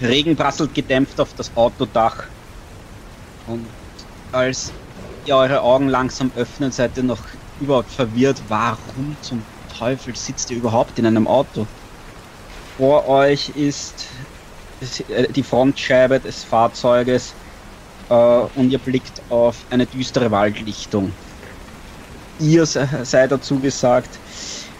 [0.00, 2.24] Regen prasselt gedämpft auf das Autodach.
[3.46, 3.66] Und
[4.32, 4.72] als
[5.24, 7.22] ihr eure Augen langsam öffnet, seid ihr noch
[7.60, 11.66] überhaupt verwirrt, warum zum Teufel sitzt ihr überhaupt in einem Auto?
[12.76, 14.06] Vor euch ist
[15.34, 17.34] die Frontscheibe des Fahrzeuges
[18.10, 21.12] äh, und ihr blickt auf eine düstere Waldlichtung.
[22.38, 24.20] Ihr seid dazu gesagt,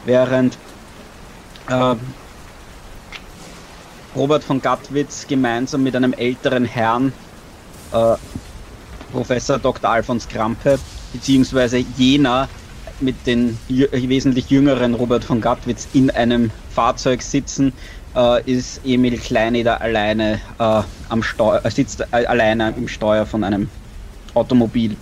[0.04, 0.58] während
[1.68, 1.96] äh,
[4.16, 7.12] Robert von Gattwitz gemeinsam mit einem älteren Herrn,
[7.92, 8.14] äh,
[9.12, 9.90] Professor Dr.
[9.90, 10.78] Alfons Krampe,
[11.12, 12.48] beziehungsweise jener
[13.00, 17.72] mit den wesentlich jüngeren Robert von Gattwitz in einem Fahrzeug sitzen,
[18.14, 23.44] äh, ist Emil Kleineder alleine äh, am Steuer, äh, sitzt äh, alleine im Steuer von
[23.44, 23.68] einem
[24.34, 24.96] Automobil.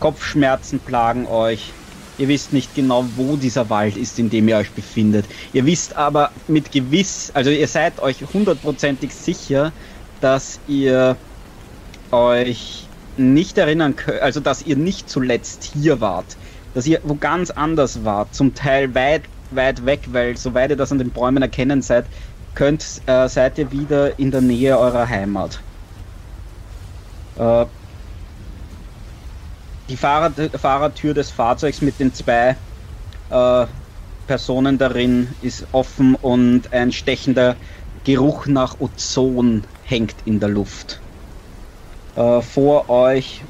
[0.00, 1.72] Kopfschmerzen plagen euch.
[2.20, 5.24] Ihr wisst nicht genau, wo dieser Wald ist, in dem ihr euch befindet.
[5.54, 9.72] Ihr wisst aber mit gewiss, also ihr seid euch hundertprozentig sicher,
[10.20, 11.16] dass ihr
[12.10, 16.36] euch nicht erinnern könnt, also dass ihr nicht zuletzt hier wart,
[16.74, 20.92] dass ihr wo ganz anders wart, zum Teil weit, weit weg, weil soweit ihr das
[20.92, 22.10] an den Bäumen erkennen seid,
[22.52, 25.64] könnt, äh, seid ihr wieder in der Nähe eurer Heimat.
[27.36, 27.64] Äh,
[29.90, 32.56] die Fahrer, Fahrertür des Fahrzeugs mit den zwei
[33.28, 33.66] äh,
[34.26, 37.56] Personen darin ist offen und ein stechender
[38.04, 41.02] Geruch nach Ozon hängt in der Luft.
[42.14, 43.42] Äh, vor euch,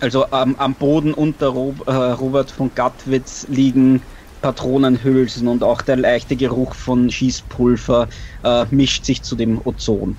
[0.00, 4.02] also ähm, am Boden unter Rob, äh, Robert von Gattwitz liegen
[4.42, 8.08] Patronenhülsen und auch der leichte Geruch von Schießpulver
[8.42, 10.18] äh, mischt sich zu dem Ozon.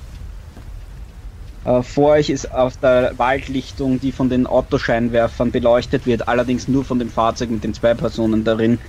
[1.66, 6.86] Äh, vor euch ist auf der Waldlichtung, die von den Autoscheinwerfern beleuchtet wird, allerdings nur
[6.86, 8.80] von dem Fahrzeug mit den zwei Personen darin,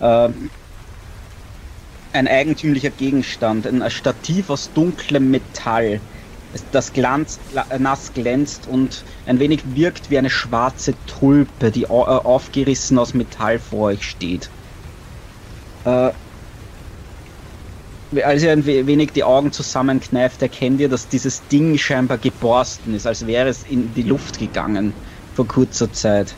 [0.00, 0.28] äh,
[2.12, 6.00] ein eigentümlicher Gegenstand, ein Stativ aus dunklem Metall,
[6.70, 7.40] das glanz,
[7.78, 13.88] nass glänzt und ein wenig wirkt wie eine schwarze Tulpe, die aufgerissen aus Metall vor
[13.88, 14.50] euch steht.
[15.84, 16.12] Äh,
[18.24, 23.06] als ihr ein wenig die Augen zusammenkneift, erkennt ihr, dass dieses Ding scheinbar geborsten ist,
[23.06, 24.94] als wäre es in die Luft gegangen
[25.34, 26.34] vor kurzer Zeit.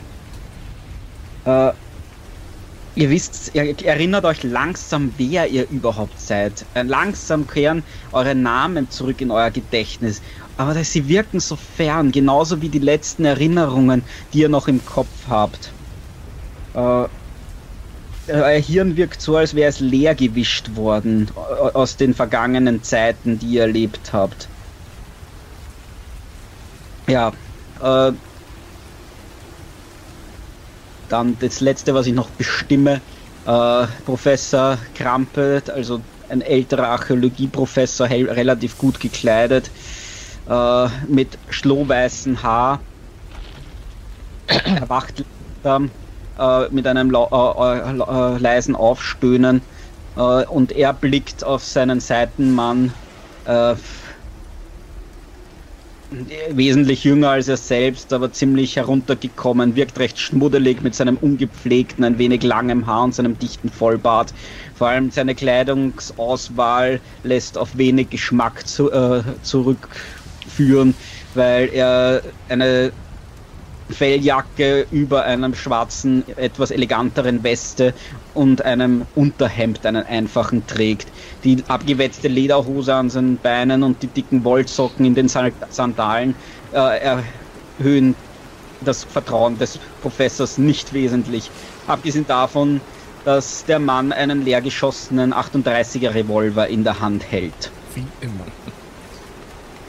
[1.45, 1.71] Äh,
[2.95, 6.65] ihr wisst, ihr erinnert euch langsam, wer ihr überhaupt seid.
[6.73, 10.21] Äh, langsam kehren eure Namen zurück in euer Gedächtnis.
[10.57, 14.03] Aber sie wirken so fern, genauso wie die letzten Erinnerungen,
[14.33, 15.71] die ihr noch im Kopf habt.
[16.73, 17.05] Äh,
[18.27, 21.29] euer Hirn wirkt so, als wäre es leer gewischt worden
[21.73, 24.47] aus den vergangenen Zeiten, die ihr erlebt habt.
[27.07, 27.33] Ja,
[27.81, 28.11] äh,
[31.09, 33.01] dann das letzte, was ich noch bestimme,
[33.45, 39.69] äh, Professor Krampe, also ein älterer Archäologieprofessor, relativ gut gekleidet,
[40.47, 42.79] äh, mit schlohweißem Haar.
[44.47, 45.25] Er wacht
[46.41, 49.61] äh, mit einem äh, äh, leisen Aufstöhnen
[50.13, 52.91] und er blickt auf seinen Seitenmann
[56.49, 62.17] wesentlich jünger als er selbst, aber ziemlich heruntergekommen, wirkt recht schmuddelig mit seinem ungepflegten, ein
[62.17, 64.33] wenig langem Haar und seinem dichten Vollbart.
[64.75, 70.93] Vor allem seine Kleidungsauswahl lässt auf wenig Geschmack zu, äh, zurückführen,
[71.35, 72.91] weil er eine
[73.91, 77.93] Felljacke über einem schwarzen, etwas eleganteren Weste
[78.33, 81.07] und einem Unterhemd, einen einfachen trägt.
[81.43, 86.35] Die abgewetzte Lederhose an seinen Beinen und die dicken Wollsocken in den Sandalen
[86.73, 87.23] äh,
[87.79, 88.15] erhöhen
[88.81, 91.51] das Vertrauen des Professors nicht wesentlich.
[91.87, 92.81] Abgesehen davon,
[93.25, 97.71] dass der Mann einen leergeschossenen 38er Revolver in der Hand hält.
[97.93, 98.45] Wie immer.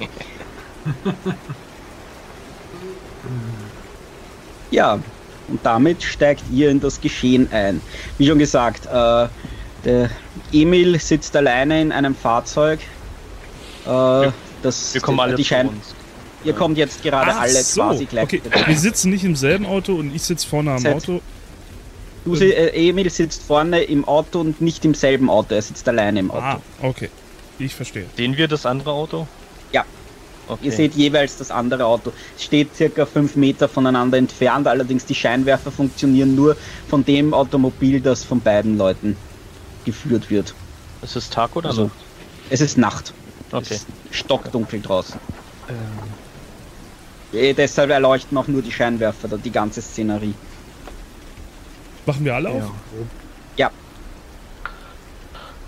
[4.73, 4.99] Ja,
[5.49, 7.81] und damit steigt ihr in das Geschehen ein.
[8.19, 9.29] Wie schon gesagt, äh,
[9.85, 10.11] der
[10.53, 12.81] Emil sitzt alleine in einem Fahrzeug.
[13.85, 14.33] Äh, wir,
[14.63, 15.71] das, wir kommen alle die Schein
[16.45, 18.25] Ihr kommt jetzt gerade Ach alle so, quasi gleich.
[18.25, 18.43] Okay.
[18.67, 21.21] Wir sitzen nicht im selben Auto und ich sitze vorne am Seit Auto.
[22.25, 25.55] Du, äh, Emil sitzt vorne im Auto und nicht im selben Auto.
[25.55, 26.43] Er sitzt alleine im Auto.
[26.43, 27.11] Ah, okay.
[27.59, 28.07] Ich verstehe.
[28.17, 29.29] Sehen wir das andere Auto?
[30.49, 30.67] Okay.
[30.67, 32.13] Ihr seht jeweils das andere Auto.
[32.37, 36.57] Es steht circa fünf Meter voneinander entfernt, allerdings die Scheinwerfer funktionieren nur
[36.89, 39.17] von dem Automobil, das von beiden Leuten
[39.85, 40.55] geführt wird.
[41.03, 41.97] Ist es Tag oder also, Nacht?
[42.51, 43.13] Es ist Nacht.
[43.51, 43.63] Okay.
[43.63, 45.19] Es ist stockdunkel draußen.
[45.69, 47.39] Ähm.
[47.39, 50.35] Eh, deshalb erleuchten auch nur die Scheinwerfer, da die ganze Szenerie.
[52.05, 52.57] Machen wir alle ja.
[52.57, 52.71] auf?
[53.57, 53.71] Ja.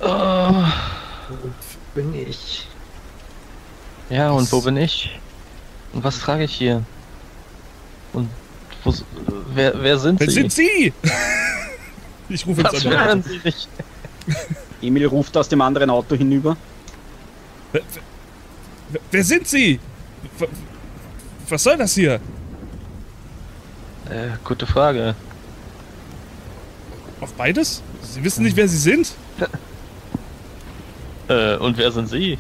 [0.01, 0.65] Oh.
[1.29, 1.49] Wo
[1.95, 2.67] bin ich?
[4.11, 5.19] Ja, und wo bin ich?
[5.93, 6.83] Und was trage ich hier?
[8.13, 8.29] Und
[8.85, 8.93] wo,
[9.55, 10.35] wer, wer sind wer Sie?
[10.35, 10.93] sind Sie?
[12.29, 13.23] ich rufe jetzt was an.
[13.23, 13.69] Sie nicht?
[14.83, 16.57] Emil ruft aus dem anderen Auto hinüber.
[17.73, 17.83] Wer,
[18.91, 19.81] wer, wer sind Sie?
[21.49, 22.21] Was soll das hier?
[24.11, 25.15] Äh, gute Frage.
[27.21, 27.83] Auf beides?
[28.03, 29.13] Sie wissen nicht, wer Sie sind?
[31.29, 32.39] äh, und wer sind Sie?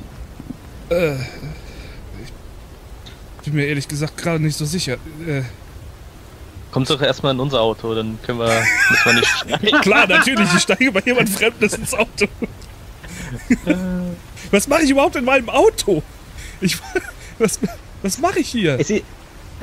[0.90, 1.16] Äh,
[3.44, 4.94] bin mir ehrlich gesagt gerade nicht so sicher.
[5.26, 5.42] Äh,
[6.70, 9.80] Kommt doch erstmal in unser Auto, dann können wir, müssen wir nicht steigen.
[9.80, 12.26] Klar, natürlich, ich steige bei jemand Fremdes ins Auto.
[14.50, 16.02] was mache ich überhaupt in meinem Auto?
[16.60, 16.76] Ich,
[17.38, 17.60] was,
[18.02, 18.78] was mache ich hier?
[18.80, 18.88] Es,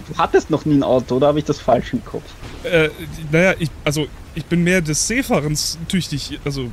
[0.07, 2.23] Du hattest noch nie ein Auto, oder habe ich das falsch im Kopf?
[2.63, 2.89] Äh,
[3.31, 6.39] naja, ich, also ich bin mehr des Seefahrens tüchtig.
[6.45, 6.71] Also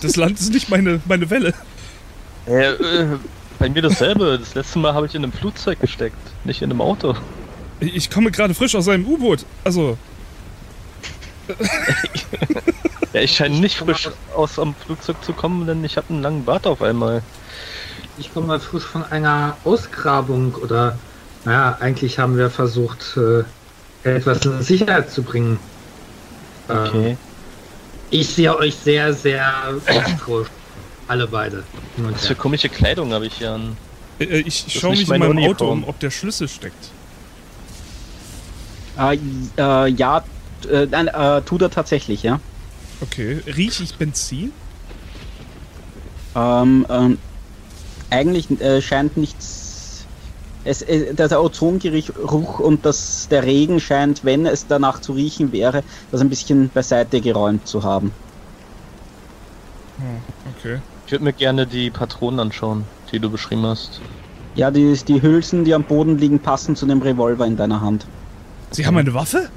[0.00, 1.54] das Land ist nicht meine, meine Welle.
[2.46, 3.18] Äh, äh,
[3.62, 4.38] bei mir dasselbe.
[4.40, 7.14] Das letzte Mal habe ich in einem Flugzeug gesteckt, nicht in einem Auto.
[7.78, 9.46] Ich, komme gerade frisch aus einem U-Boot.
[9.62, 9.96] Also.
[13.12, 16.44] ja, ich scheine nicht frisch aus dem Flugzeug zu kommen, denn ich habe einen langen
[16.44, 17.22] Bart auf einmal.
[18.18, 20.98] Ich komme mal frisch von einer Ausgrabung oder
[21.44, 23.44] naja, eigentlich haben wir versucht, äh,
[24.08, 25.60] etwas in Sicherheit zu bringen.
[26.68, 27.10] Okay.
[27.10, 27.18] Ähm,
[28.10, 29.52] ich sehe euch sehr, sehr
[30.18, 30.48] frisch.
[31.08, 31.64] Alle beide.
[31.96, 33.76] Was für komische Kleidung habe ich hier an?
[34.18, 35.50] Äh, äh ich schaue mich in meinem Uniform.
[35.52, 36.90] Auto um, ob der Schlüssel steckt.
[38.98, 39.18] Äh,
[39.58, 40.24] äh, ja,
[40.70, 42.40] äh, nein, äh, tut er tatsächlich, ja.
[43.00, 43.40] Okay.
[43.46, 44.52] Rieche ich Benzin?
[46.34, 47.18] Ähm, ähm,
[48.10, 49.62] eigentlich äh, scheint nichts
[50.64, 55.82] es, äh, der Ozongeruch und das, der Regen scheint, wenn es danach zu riechen wäre,
[56.10, 58.12] das ein bisschen beiseite geräumt zu haben.
[59.98, 60.20] Hm,
[60.56, 60.80] okay.
[61.12, 64.00] Ich würde mir gerne die Patronen anschauen, die du beschrieben hast.
[64.54, 68.06] Ja, die, die Hülsen, die am Boden liegen, passen zu dem Revolver in deiner Hand.
[68.70, 69.50] Sie haben eine Waffe?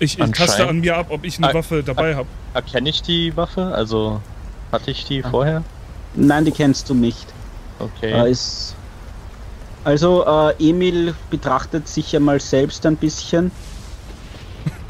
[0.00, 2.26] Ich, ich taste an mir ab, ob ich eine er, Waffe dabei habe.
[2.54, 3.66] Erkenne ich die Waffe?
[3.66, 4.20] Also,
[4.72, 5.30] hatte ich die ah.
[5.30, 5.62] vorher?
[6.16, 7.26] Nein, die kennst du nicht.
[7.78, 8.10] Okay.
[8.10, 8.74] Äh, ist
[9.84, 13.52] also äh, Emil betrachtet sich ja mal selbst ein bisschen.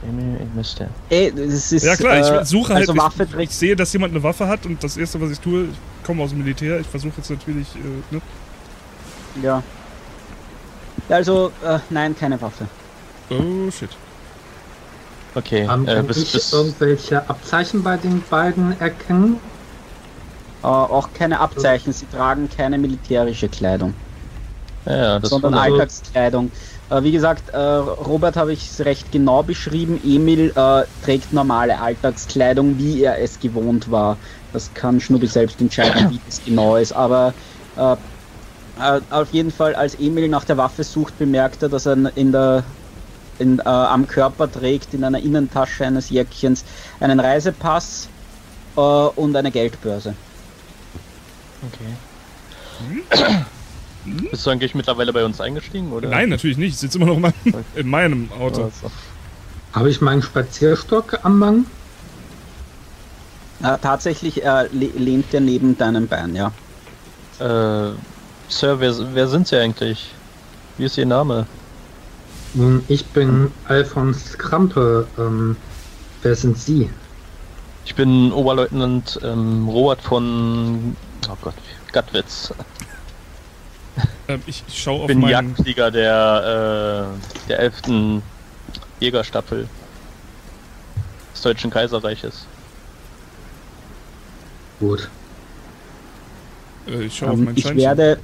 [0.06, 0.88] Ich müsste.
[1.10, 3.92] Ey, das ist, ja klar, ich äh, suche halt, also Waffe ich, ich, sehe, dass
[3.92, 6.78] jemand eine Waffe hat und das erste, was ich tue, ich komme aus dem Militär,
[6.80, 8.20] ich versuche jetzt natürlich, äh, ne?
[9.42, 9.62] Ja.
[11.08, 12.66] Also, äh, nein, keine Waffe.
[13.30, 13.90] Oh shit.
[15.34, 19.38] Okay, ähm, äh, bis, ich bis irgendwelche Abzeichen bei den beiden erkennen?
[20.62, 23.92] Äh, auch keine Abzeichen, sie tragen keine militärische Kleidung
[24.86, 26.46] ja, sondern Alltagskleidung.
[26.46, 26.50] Äh,
[26.90, 30.00] wie gesagt, äh, Robert habe ich es recht genau beschrieben.
[30.04, 34.16] Emil äh, trägt normale Alltagskleidung, wie er es gewohnt war.
[34.52, 36.92] Das kann Schnubbi selbst entscheiden, wie das genau ist.
[36.92, 37.34] Aber
[37.76, 41.96] äh, äh, auf jeden Fall, als Emil nach der Waffe sucht, bemerkt er, dass er
[42.16, 42.62] in der
[43.38, 46.64] in, äh, am Körper trägt, in einer Innentasche eines Jäckchens,
[47.00, 48.08] einen Reisepass
[48.74, 50.14] und eine Geldbörse.
[51.62, 53.44] Okay.
[54.06, 54.28] Hm?
[54.30, 55.92] Bist du eigentlich mittlerweile bei uns eingestiegen?
[55.92, 56.08] Oder?
[56.08, 56.74] Nein, natürlich nicht.
[56.74, 58.64] Ich sitze immer noch in meinem, in meinem Auto.
[58.64, 58.90] Also.
[59.72, 61.66] Habe ich meinen Spazierstock am Mann?
[63.62, 66.52] Äh, tatsächlich äh, lehnt der neben deinem Bein, ja.
[67.38, 67.92] Äh,
[68.48, 70.14] Sir, wer, wer sind Sie eigentlich?
[70.78, 71.46] Wie ist Ihr Name?
[72.54, 75.06] Nun, ich bin Alfons Krampe.
[75.18, 75.56] Ähm,
[76.22, 76.88] wer sind Sie?
[77.84, 80.96] Ich bin Oberleutnant ähm, Robert von
[81.28, 81.54] oh Gott,
[81.92, 82.52] Gattwitz.
[84.28, 85.30] Ähm, ich, schaue auf bin meinen...
[85.30, 87.14] Jagdflieger der,
[87.46, 88.22] äh, der 11.
[89.00, 89.68] Jägerstaffel
[91.32, 92.46] des Deutschen Kaiserreiches.
[94.80, 95.08] Gut.
[96.86, 98.18] Äh, ich schaue um, auf ähm, mein ich werde,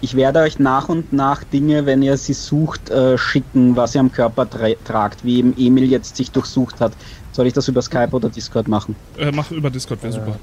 [0.00, 4.00] ich werde euch nach und nach Dinge, wenn ihr sie sucht, äh, schicken, was ihr
[4.00, 6.92] am Körper tra tragt, wie eben Emil jetzt sich durchsucht hat.
[7.32, 8.96] Soll ich das über Skype oder Discord machen?
[9.16, 10.38] Äh, mach über Discord, wäre super.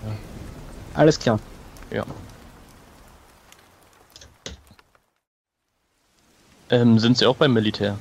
[0.94, 1.39] Alles klar.
[1.92, 2.06] Ja.
[6.69, 7.97] Ähm, sind Sie auch beim Militär?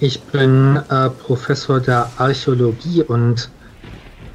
[0.00, 3.48] Ich bin äh, Professor der Archäologie und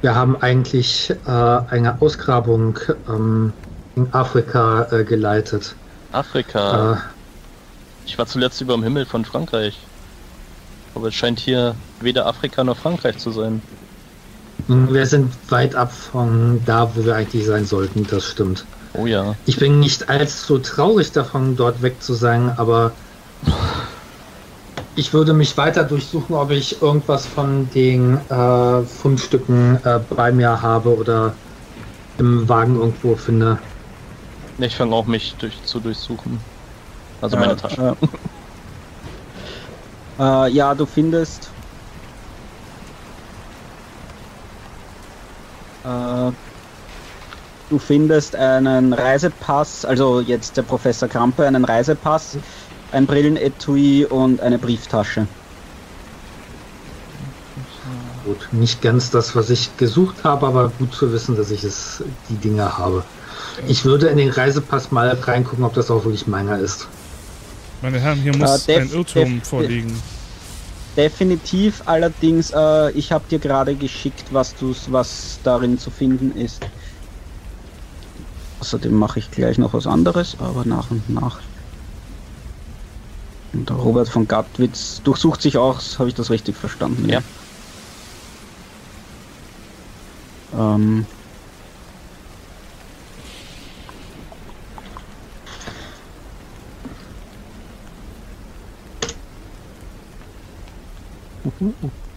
[0.00, 2.76] wir haben eigentlich äh, eine Ausgrabung
[3.08, 3.52] ähm,
[3.94, 5.76] in Afrika äh, geleitet.
[6.10, 6.94] Afrika?
[6.94, 6.96] Äh,
[8.04, 9.78] ich war zuletzt über dem Himmel von Frankreich.
[10.94, 13.62] Aber es scheint hier weder Afrika noch Frankreich zu sein.
[14.66, 18.64] Wir sind weit ab von da, wo wir eigentlich sein sollten, das stimmt.
[18.94, 19.34] Oh ja.
[19.46, 22.92] Ich bin nicht allzu traurig davon, dort weg zu sein, aber
[24.94, 30.60] ich würde mich weiter durchsuchen, ob ich irgendwas von den äh, Fundstücken äh, bei mir
[30.60, 31.34] habe oder
[32.18, 33.58] im Wagen irgendwo finde.
[34.58, 36.38] Ich fange auch mich durch, zu durchsuchen.
[37.22, 37.96] Also meine Äh, Tasche.
[40.18, 41.48] Äh, äh, ja, du findest.
[47.72, 52.36] Äh, du findest einen Reisepass, also jetzt der Professor Krampe, einen Reisepass,
[52.92, 55.26] ein Brillenetui und eine Brieftasche.
[58.24, 62.02] Gut, nicht ganz das, was ich gesucht habe, aber gut zu wissen, dass ich es
[62.28, 63.02] die Dinge habe.
[63.66, 66.86] Ich würde in den Reisepass mal reingucken, ob das auch wirklich meiner ist.
[67.80, 70.00] Meine Herren, hier muss def- ein Irrtum vorliegen.
[70.96, 76.62] Definitiv, allerdings, äh, ich habe dir gerade geschickt, was du, was darin zu finden ist.
[78.62, 81.40] Außerdem mache ich gleich noch was anderes, aber nach und nach.
[83.52, 87.08] Und der Robert von Gattwitz durchsucht sich auch, habe ich das richtig verstanden?
[87.08, 87.22] Ja.
[90.56, 91.06] Ähm,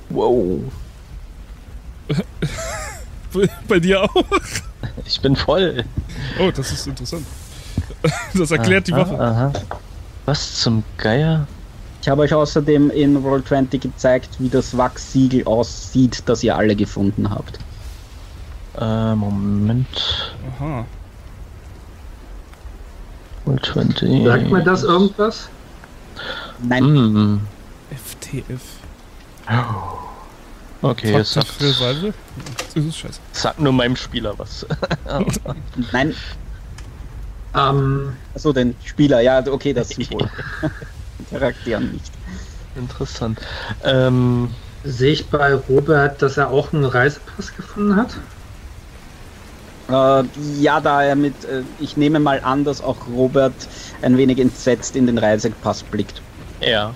[0.10, 0.60] Wow.
[3.68, 4.24] Bei dir auch?
[5.06, 5.84] Ich bin voll.
[6.40, 7.26] Oh, das ist interessant.
[8.36, 9.20] Das erklärt die Aha, Waffe.
[9.20, 9.54] Aha.
[10.26, 11.48] Was zum Geier?
[12.02, 17.30] ich habe euch außerdem in Roll20 gezeigt, wie das Wachsiegel aussieht, das ihr alle gefunden
[17.32, 17.58] habt.
[18.80, 20.34] Äh, Moment.
[20.60, 20.86] Aha.
[23.48, 24.24] Roll 20.
[24.24, 25.50] Sagt mir das irgendwas?
[26.62, 27.42] Nein, Hm.
[27.90, 28.62] FTF.
[30.86, 32.14] Okay, es sagt, für Revival?
[32.58, 33.20] Das ist scheiße.
[33.32, 34.66] sagt nur meinem Spieler was.
[35.92, 36.16] nein,
[37.56, 40.30] Ähm, Achso, den Spieler, ja, okay, das Symbol.
[41.32, 42.12] Charakteren nicht.
[42.76, 43.40] Interessant.
[43.84, 44.50] Ähm,
[44.84, 48.16] sehe ich bei Robert, dass er auch einen Reisepass gefunden hat?
[49.90, 50.28] Äh,
[50.60, 53.56] ja, da er mit, äh, ich nehme mal an, dass auch Robert
[54.02, 56.22] ein wenig entsetzt in den Reisepass blickt.
[56.62, 56.94] ja.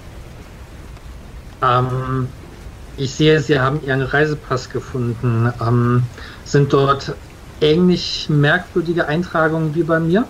[1.61, 2.29] Ähm,
[2.99, 5.51] ich sehe, Sie haben Ihren Reisepass gefunden.
[5.61, 6.03] Ähm,
[6.45, 7.13] sind dort
[7.61, 10.25] ähnlich merkwürdige Eintragungen wie bei mir?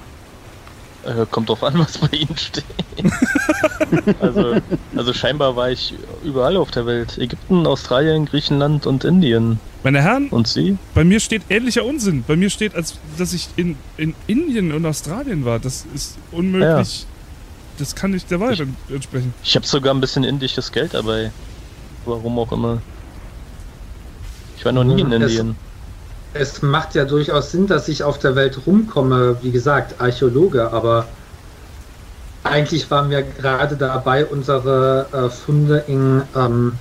[1.04, 2.64] Äh, kommt drauf an, was bei Ihnen steht.
[4.20, 4.56] also,
[4.96, 7.18] also scheinbar war ich überall auf der Welt.
[7.18, 9.60] Ägypten, Australien, Griechenland und Indien.
[9.84, 10.78] Meine Herren, Und Sie?
[10.94, 12.24] bei mir steht ähnlicher Unsinn.
[12.28, 15.58] Bei mir steht, als dass ich in, in Indien und Australien war.
[15.60, 17.06] Das ist unmöglich.
[17.78, 19.34] Das kann nicht der Wahrheit Ich- entsprechen.
[19.42, 21.32] Ich habe sogar ein bisschen indisches Geld dabei.
[22.10, 22.80] Warum auch immer.
[24.58, 25.56] Ich war noch nie in Es- Indien.
[26.34, 31.08] Es macht ja durchaus Sinn, dass ich auf der Welt rumkomme, wie gesagt, Archäologe, aber
[32.44, 36.74] eigentlich waren wir gerade dabei, unsere äh, Funde in, ähm,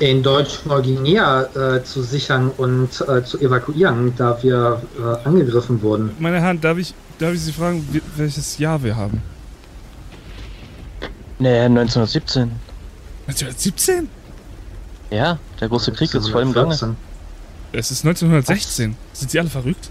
[0.00, 1.44] in Deutsch-Neuguinea
[1.76, 6.10] äh, zu sichern und äh, zu evakuieren, da wir äh, angegriffen wurden.
[6.18, 7.86] Meine Herren, darf ich, darf ich Sie fragen,
[8.16, 9.22] welches Jahr wir haben?
[11.38, 12.50] Nee, 1917.
[13.26, 14.08] 1917?
[15.10, 16.70] Ja, der große Krieg ist voll im Gange.
[16.70, 16.96] 14.
[17.72, 18.96] Es ist 1916.
[19.12, 19.90] Sind Sie alle verrückt?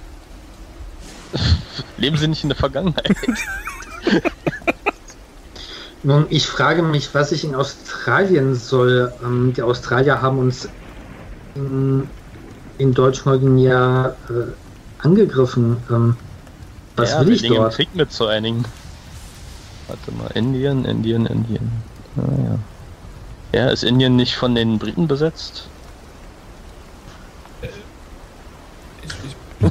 [1.97, 3.15] Leben Sie nicht in der Vergangenheit.
[6.03, 9.11] Nun, ich frage mich, was ich in Australien soll.
[9.23, 10.69] Ähm, die Australier haben uns
[11.55, 12.07] in,
[12.77, 15.77] in Deutsch-Neuguinea äh, angegriffen.
[15.89, 16.15] Ähm,
[16.95, 17.73] was ja, will ich dort?
[17.73, 18.63] Krieg mit zu einigen.
[19.87, 21.71] Warte mal, Indien, Indien, Indien.
[22.17, 22.57] Ah,
[23.53, 23.69] ja.
[23.69, 25.67] ist Indien nicht von den Briten besetzt?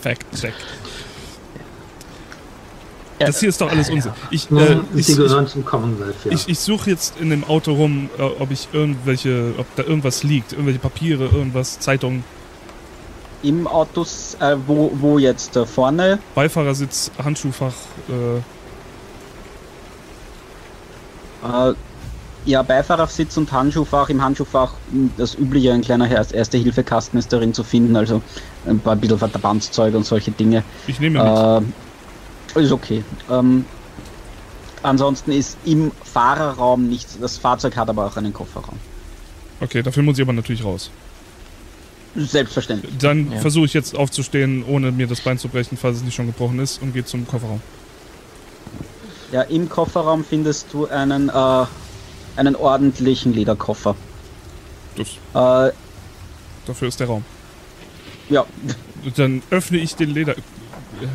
[0.00, 0.54] Fact check.
[3.18, 4.12] Ja, Das hier ist doch alles Unsinn.
[4.30, 6.32] Ich, äh, ich, sie ich, gehören zum Commonwealth, ja.
[6.32, 10.22] ich, ich suche jetzt in dem Auto rum, äh, ob ich irgendwelche, ob da irgendwas
[10.22, 12.24] liegt, irgendwelche Papiere, irgendwas, Zeitungen,
[13.42, 15.54] Im Autos, äh, wo, wo jetzt?
[15.56, 16.18] Da vorne?
[16.34, 17.74] Beifahrersitz, Handschuhfach,
[18.08, 18.40] äh,
[21.42, 21.72] Äh,
[22.46, 24.08] ja, Beifahrersitz und Handschuhfach.
[24.08, 28.22] Im Handschuhfach mh, das übliche, ein kleiner Erste-Hilfe-Kasten ist darin zu finden, also
[28.66, 30.64] ein paar bisschen Verbandszeug und solche Dinge.
[30.86, 31.66] ich nehme mit.
[32.56, 33.04] Äh, ist okay.
[33.30, 33.64] Ähm,
[34.82, 37.18] ansonsten ist im Fahrerraum nichts.
[37.20, 38.78] Das Fahrzeug hat aber auch einen Kofferraum.
[39.60, 40.90] Okay, dafür muss ich aber natürlich raus.
[42.16, 42.92] Selbstverständlich.
[42.98, 43.38] Dann Ja.
[43.38, 46.58] versuche ich jetzt aufzustehen, ohne mir das Bein zu brechen, falls es nicht schon gebrochen
[46.58, 47.60] ist, und gehe zum Kofferraum.
[49.32, 51.64] Ja, im Kofferraum findest du einen, äh,
[52.36, 53.94] einen ordentlichen Lederkoffer.
[54.96, 55.72] Das, Äh,
[56.66, 57.24] dafür ist der Raum.
[58.28, 58.44] ja,
[59.16, 60.34] Dann öffne ich den Leder.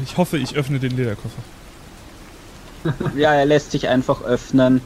[0.04, 1.42] Ich hoffe, ich öffne den Lederkoffer.
[3.16, 4.82] ja, er lässt sich einfach öffnen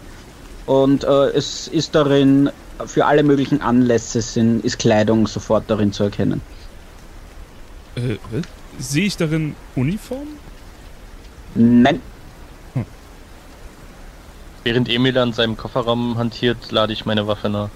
[0.66, 2.50] und äh, es ist darin
[2.86, 6.42] für alle möglichen Anlässe sind, ist Kleidung sofort darin zu erkennen.
[7.96, 8.18] Äh?
[8.78, 10.28] Sehe ich darin Uniform?
[11.56, 12.02] Nein.
[14.70, 17.70] Während Emil an seinem Kofferraum hantiert, lade ich meine Waffe nach.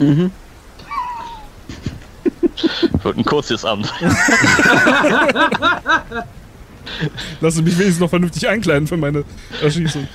[0.00, 0.32] Mhm.
[3.04, 3.94] Wird ein kurzes Amt.
[7.40, 9.22] Lass mich wenigstens noch vernünftig einkleiden für meine
[9.62, 10.08] Erschießung.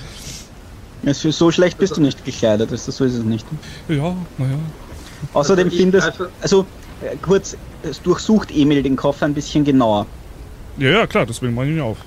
[1.05, 3.46] Es- So schlecht bist du nicht gekleidet, ist das so ist es nicht.
[3.88, 4.60] Ja, naja.
[5.32, 6.65] Außerdem Also findest also
[7.01, 10.08] äh, kurz, es durchsucht Emil den Koffer ein bisschen genauer.
[10.77, 12.00] Ja, ja, klar, deswegen mache ich ihn auf.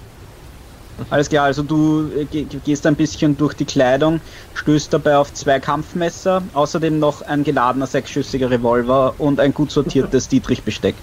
[1.10, 4.20] Alles klar, also du äh, ge- gehst ein bisschen durch die Kleidung,
[4.54, 10.28] stößt dabei auf zwei Kampfmesser, außerdem noch ein geladener sechsschüssiger Revolver und ein gut sortiertes
[10.28, 10.94] Dietrich-Besteck.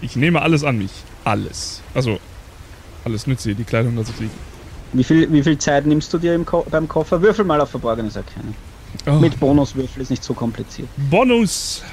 [0.00, 0.90] Ich nehme alles an mich.
[1.24, 1.80] Alles.
[1.94, 2.18] Also,
[3.04, 4.32] alles nütze, die Kleidung ich liegen.
[4.92, 7.22] Wie viel, wie viel Zeit nimmst du dir Ko beim Koffer?
[7.22, 8.54] Würfel mal auf Verborgenes Erkennen.
[9.06, 9.12] Oh.
[9.12, 10.88] Mit Bonuswürfel ist nicht so kompliziert.
[11.08, 11.82] Bonus!
[11.84, 11.90] Hm,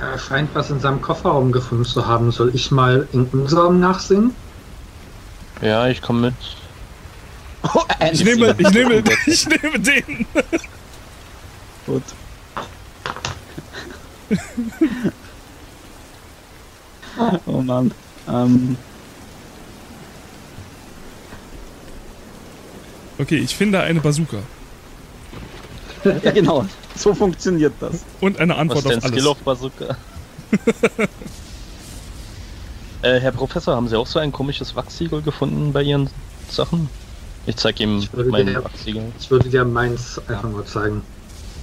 [0.00, 2.32] Er scheint was in seinem Kofferraum gefunden zu haben.
[2.32, 4.34] Soll ich mal in unserem nachsehen?
[5.60, 6.34] Ja, ich komme mit.
[7.62, 7.82] Oh,
[8.12, 10.26] Ich nehme, ich nehme, ich nehme den.
[11.86, 12.02] Gut.
[17.46, 17.92] oh Mann.
[18.28, 18.76] Ähm,
[23.20, 24.38] Okay, ich finde eine Bazooka.
[26.04, 26.64] ja genau,
[27.02, 28.04] so funktioniert das.
[28.20, 29.14] Und eine Was Antwort ist denn auf alles.
[29.16, 29.96] Skill of Bazooka?
[33.02, 36.08] äh, Herr Professor, haben Sie auch so ein komisches Wachsiegel gefunden bei Ihren
[36.50, 36.88] Sachen?
[37.46, 39.04] Ich zeig ihm Ich mein dir- Wachsiegel.
[39.18, 41.02] Ich würde dir meins einfach nur zeigen.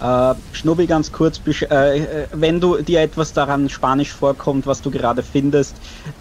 [0.01, 4.91] Äh, Schnubbi, ganz kurz, äh, äh, wenn du dir etwas daran Spanisch vorkommt, was du
[4.91, 5.75] gerade findest,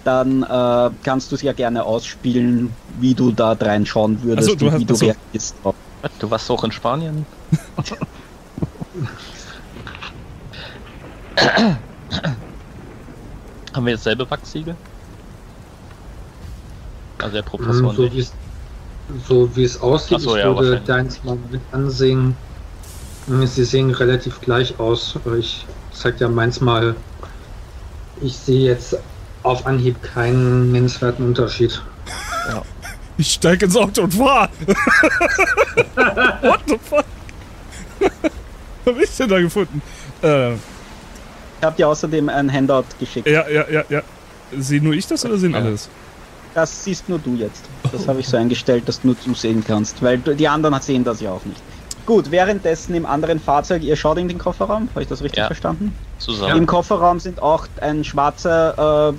[0.04, 4.56] dann äh, kannst du es ja gerne ausspielen, wie du da reinschauen würdest Ach so,
[4.58, 5.06] du und hast- wie du ach so.
[5.06, 5.54] reagierst.
[5.62, 5.74] drauf.
[6.02, 7.26] Was, Du warst auch in Spanien?
[13.74, 14.76] Haben wir dasselbe Wachsiegel?
[17.18, 18.32] Also der Professor so wie es
[19.26, 22.36] so wie es aussieht, so, ich ja, würde deins mal mit ansehen.
[23.26, 25.18] Hm, Sie sehen relativ gleich aus.
[25.38, 26.94] Ich zeig dir meins mal.
[28.22, 28.96] Ich sehe jetzt
[29.42, 31.82] auf Anhieb keinen nennenswerten Unterschied.
[33.16, 34.48] Ich steige ins Auto und fahr.
[36.42, 37.04] What the fuck?
[38.84, 39.82] Was hab ich denn da gefunden?
[40.22, 40.58] Äh, Ich
[41.62, 43.26] habe dir außerdem ein Handout geschickt.
[43.28, 44.02] ja, ja, ja, ja.
[44.58, 45.58] Sehe nur ich das oder sehen Ja.
[45.58, 45.88] alles?
[46.54, 47.64] Das siehst nur du jetzt.
[47.90, 51.20] Das habe ich so eingestellt, dass nur du sehen kannst, weil die anderen sehen das
[51.20, 51.60] ja auch nicht.
[52.06, 55.46] Gut, währenddessen im anderen Fahrzeug, ihr schaut in den Kofferraum, habe ich das richtig Ja.
[55.46, 55.92] verstanden?
[56.18, 56.58] Zusammen.
[56.58, 59.14] Im Kofferraum sind auch ein schwarzer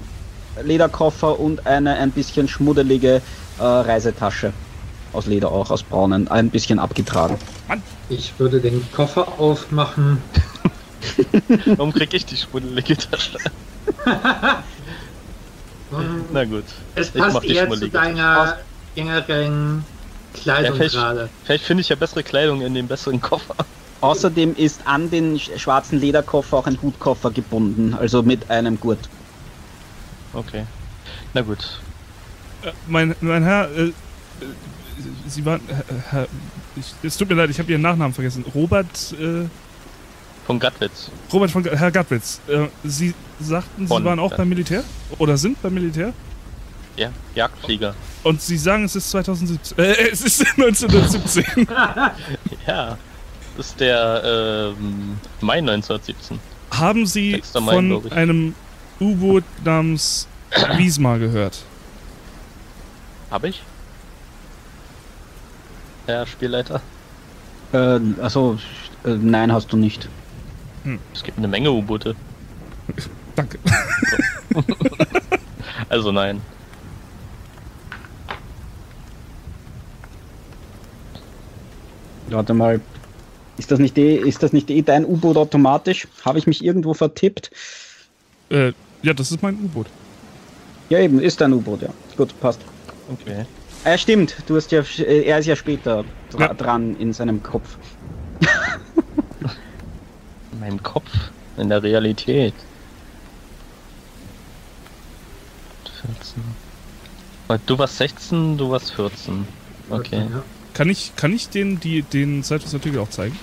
[0.58, 3.22] äh, Lederkoffer und eine ein bisschen schmuddelige
[3.60, 4.54] äh, Reisetasche.
[5.12, 7.36] Aus Leder auch, aus braunen, ein bisschen abgetragen.
[8.10, 10.22] Ich würde den Koffer aufmachen.
[11.78, 13.38] Warum krieg ich die schmuddelige Tasche?
[16.32, 16.64] Na gut.
[16.96, 18.58] Es Ich mach passt die eher zu deiner
[18.96, 19.86] generellen
[20.34, 21.30] Kleidung Ja, vielleicht- gerade.
[21.44, 23.56] Vielleicht finde ich ja bessere Kleidung in dem besseren Koffer.
[24.02, 29.00] Außerdem ist an den sch- schwarzen Lederkoffer auch ein Hutkoffer gebunden, also mit einem Gurt.
[30.34, 30.66] Okay.
[31.34, 31.80] Na gut.
[32.64, 33.94] Äh, mein, mein Herr, äh, äh,
[35.28, 36.28] Sie waren, Herr, Herr
[37.04, 38.44] es tut mir leid, ich habe Ihren Nachnamen vergessen.
[38.54, 39.48] Robert, äh,
[40.46, 41.10] Von Gatwitz.
[41.32, 42.40] Robert von, Herr Gatwitz.
[42.48, 44.84] Äh, Sie sagten, Sie Von waren auch Gat- beim Militär?
[45.18, 46.14] Oder sind beim Militär?
[46.98, 47.94] Ja, Jagdflieger.
[48.24, 51.68] Und Sie sagen, es ist 2017, äh, es ist 1917.
[52.68, 52.98] Ja.
[53.58, 56.40] Das ist der ähm, Mai 1917.
[56.72, 57.54] Haben Sie 6.
[57.62, 58.54] Mai, von einem
[59.00, 60.28] U-Boot namens
[60.78, 61.64] Wismar gehört?
[63.32, 63.62] Hab ich?
[66.06, 66.82] Herr Spielleiter?
[67.74, 68.58] Äh, also,
[69.04, 70.08] äh, nein, hast du nicht.
[71.14, 72.16] Es gibt eine Menge U-Boote.
[73.36, 73.60] Danke.
[75.90, 76.42] Also nein.
[82.30, 82.82] Warte mal.
[83.58, 86.08] Ist das nicht eh, ist das nicht eh dein U-Boot automatisch?
[86.26, 87.52] Habe ich mich irgendwo vertippt?
[88.50, 89.88] Äh, ja, das ist mein U-Boot.
[90.90, 91.90] Ja, eben, ist dein U-Boot, ja.
[92.18, 92.60] Gut, passt.
[93.12, 93.46] Okay.
[93.86, 94.36] Ah, ja, stimmt.
[94.48, 96.54] Du hast ja, äh, er ist ja später dra Ja.
[96.54, 97.78] dran in seinem Kopf.
[100.52, 101.10] In meinem Kopf.
[101.58, 102.54] In der Realität.
[106.02, 106.44] 14.
[107.48, 109.48] Und Du warst 16, du warst 14.
[109.90, 110.26] Okay.
[110.74, 113.38] Kann ich, kann ich den, die, den Zeitungsartikel auch zeigen?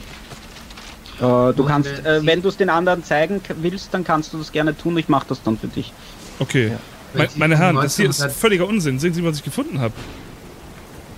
[1.19, 4.33] Äh, du Und kannst, wenn äh, wenn du es den anderen zeigen willst, dann kannst
[4.33, 4.99] du das gerne tun.
[4.99, 5.93] Ich mache das dann für dich.
[6.41, 6.73] Okay.
[6.73, 6.79] Ja.
[7.15, 8.99] Me meine Herren, das hier ist 1900 völliger Unsinn.
[8.99, 9.95] Sehen Sie, was ich gefunden habe?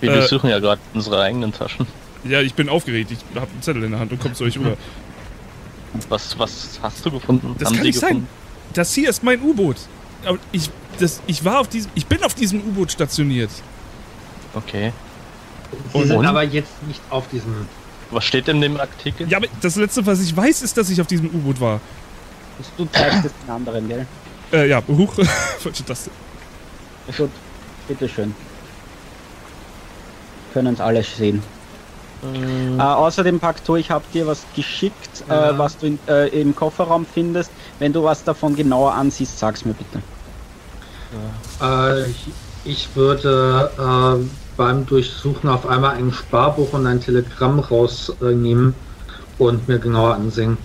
[0.04, 1.86] Wir Äh, durchsuchen ja gerade unsere eigenen Taschen.
[2.24, 3.10] Ja, ich bin aufgeregt.
[3.10, 4.76] Ich habe einen Zettel in der Hand und komme zu euch rüber.
[6.08, 7.54] Was, was hast du gefunden?
[7.58, 8.08] Das Haben kann nicht sein.
[8.08, 8.28] gefunden?
[8.72, 9.76] Das hier ist mein U-Boot.
[10.24, 13.50] Aber ich, das, ich war auf diesem, ich bin auf diesem U-Boot stationiert.
[14.54, 14.92] Okay.
[15.92, 16.26] Sie Und- sind und?
[16.26, 17.66] aber jetzt nicht auf diesem.
[18.10, 19.28] Was steht in dem Artikel?
[19.28, 21.80] Ja, aber das letzte, was ich weiß, ist, dass ich auf diesem U-Boot war.
[22.76, 24.06] Du zeigst es den anderen, gell?
[24.52, 25.14] Äh, ja, huch.
[25.58, 26.10] Falsche Taste.
[27.16, 27.30] Gut,
[27.88, 28.34] bitteschön.
[30.54, 31.42] Können es alle sehen.
[32.22, 35.50] Ähm, Äh, außerdem, Pakto, ich habe dir was geschickt, Ja.
[35.50, 37.50] äh, was du in, äh, im Kofferraum findest.
[37.80, 40.00] Wenn du was davon genauer ansiehst, sag's mir bitte.
[41.60, 42.28] Äh, ich,
[42.64, 44.24] ich würde äh,
[44.56, 48.74] beim Durchsuchen auf einmal ein Sparbuch und ein Telegramm rausnehmen
[49.38, 50.56] und mir genauer ansehen.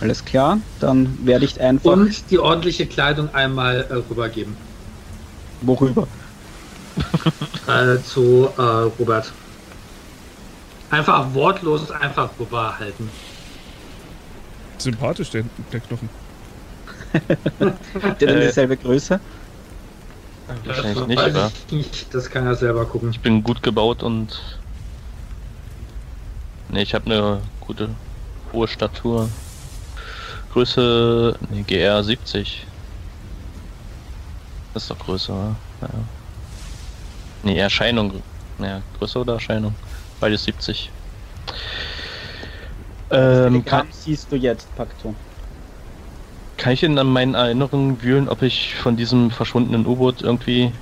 [0.00, 1.92] Alles klar, dann werde ich einfach.
[1.92, 4.56] Und die ordentliche Kleidung einmal äh, rübergeben.
[5.60, 6.06] worüber?
[7.68, 8.62] Äh, zu äh,
[8.98, 9.30] Robert.
[10.90, 13.10] Einfach wortlos einfach rüberhalten.
[14.78, 16.08] Sympathisch, der, der Knochen.
[18.02, 19.20] Habt ihr denn Äh, dieselbe Größe?
[20.64, 22.14] wahrscheinlich nicht, aber ich nicht.
[22.14, 23.10] Das kann er selber gucken.
[23.10, 24.40] ich bin gut gebaut und.
[26.70, 27.90] Ne, ich habe eine gute
[28.52, 29.28] hohe Statur.
[30.52, 31.36] Größe.
[31.50, 32.66] Ne, GR 70.
[34.72, 35.56] Das ist doch größer, oder?
[35.82, 35.94] Naja.
[37.42, 38.24] Ne, Erscheinung.
[38.56, 39.76] Naja, Größe oder Erscheinung?
[40.20, 40.92] Beides 70.
[43.10, 45.18] Ähm, kann, Telegramm siehst du jetzt, Pakto.
[46.56, 50.72] kann ich in meinen Erinnerungen wühlen, ob ich von diesem verschwundenen U-Boot irgendwie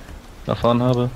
[0.45, 1.11] erfahren habe?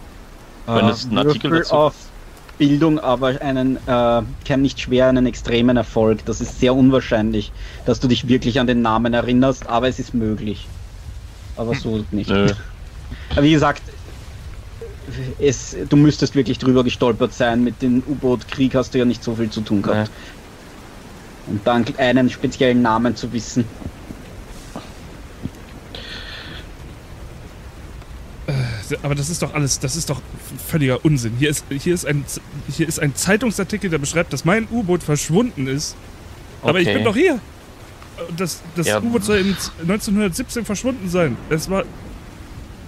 [0.67, 2.13] Wenn es einen Artikel Würfel dazu- auf
[2.57, 6.25] Bildung, aber einen, äh, kein nicht schwer, einen extremen Erfolg.
[6.25, 7.53] Das ist sehr unwahrscheinlich,
[7.85, 10.71] dass du dich wirklich an den Namen erinnerst, aber es ist möglich.
[11.55, 12.29] Aber so nicht.
[12.29, 12.53] Nö.
[13.35, 13.91] Aber wie gesagt,
[15.39, 17.63] es, du müsstest wirklich drüber gestolpert sein.
[17.63, 20.11] Mit dem U-Boot-Krieg hast du ja nicht so viel zu tun gehabt.
[21.47, 23.65] Und dann einen speziellen Namen zu wissen.
[29.03, 30.21] Aber das ist doch alles, das ist doch
[30.67, 31.33] völliger Unsinn.
[31.39, 32.25] Hier ist, hier ist, ein,
[32.69, 35.95] hier ist ein Zeitungsartikel, der beschreibt, dass mein U-Boot verschwunden ist.
[36.61, 36.97] Aber ich Okay.
[36.97, 37.39] bin doch hier.
[38.35, 38.99] Das, das Ja.
[38.99, 41.37] U-Boot soll in 1917 verschwunden sein.
[41.49, 41.85] Es war.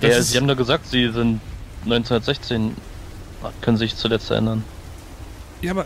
[0.02, 1.40] Das Ja, ist, Sie haben doch gesagt, Sie sind
[1.86, 2.76] 1916.
[3.62, 4.64] Können sich zuletzt erinnern.
[5.62, 5.86] ja, aber.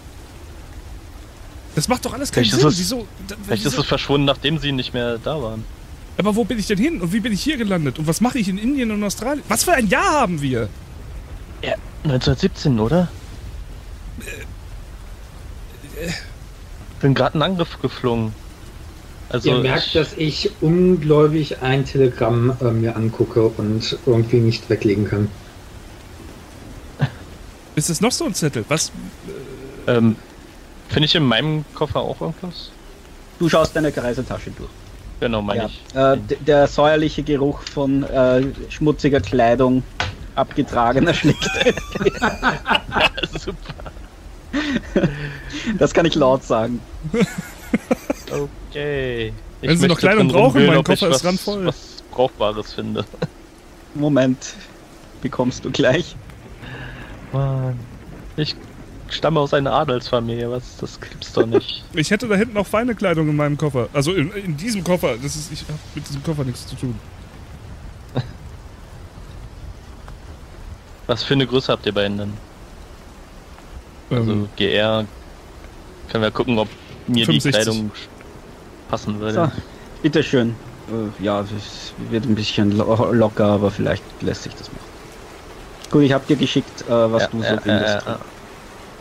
[1.75, 2.69] Das macht doch alles keinen Vielleicht ist Sinn.
[2.69, 3.07] es- wieso?
[3.27, 5.63] da- Vielleicht wieso ist es verschwunden, nachdem Sie nicht mehr da waren.
[6.17, 7.01] aber wo bin ich denn hin?
[7.01, 7.99] Und wie bin ich hier gelandet?
[7.99, 9.43] Und was mache ich in Indien und Australien?
[9.47, 10.69] Was für ein Jahr haben wir?
[12.03, 13.10] 1917, oder?
[17.01, 18.33] Bin gerade einen Angriff geflogen.
[19.29, 24.69] Also Ihr merkt, ich, dass ich ungläubig ein Telegramm äh, mir angucke und irgendwie nicht
[24.69, 25.29] weglegen kann.
[27.77, 28.65] Ist es noch so ein Zettel?
[28.69, 28.91] Was?
[29.85, 30.15] ähm,
[30.89, 32.71] finde ich in meinem Koffer auch irgendwas?
[33.37, 34.71] Du schaust deine Reisetasche durch.
[35.19, 35.67] Genau, meine Ja.
[35.67, 35.95] ich.
[35.95, 39.83] Äh, der säuerliche Geruch von äh, schmutziger Kleidung,
[40.33, 41.47] abgetragener schlägt.
[43.37, 43.91] Super.
[45.77, 46.81] das kann ich laut sagen.
[48.31, 49.33] Okay.
[49.61, 51.65] Ich Wenn Sie noch Kleidung brauchen, mein Koffer ist was, randvoll.
[51.67, 53.05] was Brauchbares finde.
[53.93, 54.55] Moment,
[55.21, 56.15] bekommst du gleich.
[57.31, 57.79] Mann.
[58.35, 58.55] Ich
[59.09, 60.77] stamme aus einer Adelsfamilie, was?
[60.77, 61.83] Das gibt's doch nicht.
[61.93, 63.89] Ich hätte da hinten auch feine Kleidung in meinem Koffer.
[63.93, 65.15] Also in, in diesem Koffer.
[65.21, 66.99] Das ist, ich habe mit diesem Koffer nichts zu tun.
[71.07, 72.33] was für eine Größe habt ihr beiden denn?
[74.11, 75.05] Also Ähm, GR.
[76.09, 76.69] Können wir gucken, ob
[77.07, 77.41] mir 65.
[77.43, 77.91] die Kleidung
[78.89, 79.33] passen würde.
[79.33, 79.51] So,
[80.01, 80.55] bitteschön.
[80.87, 84.87] Äh, ja, es wird ein bisschen lo locker, aber vielleicht lässt sich das machen.
[85.91, 88.06] Gut, ich habe dir geschickt, äh, was Ja, du so ja, findest.
[88.06, 88.19] ja,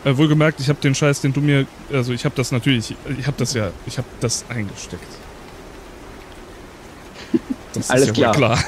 [0.05, 0.11] ja.
[0.11, 1.65] äh, wohlgemerkt, ich habe den Scheiß, den du mir.
[1.91, 2.95] Also ich habe das natürlich.
[3.19, 3.71] Ich habe das ja.
[3.85, 5.03] Ich habe das eingesteckt.
[7.73, 8.59] Das Alles ist ja wohl klar.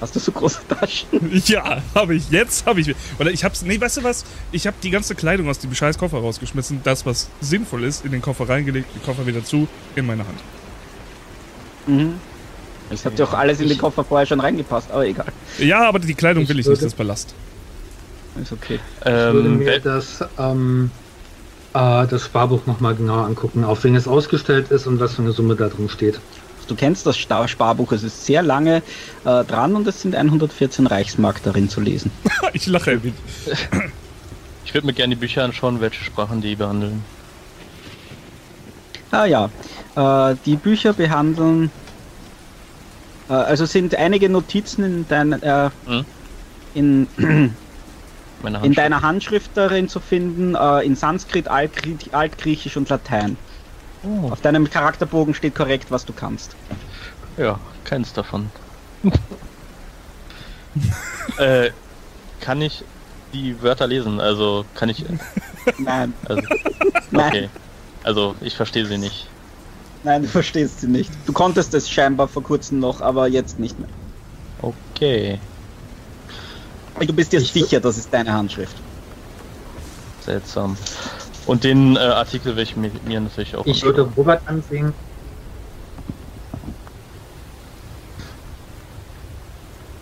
[0.00, 1.42] Hast du so große Taschen?
[1.46, 2.28] Ja, habe ich.
[2.30, 2.94] Jetzt habe ich.
[3.18, 3.62] Oder ich hab's.
[3.62, 4.24] Nee, weißt du was?
[4.52, 6.80] Ich habe die ganze Kleidung aus dem scheiß Koffer rausgeschmissen.
[6.84, 10.38] Das, was sinnvoll ist, in den Koffer reingelegt, den Koffer wieder zu, in meine Hand.
[11.86, 12.14] Mhm.
[12.90, 15.26] Es hat ja auch alles in den Ich- Koffer vorher schon reingepasst, aber egal.
[15.58, 17.34] Ja, aber die Kleidung Ich will ich würde- nicht, das Ballast.
[18.40, 18.78] Ist okay.
[19.00, 20.90] Ich würde Ähm, mir wel- das, ähm,
[21.74, 25.32] äh, das Sparbuch nochmal genauer angucken, auf wen es ausgestellt ist und was für eine
[25.32, 26.20] Summe da drin steht.
[26.68, 28.82] Du kennst das Sparbuch, es ist sehr lange
[29.24, 32.10] äh, dran und es sind 114 Reichsmark darin zu lesen.
[32.52, 33.00] ich lache.
[34.64, 37.04] ich würde mir gerne die Bücher anschauen, welche Sprachen die behandeln.
[39.12, 39.48] Ah ja,
[39.94, 41.70] äh, die Bücher behandeln,
[43.32, 46.04] also sind einige Notizen in, dein, äh, Hm?
[46.74, 47.06] in,
[48.42, 53.36] Meine in deiner Handschrift darin zu finden, äh, in Sanskrit, Altgrie Altgriechisch und Latein.
[54.02, 56.54] Oh, Auf deinem Charakterbogen steht korrekt, was du kannst.
[57.36, 58.50] ja, keins davon.
[61.38, 61.70] äh,
[62.40, 62.84] kann ich
[63.32, 64.20] die Wörter lesen?
[64.20, 65.04] Also kann ich.
[65.78, 66.42] Nein, Also,
[67.10, 67.48] nein, okay.
[68.04, 69.26] Also ich verstehe sie nicht.
[70.02, 71.12] Nein, du verstehst sie nicht.
[71.26, 73.88] Du konntest es scheinbar vor kurzem noch, aber jetzt nicht mehr.
[74.58, 75.40] Okay,
[76.98, 78.82] Du bist dir Ich- sicher, das ist deine Handschrift.
[80.20, 80.76] seltsam.
[81.44, 83.66] Und den äh, Artikel will ich mir, mir natürlich auch.
[83.66, 84.94] Ich würde Robert ansehen.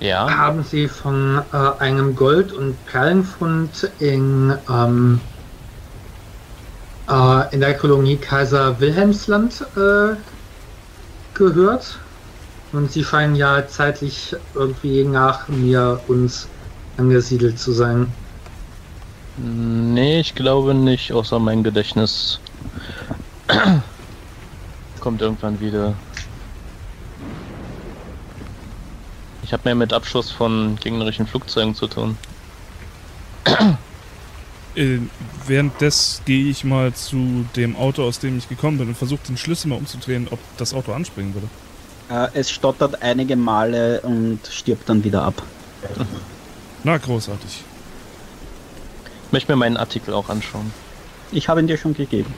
[0.00, 0.28] Ja.
[0.30, 5.20] Haben Sie von äh, einem Gold- und Perlenfund in, ähm,
[7.08, 10.16] äh, in der Kolonie Kaiser Wilhelmsland äh,
[11.34, 11.98] gehört?
[12.72, 16.48] Und Sie scheinen ja zeitlich irgendwie nach mir uns
[16.96, 18.12] angesiedelt zu sein.
[19.36, 22.40] Nee, ich glaube nicht, außer mein Gedächtnis
[25.00, 25.94] kommt irgendwann wieder.
[29.42, 32.16] Ich habe mehr mit Abschuss von gegnerischen Flugzeugen zu tun.
[34.76, 34.98] Äh,
[35.46, 39.36] währenddes gehe ich mal zu dem Auto, aus dem ich gekommen bin und versuche den
[39.36, 41.48] Schlüssel mal umzudrehen, ob das Auto anspringen würde.
[42.10, 45.42] Äh, es stottert einige Male und stirbt dann wieder ab.
[46.82, 47.62] Na, großartig.
[49.26, 50.72] Ich möchte mir meinen Artikel auch anschauen.
[51.32, 52.32] Ich habe ihn dir schon gegeben.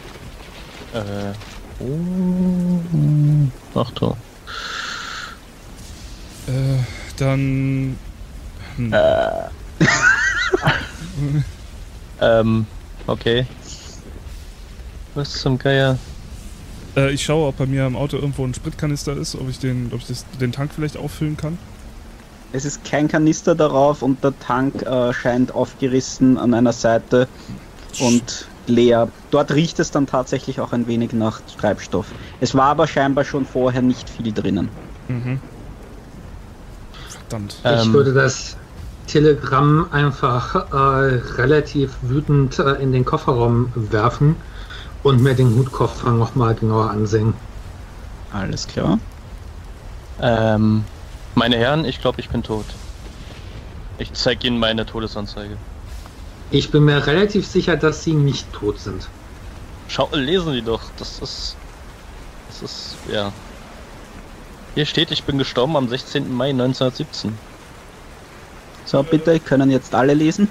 [0.93, 1.33] Äh.
[1.81, 2.81] Oh,
[3.79, 4.17] Achtung.
[6.47, 6.79] Äh,
[7.17, 7.99] dann.
[8.77, 8.95] Hm.
[12.21, 12.67] Ähm,
[13.07, 13.47] okay.
[15.15, 15.99] Was zum Geier?
[16.97, 19.91] Äh, ich schaue, ob bei mir im Auto irgendwo ein Spritkanister ist, ob ich den,
[19.93, 21.59] ob ich das, den Tank vielleicht auffüllen kann.
[22.53, 27.29] Es ist kein Kanister darauf und der Tank äh, scheint aufgerissen an einer Seite
[28.01, 29.09] und leer.
[29.31, 32.07] Dort riecht es dann tatsächlich auch ein wenig nach Treibstoff.
[32.41, 34.69] Es war aber scheinbar schon vorher nicht viel drinnen.
[35.09, 35.41] Mhm.
[37.09, 37.57] Verdammt.
[37.65, 37.93] Ich Ähm.
[37.93, 38.57] würde das
[39.07, 44.37] Telegramm einfach äh, relativ wütend äh, in den Kofferraum werfen
[45.03, 47.35] und mir den Hutkoffer nochmal genauer ansehen.
[48.33, 48.99] Alles klar.
[50.21, 50.85] Ähm,
[51.35, 52.67] meine Herren, ich glaube, ich bin tot.
[53.99, 55.57] Ich zeige Ihnen meine Todesanzeige.
[56.51, 59.09] Ich bin mir relativ sicher, dass sie nicht tot sind.
[59.89, 60.81] Schau, lesen Sie doch.
[60.99, 61.57] Das ist.
[62.49, 62.97] Das ist.
[63.13, 63.33] Ja.
[64.75, 66.33] Hier steht, ich bin gestorben am 16.
[66.33, 67.37] Mai 1917.
[68.87, 70.49] So, bitte, können jetzt alle lesen?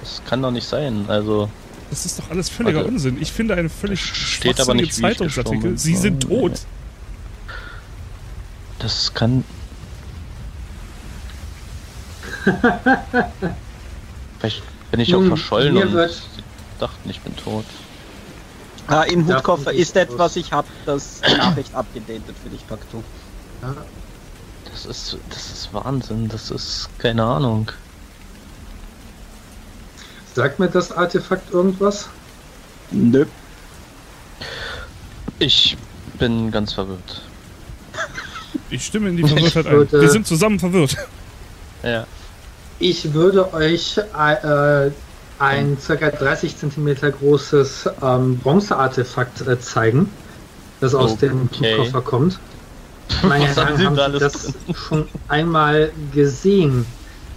[0.00, 1.04] Das kann doch nicht sein.
[1.08, 1.48] Also.
[1.90, 2.90] Das ist doch alles völliger Warte.
[2.90, 3.18] Unsinn.
[3.20, 5.76] Ich finde eine völlig Steht aber nicht, Zeitungsartikel.
[5.78, 6.60] Sie sind Oh, tot.
[8.78, 9.44] Das kann.
[14.38, 16.42] Vielleicht bin ich auch verschollen und wird- sie
[16.78, 17.64] dachten, ich bin tot.
[18.90, 23.02] Äh, Im Hutkoffer ist etwas, ich habe das die Nachricht abgedatet für dich, Paktu.
[23.62, 23.74] Ja,
[24.72, 25.16] Das ist.
[25.30, 26.28] Das ist Wahnsinn.
[26.28, 26.88] Das ist.
[26.98, 27.70] Keine Ahnung.
[30.34, 32.08] Sagt mir das Artefakt irgendwas?
[32.90, 33.26] Nö.
[35.38, 35.76] Ich
[36.18, 37.22] bin ganz verwirrt.
[38.68, 39.72] Ich stimme in die Verwirrtheit ein.
[39.72, 40.96] würde- Wir sind zusammen verwirrt.
[41.82, 42.06] Ja.
[42.78, 44.90] Ich würde euch äh,
[45.38, 46.10] ein ca.
[46.10, 50.10] 30 cm großes ähm, Bronzeartefakt äh, zeigen,
[50.80, 51.76] das aus dem Okay.
[51.76, 52.38] Koffer kommt.
[53.22, 54.54] Meine Was haben Herren, Sie haben da Sie das drin?
[54.74, 56.86] schon einmal gesehen?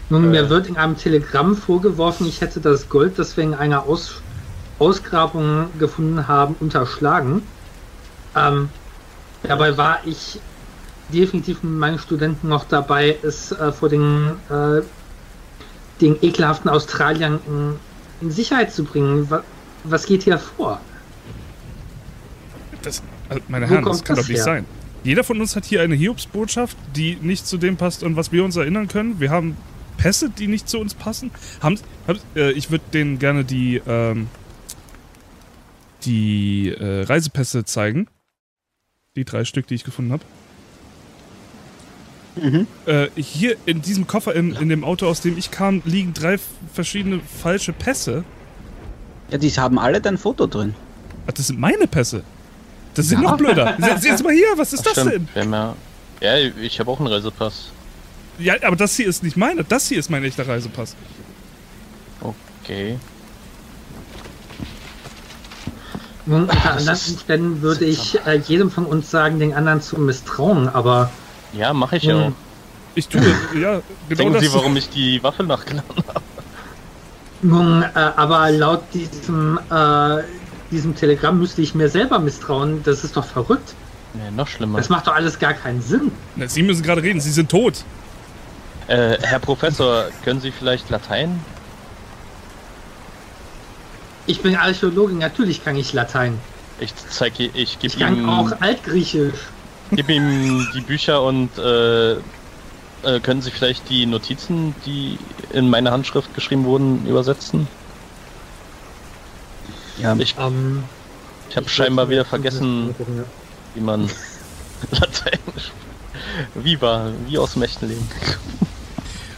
[0.10, 0.28] Nun, Äh.
[0.28, 4.22] mir wird in einem Telegramm vorgeworfen, ich hätte das Gold, das wir in einer Aus
[4.80, 7.44] Ausgrabung gefunden haben, unterschlagen.
[8.36, 8.70] Ähm,
[9.44, 10.40] dabei war ich
[11.10, 14.82] definitiv mit meinen Studenten noch dabei, es äh, vor den, äh,
[16.02, 17.76] den ekelhaften Australiern in,
[18.22, 19.30] in Sicherheit zu bringen.
[19.30, 19.42] Was,
[19.84, 20.82] was geht hier vor?
[22.82, 24.44] Das, also, meine Herren, das kann das doch nicht her?
[24.44, 24.66] sein.
[25.04, 28.44] Jeder von uns hat hier eine Hiobsbotschaft, die nicht zu dem passt, an was wir
[28.44, 29.20] uns erinnern können.
[29.20, 29.58] Wir haben
[29.98, 31.32] Pässe, die nicht zu uns passen.
[31.62, 34.28] Haben, hab, äh, ich würde denen gerne die, ähm,
[36.04, 38.08] die äh, Reisepässe zeigen.
[39.16, 40.24] Die drei Stück, die ich gefunden habe.
[42.36, 42.68] Mhm.
[42.86, 46.40] Äh, hier in diesem Koffer, in, in dem Auto, aus dem ich kam, liegen drei
[46.74, 48.24] verschiedene falsche Pässe.
[49.30, 50.74] Ja, die haben alle dein Foto drin.
[51.28, 52.24] Ach, das sind meine Pässe.
[52.94, 53.20] Das ist Ja.
[53.22, 53.78] noch blöder.
[54.00, 55.34] Sie mal hier, was ist Ach, das stimmt.
[55.34, 55.76] Wir haben ja,
[56.22, 57.72] ja, ich habe auch einen Reisepass.
[58.38, 58.46] denn?
[58.46, 59.64] Ja, aber das hier ist nicht meine.
[59.64, 60.96] Das hier ist mein echter Reisepass.
[62.22, 62.98] Okay.
[66.26, 71.10] Nun, ist Umständen würde ich äh, jedem von uns sagen, den anderen zu misstrauen, aber
[71.52, 72.32] Ja, mache ich ja auch.
[72.96, 73.22] Ich tue,
[73.60, 74.44] ja, genau Denken das.
[74.44, 76.22] Sie, warum ich die Waffe nachgeladen habe?
[77.42, 80.20] Nun, äh, aber laut diesem, äh,
[80.74, 82.82] diesem Telegramm müsste ich mir selber misstrauen.
[82.84, 83.74] Das ist doch verrückt.
[84.14, 84.78] Nee, noch schlimmer.
[84.78, 86.12] Das macht doch alles gar keinen Sinn.
[86.36, 87.84] Na, Sie müssen gerade reden, Sie sind tot.
[88.88, 91.40] Äh, Herr Professor, können Sie vielleicht Latein?
[94.26, 96.40] Ich bin Archäologin, natürlich kann ich Latein.
[96.80, 99.36] Ich zeige, ich Ich gebe kann ihm, auch Altgriechisch.
[99.92, 102.20] geb ihm die Bücher und äh, äh,
[103.22, 105.18] können Sie vielleicht die Notizen, die
[105.52, 107.68] in meine Handschrift geschrieben wurden, übersetzen?
[109.98, 110.16] Ja.
[110.18, 110.84] Ich, Ähm,
[111.50, 112.96] ich habe scheinbar wieder vergessen,
[113.76, 114.10] wie man
[114.92, 115.72] Latein spricht.
[116.56, 118.08] Wie war, wie aus dem echten Leben.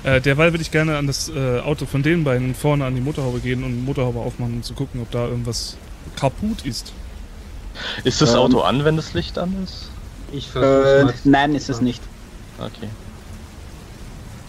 [0.04, 3.02] Äh, derweil würde ich gerne an das äh, Auto von den beiden vorne an die
[3.02, 5.78] Motorhaube gehen und Motorhaube aufmachen, um zu gucken, ob da irgendwas
[6.16, 6.94] kaputt ist.
[8.04, 8.40] Ist das Ähm.
[8.40, 9.90] Auto an, wenn das Licht an ist?
[10.32, 12.02] Ich Äh, nein, ist es nicht.
[12.60, 12.90] Okay.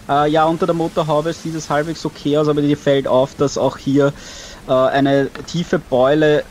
[0.09, 3.57] Äh, ja, unter der Motorhaube sieht es halbwegs okay aus, aber dir fällt auf, dass
[3.57, 4.11] auch hier äh,
[4.73, 6.43] eine tiefe Beule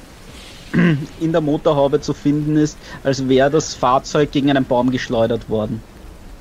[1.21, 5.83] in der Motorhaube zu finden ist, als wäre das Fahrzeug gegen einen Baum geschleudert worden.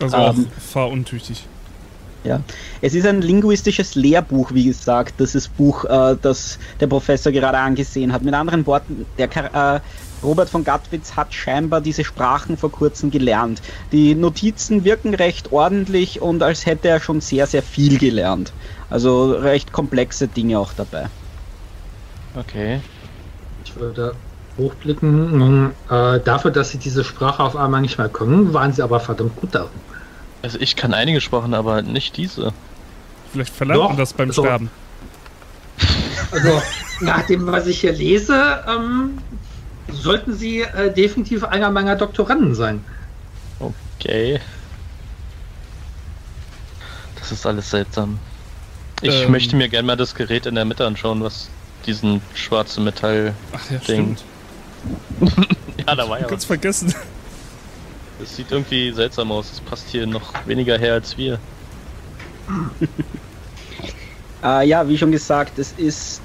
[0.01, 0.47] Also Ähm.
[0.59, 1.45] fahruntüchtig.
[2.23, 2.41] Ja.
[2.81, 7.59] Es ist ein linguistisches Lehrbuch, wie gesagt, das ist Buch, äh, das der Professor gerade
[7.59, 8.23] angesehen hat.
[8.23, 9.79] Mit anderen Worten, der äh,
[10.23, 13.61] Robert von Gattwitz hat scheinbar diese Sprachen vor kurzem gelernt.
[13.91, 18.51] Die Notizen wirken recht ordentlich und als hätte er schon sehr, sehr viel gelernt.
[18.89, 21.09] Also recht komplexe Dinge auch dabei.
[22.35, 22.81] Okay.
[23.63, 24.15] Ich würde
[24.57, 25.37] hochblicken.
[25.37, 28.99] Nun, äh, dafür, dass sie diese Sprache auf einmal nicht mehr können, waren sie aber
[28.99, 29.69] verdammt gut darin.
[30.41, 32.53] Also ich kann einige Sprachen, aber nicht diese.
[33.31, 34.43] Vielleicht verlernt man das beim so.
[34.43, 34.69] Sterben.
[36.31, 36.61] Also,
[37.01, 39.17] nach dem, was ich hier lese, ähm,
[39.91, 42.83] sollten sie äh, definitiv einer meiner Doktoranden sein.
[43.59, 44.39] Okay.
[47.19, 48.19] Das ist alles seltsam.
[49.01, 49.31] Ich Ähm.
[49.31, 51.49] möchte mir gerne mal das Gerät in der Mitte anschauen, was
[51.85, 53.33] diesen schwarzen Metall.
[53.53, 54.17] Ach ja, Ding.
[54.17, 54.23] stimmt.
[55.87, 56.45] Ja, da war ja Kurz was.
[56.45, 56.95] vergessen.
[58.19, 59.51] Das sieht irgendwie seltsam aus.
[59.51, 61.39] Es passt hier noch weniger her als wir.
[64.43, 66.21] Äh, ja, wie schon gesagt, es ist.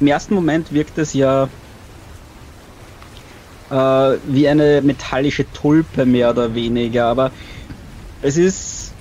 [0.00, 1.48] Im ersten Moment wirkt es ja
[3.70, 3.74] äh,
[4.26, 7.30] wie eine metallische Tulpe, mehr oder weniger, aber
[8.20, 8.92] es ist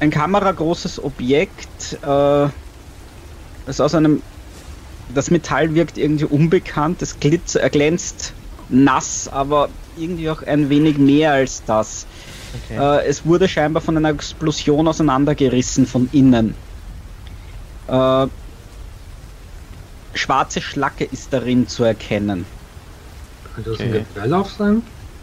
[0.00, 2.48] ein kameragroßes Objekt, äh,
[3.66, 4.22] das aus einem.
[5.14, 8.32] Das Metall wirkt irgendwie unbekannt, es glitzer, er glänzt
[8.68, 12.06] nass, aber irgendwie auch ein wenig mehr als das.
[12.68, 12.78] Okay.
[13.02, 16.54] Äh, es wurde scheinbar von einer Explosion auseinandergerissen von innen.
[17.86, 18.26] Äh,
[20.14, 22.44] schwarze Schlacke ist darin zu erkennen.
[23.54, 23.98] Könnte das Okay.
[23.98, 24.82] ein Gewehrlauf sein?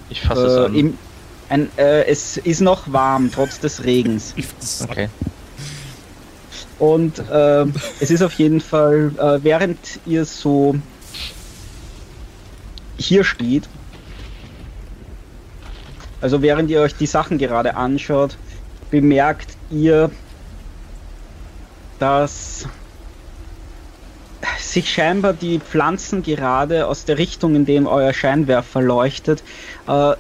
[0.10, 0.76] Ich fasse es Äh, an.
[0.76, 0.98] im,
[1.50, 4.34] ein, äh, es ist noch warm, trotz des Regens.
[4.90, 5.10] Okay.
[6.80, 7.66] Und äh,
[8.00, 10.76] es ist auf jeden Fall, äh, während ihr so
[12.98, 13.70] hier steht,
[16.22, 18.38] also während ihr euch die Sachen gerade anschaut,
[18.90, 20.10] bemerkt ihr,
[22.00, 22.66] dass
[24.58, 29.44] sich scheinbar die Pflanzen gerade aus der Richtung, in dem euer Scheinwerfer leuchtet,
[29.88, 30.14] äh,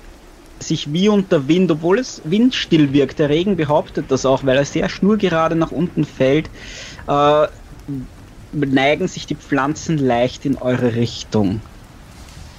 [0.61, 4.65] sich wie unter Wind, obwohl es windstill wirkt, der Regen behauptet das auch, weil er
[4.65, 6.51] sehr schnurgerade nach unten fällt,
[7.07, 7.47] äh,
[8.51, 11.63] neigen sich die Pflanzen leicht in eure Richtung.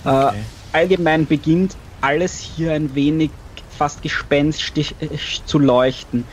[0.04, 0.50] Äh, Okay.
[0.72, 3.36] allgemein beginnt alles hier ein wenig
[3.68, 6.28] fast gespenstisch äh, zu leuchten.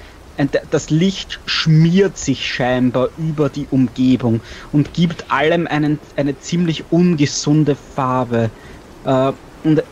[0.70, 7.76] Das Licht schmiert sich scheinbar über die Umgebung und gibt allem einen, eine ziemlich ungesunde
[7.76, 8.52] Farbe.
[9.04, 9.84] Äh, und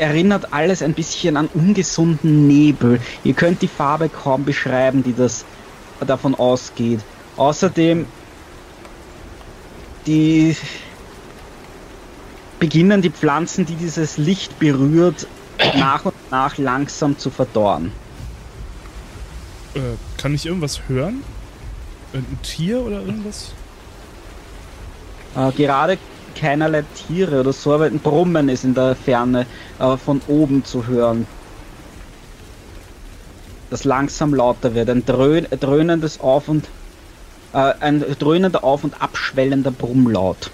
[0.00, 3.00] erinnert alles ein bisschen an ungesunden Nebel.
[3.22, 5.44] Ihr könnt die Farbe kaum beschreiben, die das
[6.06, 7.00] davon ausgeht.
[7.36, 8.06] Außerdem
[10.06, 10.56] die
[12.58, 15.26] beginnen die Pflanzen, die dieses Licht berührt,
[15.76, 17.92] nach und nach langsam zu verdorren.
[19.74, 19.80] äh,
[20.16, 21.22] kann ich irgendwas hören?
[22.14, 23.52] Ein Tier oder irgendwas?
[25.36, 25.98] Äh, gerade
[26.34, 29.46] keinerlei Tiere oder so, aber ein Brummen ist in der Ferne
[29.78, 31.26] äh, von oben zu hören.
[33.70, 34.90] Das langsam lauter wird.
[34.90, 36.68] Ein drö dröhnendes Auf- und
[37.52, 40.50] äh, ein dröhnender Auf- und abschwellender Brummlaut.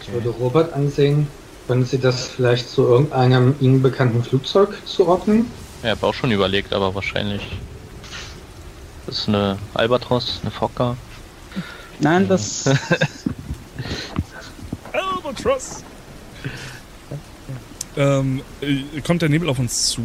[0.00, 1.26] Ich würde Robert ansehen.
[1.66, 5.50] Können Sie das vielleicht zu irgendeinem Ihnen bekannten Flugzeug zuordnen?
[5.82, 7.42] Ja, habe auch schon überlegt, aber wahrscheinlich.
[9.06, 10.96] Das ist eine Albatros, eine Fokker.
[11.98, 12.64] Nein, das
[15.26, 15.82] Albatross!
[17.96, 20.02] ähm, äh, kommt der Nebel auf uns zu?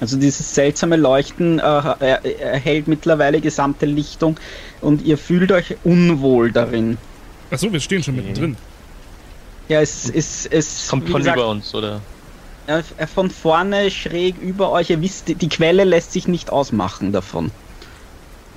[0.00, 4.38] Also dieses seltsame Leuchten äh, er, erhält mittlerweile gesamte Lichtung.
[4.80, 6.98] und ihr fühlt euch unwohl darin.
[7.50, 8.26] Achso, wir stehen schon Okay.
[8.28, 8.56] mittendrin.
[9.68, 10.46] Ja, es ist.
[10.52, 12.00] Es, Kommt wie von gesagt, über uns, oder?
[12.68, 14.90] äh, von vorne schräg über euch.
[14.90, 17.50] Ihr wisst, die Quelle lässt sich nicht ausmachen davon.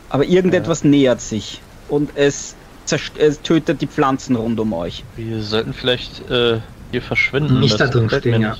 [0.09, 2.55] Aber irgendetwas nähert sich und es,
[2.91, 5.03] es tötet die Pflanzen rund um euch.
[5.15, 6.59] Wir sollten vielleicht äh,
[6.91, 7.59] hier verschwinden.
[7.59, 8.57] Nicht da drin stehen, ja.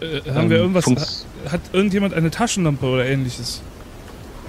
[0.00, 0.84] Äh, haben wir Ähm, irgendwas.
[0.84, 3.60] funks- Hat irgendjemand eine Taschenlampe oder ähnliches?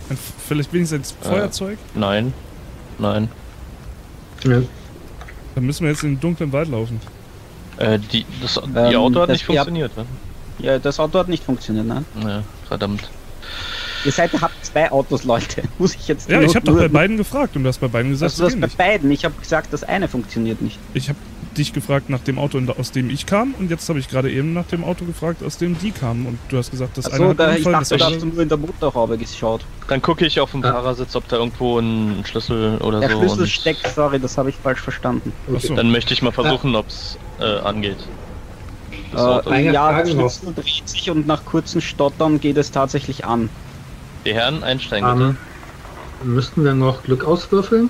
[0.09, 1.29] Ein, vielleicht wenigstens ein Äh.
[1.29, 1.77] Feuerzeug?
[1.95, 2.33] Nein.
[2.99, 3.29] Nein.
[4.43, 4.63] Nö.
[5.55, 6.99] Dann müssen wir jetzt in den dunklen Wald laufen.
[7.77, 10.05] Äh, die, das, die Ähm, Auto hat das- nicht funktioniert, ne?
[10.59, 12.03] Ja, das Auto hat nicht funktioniert, ne?
[12.23, 13.09] Ja, verdammt.
[14.05, 15.63] Ihr seid, habt zwei Autos, Leute.
[15.79, 17.87] Muss ich jetzt Ja, nur- ich habe doch bei beiden gefragt und du hast bei
[17.87, 18.77] beiden gesagt, Hast du das es bei nicht.
[18.77, 19.11] beiden?
[19.11, 20.77] Ich habe gesagt, das eine funktioniert nicht.
[20.93, 21.17] Ich habe
[21.57, 24.53] dich gefragt nach dem Auto, aus dem ich kam und jetzt habe ich gerade eben
[24.53, 27.29] nach dem Auto gefragt, aus dem die kamen und du hast gesagt, das eine Achso,
[27.29, 29.61] hat da, ich Unfall, dachte, das da hast du nur in der Motorhaube geschaut.
[29.87, 30.71] Dann gucke ich auf dem Ah.
[30.73, 33.19] Fahrersitz, ob da irgendwo ein Schlüssel oder Der so.
[33.19, 35.31] Schlüssel und steckt, sorry, das habe ich falsch verstanden.
[35.55, 35.75] Ach so.
[35.75, 37.97] Dann möchte ich mal versuchen, ob's äh, angeht.
[39.11, 39.49] Das Äh.
[39.51, 40.11] Eine ja, der.
[40.11, 43.49] Schlüssel dreht sich und nach kurzem Stottern geht es tatsächlich an.
[44.25, 45.35] Die Herren einsteigen bitte.
[46.23, 47.89] Ähm, müssten wir noch Glück auswürfeln?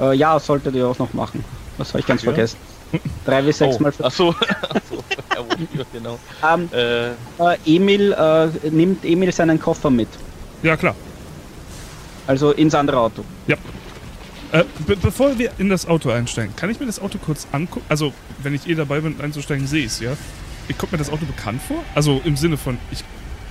[0.00, 1.44] Äh, ja, solltet ihr auch noch machen.
[1.78, 2.32] Das habe ich ganz Ja.
[2.32, 2.56] vergessen.
[3.26, 4.06] 3 bis 6 oh, mal 5.
[4.06, 4.30] Achso,
[4.70, 5.04] achso.
[5.34, 6.18] Ja, wofür, genau.
[6.48, 7.14] Ähm, Äh, äh,
[7.66, 10.08] Emil, äh, nimmt Emil seinen Koffer mit.
[10.62, 10.94] Ja, klar.
[12.26, 13.24] Also ins andere Auto.
[13.46, 17.84] Äh, be bevor wir in das Auto einsteigen, kann ich mir das Auto kurz angucken?
[17.88, 20.12] Also, wenn ich eh dabei bin, einzusteigen, sehe ich es, ja?
[20.68, 21.78] Ich kommt mir das Auto bekannt vor?
[21.96, 23.02] Also im Sinne von, ich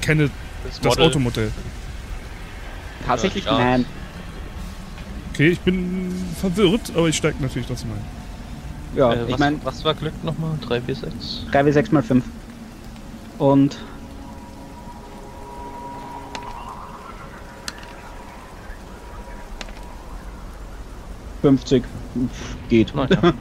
[0.01, 0.29] kenne
[0.63, 1.51] das, das Model- Automodell.
[3.05, 3.85] Tatsächlich Ja, nein.
[5.33, 8.05] Okay, ich bin verwirrt, aber ich steige natürlich trotzdem ein.
[8.95, 10.51] Ja, Äh, ich meine was war Glück nochmal?
[10.61, 11.45] 3 bis 6?
[11.51, 12.23] 3 bis 6 mal 5.
[13.39, 13.77] Und.
[21.41, 21.83] Fünfzig.
[22.69, 22.95] Geht.
[22.95, 23.33] Naja.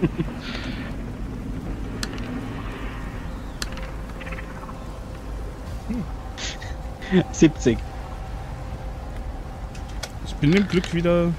[7.32, 7.78] 70.
[7.78, 7.91] Ich
[10.42, 11.32] bin dem Glück wieder.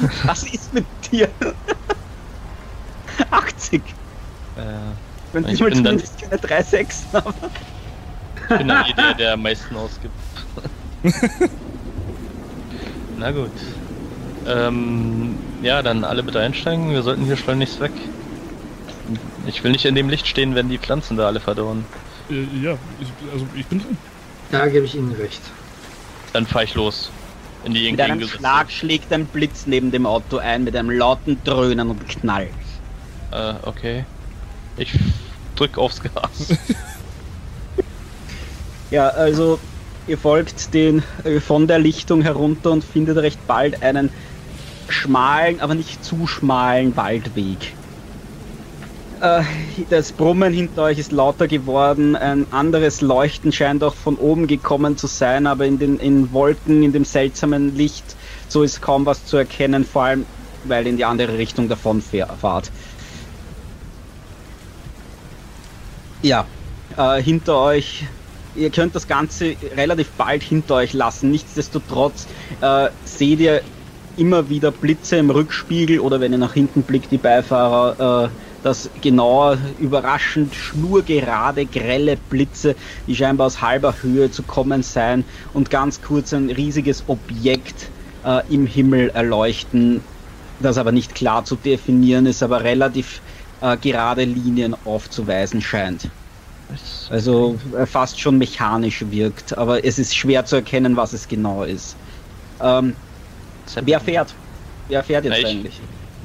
[0.24, 1.28] Was ist mit dir?
[3.30, 3.82] 80.
[4.56, 4.62] Äh,
[5.32, 7.34] Wenn Ich mal zumindest keine 3,6 habe.
[8.50, 10.14] ich bin dann der, der am meisten ausgibt.
[13.18, 13.50] Na gut.
[14.46, 16.90] Ähm, ja, dann alle bitte einsteigen.
[16.90, 17.92] Wir sollten hier schleunigst weg.
[19.46, 21.84] Ich will nicht in dem Licht stehen, wenn die Pflanzen da alle verdorren.
[22.30, 23.98] Äh, ja, ich, also ich bin drin.
[24.50, 25.42] Da gebe ich Ihnen recht.
[26.32, 27.10] Dann fahr ich los.
[27.64, 31.38] In die Mit einem Schlag schlägt ein Blitz neben dem Auto ein, mit einem lauten
[31.44, 32.48] Dröhnen und Knall.
[33.32, 34.04] Äh, okay.
[34.76, 34.92] Ich
[35.56, 36.58] drück aufs Gas.
[38.94, 39.58] Ja, also
[40.06, 44.08] ihr folgt den äh, von der Lichtung herunter und findet recht bald einen
[44.88, 47.74] schmalen, aber nicht zu schmalen Waldweg.
[49.20, 49.42] Äh,
[49.88, 54.96] das Brummen hinter euch ist lauter geworden, ein anderes Leuchten scheint auch von oben gekommen
[54.96, 58.16] zu sein, aber in den in Wolken, in dem seltsamen Licht,
[58.48, 60.26] so ist kaum was zu erkennen, vor allem
[60.62, 62.72] weil in die andere Richtung davon fähr- fahrt.
[66.22, 66.50] Ja,
[66.96, 68.06] äh, hinter euch
[68.54, 71.30] ihr könnt das Ganze relativ bald hinter euch lassen.
[71.30, 72.28] Nichtsdestotrotz
[72.60, 73.62] äh, seht ihr
[74.16, 78.30] immer wieder Blitze im Rückspiegel oder wenn ihr nach hinten blickt, die Beifahrer, äh,
[78.64, 82.74] dass genauer, überraschend, schnurgerade, grelle Blitze,
[83.06, 87.90] die scheinbar aus halber Höhe zu kommen sein und ganz kurz ein riesiges Objekt
[88.24, 90.00] äh, im Himmel erleuchten,
[90.60, 93.20] das aber nicht klar zu definieren ist, aber relativ
[93.60, 96.08] äh, gerade Linien aufzuweisen scheint.
[97.10, 101.64] Also äh, fast schon mechanisch wirkt, aber es ist schwer zu erkennen, was es genau
[101.64, 101.96] ist.
[102.62, 102.94] Ähm,
[103.82, 104.34] wer fährt?
[104.88, 105.46] Wer fährt jetzt ich.
[105.46, 105.80] eigentlich?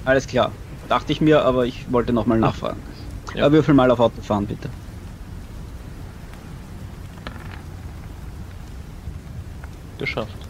[0.06, 0.54] Alles klar.
[0.90, 2.84] Dachte ich mir, aber ich wollte nochmal nachfragen.
[3.34, 3.48] Ja.
[3.48, 4.76] Äh, würfel mal auf Autofahren, bitte.
[9.98, 10.50] Geschafft.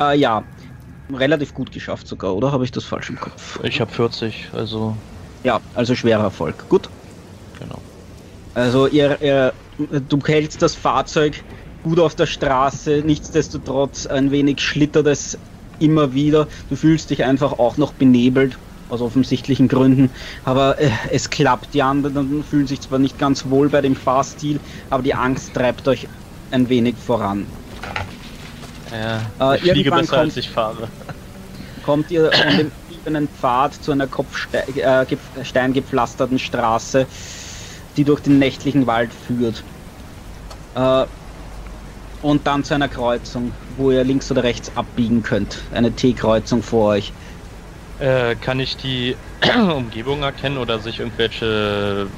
[0.00, 0.48] Äh, ja,
[1.12, 2.52] relativ gut geschafft sogar, oder?
[2.52, 3.60] Habe ich das falsch im Kopf?
[3.64, 5.02] Ich habe 40, also
[5.44, 6.68] Ja, also schwerer Erfolg.
[6.68, 6.90] Gut.
[7.58, 7.84] genau.
[8.54, 11.44] Also ihr, ihr, du hältst das Fahrzeug
[11.82, 15.38] gut auf der Straße, nichtsdestotrotz ein wenig schlittert es
[15.78, 16.48] immer wieder.
[16.68, 18.58] Du fühlst dich einfach auch noch benebelt,
[18.88, 20.10] aus offensichtlichen Gründen,
[20.44, 21.74] aber äh, es klappt.
[21.74, 24.60] Die anderen fühlen sich zwar nicht ganz wohl bei dem Fahrstil,
[24.90, 26.08] aber die Angst treibt euch
[26.50, 27.46] ein wenig voran.
[28.90, 29.20] Ja,
[29.52, 30.88] Äh, ich fliege irgendwann besser kommt- als ich fahre.
[31.84, 37.06] kommt ihr von dem ebenen Pfad zu einer kopfsteingepflasterten Straße,
[37.98, 39.62] die durch den nächtlichen Wald führt.
[42.22, 45.58] Und dann zu einer Kreuzung, wo ihr links oder rechts abbiegen könnt.
[45.72, 47.12] Eine T-Kreuzung vor euch.
[48.00, 49.16] Äh, kann ich die
[49.56, 52.08] Umgebung erkennen oder sich irgendwelche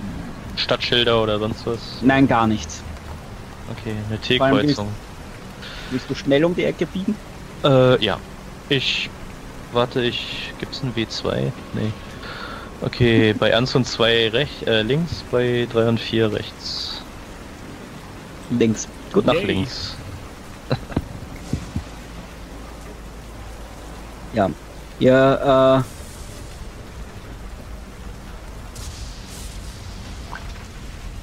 [0.56, 1.78] Stadtschilder oder sonst was?
[2.02, 2.82] Nein, gar nichts.
[3.70, 4.88] Okay, eine T-Kreuzung.
[5.90, 7.14] Willst du schnell um die Ecke biegen?
[7.64, 8.18] Äh, ja.
[8.68, 9.10] Ich.
[9.72, 10.52] Warte, ich.
[10.58, 11.52] Gibt's ein W2?
[11.72, 11.92] Nee.
[12.80, 17.02] Okay, bei 1 und 2 rech, äh, links, bei 3 und 4 rechts.
[18.50, 18.88] Links.
[19.12, 19.26] Gut.
[19.26, 19.44] Nach Yay.
[19.44, 19.96] links.
[24.32, 24.48] Ja.
[25.00, 25.82] Ihr, äh,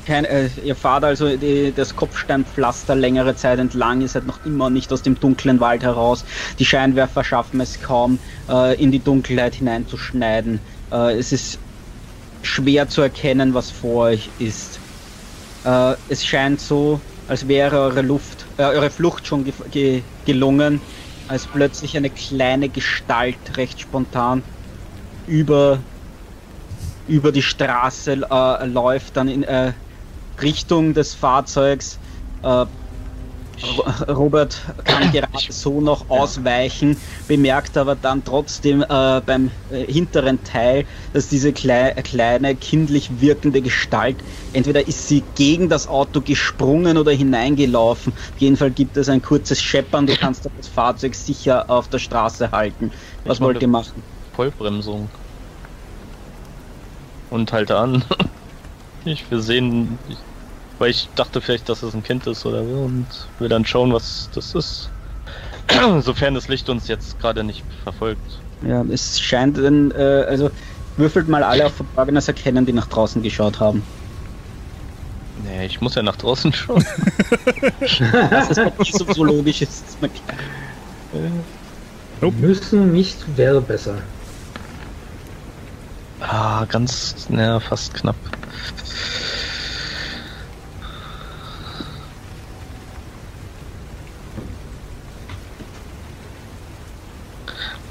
[0.08, 4.70] kein, äh, ihr fahrt also die, das Kopfsteinpflaster längere Zeit entlang, ihr seid noch immer
[4.70, 6.26] nicht aus dem dunklen Wald heraus.
[6.60, 8.20] Die Scheinwerfer schaffen es kaum,
[8.50, 10.60] äh, in die Dunkelheit hineinzuschneiden.
[10.92, 11.60] Äh, es ist
[12.42, 14.80] schwer zu erkennen, was vor euch ist.
[15.66, 20.82] Äh, es scheint so, als wäre eure Luft, äh, eure Flucht schon ge ge gelungen,
[21.28, 24.44] als plötzlich eine kleine Gestalt recht spontan
[25.28, 25.80] über
[27.08, 29.74] über die Straße äh, läuft, dann in äh,
[30.42, 32.00] Richtung des Fahrzeugs.
[33.64, 33.84] Ro-
[34.14, 40.86] Robert kann gerade so noch ausweichen, bemerkt aber dann trotzdem äh, beim äh, hinteren Teil,
[41.12, 47.12] dass diese klei kleine kindlich wirkende Gestalt, entweder ist sie gegen das Auto gesprungen oder
[47.12, 48.14] hineingelaufen.
[48.16, 52.00] Auf jeden Fall gibt es ein kurzes Scheppern, du kannst das Fahrzeug sicher auf der
[52.00, 52.92] Straße halten.
[53.26, 54.06] Was wollt ihr machen?
[54.34, 55.12] Vollbremsung.
[57.30, 58.04] Und halte an.
[59.06, 60.27] Ich will sehen, ich,
[60.80, 63.08] weil ich dachte vielleicht, dass es ein Kind ist oder so und
[63.40, 64.90] will dann schauen, was das ist.
[66.02, 68.40] Sofern das Licht uns jetzt gerade nicht verfolgt.
[68.66, 70.50] Ja, es scheint, ein, äh, also
[70.98, 73.84] würfelt mal alle auf Verborgenes erkennen, die nach draußen geschaut haben.
[75.44, 76.86] Nee, ich muss ja nach draußen schauen.
[78.30, 79.62] Das ist doch nicht so, logisch.
[79.62, 80.12] Ist klar.
[82.22, 82.38] Nope.
[82.38, 84.00] Müssen nicht, wäre besser.
[86.20, 88.16] ah, ganz, naja, fast knapp.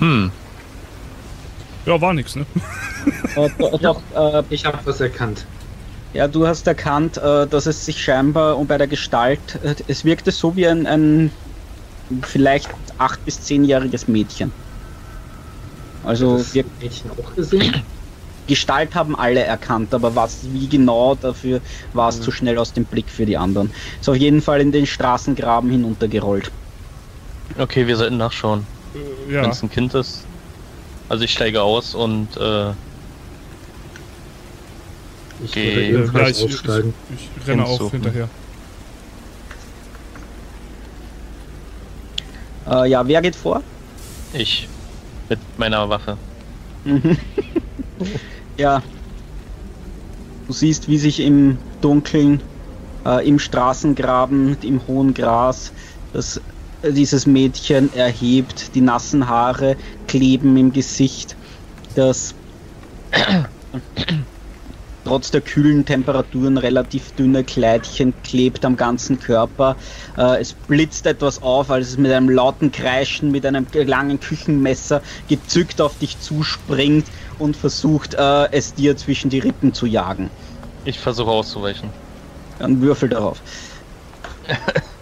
[0.01, 0.29] Hm,
[1.85, 2.47] Ja, war nix, ne?
[3.35, 5.49] Äh, do- doch, äh, Ich habe was erkannt.
[6.13, 10.05] ja, du hast erkannt, äh, dass es sich scheinbar um bei der Gestalt, äh, es
[10.05, 11.33] wirkte so wie ein, ein
[12.23, 14.55] vielleicht acht bis zehnjähriges Mädchen.
[16.03, 17.87] Also das wir, Mädchen auch gesehen.
[18.47, 22.87] Gestalt haben alle erkannt, aber was wie genau dafür war es zu schnell aus dem
[22.87, 23.73] Blick für die anderen.
[24.01, 26.53] Ist auf jeden Fall in den Straßengraben hinuntergerollt.
[27.59, 28.69] okay, wir sollten nachschauen.
[29.31, 29.43] Ja.
[29.43, 30.25] Wenn es ein Kind ist.
[31.09, 32.71] Also ich steige aus und äh,
[35.45, 36.95] Ich Äh, ja, ebenfalls ich, ich, aussteigen.
[37.15, 38.29] ich renne auch hinterher.
[42.69, 43.63] Äh, ja, wer geht vor?
[44.33, 44.69] ich
[45.29, 46.17] mit meiner Waffe.
[46.85, 47.17] Mhm.
[48.57, 48.83] ja.
[50.47, 52.41] Du siehst, wie sich im Dunkeln,
[53.05, 55.73] äh, im Straßengraben, im hohen Gras,
[56.13, 56.41] das,
[56.93, 59.77] dieses Mädchen erhebt, die nassen Haare
[60.07, 61.37] kleben im Gesicht,
[61.95, 62.35] das
[65.05, 69.77] trotz der kühlen Temperaturen relativ dünne Kleidchen klebt am ganzen Körper.
[70.19, 75.03] Äh, es blitzt etwas auf, als es mit einem lauten Kreischen mit einem langen Küchenmesser
[75.29, 77.07] gezückt auf dich zuspringt
[77.39, 80.31] und versucht, äh, es dir zwischen die Rippen zu jagen.
[80.85, 81.91] Ich versuche auszuweichen.
[82.59, 83.41] Dann würfel darauf.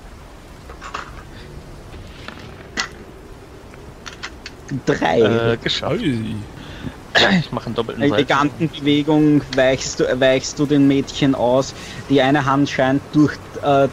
[4.87, 5.21] Drei.
[5.21, 6.01] Äh, geschafft.
[6.01, 8.23] Ich mache einen doppelten Eine Salto.
[8.23, 11.75] eleganten Bewegung weichst du, weichst du den Mädchen aus.
[12.11, 13.89] Die eine Hand scheint durch, äh,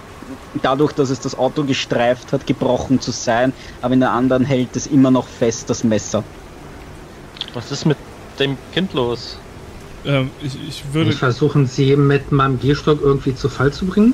[0.62, 4.76] dadurch, dass es das Auto gestreift hat, gebrochen zu sein, aber in der anderen hält
[4.76, 6.24] es immer noch fest, das Messer.
[7.54, 7.98] Was ist mit
[8.40, 9.38] dem Kind los?
[10.06, 11.12] Ähm, ich, ich würde.
[11.12, 14.14] Ich versuchen sie mit meinem Gehstock irgendwie zu Fall zu bringen.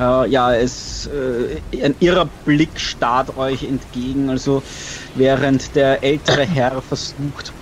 [0.00, 4.62] Äh, ja, es, äh, ein irrer Blick starrt euch entgegen, also
[5.14, 7.52] während der ältere Herr versucht,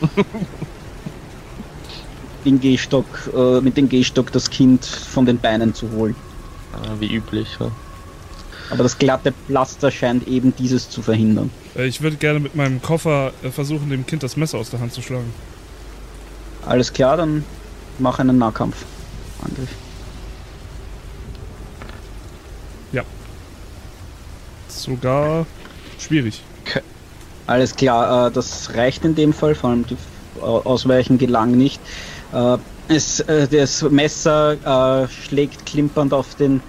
[2.44, 6.14] den Gehstock, äh, mit dem Gehstock das Kind von den Beinen zu holen.
[6.74, 7.48] Äh, wie üblich.
[7.58, 7.70] Ja.
[8.70, 11.50] Aber das glatte Pflaster scheint eben dieses zu verhindern.
[11.76, 14.80] Äh, ich würde gerne mit meinem Koffer äh, versuchen, dem Kind das Messer aus der
[14.80, 15.32] Hand zu schlagen.
[16.64, 17.44] Alles klar, dann
[17.98, 18.84] mach einen Nahkampf.
[19.42, 19.68] Angriff.
[24.82, 25.46] Sogar
[25.98, 26.42] schwierig.
[27.46, 29.96] Alles klar, äh, das reicht in dem Fall, vor allem die
[30.40, 31.80] Ausweichen gelang nicht.
[32.32, 32.58] Äh,
[32.88, 36.62] es, äh, das Messer äh, schlägt klimpernd auf den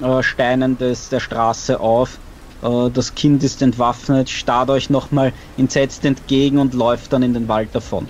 [0.00, 2.18] äh, Steinen des, der Straße auf.
[2.62, 7.46] Äh, das Kind ist entwaffnet, starrt euch nochmal entsetzt entgegen und läuft dann in den
[7.48, 8.08] Wald davon.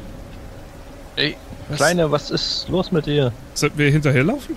[1.17, 1.37] Ey,
[1.69, 1.77] Was?
[1.77, 3.33] Kleine, was ist los mit dir?
[3.55, 4.57] Sollten wir hinterherlaufen?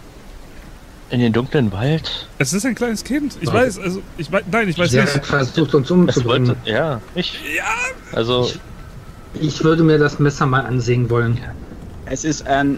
[1.12, 2.28] In den dunklen Wald?
[2.38, 3.38] Es ist ein kleines Kind.
[3.42, 3.54] Ich Ja.
[3.54, 5.26] weiß, also, ich weiß, nein, ich weiß Der nicht.
[5.26, 6.48] versucht uns Es umzubringen.
[6.50, 7.34] wollte, ja, ich.
[7.56, 7.64] Ja,
[8.18, 8.50] Also,
[9.40, 11.38] Ich würde mir das Messer mal ansehen wollen.
[12.06, 12.78] Es ist ein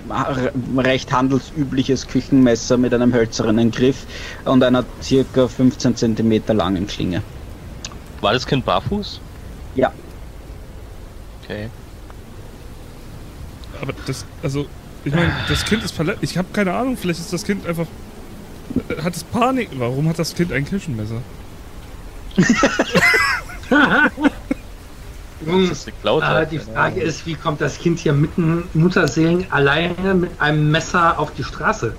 [0.77, 4.05] recht handelsübliches Küchenmesser mit einem hölzernen Griff
[4.45, 7.21] und einer circa 15 cm langen Klinge.
[8.21, 9.19] war das Kind barfuß?
[9.75, 9.91] Ja.
[11.43, 11.69] Okay.
[13.81, 14.65] aber das, also,
[15.03, 16.19] ich meine, das Kind ist verletzt.
[16.21, 17.86] Ich habe keine Ahnung, vielleicht ist das Kind einfach.
[19.03, 19.70] Hat es Panik?
[19.78, 21.22] Warum hat das Kind ein Küchenmesser?
[25.41, 25.91] Nun, Das äh,
[26.47, 27.07] die keine Frage Ahnung.
[27.07, 31.95] ist, wie kommt das Kind hier mitten Mutterseelen alleine mit einem Messer auf die Straße?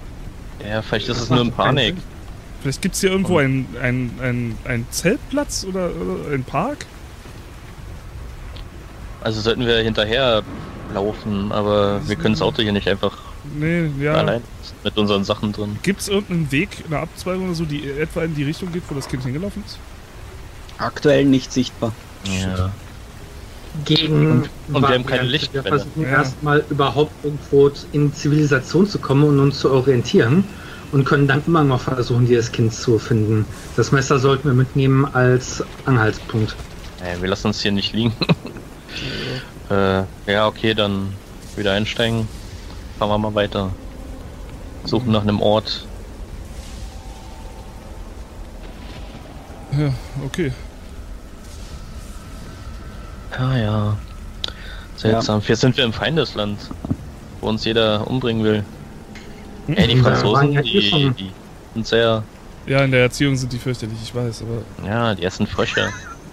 [0.66, 1.96] Ja, vielleicht ist es nur in Panik.
[2.62, 6.86] Vielleicht gibt es hier irgendwo einen ein, ein, ein Zeltplatz oder, oder einen Park?
[9.20, 10.42] Also sollten wir hinterher
[10.94, 13.18] laufen, aber wir können das Auto hier nicht einfach
[13.54, 14.14] Nee, ja.
[14.14, 14.42] allein
[14.84, 15.78] mit unseren Sachen drin.
[15.82, 18.94] Gibt es irgendeinen Weg, eine Abzweigung oder so, die etwa in die Richtung geht, wo
[18.94, 19.78] das Kind hingelaufen ist?
[20.78, 21.92] Aktuell nicht sichtbar.
[22.24, 22.70] Ja.
[23.84, 25.22] Gegen und wir haben keine.
[25.24, 25.64] Lichtquelle.
[25.64, 26.08] Wir versuchen Ja.
[26.10, 30.44] erstmal überhaupt irgendwo in Zivilisation zu kommen und uns zu orientieren
[30.92, 33.46] und können dann immer noch versuchen, dieses Kind zu finden.
[33.76, 36.54] Das Messer sollten wir mitnehmen als Anhaltspunkt.
[37.00, 38.12] Naja, wir lassen uns hier nicht liegen.
[39.70, 41.12] äh, ja, okay, dann
[41.56, 42.28] wieder einsteigen.
[42.98, 43.70] Fahren wir mal weiter.
[44.84, 45.86] Suchen nach einem Ort.
[49.78, 49.92] Ja,
[50.24, 50.52] okay.
[53.38, 53.96] Ja, ja.
[54.96, 55.40] Seltsam.
[55.40, 56.58] Hier sind wir im Feindesland,
[57.40, 58.64] wo uns jeder umbringen will.
[59.68, 61.30] Ey, die Ja, Franzosen, ja die, die
[61.74, 62.22] sind sehr,
[62.66, 65.88] Ja, in der Erziehung sind die fürchterlich, ich weiß, aber ja, die essen Frösche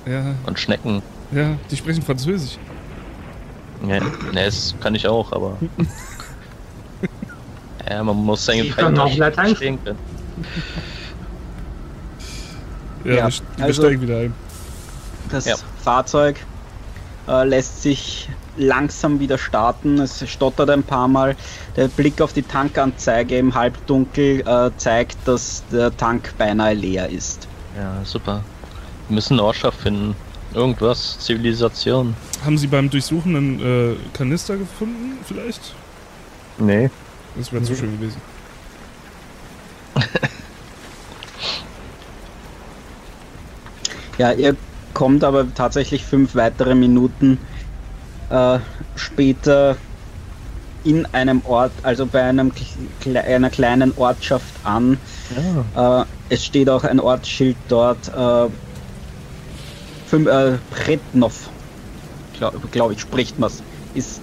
[0.06, 1.02] ja, und Schnecken.
[1.32, 2.58] ja, die sprechen Französisch.
[3.88, 5.58] Ja, ne, das kann ich auch, aber.
[7.90, 10.00] ja, man muss seine Latein verstehen können.
[13.04, 14.34] Ja, Ja, wir, also- steigen wieder ein.
[15.30, 15.56] Das Ja.
[15.84, 16.36] Fahrzeug
[17.28, 20.00] äh, lässt sich langsam wieder starten.
[20.00, 21.36] Es stottert ein paar Mal.
[21.76, 27.48] Der Blick auf die Tankanzeige im Halbdunkel äh, zeigt, dass der Tank beinahe leer ist.
[27.78, 28.44] Ja, super.
[29.08, 30.16] Wir müssen eine Ortschaft finden.
[30.54, 31.18] Irgendwas.
[31.20, 32.14] Zivilisation.
[32.44, 33.60] Haben Sie beim Durchsuchen einen
[33.94, 35.62] äh, Kanister gefunden, vielleicht?
[36.58, 36.90] Nee.
[37.36, 38.22] Das wäre zu schön gewesen.
[44.18, 44.56] Ja, ihr
[44.94, 47.40] kommt aber tatsächlich fünf weitere Minuten
[48.30, 48.60] äh,
[48.96, 49.78] später
[50.84, 52.52] in einem Ort, also bei einem,
[53.04, 54.98] kle- einer kleinen Ortschaft an.
[55.76, 56.02] Ja.
[56.02, 58.10] Äh, es steht auch ein Ortsschild dort.
[58.10, 58.50] Äh,
[60.08, 61.50] fünf, äh, Pretnov,
[62.38, 63.52] glaube glaub ich, spricht man
[63.94, 64.22] Ist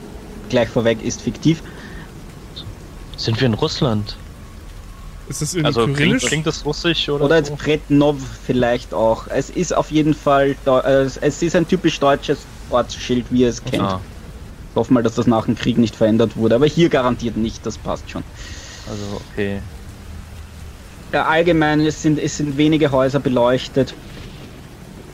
[0.49, 1.63] gleich vorweg, ist fiktiv.
[3.19, 4.17] Sind wir in Russland?
[5.29, 7.57] Ist das in Also klingt, klingt das russisch oder, Oder jetzt so?
[7.57, 8.17] Pretnov
[8.47, 9.27] vielleicht auch.
[9.29, 10.57] Es ist auf jeden Fall,
[11.21, 12.39] es ist ein typisch deutsches
[12.71, 13.83] Ortsschild, wie ihr es kennt.
[13.83, 14.01] Ah,
[14.71, 17.67] Ich hoffe mal, dass das nach dem Krieg nicht verändert wurde, aber hier garantiert nicht,
[17.67, 18.25] das passt schon.
[18.89, 19.61] also okay.
[21.13, 23.93] Ja, allgemein, es sind, es sind wenige Häuser beleuchtet.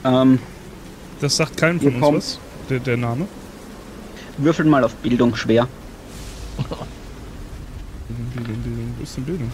[0.05, 0.39] Ähm,
[1.21, 2.39] Das sagt keinem von uns kommt- was,
[2.69, 3.27] der, der Name.
[4.39, 5.67] würfel mal auf Bildung schwer.
[8.35, 9.51] Bildung, Bildung, wo ist denn Bildung?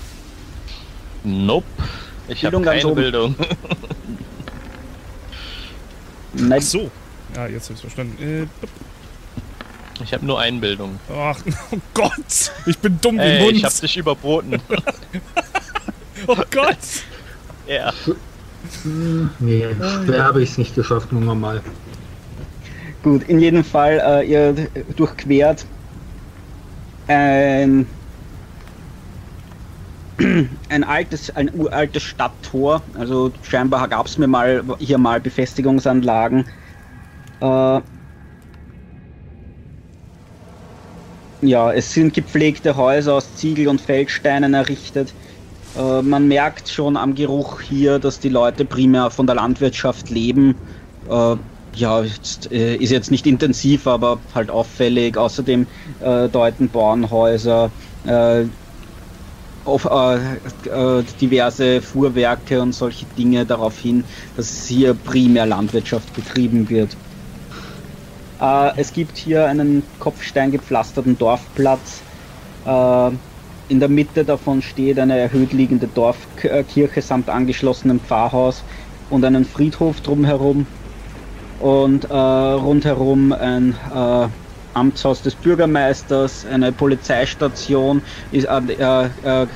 [1.24, 1.66] Nope.
[2.28, 2.94] Ich habe ganz keine oben.
[2.94, 3.34] Bildung.
[6.34, 6.90] Nein, Ach so.
[7.34, 8.22] Ja, jetzt habe ich verstanden.
[8.22, 8.46] Äh,
[10.02, 10.98] Ich habe nur Einbildung.
[11.14, 11.38] ach,
[11.72, 12.52] oh Gott!
[12.66, 13.56] Ich bin dumm wie Ey, Hund!
[13.58, 14.58] ich hab dich überboten.
[16.26, 16.78] oh Gott!
[17.68, 17.92] ja.
[19.38, 19.66] Nee,
[20.04, 21.62] schwer habe ich es nicht geschafft, nur normal.
[23.02, 25.64] Gut, in jedem Fall, äh, ihr durchquert
[27.08, 27.86] ein,
[30.68, 32.82] ein altes, ein uraltes Stadttor.
[32.98, 36.44] Also scheinbar gab es mir mal hier mal Befestigungsanlagen.
[37.40, 37.80] Äh,
[41.42, 45.14] ja, es sind gepflegte Häuser aus Ziegel und Feldsteinen errichtet.
[45.76, 50.54] Äh, man merkt schon am Geruch hier, dass die Leute primär von der Landwirtschaft leben.
[51.08, 51.36] Äh,
[51.74, 55.16] ja, jetzt, äh, ist jetzt nicht intensiv, aber halt auffällig.
[55.16, 55.66] Außerdem
[56.00, 57.70] äh, deuten Bauernhäuser
[58.04, 58.44] äh,
[59.64, 60.16] auf äh,
[60.68, 64.04] äh, diverse Fuhrwerke und solche Dinge darauf hin,
[64.36, 66.96] dass hier primär Landwirtschaft betrieben wird.
[68.40, 72.00] Äh, es gibt hier einen kopfsteingepflasterten Dorfplatz.
[72.66, 73.10] Äh,
[73.68, 78.64] in der Mitte davon steht eine erhöht liegende Dorfkirche samt angeschlossenem Pfarrhaus
[79.10, 80.66] und einen Friedhof drumherum.
[81.60, 84.28] Und äh, rundherum ein äh,
[84.74, 88.02] Amtshaus des Bürgermeisters, eine Polizeistation
[88.32, 89.46] ist, äh, äh,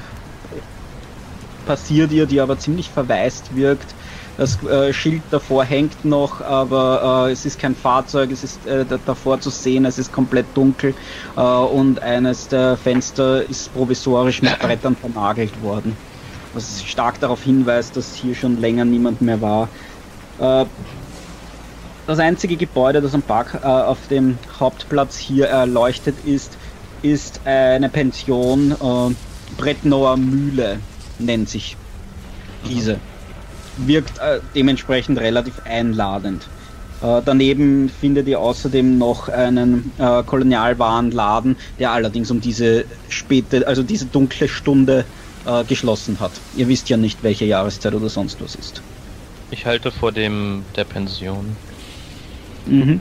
[1.66, 3.94] passiert ihr, die aber ziemlich verwaist wirkt.
[4.36, 8.84] Das äh, Schild davor hängt noch, aber äh, es ist kein Fahrzeug, es ist äh,
[9.06, 10.94] davor zu sehen, es ist komplett dunkel
[11.36, 15.96] äh, und eines der Fenster ist provisorisch mit Brettern vernagelt worden.
[16.52, 19.68] Was stark darauf hinweist, dass hier schon länger niemand mehr war.
[22.06, 26.58] Das einzige Gebäude, das am Park äh, auf dem Hauptplatz hier erleuchtet ist,
[27.02, 28.72] ist eine Pension.
[28.72, 29.14] Äh,
[29.56, 30.80] Brettnoer Mühle
[31.18, 31.76] nennt sich
[32.68, 32.98] diese.
[33.78, 36.46] Wirkt äh, dementsprechend relativ einladend.
[37.02, 43.82] Äh, daneben findet ihr außerdem noch einen äh, Kolonialwarenladen, der allerdings um diese späte, also
[43.82, 45.04] diese dunkle Stunde
[45.46, 46.32] äh, geschlossen hat.
[46.56, 48.82] Ihr wisst ja nicht, welche Jahreszeit oder sonst was ist.
[49.50, 51.56] Ich halte vor dem der Pension.
[52.66, 53.00] Mhm.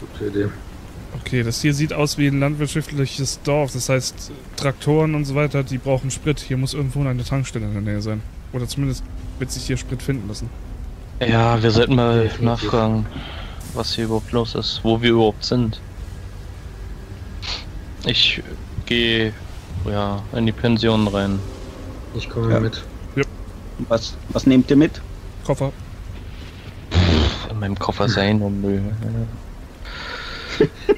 [0.00, 0.48] Gute Idee.
[1.20, 3.72] Okay, das hier sieht aus wie ein landwirtschaftliches Dorf.
[3.72, 6.40] Das heißt, Traktoren und so weiter, die brauchen Sprit.
[6.40, 8.22] Hier muss irgendwo eine Tankstelle in der Nähe sein.
[8.52, 9.04] Oder zumindest
[9.38, 10.48] wird sich hier Sprit finden lassen.
[11.20, 13.06] Ja, wir sollten mal nachfragen,
[13.74, 15.80] was hier überhaupt los ist, wo wir überhaupt sind.
[18.06, 18.42] Ich
[18.86, 19.32] gehe
[19.86, 21.38] ja in die Pension rein.
[22.14, 22.60] Ich komme Ja.
[22.60, 22.82] mit.
[23.88, 25.00] Was, was nehmt ihr mit?
[25.44, 25.72] Koffer.
[27.52, 28.82] In meinem Koffer sein und Müll.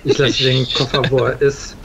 [0.03, 1.77] Ich lasse den Koffer, wo er ist.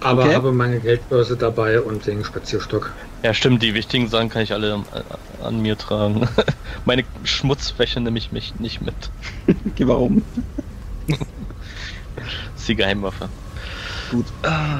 [0.00, 0.34] Aber Okay.
[0.34, 2.92] habe meine Geldbörse dabei und den Spazierstock.
[3.22, 4.82] Ja, stimmt, die wichtigen Sachen kann ich alle
[5.42, 6.28] an mir tragen.
[6.84, 8.94] Meine Schmutzwäsche nehme ich mich nicht mit.
[9.86, 10.22] Warum?
[11.08, 11.18] Das
[12.56, 13.28] ist die Geheimwaffe.
[14.10, 14.26] Gut.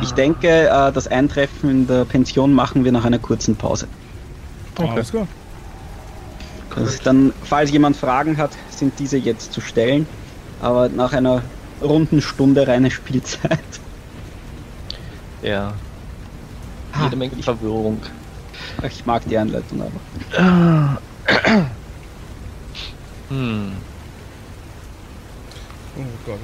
[0.03, 3.89] Ich denke, äh, das Eintreffen in der Pension machen wir nach einer kurzen Pause.
[4.77, 4.89] Okay.
[4.91, 5.27] Alles klar.
[6.85, 10.07] Ist dann, falls jemand Fragen hat, sind diese jetzt zu stellen.
[10.61, 11.43] Aber nach einer
[11.83, 13.59] runden Stunde reine Spielzeit.
[15.43, 15.73] Ja.
[16.93, 17.99] Ah, Jede Menge ich, Verwirrung.
[18.87, 20.99] ich mag die Anleitung aber.
[23.31, 23.73] Hm.
[25.97, 26.39] Oh Gott.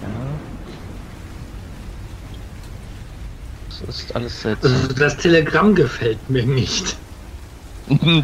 [0.00, 0.08] Ja.
[3.86, 4.72] Das ist alles seltsam.
[4.72, 6.96] Also das Telegramm gefällt mir nicht.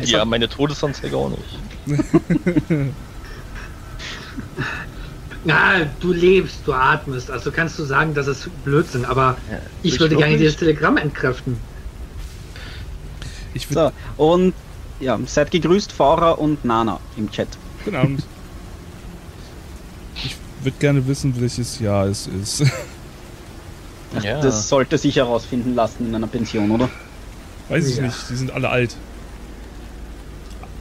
[0.03, 1.59] Ja, meine Todesanzeige auch nicht.
[5.45, 7.31] Na, du lebst, du atmest.
[7.31, 9.05] Also kannst du sagen, das ist Blödsinn.
[9.05, 11.57] Aber Ja, ich ich würde gerne dieses Telegramm entkräften.
[13.55, 13.93] Ich würde.
[14.17, 14.55] So, und
[15.01, 17.49] ja, seid gegrüßt, Faurer und Nana im Chat.
[17.85, 18.23] Guten Abend.
[20.15, 22.63] Ich würde gerne wissen, welches Jahr es ist.
[24.17, 24.41] Ach, Ja.
[24.41, 26.89] Das sollte sich herausfinden lassen in einer Pension, oder?
[27.69, 28.05] Weiß ich Ja.
[28.05, 28.17] nicht.
[28.31, 28.95] Die sind alle alt.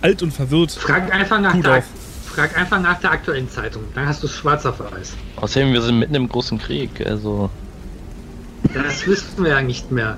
[0.02, 0.72] Alt und verwirrt.
[0.72, 1.84] Frag einfach nach der, auf.
[2.26, 3.84] frag einfach nach der aktuellen Zeitung.
[3.93, 5.14] Dann hast du es schwarz auf weiß.
[5.38, 7.49] Außerdem, wir sind mitten im großen Krieg, also.
[8.74, 10.18] Das wissen wir ja nicht mehr.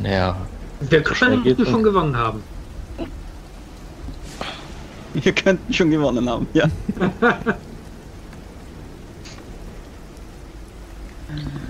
[0.00, 0.36] Naja.
[0.80, 2.42] Wir geht's schon gewonnen haben.
[5.14, 6.66] Wir könnten schon gewonnen haben, ja.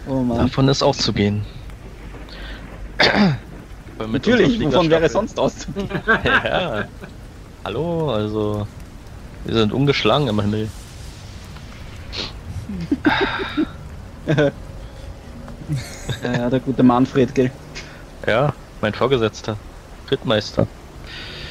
[0.06, 0.38] oh Mann.
[0.38, 1.42] Davon ist auszugehen.
[4.06, 5.88] Natürlich, wovon wäre Fliegerstaffel- sonst auszugehen?
[6.24, 6.84] ja.
[7.64, 8.66] Hallo, also.
[9.44, 10.68] Wir sind ungeschlagen im Himmel.
[16.22, 17.50] Ja, der gute Manfred, gell?
[18.26, 19.56] Ja, mein Vorgesetzter.
[20.10, 20.66] Rittmeister.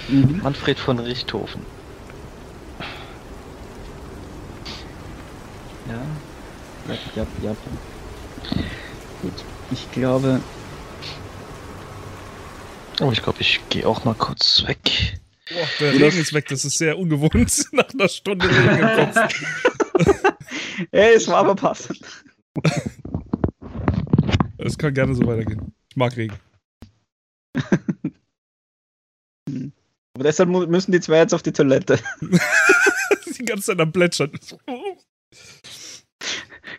[0.08, 0.40] Mhm.
[0.42, 1.62] Manfred von Richthofen.
[5.86, 6.02] Ja.
[6.88, 7.56] Ja, ja, ja.
[9.22, 9.34] Gut.
[9.70, 10.42] Ich glaube,
[13.00, 15.20] Oh, ich glaube, ich gehe auch mal kurz weg.
[15.50, 16.48] Boah, der Regen ist weg.
[16.48, 20.34] Das ist sehr ungewohnt nach einer Stunde Regen im Kopf.
[20.92, 22.00] ey, es war aber passend.
[24.60, 25.72] Es kann gerne so weitergehen.
[25.88, 26.36] Ich mag Regen.
[30.14, 32.00] Aber deshalb müssen die zwei jetzt auf die Toilette.
[32.20, 34.32] Die ganze Zeit am Plätschern.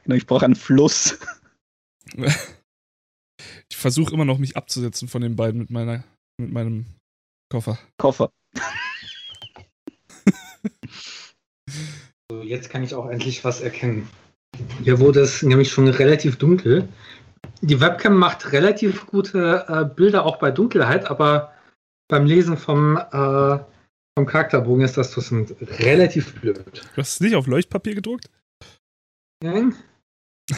[0.02, 1.16] Genau, ich brauche einen Fluss.
[3.70, 6.04] Ich versuche immer noch, mich abzusetzen von den beiden mit meiner,
[6.40, 6.86] mit meinem
[7.50, 7.78] Koffer.
[7.98, 8.30] Koffer.
[12.30, 14.06] So, Jetzt kann ich auch endlich was erkennen.
[14.82, 16.86] Hier wurde es nämlich schon relativ dunkel.
[17.62, 21.54] Die Webcam macht relativ gute äh, Bilder auch bei Dunkelheit, aber
[22.08, 23.58] beim Lesen vom, äh,
[24.18, 26.82] vom Charakterbogen ist das sind relativ blöd.
[26.94, 28.30] Du hast es nicht auf Leuchtpapier gedruckt?
[29.42, 29.74] Nein?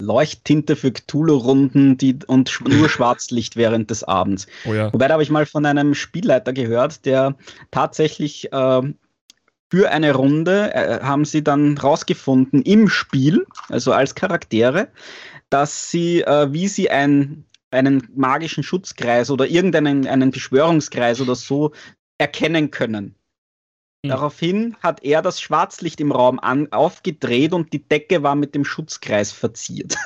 [0.00, 4.46] Leuchttinte für Cthulhu-Runden und sch- nur Schwarzlicht während des Abends.
[4.66, 4.92] Oh ja.
[4.92, 7.36] Wobei, da habe ich mal von einem Spielleiter gehört, der
[7.70, 8.96] tatsächlich ähm,
[9.70, 14.88] für eine Runde äh, haben sie dann rausgefunden im Spiel, also als Charaktere,
[15.50, 21.72] dass sie, äh, wie sie ein, einen magischen Schutzkreis oder irgendeinen einen Beschwörungskreis oder so
[22.18, 23.16] erkennen können.
[24.06, 24.10] Hm.
[24.10, 28.64] Daraufhin hat er das Schwarzlicht im Raum an, aufgedreht und die Decke war mit dem
[28.64, 29.96] Schutzkreis verziert.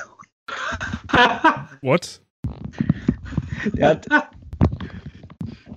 [1.81, 2.21] What?
[3.73, 4.07] Der hat,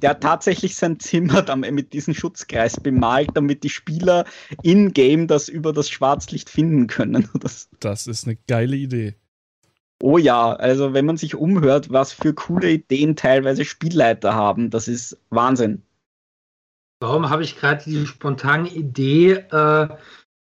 [0.01, 4.25] der hat tatsächlich sein Zimmer mit diesem Schutzkreis bemalt, damit die Spieler
[4.63, 7.29] in-game das über das Schwarzlicht finden können.
[7.41, 9.17] Das, Das ist eine geile Idee.
[10.03, 14.89] oh ja, also wenn man sich umhört, was für coole Ideen teilweise Spielleiter haben, das
[14.89, 15.83] ist Wahnsinn.
[17.05, 19.89] Warum habe ich gerade die spontane Idee, äh,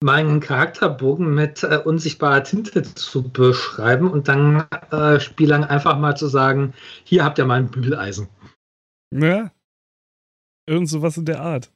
[0.02, 6.28] meinen Charakterbogen mit äh, unsichtbarer Tinte zu beschreiben und dann äh, Spielern einfach mal zu
[6.28, 6.74] sagen,
[7.04, 8.30] hier habt ihr mal ein Bügeleisen.
[9.14, 9.52] Ja.
[10.70, 11.70] Irgend sowas in der Art.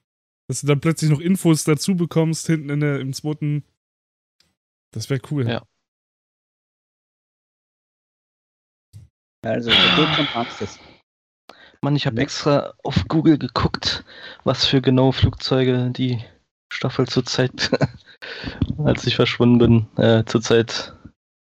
[0.47, 3.65] Dass du dann plötzlich noch Infos dazu bekommst, hinten in der, im zweiten.
[4.93, 5.49] Das wäre cool.
[5.49, 5.65] Ja.
[9.43, 10.79] Also, da geht schon Praxis.
[11.83, 12.21] Mann, ich habe Ja.
[12.21, 14.03] extra auf Google geguckt,
[14.43, 16.23] was für genaue Flugzeuge die
[16.71, 17.71] Staffel zurzeit,
[18.85, 20.93] als ich verschwunden bin, äh, zurzeit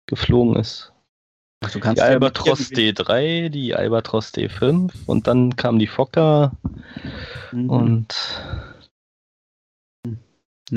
[0.06, 0.92] geflogen ist.
[1.62, 5.86] Ach, du Die kannst ja Albatros irgendwie- D3, die Albatros D5 und dann kam die
[5.86, 6.52] Fokker
[7.52, 7.70] Mhm.
[7.70, 8.14] und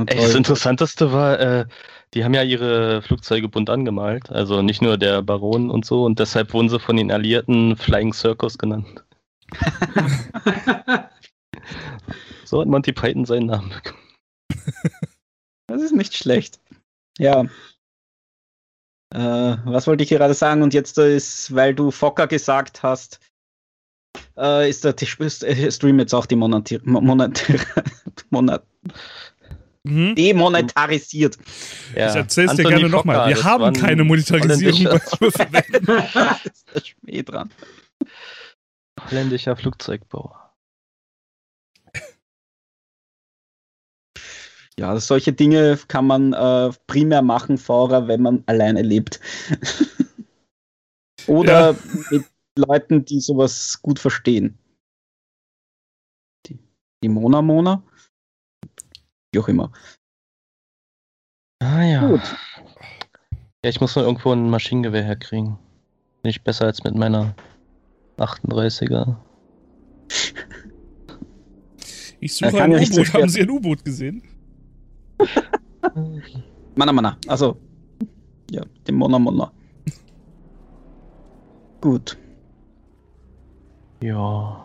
[0.05, 0.35] Ey, das.
[0.35, 1.65] Interessanteste war, äh,
[2.13, 6.19] die haben ja ihre Flugzeuge bunt angemalt, also nicht nur der Baron und so, und
[6.19, 9.03] deshalb wurden sie von den Alliierten Flying Circus genannt.
[12.45, 14.01] So hat Monty Python seinen Namen bekommen.
[15.69, 16.61] Das ist nicht schlecht.
[17.17, 17.41] Ja.
[19.13, 20.61] Äh, was wollte ich gerade sagen?
[20.61, 23.19] Und jetzt ist, weil du Fokker gesagt hast,
[24.37, 27.67] äh, ist der äh, Stream jetzt auch demonetiert, monetiert,
[28.29, 28.65] monat,
[29.87, 30.15] Mhm.
[30.15, 31.37] demonetarisiert.
[31.95, 33.29] Ja, ich erzähl's dir gerne nochmal.
[33.29, 34.83] Wir haben keine Monetarisierung,
[35.19, 37.49] der Schmäh dran.
[38.99, 40.47] Holländischer Flugzeugbauer.
[44.79, 49.19] Ja, solche Dinge kann man äh, primär machen, Fahrer, wenn man alleine lebt.
[51.27, 51.75] Oder
[52.11, 52.25] mit
[52.55, 54.57] Leuten, die sowas gut verstehen.
[56.45, 56.59] Die,
[57.03, 57.83] die Mona Mona?
[59.31, 59.71] Wie auch immer.
[61.59, 62.07] Ah ja.
[62.07, 62.35] Gut.
[63.63, 65.57] Ja, ich muss nur irgendwo ein Maschinengewehr herkriegen.
[66.23, 67.35] Nicht besser als mit meiner
[68.18, 69.15] 38er.
[72.20, 73.13] Ich suche ein U-Boot.
[73.13, 74.24] Haben Sie ein U-Boot gesehen?
[76.76, 77.18] Mana Mana.
[77.28, 77.57] Also.
[78.49, 79.51] Ja, den Mona Mona.
[81.82, 82.18] Gut.
[84.01, 84.63] Ja.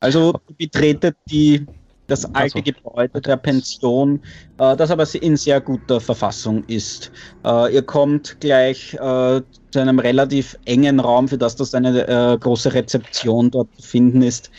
[0.00, 1.64] Also betretet die,
[2.12, 4.20] das alte Also, Gebäude der Pension,
[4.58, 7.10] äh, das aber in sehr guter Verfassung ist.
[7.44, 9.40] Äh, ihr kommt gleich äh,
[9.70, 14.22] zu einem relativ engen Raum, für das das eine äh, große Rezeption dort zu finden
[14.22, 14.50] ist.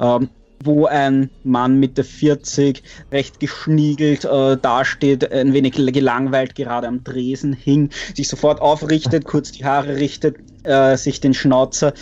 [0.00, 0.30] Ähm,
[0.66, 2.82] wo ein Mann Mitte 40
[3.12, 9.52] recht geschniegelt äh, dasteht, ein wenig gelangweilt gerade am Dresen hing, sich sofort aufrichtet, kurz
[9.52, 11.92] die Haare richtet, äh, sich den Schnauzer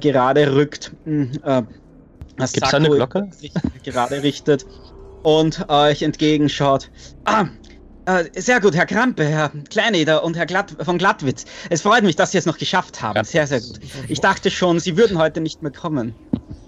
[0.00, 1.62] gerade rückt, mh, äh,
[2.38, 3.28] das Gibt's da eine Sakko Glocke?
[3.36, 3.52] sich
[3.84, 4.66] gerade richtet
[5.22, 6.90] und euch entgegenschaut.
[7.24, 7.46] Ah,
[8.06, 11.44] äh, sehr gut, Herr Krampe, Herr Kleineder und Herr Glatt von Glattwitz.
[11.70, 13.22] Es freut mich, dass Sie es noch geschafft haben.
[13.24, 13.80] Sehr, sehr gut.
[14.08, 16.14] Ich dachte schon, Sie würden heute nicht mehr kommen.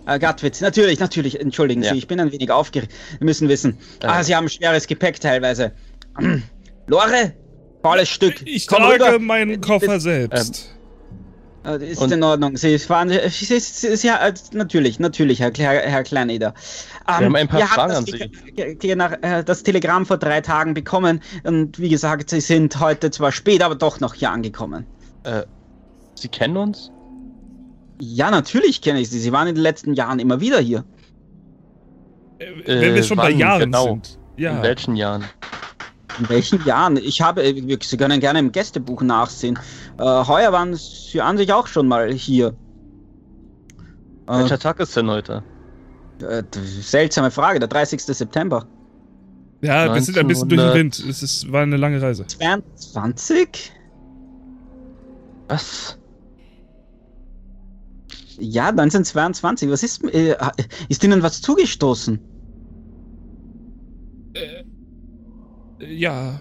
[0.07, 1.93] Äh, Glattwitz, natürlich, natürlich, entschuldigen Ja.
[1.93, 2.93] Sie, ich bin ein wenig aufgeregt.
[3.19, 3.79] Wir müssen wissen.
[4.03, 4.25] Ah, Äh.
[4.25, 5.73] Sie haben schweres Gepäck teilweise.
[6.87, 7.33] Lore,
[7.83, 8.43] volles Stück.
[8.47, 9.19] Ich Komm trage rüber.
[9.21, 10.75] meinen Koffer selbst.
[10.75, 10.80] Äh,
[11.81, 12.57] Ist Und- in Ordnung.
[12.57, 13.11] Sie fahren.
[13.11, 16.55] äh, Sie, Sie, Sie, Sie, äh, natürlich, natürlich, Herr, Herr, Herr Kleineder.
[17.07, 17.99] Ähm, Wir haben ein paar Fragen das,
[18.83, 23.31] an äh, das Telegramm vor drei Tagen bekommen und wie gesagt, Sie sind heute zwar
[23.31, 24.87] spät, aber doch noch hier angekommen.
[25.25, 25.43] Äh,
[26.15, 26.91] Sie kennen uns?
[28.01, 29.19] Ja, natürlich kenne ich Sie.
[29.19, 30.85] Sie waren in den letzten Jahren immer wieder hier.
[32.39, 33.85] Äh, Wenn wir schon bei Jahren genau?
[33.85, 34.19] sind.
[34.37, 34.63] In Ja.
[34.63, 35.25] welchen Jahren?
[36.21, 36.97] In welchen Jahren?
[36.99, 39.59] Ich habe, äh, wir- Sie können gerne im Gästebuch nachsehen.
[39.99, 42.49] Äh, heuer waren Sie an sich auch schon mal hier.
[44.29, 45.43] Äh, Welcher Tag ist denn heute?
[46.23, 48.03] äh, seltsame Frage, der 30.
[48.15, 48.67] September.
[49.63, 51.11] Ja, wir sind ein bisschen durch den 1900 Wind.
[51.11, 52.27] Es ist, war eine lange Reise.
[52.27, 53.73] 22?
[55.49, 55.99] Was?
[58.39, 59.71] Ja, 1922.
[59.71, 60.37] Was ist, äh,
[60.91, 62.19] ist Ihnen was zugestoßen?
[64.35, 64.65] Äh,
[65.81, 66.41] ja,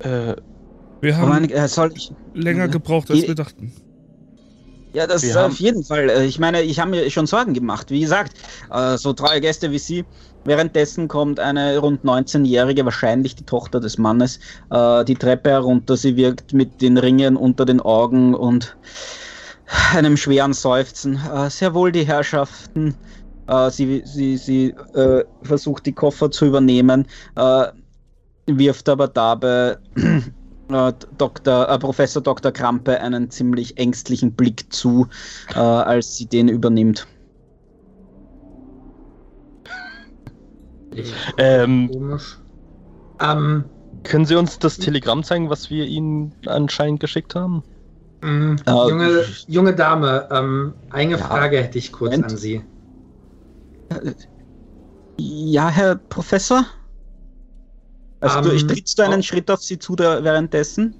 [0.00, 0.36] Äh,
[1.00, 2.66] wir Aber haben man, äh, soll ich, länger ja.
[2.68, 3.72] gebraucht, als Die- wir dachten.
[4.94, 6.08] Ja, das Wir auf jeden Fall.
[6.08, 7.90] Äh, Ich meine, ich habe mir schon Sorgen gemacht.
[7.90, 8.32] Wie gesagt,
[8.70, 10.04] äh, so treue Gäste wie Sie.
[10.44, 14.38] Währenddessen kommt eine rund 19-jährige, wahrscheinlich die Tochter des Mannes,
[14.70, 15.96] äh, die Treppe herunter.
[15.96, 18.76] Sie wirkt mit den Ringen unter den Augen und
[19.92, 21.20] einem schweren Seufzen.
[21.34, 22.94] Äh, Sehr wohl, die Herrschaften.
[23.48, 27.68] Äh, Sie, sie, sie äh, versucht, die Koffer zu übernehmen, äh,
[28.46, 32.52] wirft aber dabei äh, Dr., äh, Professor Dr.
[32.52, 35.08] Krampe einen ziemlich ängstlichen Blick zu,
[35.54, 37.06] äh, als sie den übernimmt.
[41.36, 42.38] ähm, Komisch.
[43.20, 43.72] Ähm,
[44.02, 47.64] können Sie uns das Telegramm zeigen, was wir Ihnen anscheinend geschickt haben?
[48.22, 52.22] mh, Äh, junge, junge Dame, ähm, eine Ja, Frage hätte ich kurz Moment.
[52.22, 52.64] an Sie.
[55.20, 56.64] Ja, Herr Professor?
[58.20, 59.22] Also du, Ähm, ich trittst du einen oh.
[59.22, 60.96] Schritt auf sie zu da, währenddessen?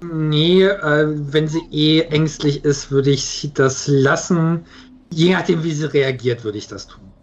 [0.00, 4.66] Nee, äh, wenn sie eh ängstlich ist, würde ich das lassen.
[5.12, 7.14] Je nachdem, wie sie reagiert, würde ich das tun.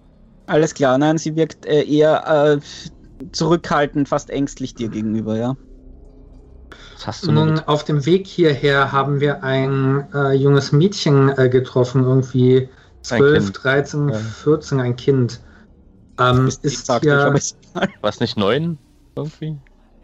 [0.47, 5.57] Alles klar, nein, sie wirkt äh, eher äh, zurückhaltend, fast ängstlich dir gegenüber, ja.
[6.93, 11.49] Was hast du Nun, auf dem Weg hierher haben wir ein äh, junges Mädchen äh,
[11.49, 12.69] getroffen, irgendwie
[13.07, 13.63] 12, Kind.
[13.63, 14.19] 13, Ja.
[14.19, 15.41] 14, ein Kind.
[16.19, 18.77] Ähm, Bis ist sagte ich, hier, aber es nicht neun?
[19.15, 19.57] Irgendwie?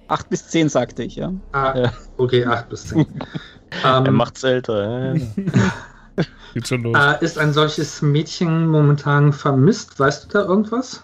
[0.08, 1.32] Acht bis zehn sagte ich, ja.
[1.54, 1.94] ah, Ja.
[2.18, 3.06] okay, 8 bis 10.
[3.84, 5.16] er ähm, macht's älter.
[5.16, 5.22] Ja.
[6.54, 6.98] Geht schon los.
[6.98, 9.98] äh, ist ein solches Mädchen momentan vermisst?
[10.00, 11.02] Weißt du da irgendwas?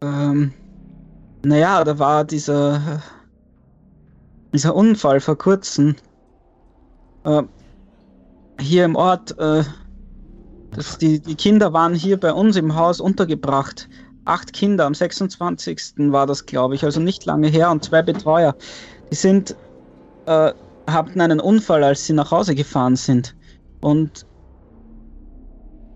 [0.00, 0.52] Ähm,
[1.44, 3.02] naja, da war dieser,
[4.52, 5.96] dieser Unfall vor kurzem.
[7.24, 7.42] Äh,
[8.60, 9.36] hier im Ort.
[9.38, 9.64] Äh,
[10.74, 13.88] das, die, die Kinder waren hier bei uns im Haus untergebracht.
[14.24, 15.94] Acht Kinder, am 26.
[16.12, 18.56] war das, glaube ich, also nicht lange her und zwei Betreuer.
[19.10, 19.56] Die sind,
[20.26, 20.52] äh,
[20.86, 23.36] hatten einen Unfall, als sie nach Hause gefahren sind.
[23.80, 24.26] Und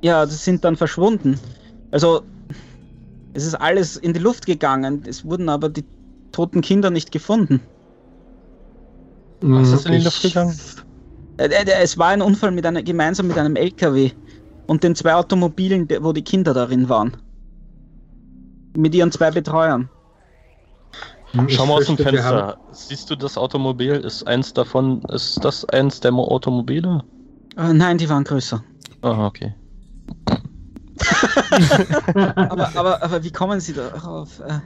[0.03, 1.41] ja, das sind dann verschwunden.
[1.91, 2.23] Also,
[3.33, 5.05] es ist alles in die Luft gegangen.
[5.07, 5.85] Es wurden aber die
[6.33, 7.61] toten Kinder nicht gefunden.
[9.41, 10.59] Was ist in die Luft gegangen?
[11.39, 14.11] Äh, äh, Es war ein Unfall mit einer, gemeinsam mit einem LKW
[14.67, 17.17] und den zwei Automobilen, wo die Kinder darin waren.
[18.77, 19.91] Mit ihren zwei Betreuern.
[21.33, 22.59] Hm, ich Schau mal aus dem Fenster.
[22.71, 23.93] Siehst du das Automobil?
[23.95, 27.03] Ist eins davon, ist das eins der Mo- Automobile?
[27.57, 28.65] Äh, nein, die waren größer.
[29.03, 29.55] Ah, okay.
[32.49, 34.39] Aber, aber, aber wie kommen Sie darauf?
[34.41, 34.61] Äh,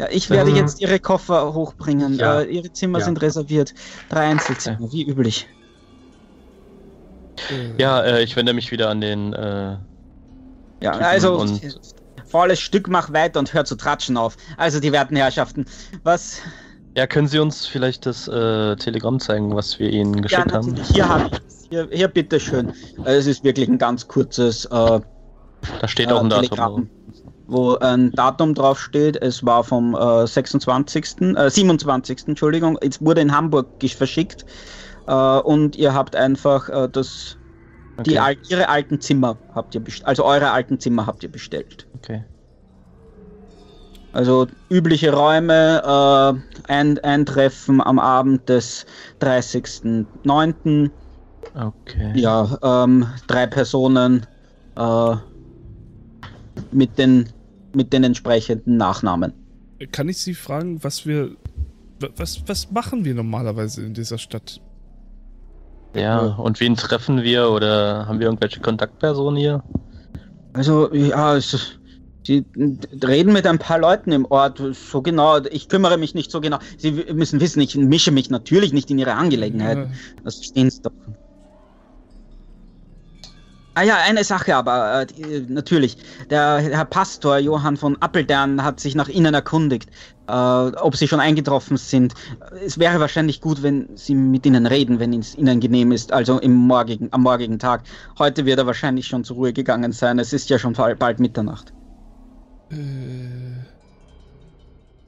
[0.00, 2.18] ja, ich werde Ähm, jetzt Ihre Koffer hochbringen.
[2.18, 2.40] ja.
[2.40, 3.04] Äh, Ihre Zimmer Ja.
[3.04, 3.74] sind reserviert.
[4.08, 5.48] Drei Einzelzimmer, wie üblich.
[7.78, 9.32] Ja, äh, ich wende mich wieder an den.
[9.32, 9.76] Äh,
[10.82, 11.78] Ja, Typen also und-
[12.28, 14.36] volles Stück, mach weiter und hör zu tratschen auf.
[14.56, 15.64] Also die werten Herrschaften,
[16.02, 16.40] was?
[16.96, 20.66] ja, können Sie uns vielleicht das äh, Telegramm zeigen, was wir Ihnen Ja, geschickt haben?
[20.68, 20.88] natürlich.
[20.90, 21.66] Hier habe ich es.
[21.68, 22.70] Hier, hier bitteschön.
[23.04, 25.00] Äh, Es ist wirklich ein ganz kurzes äh,
[25.80, 26.44] Da steht äh, auch ein Datum.
[26.48, 26.90] Telegramm,
[27.46, 29.20] wo ein Datum drauf steht.
[29.22, 32.28] Es war vom äh, 26., äh, 27.
[32.28, 32.78] Entschuldigung.
[32.80, 34.44] Es wurde in Hamburg verschickt.
[35.06, 37.36] Äh, und ihr habt einfach äh, das,
[38.04, 40.06] die Okay, al ihre alten Zimmer habt ihr bestellt.
[40.08, 41.86] Also eure alten Zimmer habt ihr bestellt.
[41.94, 42.24] okay.
[44.12, 48.86] Also übliche Räume, äh, ein Eintreffen am Abend des
[49.20, 50.90] 30.09.
[51.54, 52.12] Okay.
[52.18, 54.26] Ja, ähm, drei Personen
[54.76, 55.16] äh,
[56.72, 57.28] mit, den,
[57.74, 59.34] mit den entsprechenden Nachnamen.
[59.92, 61.32] Kann ich Sie fragen, was wir.
[62.00, 64.60] wa- Was, was machen wir normalerweise in dieser Stadt?
[65.96, 69.62] Ja, und wen treffen wir oder haben wir irgendwelche Kontaktpersonen hier?
[70.52, 71.80] Also, ja, es, ist-
[72.26, 72.44] sie
[73.04, 75.38] reden mit ein paar Leuten im Ort, so genau.
[75.44, 76.58] Ich kümmere mich nicht so genau.
[76.78, 79.98] Sie müssen wissen, ich mische mich natürlich nicht in ihre Angelegenheiten.
[80.24, 80.92] Das verstehen Sie doch.
[83.76, 85.98] Ah ja, eine Sache aber, äh, natürlich.
[86.30, 89.90] Der Herr Pastor Johann von Appeldern hat sich nach Ihnen erkundigt,
[90.28, 92.14] äh, ob Sie schon eingetroffen sind.
[92.64, 96.38] Es wäre wahrscheinlich gut, wenn Sie mit Ihnen reden, wenn es Ihnen genehm ist, also
[96.40, 97.82] im morgigen, am morgigen Tag.
[98.18, 100.18] Heute wird er wahrscheinlich schon zur Ruhe gegangen sein.
[100.18, 101.74] Es ist ja schon bald Mitternacht.
[102.70, 102.76] Äh.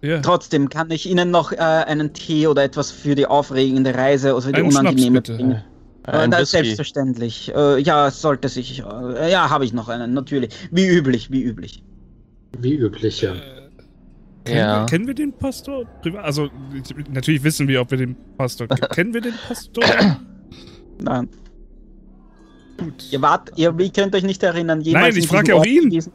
[0.06, 4.34] Ja, Trotzdem kann ich Ihnen noch äh, einen Tee oder etwas für die aufregende Reise
[4.34, 5.36] oder für die Einen Schnaps, unangenehme bitte.
[5.36, 5.64] bringen.
[6.04, 6.56] Ein Äh, das Whisky.
[6.56, 7.52] selbstverständlich.
[7.54, 8.80] Äh, ja, sollte sich.
[8.80, 10.54] Äh, ja, habe ich noch einen, natürlich.
[10.70, 11.82] Wie üblich, wie üblich.
[12.58, 13.32] Wie üblich, ja.
[14.44, 14.80] kennen, Ja.
[14.82, 15.84] wir, kennen wir den Pastor?
[16.22, 16.48] Also,
[17.12, 18.88] natürlich wissen wir, ob wir den Pastor kennen.
[18.94, 19.84] Kennen wir den Pastor?
[21.00, 21.28] Nein.
[22.78, 23.04] Gut.
[23.10, 25.66] Ihr wart, ihr, ihr könnt euch nicht erinnern, Nein, ich in frag diesem ja auch
[25.66, 25.90] ihn.
[25.90, 26.12] gewesen-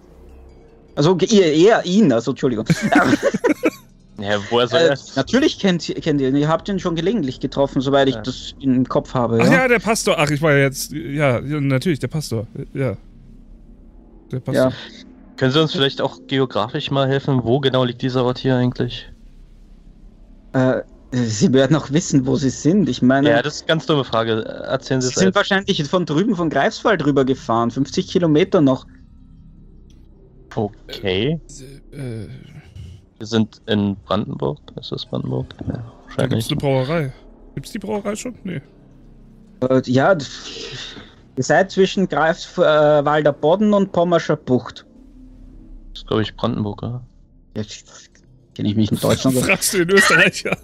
[0.96, 2.66] Also ihr, eher ihn, also Entschuldigung.
[4.20, 4.98] Ja, woher soll äh, er?
[5.16, 8.22] natürlich kennt, ihr- kennt ihr ihn, ihr habt ihn schon gelegentlich getroffen, soweit ich Ja.
[8.22, 9.40] das im Kopf habe.
[9.42, 9.52] Ach ja?
[9.54, 10.16] ja, der Pastor.
[10.20, 10.92] Ach, ich war ja jetzt.
[10.92, 12.46] Ja, natürlich, der Pastor.
[12.74, 12.96] Ja.
[14.32, 14.66] Der Pastor.
[14.70, 14.72] Ja.
[15.38, 17.42] Können Sie uns vielleicht auch geografisch mal helfen?
[17.44, 19.10] Wo genau liegt dieser Ort hier eigentlich?
[20.54, 22.90] Äh, Sie werden auch wissen, wo sie sind.
[22.90, 24.44] Ich meine, Ja, das ist eine ganz dumme Frage.
[24.46, 28.86] Erzählen Sie sie es sind wahrscheinlich von drüben von Greifswald rüber gefahren, 50 Kilometer noch.
[30.56, 31.40] Okay.
[31.92, 32.28] Äh,
[33.24, 34.60] Wir sind in Brandenburg.
[34.78, 35.46] Ist das Brandenburg?
[35.62, 35.82] Ja,
[36.18, 36.52] da gibt's wahrscheinlich.
[36.52, 37.14] eine Brauerei.
[37.56, 38.36] Gibt's die Brauerei schon?
[38.44, 38.60] Nee.
[39.62, 40.18] Äh, ja,
[41.38, 44.86] ihr seid zwischen Greifswalder Bodden und Pommerscher Bucht.
[45.94, 47.02] Das ist, glaube ich, Brandenburg, oder?
[47.56, 48.10] Jetzt
[48.56, 49.38] kenne ich mich in Deutschland.
[49.40, 50.58] Fragst du den Österreicher?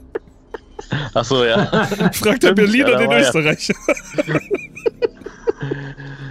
[1.14, 1.66] Achso, ja.
[2.12, 3.58] Fragt der Berliner ja, den war er.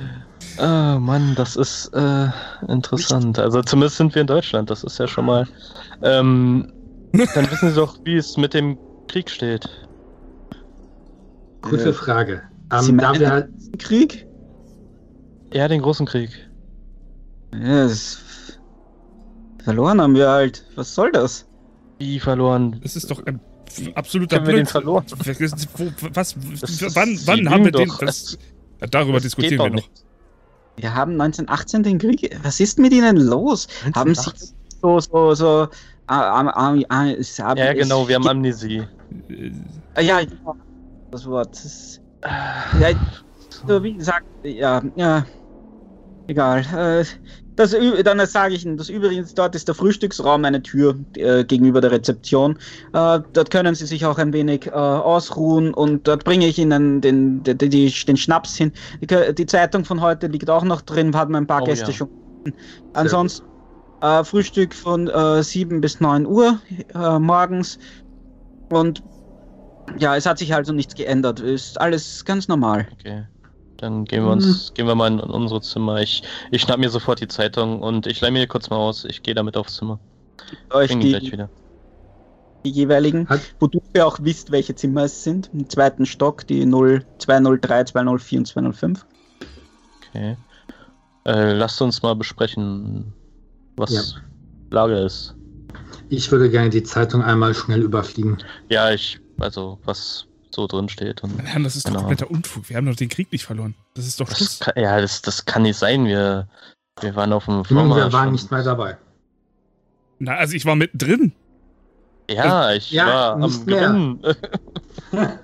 [0.59, 2.29] Ah, Mann, das ist äh,
[2.67, 3.39] interessant.
[3.39, 4.71] Also zumindest sind wir in Deutschland.
[4.71, 5.47] Das ist ja schon mal.
[6.03, 6.73] Ähm,
[7.13, 8.77] dann wissen Sie doch, wie es mit dem
[9.09, 9.69] Krieg steht.
[11.63, 12.43] Gute Äh, Frage.
[12.81, 13.49] Sie Ähm, da meinen- wir halt,
[13.79, 14.27] Krieg?
[15.53, 16.31] Ja, den großen Krieg.
[17.55, 18.19] Ja, das
[19.65, 20.65] verloren haben wir halt.
[20.77, 21.47] Was soll das?
[21.99, 22.79] Wie verloren?
[22.83, 23.41] Das ist doch ein
[23.95, 25.05] absoluter Können wir den verloren?
[26.15, 26.35] Was?
[26.35, 27.89] Ist- wann Sie wann haben wir den?
[27.89, 27.99] doch.
[28.01, 28.37] Das,
[28.91, 29.75] darüber Das diskutieren wir noch.
[29.77, 30.05] nicht.
[30.79, 32.37] Wir haben 1918 den Krieg.
[32.43, 33.67] Was ist mit ihnen los?
[33.95, 34.31] Haben sie
[34.81, 35.69] so, so, so.
[36.09, 36.49] Haben-
[37.59, 38.89] Ja, genau, wir haben es Amnesie.
[39.29, 39.53] Äh,
[39.95, 40.27] Ah, Ja, ja,
[41.11, 41.53] das Wort.
[41.65, 42.01] Das
[42.81, 42.91] ja,
[43.67, 45.27] so wie gesagt, ja, ja,
[46.27, 47.07] egal.
[47.59, 51.45] Äh, Das, dann sage ich Ihnen, das übrigens, dort ist der Frühstücksraum eine Tür äh,
[51.45, 52.57] gegenüber der Rezeption.
[52.93, 57.01] Äh, dort können Sie sich auch ein wenig äh, ausruhen und dort bringe ich Ihnen
[57.01, 58.73] den, den, den, den Schnaps hin.
[59.01, 61.97] Die, die Zeitung von heute liegt auch noch drin, hatten ein paar Oh, Gäste ja.
[61.97, 62.09] schon.
[62.95, 63.45] Ansonsten
[64.01, 66.61] äh, Frühstück von äh, 7 bis 9 Uhr
[66.95, 67.79] äh, morgens
[68.71, 69.03] und
[69.99, 71.41] ja, es hat sich also nichts geändert.
[71.41, 72.87] Ist alles ganz normal.
[72.93, 73.25] Okay.
[73.79, 76.01] Dann gehen wir uns, gehen wir mal in unsere Zimmer.
[76.01, 79.05] Ich, ich schnapp mir sofort die Zeitung und ich leih mir kurz mal aus.
[79.05, 80.01] Ich gehe damit aufs Zimmer.
[80.71, 81.49] Euch Bring ihn gleich die, wieder.
[82.67, 85.49] die jeweiligen, Hat- wodurch ihr auch wisst, welche Zimmer es sind.
[85.53, 89.07] Im zweiten Stock, die 0, 203, 204 und 205.
[90.09, 90.37] Okay.
[91.25, 93.13] Äh, lasst uns mal besprechen,
[93.77, 94.03] was Ja.
[94.71, 95.37] Lage ist.
[96.09, 98.39] Ich würde gerne die Zeitung einmal schnell überfliegen.
[98.71, 101.23] Ja, ich, also, was so drin steht.
[101.23, 102.01] Und Herren, das ist doch Genau.
[102.05, 102.69] kompletter Unfug.
[102.69, 103.75] Wir haben doch den Krieg nicht verloren.
[103.95, 104.61] Das ist doch das Schluss.
[104.61, 106.05] kann, ja, das, das kann nicht sein.
[106.07, 106.49] Wir,
[107.01, 108.05] wir waren auf dem Nun, Vormarsch.
[108.05, 108.97] wir waren nicht mehr dabei.
[110.19, 111.33] Na, also ich war mittendrin.
[112.31, 113.89] Ja, ich Ja, war am nicht mehr.
[113.89, 114.21] Gewinnen.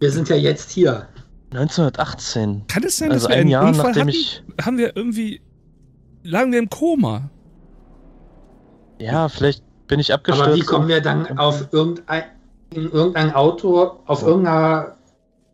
[0.00, 1.06] Wir sind ja jetzt hier.
[1.52, 2.66] 1918.
[2.66, 4.08] Kann es sein, Also dass wir ein einen Jahr Unfall nachdem hatten?
[4.10, 4.42] ich.
[4.64, 5.40] Haben wir irgendwie...
[6.24, 7.30] Lagen wir im Koma?
[8.98, 10.48] Ja, vielleicht bin ich abgestürzt.
[10.48, 12.41] Aber wie kommen wir dann auf irgendein, in
[12.74, 14.96] irgendein Auto auf irgendeiner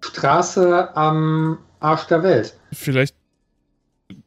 [0.00, 2.54] Straße am Arsch der Welt?
[2.72, 3.14] Vielleicht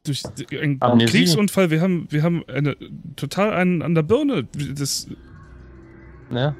[0.03, 1.11] durch einen Amnesie.
[1.11, 1.69] Kriegsunfall.
[1.69, 2.75] Wir haben, wir haben eine,
[3.15, 4.47] total einen an der Birne.
[4.75, 5.07] Das,
[6.31, 6.55] Ja.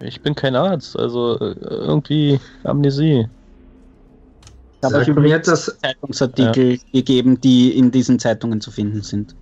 [0.00, 3.28] Ich bin kein Arzt, also äh, irgendwie Amnesie.
[4.80, 9.36] Da habe ich übrigens das, Zeitungsartikel gegeben, die in diesen Zeitungen zu finden sind.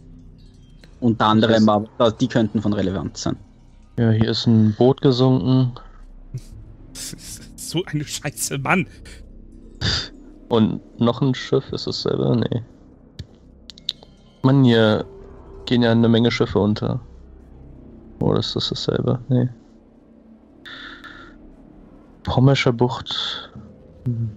[1.01, 3.36] Unter anderem, aber die könnten von Relevanz sein.
[4.01, 5.72] Ja, hier ist ein Boot gesunken
[7.01, 8.86] das ist so eine Scheiße, Mann.
[10.48, 11.70] und noch ein Schiff.
[11.72, 12.35] Ist es selber?
[12.35, 12.62] Nee.
[14.43, 15.05] Mann, hier
[15.66, 17.01] gehen ja eine Menge Schiffe unter.
[18.20, 19.20] Oder ist das dasselbe?
[19.28, 19.48] Nee.
[22.22, 23.51] Pommerscher Bucht.
[24.06, 24.31] Hm.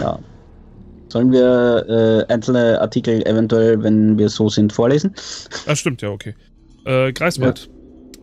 [0.00, 0.18] Ja.
[1.08, 1.86] Sollen wir
[2.28, 5.14] äh, einzelne Artikel eventuell, wenn wir so sind, vorlesen?
[5.66, 6.34] Ah, stimmt, ja, okay.
[6.84, 7.70] Äh, Greifswald.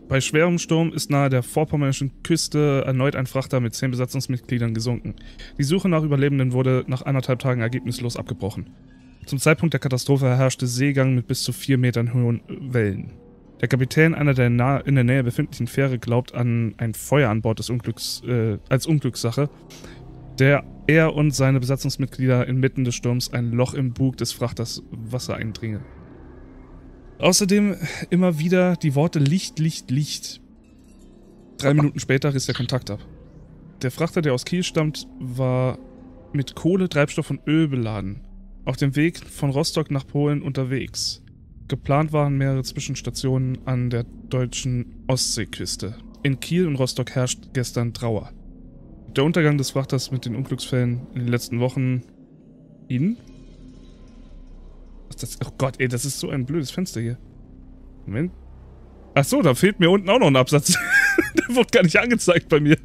[0.08, 5.16] Bei schwerem Sturm ist nahe der vorpommerschen Küste erneut ein Frachter mit zehn Besatzungsmitgliedern gesunken.
[5.58, 8.70] Die Suche nach Überlebenden wurde nach anderthalb Tagen ergebnislos abgebrochen.
[9.26, 13.14] Zum Zeitpunkt der Katastrophe herrschte Seegang mit bis zu vier Metern hohen Wellen.
[13.60, 17.58] Der Kapitän einer der in der Nähe befindlichen Fähre glaubt an ein Feuer an Bord
[17.58, 19.48] des Unglücks äh, als Unglückssache,
[20.38, 25.34] der er und seine Besatzungsmitglieder inmitten des Sturms ein Loch im Bug des Frachters Wasser
[25.34, 25.80] eindringe.
[27.18, 27.76] Außerdem
[28.10, 30.40] immer wieder die Worte Licht, Licht, Licht.
[31.58, 33.00] Drei Minuten später riss der Kontakt ab.
[33.82, 35.78] Der Frachter, der aus Kiel stammt, war
[36.32, 38.20] mit Kohle, Treibstoff und Öl beladen.
[38.66, 41.22] auf dem Weg von Rostock nach Polen unterwegs.
[41.68, 45.94] Geplant waren mehrere Zwischenstationen an der deutschen Ostseeküste.
[46.22, 48.32] In Kiel und Rostock herrscht gestern Trauer.
[49.16, 52.02] Der Untergang des Frachters mit den Unglücksfällen in den letzten Wochen.
[52.88, 53.16] Ihnen?
[55.18, 55.38] Das?
[55.42, 57.16] Oh Gott, ey, das ist so ein blödes Fenster hier.
[58.04, 58.32] Moment.
[59.14, 60.76] Ach so, da fehlt mir unten auch noch ein Absatz.
[61.48, 62.76] der wurde gar nicht angezeigt bei mir.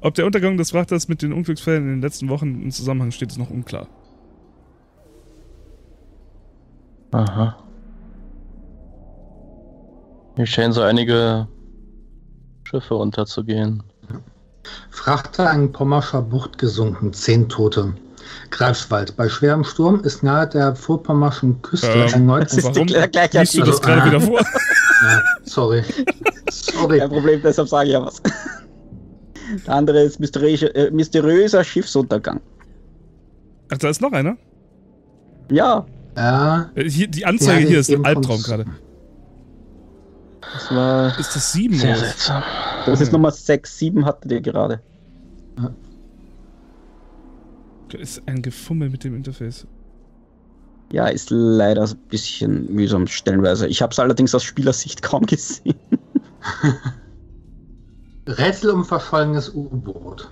[0.00, 3.30] Ob der Untergang des Frachters mit den Unglücksfällen in den letzten Wochen im Zusammenhang steht,
[3.30, 3.88] ist noch unklar.
[7.12, 7.56] Aha.
[10.34, 11.46] Hier scheinen so einige
[12.64, 13.84] Schiffe unterzugehen.
[14.90, 17.94] Frachter in Pommerscher Bucht gesunken, zehn Tote.
[18.50, 19.16] Greifswald.
[19.16, 23.54] Bei schwerem Sturm ist nahe der vorpommerschen Küste Ähm, erneut das ist Warum gleiche Liest
[23.54, 24.06] du das Also, gerade ah.
[24.06, 24.40] wieder vor?
[24.40, 25.82] Ja, sorry.
[26.50, 26.98] Sorry.
[26.98, 28.22] Kein Problem, deshalb sage ich ja was.
[29.66, 32.40] Der andere ist mysteriöser, äh, mysteriöser Schiffsuntergang.
[33.70, 34.36] Ach, da ist noch einer?
[35.50, 35.84] Ja,
[36.16, 38.64] Ja, Äh, Hier, die Ja, Anzeige die hier ist ein Albtraum gerade.
[40.52, 41.18] Das war.
[41.18, 42.00] Ist das sieben Sehr oder?
[42.00, 42.08] was?
[42.10, 42.42] seltsam.
[42.86, 44.80] Das ist Nummer 6, 7 hattet ihr gerade.
[47.92, 49.66] Ist ein Gefummel mit dem Interface.
[50.92, 53.68] Ja, ist leider ein bisschen mühsam stellenweise.
[53.68, 55.76] Ich habe es allerdings aus Spielersicht kaum gesehen.
[58.26, 60.28] Rätsel um verschollenes U-Boot.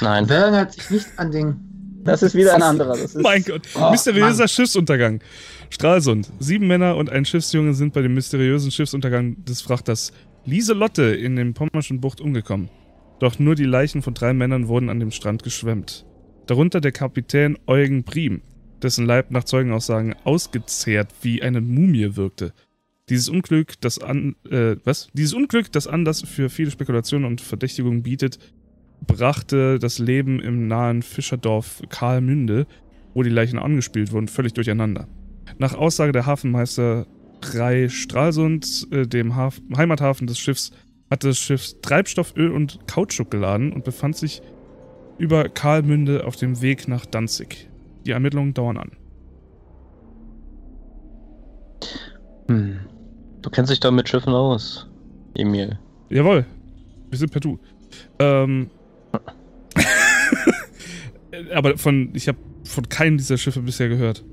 [0.00, 0.28] Nein.
[0.28, 1.69] Wer erinnert sich nicht an den.
[2.04, 2.96] Das ist wieder ein anderer.
[2.96, 3.62] Das ist, Mein Gott.
[3.74, 4.48] Oh, Mysteriöser Mann.
[4.48, 5.20] Schiffsuntergang.
[5.68, 6.30] Stralsund.
[6.38, 10.12] Sieben Männer und ein Schiffsjunge sind bei dem mysteriösen Schiffsuntergang des Frachters
[10.44, 12.70] Lieselotte in dem Pommerschen Bucht umgekommen.
[13.18, 16.06] Doch nur die Leichen von drei Männern wurden an dem Strand geschwemmt.
[16.46, 18.40] Darunter der Kapitän Eugen Prim,
[18.82, 22.52] dessen Leib nach Zeugenaussagen ausgezehrt wie eine Mumie wirkte.
[23.10, 25.08] Dieses Unglück, das an, äh, was?
[25.12, 28.38] Dieses Unglück, das Anlass für viele Spekulationen und Verdächtigungen bietet,
[29.06, 32.66] brachte das Leben im nahen Fischerdorf Karlmünde,
[33.14, 35.08] wo die Leichen angespült wurden, völlig durcheinander.
[35.58, 40.70] Nach Aussage der Hafenmeisterei Stralsund, äh, dem Haf Heimathafen des Schiffs,
[41.10, 44.42] hatte das Schiff Treibstoff, Öl und Kautschuk geladen und befand sich
[45.18, 47.68] über Karlmünde auf dem Weg nach Danzig.
[48.06, 48.92] Die Ermittlungen dauern an.
[52.48, 52.80] Hm.
[53.42, 54.88] Du kennst dich da mit Schiffen aus,
[55.34, 55.78] Emil.
[56.08, 56.46] Jawohl,
[57.08, 57.58] wir sind per Du.
[58.18, 58.70] Ähm,
[61.54, 64.24] aber von, ich habe von keinem dieser Schiffe bisher gehört.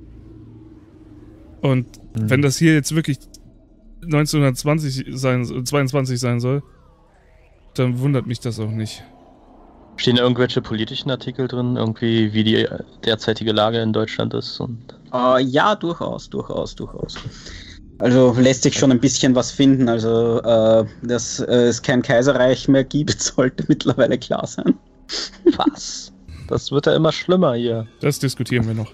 [1.61, 1.87] Und
[2.17, 2.29] Hm.
[2.29, 3.19] wenn das hier jetzt wirklich
[4.03, 6.63] 1920 sein, 22 sein soll,
[7.75, 9.03] dann wundert mich das auch nicht.
[9.97, 12.67] Stehen da irgendwelche politischen Artikel drin, irgendwie wie die
[13.05, 14.79] derzeitige Lage in Deutschland ist und
[15.13, 17.15] Äh, ja, durchaus, durchaus, durchaus.
[17.99, 19.89] Also lässt sich schon ein bisschen was finden.
[19.89, 24.75] Also, äh, dass äh, es kein Kaiserreich mehr gibt, sollte mittlerweile klar sein.
[25.57, 26.11] Was?
[26.47, 27.87] Das wird ja immer schlimmer hier.
[27.99, 28.93] Das diskutieren wir noch.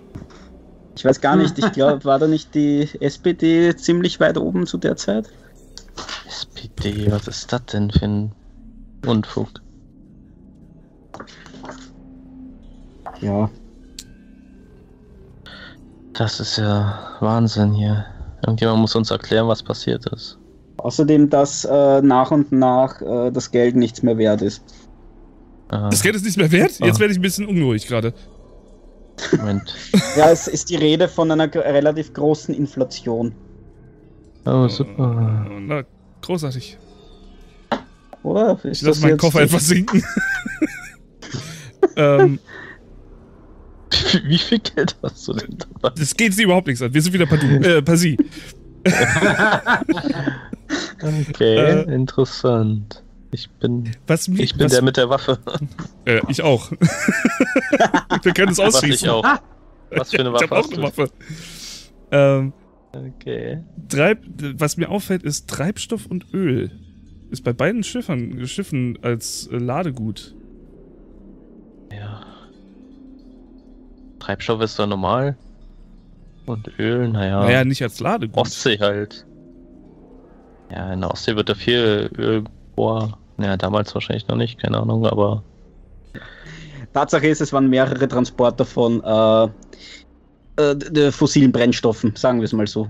[0.95, 4.77] Ich weiß gar nicht, ich glaube, war da nicht die SPD ziemlich weit oben zu
[4.77, 5.29] der Zeit?
[6.27, 8.31] SPD, was ist das denn für ein
[9.05, 9.49] Unfug?
[13.21, 13.49] Ja.
[16.13, 18.05] Das ist ja Wahnsinn hier.
[18.45, 20.37] Irgendjemand muss uns erklären, was passiert ist.
[20.77, 24.63] Außerdem, dass äh, nach und nach äh, das Geld nichts mehr wert ist.
[25.89, 26.79] Das Geld ist nichts mehr wert?
[26.79, 26.99] Jetzt Ah.
[26.99, 28.13] werde ich ein bisschen unruhig gerade.
[29.37, 29.73] Moment.
[30.17, 33.33] Ja, es ist die Rede von einer relativ großen Inflation,
[34.45, 35.45] Oh, super.
[35.49, 35.83] Äh, Na,
[36.21, 36.77] großartig.
[38.23, 38.57] oder?
[38.63, 40.03] Ich Ist lasse das meinen Koffer etwas sinken.
[41.95, 42.39] ähm,
[44.25, 45.93] Wie viel Geld hast du denn dabei?
[45.97, 46.93] das geht sie überhaupt nichts an.
[46.93, 48.17] Wir sind wieder per, du, äh, per Sie.
[51.01, 51.93] Okay, Äh.
[51.93, 53.02] interessant.
[53.33, 55.39] Ich bin, Was mir, ich bin was, der mit der Waffe.
[56.05, 56.69] Äh, ich auch.
[58.23, 59.05] Wir können es Was ausschießen.
[59.05, 59.23] ich auch.
[59.91, 60.83] Was für eine Ich habe Waffe auch hast eine?
[60.83, 61.09] Waffe.
[62.11, 62.53] Ähm,
[62.95, 63.63] Okay.
[63.89, 64.19] Treib,
[64.57, 66.69] was mir auffällt, ist Treibstoff und Öl.
[67.31, 70.35] Ist bei beiden Schiffern, Schiffen als äh, Ladegut.
[71.91, 72.21] Ja.
[74.19, 75.35] Treibstoff ist doch normal.
[76.45, 77.43] Und Öl, naja.
[77.43, 78.37] Naja, nicht als Ladegut.
[78.37, 79.25] Ostsee halt.
[80.69, 82.43] Ja, in der Ostsee wird da viel Öl
[82.75, 83.17] boah.
[83.43, 85.43] Naja, damals wahrscheinlich noch nicht, keine Ahnung, aber
[86.93, 92.67] Tatsache ist, es waren mehrere Transporter von äh, äh, fossilen Brennstoffen, sagen wir es mal
[92.67, 92.87] so.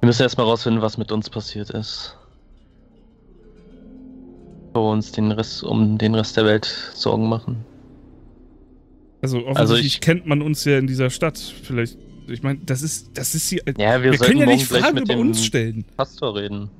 [0.00, 2.16] wir müssen erstmal rausfinden, was mit uns passiert ist.
[4.72, 6.64] Bevor wir uns den Rest, um den Rest der Welt
[6.94, 7.64] Sorgen machen.
[9.22, 11.38] Also offensichtlich Also ich- kennt man uns ja in dieser Stadt.
[11.38, 11.96] Vielleicht,
[12.26, 13.62] ich meine, das ist, das ist hier.
[13.78, 15.84] Ja, wir, wir können ja nicht Fragen mit über uns stellen.
[15.96, 16.70] Pastor reden.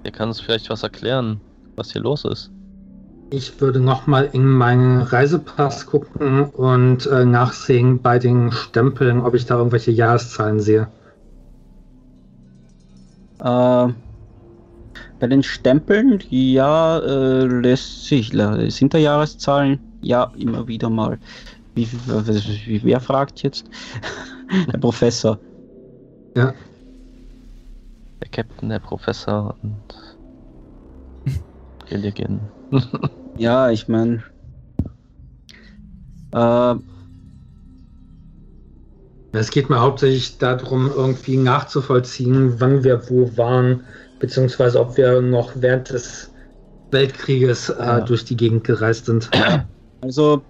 [0.00, 0.04] Ja.
[0.04, 1.40] Der kann uns vielleicht was erklären,
[1.76, 2.50] was hier los ist.
[3.32, 9.46] Ich würde nochmal in meinen Reisepass gucken und äh, nachsehen bei den Stempeln, ob ich
[9.46, 10.88] da irgendwelche Jahreszahlen sehe.
[13.38, 13.88] Äh,
[15.20, 18.32] bei den Stempeln, ja, äh, lässt sich,
[18.68, 19.78] sind da Jahreszahlen?
[20.00, 21.18] Ja, immer wieder mal.
[21.74, 21.86] Wie,
[22.66, 23.66] wie, wer fragt jetzt?
[24.72, 25.38] der Professor.
[26.36, 26.52] Ja.
[28.20, 29.76] Der Captain, der Professor und
[31.88, 32.40] Gilligan.
[33.36, 34.22] ja, ich meine.
[36.32, 36.74] Äh,
[39.32, 43.84] es geht mir hauptsächlich darum, irgendwie nachzuvollziehen, wann wir wo waren,
[44.18, 46.30] beziehungsweise ob wir noch während des
[46.90, 48.00] Weltkrieges äh, ja.
[48.00, 49.30] durch die Gegend gereist sind.
[50.02, 50.42] Also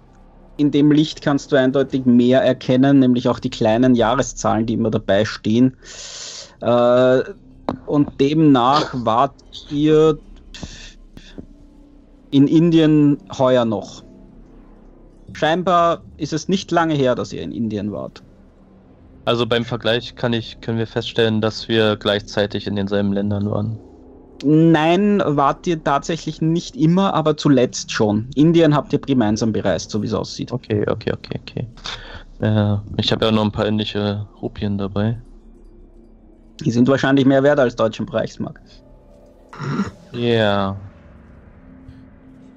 [0.57, 4.91] in dem Licht kannst du eindeutig mehr erkennen, nämlich auch die kleinen Jahreszahlen, die immer
[4.91, 5.77] dabei stehen.
[6.61, 7.21] Äh,
[7.85, 9.33] und demnach wart
[9.69, 10.17] ihr
[12.31, 14.03] in Indien heuer noch.
[15.33, 18.23] Scheinbar ist es nicht lange her, dass ihr in Indien wart.
[19.25, 23.77] Also beim Vergleich kann ich, können wir feststellen, dass wir gleichzeitig in denselben Ländern waren.
[24.43, 28.27] Nein, wart ihr tatsächlich nicht immer, aber zuletzt schon.
[28.33, 30.51] Indien habt ihr gemeinsam bereist, so wie es aussieht.
[30.51, 31.67] Okay, okay, okay, okay.
[32.39, 35.21] Äh, ich habe ja noch ein paar indische Rupien dabei.
[36.63, 38.61] Die sind wahrscheinlich mehr wert als deutschen Reichsmark.
[40.13, 40.19] Ja.
[40.19, 40.77] Yeah.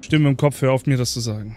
[0.01, 1.55] Stimme im Kopf, hör auf mir das zu sagen.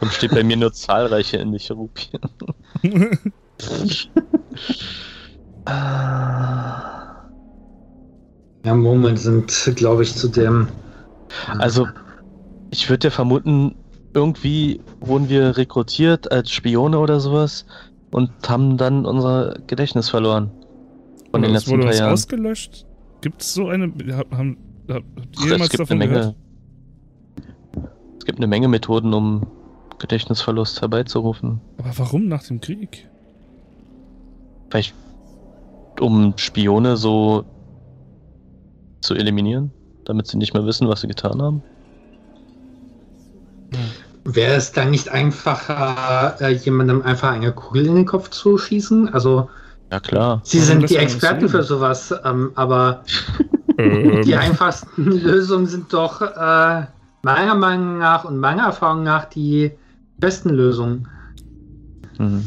[0.00, 2.20] Und steht bei mir nur zahlreiche indische Rupien.
[8.64, 10.68] ja, Moment sind, glaube ich, zu dem.
[11.58, 11.86] Also,
[12.70, 13.74] ich würde ja vermuten,
[14.14, 17.66] irgendwie wurden wir rekrutiert als Spione oder sowas
[18.10, 20.50] und haben dann unser Gedächtnis verloren.
[21.30, 22.12] Von den letzten wurde paar Jahren.
[22.12, 22.86] ausgelöscht?
[23.20, 23.92] Gibt es so eine.
[24.32, 24.56] Haben,
[24.88, 25.04] habt
[25.44, 26.36] ihr jemals davon Menge, gehört?
[28.18, 29.46] Es gibt eine Menge Methoden, um
[29.98, 31.60] Gedächtnisverlust herbeizurufen.
[31.78, 33.08] Aber warum nach dem Krieg?
[34.70, 34.94] Vielleicht
[36.00, 37.44] um Spione so
[39.00, 39.70] zu eliminieren,
[40.04, 41.62] damit sie nicht mehr wissen, was sie getan haben.
[44.24, 49.08] Wäre es dann nicht einfacher, äh, jemandem einfach eine Kugel in den Kopf zu schießen?
[49.14, 49.48] Also,
[49.90, 50.40] ja klar.
[50.44, 53.04] Sie sind die Experten für sowas, ähm, aber
[53.78, 54.22] ähm.
[54.22, 56.86] die einfachsten Lösungen sind doch äh,
[57.22, 59.72] meiner Meinung nach und meiner Erfahrung nach die
[60.18, 61.08] besten Lösungen.
[62.18, 62.46] Mhm.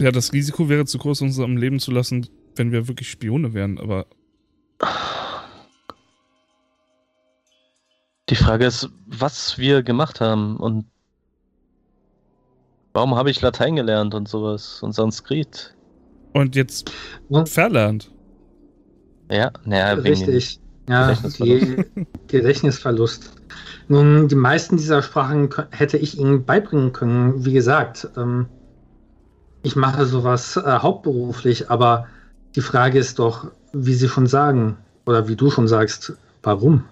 [0.00, 3.54] Ja, das Risiko wäre zu groß, uns am Leben zu lassen, wenn wir wirklich Spione
[3.54, 4.06] wären, aber.
[8.30, 10.86] Die Frage ist, was wir gemacht haben und
[12.94, 15.74] warum habe ich Latein gelernt und sowas und Sanskrit.
[16.32, 16.90] Und jetzt
[17.28, 17.48] und?
[17.48, 18.10] verlernt.
[19.30, 20.58] Ja, naja, richtig.
[20.88, 21.90] Ja, Gedächtnisverlust.
[22.28, 23.32] Gedächtnisverlust.
[23.88, 27.44] Nun, die meisten dieser Sprachen hätte ich Ihnen beibringen können.
[27.44, 28.46] Wie gesagt, ähm,
[29.62, 32.06] ich mache sowas äh, hauptberuflich, aber
[32.54, 34.76] die Frage ist doch, wie Sie schon sagen,
[35.06, 36.84] oder wie du schon sagst, warum?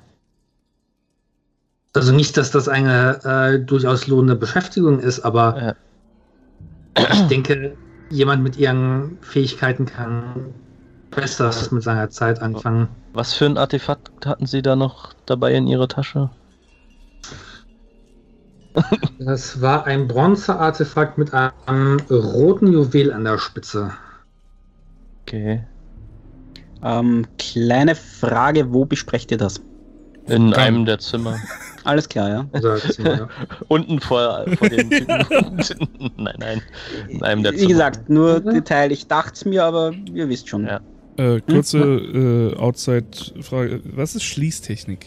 [1.94, 5.76] Also nicht, dass das eine äh, durchaus lohnende Beschäftigung ist, aber
[6.96, 7.06] ja.
[7.12, 7.76] ich denke,
[8.08, 10.54] jemand mit ihren Fähigkeiten kann
[11.10, 12.88] besser mit seiner Zeit anfangen.
[13.12, 16.30] Was für ein Artefakt hatten Sie da noch dabei in Ihrer Tasche?
[19.18, 23.92] Das war ein Bronzeartefakt mit einem roten Juwel an der Spitze.
[25.22, 25.62] Okay.
[26.82, 29.60] Ähm, kleine Frage, wo besprecht ihr das?
[30.28, 30.54] In Kann.
[30.54, 31.38] einem der Zimmer.
[31.84, 32.78] Alles klar, ja.
[32.78, 33.28] Zimmer, ja.
[33.68, 35.08] Unten vor, vor den Typen.
[36.16, 36.62] nein, nein.
[37.08, 37.62] In einem der Zimmer.
[37.62, 38.40] Wie gesagt, nur.
[38.40, 38.92] Detail.
[38.92, 40.66] Ich dachte es mir, aber ihr wisst schon.
[40.66, 40.80] Ja.
[41.16, 43.80] Äh, kurze äh, Outside-Frage.
[43.84, 45.06] Was ist Schließtechnik?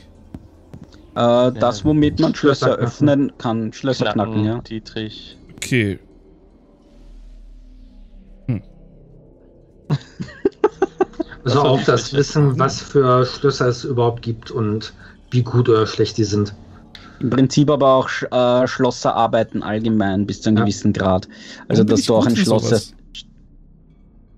[1.16, 3.72] Äh, das, womit man Schlösser öffnen kann.
[3.72, 4.60] Schlösser knacken, knacken ja.
[4.60, 5.38] Dietrich.
[5.56, 6.00] Okay.
[8.48, 8.62] Hm.
[11.46, 14.94] also auch das Wissen, was für Schlösser es überhaupt gibt und
[15.32, 16.54] wie gut oder schlecht die sind.
[17.20, 20.64] Im Prinzip aber auch äh, Schlosser arbeiten allgemein bis zu einem ja.
[20.64, 21.28] gewissen Grad.
[21.68, 22.94] Also, dass du auch ein Schloss.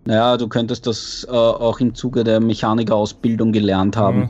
[0.06, 4.22] Naja, du könntest das äh, auch im Zuge der Mechanikerausbildung gelernt haben.
[4.22, 4.30] Ja.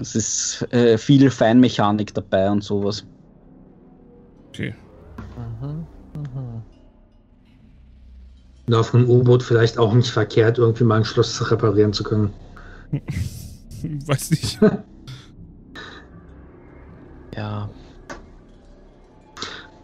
[0.00, 3.06] Es ist äh, viel Feinmechanik dabei und sowas.
[4.48, 4.74] Okay.
[5.62, 5.86] Mhm,
[8.66, 8.74] mhm.
[8.74, 12.32] auf einem U-Boot vielleicht auch nicht verkehrt, irgendwie mal ein Schloss reparieren zu können.
[14.06, 14.58] Weiß nicht.
[17.36, 17.68] ja.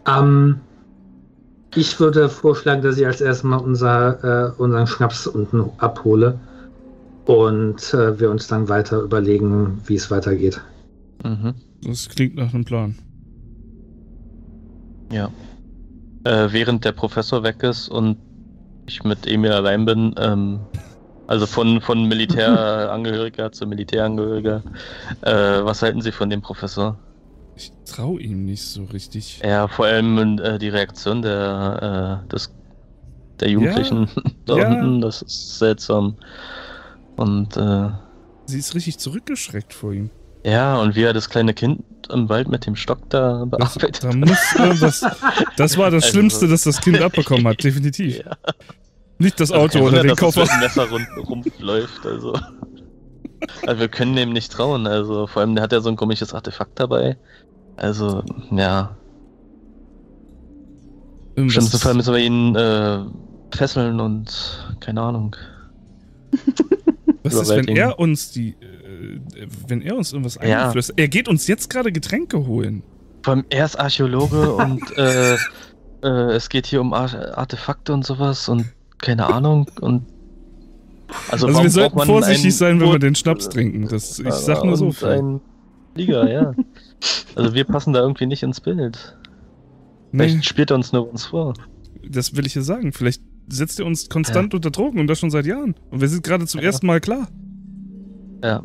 [0.07, 0.59] Ähm,
[1.75, 6.39] ich würde vorschlagen, dass ich als erstes mal unser, äh, unseren Schnaps unten abhole
[7.25, 10.59] und äh, wir uns dann weiter überlegen, wie es weitergeht.
[11.23, 11.53] Mhm.
[11.83, 12.95] Das klingt nach einem Plan.
[15.11, 15.29] Ja.
[16.23, 18.17] Äh, während der Professor weg ist und
[18.91, 20.59] ich mit Emil allein bin, ähm,
[21.27, 24.61] also von, von Militärangehöriger zu Militärangehöriger,
[25.21, 25.31] äh,
[25.63, 26.97] was halten Sie von dem Professor?
[27.55, 29.39] Ich traue ihm nicht so richtig.
[29.43, 32.53] Ja, vor allem äh, die Reaktion der, äh, des,
[33.39, 34.09] der Jugendlichen
[34.45, 34.67] da ja.
[34.69, 36.15] unten, das ist seltsam.
[37.17, 37.89] Und äh,
[38.45, 40.09] Sie ist richtig zurückgeschreckt vor ihm.
[40.43, 44.03] ja, und wie er das kleine Kind im Wald mit dem Stock da Das, bearbeitet.
[44.03, 45.05] da muss irgendwas.
[45.55, 48.17] Das war das Also- Schlimmste, das das Kind abbekommen hat, definitiv.
[48.25, 48.35] Ja.
[49.21, 50.41] Nicht das Also Auto kein oder Wunder, den dass Koffer.
[50.41, 51.07] mit dem Messer rund,
[51.57, 52.33] rumläuft, also.
[53.67, 53.79] also.
[53.79, 56.79] wir können dem nicht trauen, also vor allem der hat ja so ein komisches Artefakt
[56.79, 57.17] dabei.
[57.77, 58.95] Also, ja.
[61.35, 62.99] Im Irgendwas- schlimmsten Fall müssen wir ihn äh,
[63.55, 65.35] fesseln und keine Ahnung.
[67.23, 68.49] Was ist, wenn er uns die.
[68.49, 69.19] Äh,
[69.67, 70.65] wenn er uns irgendwas Ja.
[70.65, 70.93] einflößt?
[70.97, 72.83] Er geht uns jetzt gerade Getränke holen.
[73.23, 75.35] Vor allem er ist Archäologe und äh,
[76.03, 78.65] äh, es geht hier um Ar Artefakte und sowas und
[79.01, 80.03] keine Ahnung und
[81.29, 83.87] also, Also, wir sollten vorsichtig sein, wenn wir den Schnaps trinken.
[83.89, 85.41] Das, ich sag nur so viel.
[85.93, 86.53] Flieger, ja.
[87.35, 89.17] Also wir passen da irgendwie nicht ins Bild.
[90.13, 91.53] Nee, Vielleicht spielt er uns nur uns vor.
[92.07, 92.93] das will ich ja sagen.
[92.93, 95.75] Vielleicht setzt er uns konstant unter Drogen und das schon seit Jahren.
[95.89, 96.67] Und wir sind gerade zum Ja.
[96.67, 97.27] ersten Mal klar.
[98.43, 98.63] Ja.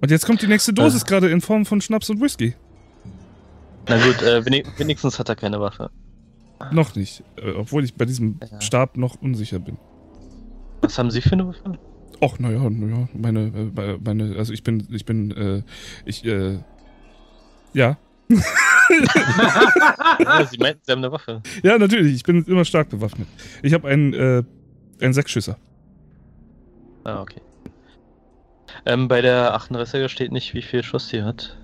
[0.00, 1.06] Und jetzt kommt die nächste Dosis Äh.
[1.06, 2.54] gerade in Form von Schnaps und Whisky.
[3.88, 5.90] Na gut, äh, wenig- wenigstens hat er keine Waffe.
[6.72, 7.22] Noch nicht.
[7.36, 8.60] Äh, obwohl ich bei diesem Ja.
[8.60, 9.76] Stab noch unsicher bin.
[10.82, 11.78] Was haben Sie für eine Waffe?
[12.22, 13.40] Och, naja, naja, meine,
[13.76, 15.62] äh, meine, also ich bin, ich bin, äh,
[16.04, 16.58] ich, äh,
[17.72, 17.96] ja.
[20.18, 21.42] Ja, Sie meinten, Sie haben eine Waffe.
[21.62, 23.28] Ja, natürlich, ich bin immer stark bewaffnet.
[23.62, 24.42] Ich habe einen, äh,
[25.00, 25.56] einen Sechsschüsser.
[27.04, 27.40] Ah, okay.
[28.86, 31.56] Ähm, bei der 38er steht nicht, wie viel Schuss die hat.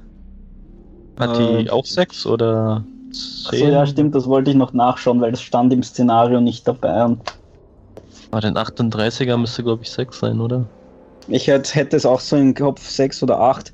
[1.18, 2.84] Hat die Äh, auch sechs oder
[3.46, 3.72] Achso, zehn?
[3.72, 7.04] ja, stimmt, das wollte ich noch nachschauen, weil das stand im Szenario nicht dabei.
[7.04, 7.20] Und
[8.32, 10.66] Ah, den 38er müsste, glaube ich, sechs sein, oder?
[11.28, 13.72] Ich hätte, hätte es auch so im Kopf 6 oder 8.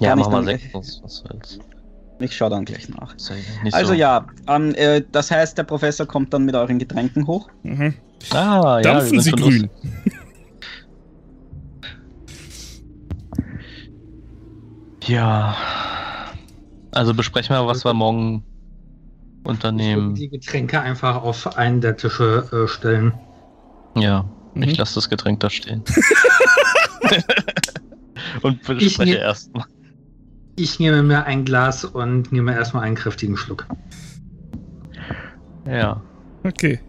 [0.00, 0.62] Ja, Kann ich mach mal dann sechs.
[0.70, 1.58] gleich- Was, was soll's.
[2.20, 3.14] Ich schaue dann gleich nach.
[3.72, 3.94] Also so.
[3.94, 7.48] ja, ähm, äh, das heißt, der Professor kommt dann mit euren Getränken hoch.
[7.62, 7.94] Mhm.
[8.32, 9.60] Ah, ja, Dampfen wir sie grün.
[9.62, 9.70] los.
[15.06, 15.56] Ja.
[16.92, 20.14] Also besprechen wir, was wir morgen Ich würde unternehmen.
[20.14, 23.12] die Getränke einfach auf einen der Tische äh, stellen.
[23.96, 24.64] Ja, Mhm.
[24.64, 25.82] ich lasse das Getränk da stehen.
[28.42, 29.64] Und Ich bespreche erstmal.
[30.56, 33.66] Ich nehme mir ein Glas und nehme erstmal einen kräftigen Schluck.
[35.66, 36.02] Ja.
[36.44, 36.80] Okay.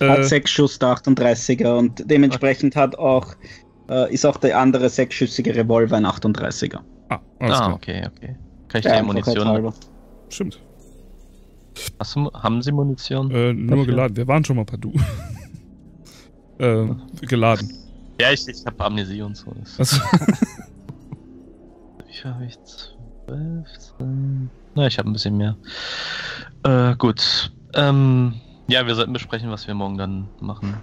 [0.00, 3.34] Hat Äh, sechs Schuss der 38er und dementsprechend hat auch,
[3.88, 6.80] äh, ist auch der andere sechsschüssige Revolver ein 38er.
[7.10, 7.74] ah, alles Ah, klar.
[7.74, 8.36] okay, okay.
[8.74, 9.46] Kann ich Der dir Munition?
[9.46, 9.72] halber.
[10.30, 10.58] Stimmt.
[12.00, 13.30] Hast du, haben Sie Munition?
[13.30, 13.86] Äh, nur Dafür?
[13.86, 14.16] geladen.
[14.16, 14.92] Wir waren schon mal Padu.
[16.58, 16.86] äh,
[17.20, 17.72] geladen.
[18.20, 19.46] Ja, ich, ich habe Amnesie und so.
[22.08, 22.58] Wie viel habe ich?
[22.64, 23.78] 12?
[23.78, 24.50] zehn?
[24.74, 25.56] Na, ich habe ein bisschen mehr.
[26.64, 27.52] Äh, gut.
[27.74, 28.34] Ähm,
[28.66, 30.76] ja, wir sollten besprechen, was wir morgen dann machen.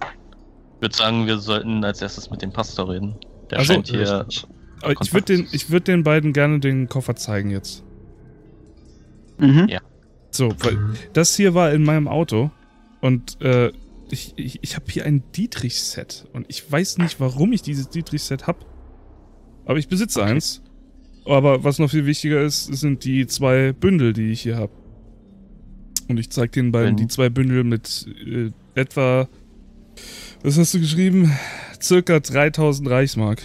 [0.76, 3.16] Ich würde sagen, wir sollten als erstes mit dem Pastor reden.
[3.50, 4.26] Der Also, scheint hier.
[4.82, 7.82] Aber ich würde den, ich würd den beiden gerne den Koffer zeigen jetzt.
[9.38, 9.66] Mhm.
[9.68, 9.80] Ja.
[10.30, 10.78] So, weil
[11.12, 12.50] das hier war in meinem Auto
[13.00, 13.70] und äh,
[14.10, 18.46] ich, ich, ich habe hier ein Dietrich-Set und ich weiß nicht, warum ich dieses Dietrich-Set
[18.46, 18.58] habe.
[19.64, 20.30] Aber ich besitze Okay.
[20.32, 20.62] eins.
[21.24, 24.72] Aber was noch viel wichtiger ist, sind die zwei Bündel, die ich hier habe.
[26.08, 29.28] Und ich zeige den beiden Wenn- die zwei Bündel mit äh, etwa,
[30.42, 31.30] was hast du geschrieben?
[31.80, 33.40] Circa 3000 Reichsmark,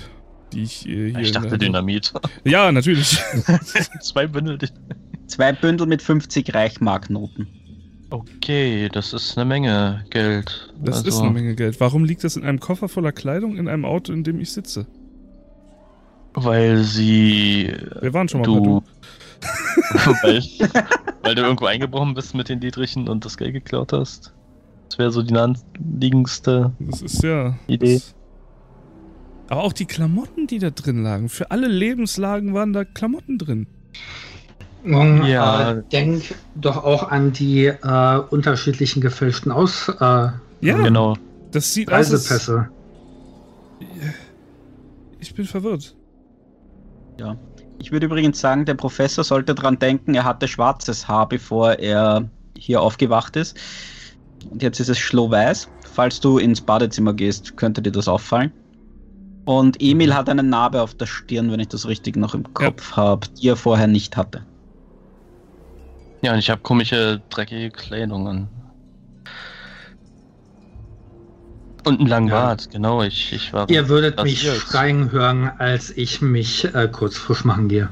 [0.53, 1.57] die ich äh, hier ich dachte.
[1.57, 2.13] Dynamit.
[2.43, 3.17] Ja, natürlich.
[4.01, 4.57] Zwei Bündel.
[4.57, 4.67] die-
[5.27, 7.47] Zwei Bündel mit 50 Reichmarknoten.
[8.09, 10.71] Okay, das ist eine Menge Geld.
[10.81, 11.79] Das Also, ist eine Menge Geld.
[11.81, 14.87] Warum liegt das in einem Koffer voller Kleidung in einem Auto, in dem ich sitze?
[16.33, 17.73] Weil sie.
[18.01, 18.83] Wir waren schon mal du.
[20.23, 20.41] Weil,
[21.23, 24.33] weil du irgendwo eingebrochen bist mit den Dietrichen und das Geld geklaut hast.
[24.89, 26.71] Das wäre so die naheliegendste.
[26.79, 27.55] Das ist ja.
[27.67, 27.95] Idee.
[27.95, 28.15] Das,
[29.49, 31.29] aber auch die Klamotten, die da drin lagen.
[31.29, 33.67] Für alle Lebenslagen waren da Klamotten drin.
[34.83, 35.71] Und, Ja.
[35.71, 40.29] äh, denk doch auch an die äh, unterschiedlichen gefälschten Aus äh,
[40.61, 41.15] Ja, Genau.
[41.51, 42.11] das sieht aus.
[42.11, 42.69] Reisepässe.
[45.19, 45.95] Ich bin verwirrt.
[47.79, 52.29] Ich würde übrigens sagen, der Professor sollte dran denken, er hatte schwarzes Haar, bevor er
[52.57, 53.57] hier aufgewacht ist.
[54.49, 55.67] Und jetzt ist es schlohweiß.
[55.93, 58.51] Falls du ins Badezimmer gehst, könnte dir das auffallen.
[59.47, 62.97] Und Emil hat eine Narbe auf der Stirn, wenn ich das richtig noch im Kopf
[62.97, 64.43] habe, die er vorher nicht hatte.
[66.21, 68.49] Ja, und ich habe komische, dreckige Kleidung an.
[71.85, 72.41] Und einen langen Ja.
[72.41, 73.01] Bart, genau.
[73.03, 73.69] Ich, ich war.
[73.69, 77.87] Ihr würdet mich schreien hören, als ich mich äh, kurz frisch machen gehe.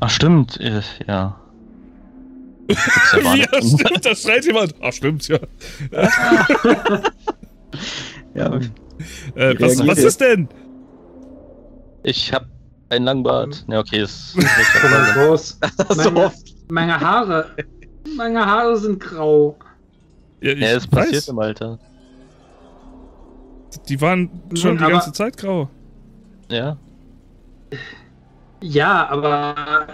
[0.00, 1.38] Ach, stimmt, äh, ja.
[2.68, 4.74] Ja ja, stimmt, da schreit jemand.
[4.82, 5.38] Ach, stimmt, ja.
[8.34, 8.56] Ja,
[9.36, 10.48] Äh, was, was ist denn?
[12.04, 12.46] Ich hab
[12.90, 13.64] einen langen Bart.
[13.68, 14.36] Ja, okay, ist.
[14.82, 15.58] Mal groß.
[15.88, 16.54] so Meine, oft.
[16.70, 17.56] meine Haare.
[18.16, 19.58] Meine Haare sind grau.
[20.40, 21.28] Ja, ich Ja, es passiert weiß.
[21.28, 21.78] im Alter.
[23.88, 25.68] Die waren schon Nee, die ganze Zeit grau.
[26.48, 26.76] Ja.
[28.62, 29.88] Ja, aber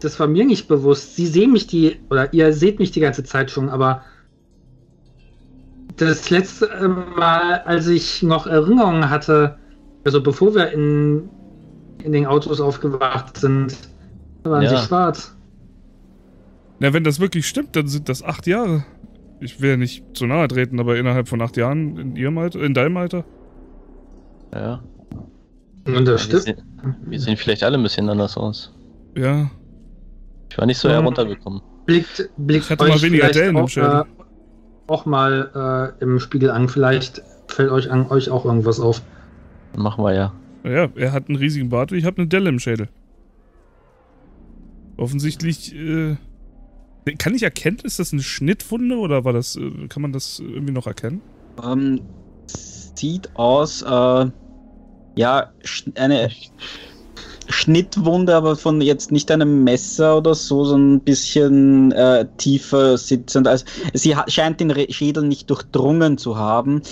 [0.00, 1.16] das war mir nicht bewusst.
[1.16, 4.02] Sie sehen mich die, oder ihr seht mich die ganze Zeit schon, aber
[5.96, 9.58] das letzte Mal, als ich noch Erinnerungen hatte,
[10.04, 11.28] also bevor wir in,
[12.02, 13.76] in den Autos aufgewacht sind,
[14.44, 14.70] waren Ja.
[14.70, 15.34] sie schwarz.
[16.78, 18.84] Na, wenn das wirklich stimmt, dann sind das acht Jahre.
[19.40, 22.62] Ich will ja nicht zu nahe treten, aber innerhalb von acht Jahren in ihrem Alter,
[22.62, 23.24] in deinem Alter?
[24.54, 24.80] Ja.
[25.86, 26.42] Und das wir, stimmt.
[26.42, 28.72] sehen, wir sehen vielleicht alle ein bisschen anders aus.
[29.16, 29.50] Ja.
[30.50, 30.94] Ich war nicht so Ja.
[30.94, 31.60] heruntergekommen.
[31.86, 34.00] Blickt, blickt Ich hatte mal euch weniger vielleicht Dellen im auch, Schädel.
[34.00, 34.04] äh,
[34.88, 36.68] auch mal äh, im Spiegel an.
[36.68, 39.02] Vielleicht fällt euch an euch auch irgendwas auf.
[39.72, 40.32] Dann machen wir ja.
[40.66, 42.88] Naja, er hat einen riesigen Bart und ich habe eine Delle im Schädel.
[44.96, 46.16] Offensichtlich, äh.
[47.18, 50.72] Kann ich erkennen, ist das eine Schnittwunde oder war das, äh, kann man das irgendwie
[50.72, 51.22] noch erkennen?
[51.62, 52.00] Ähm,
[52.48, 54.26] sieht aus, äh,
[55.14, 55.52] ja,
[55.94, 56.30] eine
[57.48, 63.48] Schnittwunde, aber von jetzt nicht einem Messer oder so, sondern ein bisschen äh, tiefer sitzend.
[63.48, 63.64] Also
[63.94, 66.82] sie scheint den Re Schädel nicht durchdrungen zu haben,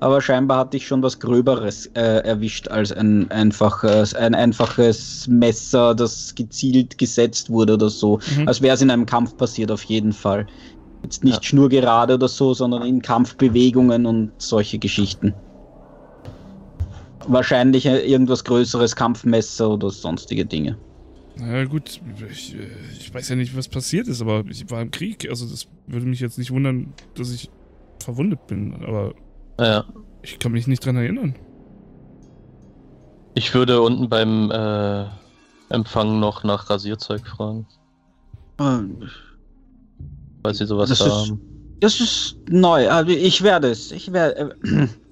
[0.00, 5.94] aber scheinbar hatte ich schon was Gröberes äh, erwischt als ein einfaches, ein einfaches Messer,
[5.94, 8.20] das gezielt gesetzt wurde oder so.
[8.36, 8.48] Mhm.
[8.48, 10.46] Als wäre es in einem Kampf passiert, auf jeden Fall.
[11.02, 15.34] Jetzt nicht schnurgerade oder so, sondern in Kampfbewegungen und solche Geschichten.
[17.28, 20.78] Wahrscheinlich irgendwas größeres, Kampfmesser oder sonstige Dinge.
[21.36, 22.00] Naja, gut,
[22.30, 22.66] ich, äh,
[22.98, 25.28] ich weiß ja nicht, was passiert ist, aber ich war im Krieg.
[25.30, 27.48] Also, das würde mich jetzt nicht wundern, dass ich
[28.02, 29.14] verwundet bin, aber
[29.60, 29.84] Ja.
[30.22, 31.36] ich kann mich nicht dran erinnern.
[33.34, 35.04] Ich würde unten beim äh,
[35.68, 37.66] Empfang noch nach Rasierzeug fragen,
[38.58, 39.02] Ähm,
[40.42, 41.40] weil sie sowas Das da ist- haben.
[41.80, 42.88] Das ist neu.
[42.88, 43.92] Also ich werde es.
[43.92, 44.56] Ich werde.
[44.64, 44.88] Äh,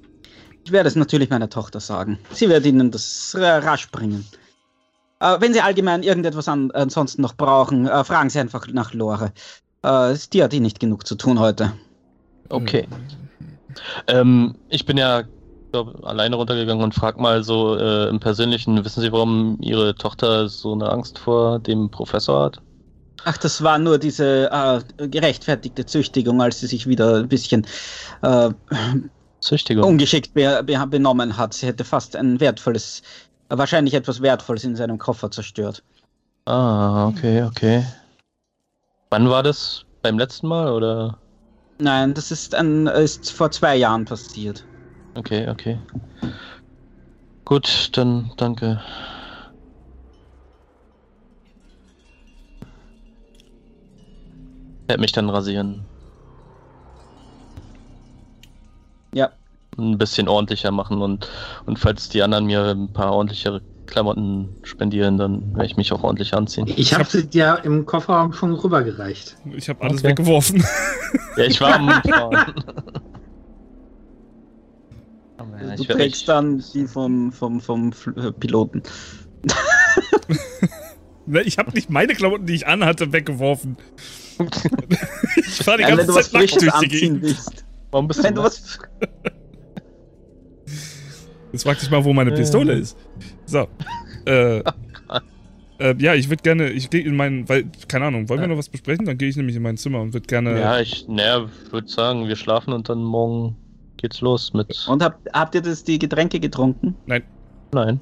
[0.66, 2.18] ich werde es natürlich meiner Tochter sagen.
[2.32, 4.26] Sie wird Ihnen das rasch bringen.
[5.20, 9.32] Äh, wenn Sie allgemein irgendetwas an, ansonsten noch brauchen, äh, fragen Sie einfach nach Lore.
[9.82, 11.72] Äh, die hat eh nicht genug zu tun heute.
[12.48, 12.88] Okay.
[14.09, 15.22] Ähm, ich bin ja
[15.70, 20.48] glaub, alleine runtergegangen und frag mal so äh, im Persönlichen, wissen Sie, warum Ihre Tochter
[20.48, 22.60] so eine Angst vor dem Professor hat?
[23.24, 27.66] Ach, das war nur diese äh, gerechtfertigte Züchtigung, als sie sich wieder ein bisschen
[28.22, 28.51] äh,
[29.47, 29.85] Züchtigung.
[29.85, 31.55] ungeschickt be be benommen hat.
[31.55, 33.02] Sie hätte fast ein wertvolles,
[33.48, 35.85] wahrscheinlich etwas Wertvolles in seinem Koffer zerstört.
[36.47, 37.85] Ah, okay, okay.
[39.10, 39.85] Wann war das?
[40.02, 41.20] Beim letzten Mal oder?
[41.78, 44.64] Nein, das ist, ein, ist vor zwei Jahren passiert.
[45.14, 45.78] Okay, okay.
[47.44, 48.82] Gut, dann danke.
[54.82, 55.86] Ich werde mich dann rasieren.
[59.16, 59.30] Ja.
[59.78, 61.28] Ein bisschen ordentlicher machen und,
[61.64, 66.02] und falls die anderen mir ein paar ordentlichere Klamotten spendieren, dann werde ich mich auch
[66.02, 66.66] ordentlich anziehen.
[66.76, 69.36] Ich habe sie dir im Kofferraum schon rübergereicht.
[69.55, 70.09] Ich habe alles Okay.
[70.09, 70.62] weggeworfen.
[71.36, 72.55] Ja, ich war am Fahren.
[75.38, 78.82] Du ich trägst dann die vom, vom, vom äh, Piloten.
[81.28, 83.76] Ne, ich habe nicht meine Klamotten, die ich anhatte, weggeworfen.
[84.38, 87.22] ich war die ganze Zeit nackt durch die Gegend.
[87.22, 87.65] willst.
[87.97, 88.78] Warum bist Wenn du was?
[91.51, 92.81] Jetzt frag dich mal, wo meine Pistole Äh.
[92.81, 92.98] ist.
[93.47, 93.68] So.
[94.27, 94.59] Äh,
[95.78, 98.48] äh, ja, ich würde gerne, ich gehe in meinen, weil, keine Ahnung, wollen wir Ja.
[98.48, 99.06] noch was besprechen?
[99.06, 100.60] Dann gehe ich nämlich in mein Zimmer und würde gerne.
[100.60, 103.56] Ja, ich, naja, würde sagen, wir schlafen und dann morgen
[103.97, 104.86] geht's los mit.
[104.90, 106.94] Und habt, habt ihr das, die Getränke getrunken?
[107.06, 107.23] Nein.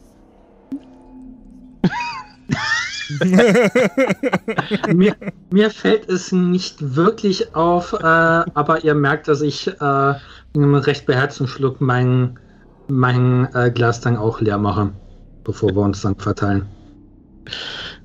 [4.95, 5.17] mir,
[5.51, 10.15] mir fällt es nicht wirklich auf, äh, aber ihr merkt, dass ich äh,
[10.55, 12.39] in einem recht beherzten Schluck mein,
[12.89, 14.91] mein äh, Glas dann auch leer mache,
[15.43, 16.67] bevor wir uns dann verteilen.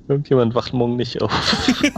[0.08, 1.32] Irgendjemand wacht morgen nicht auf.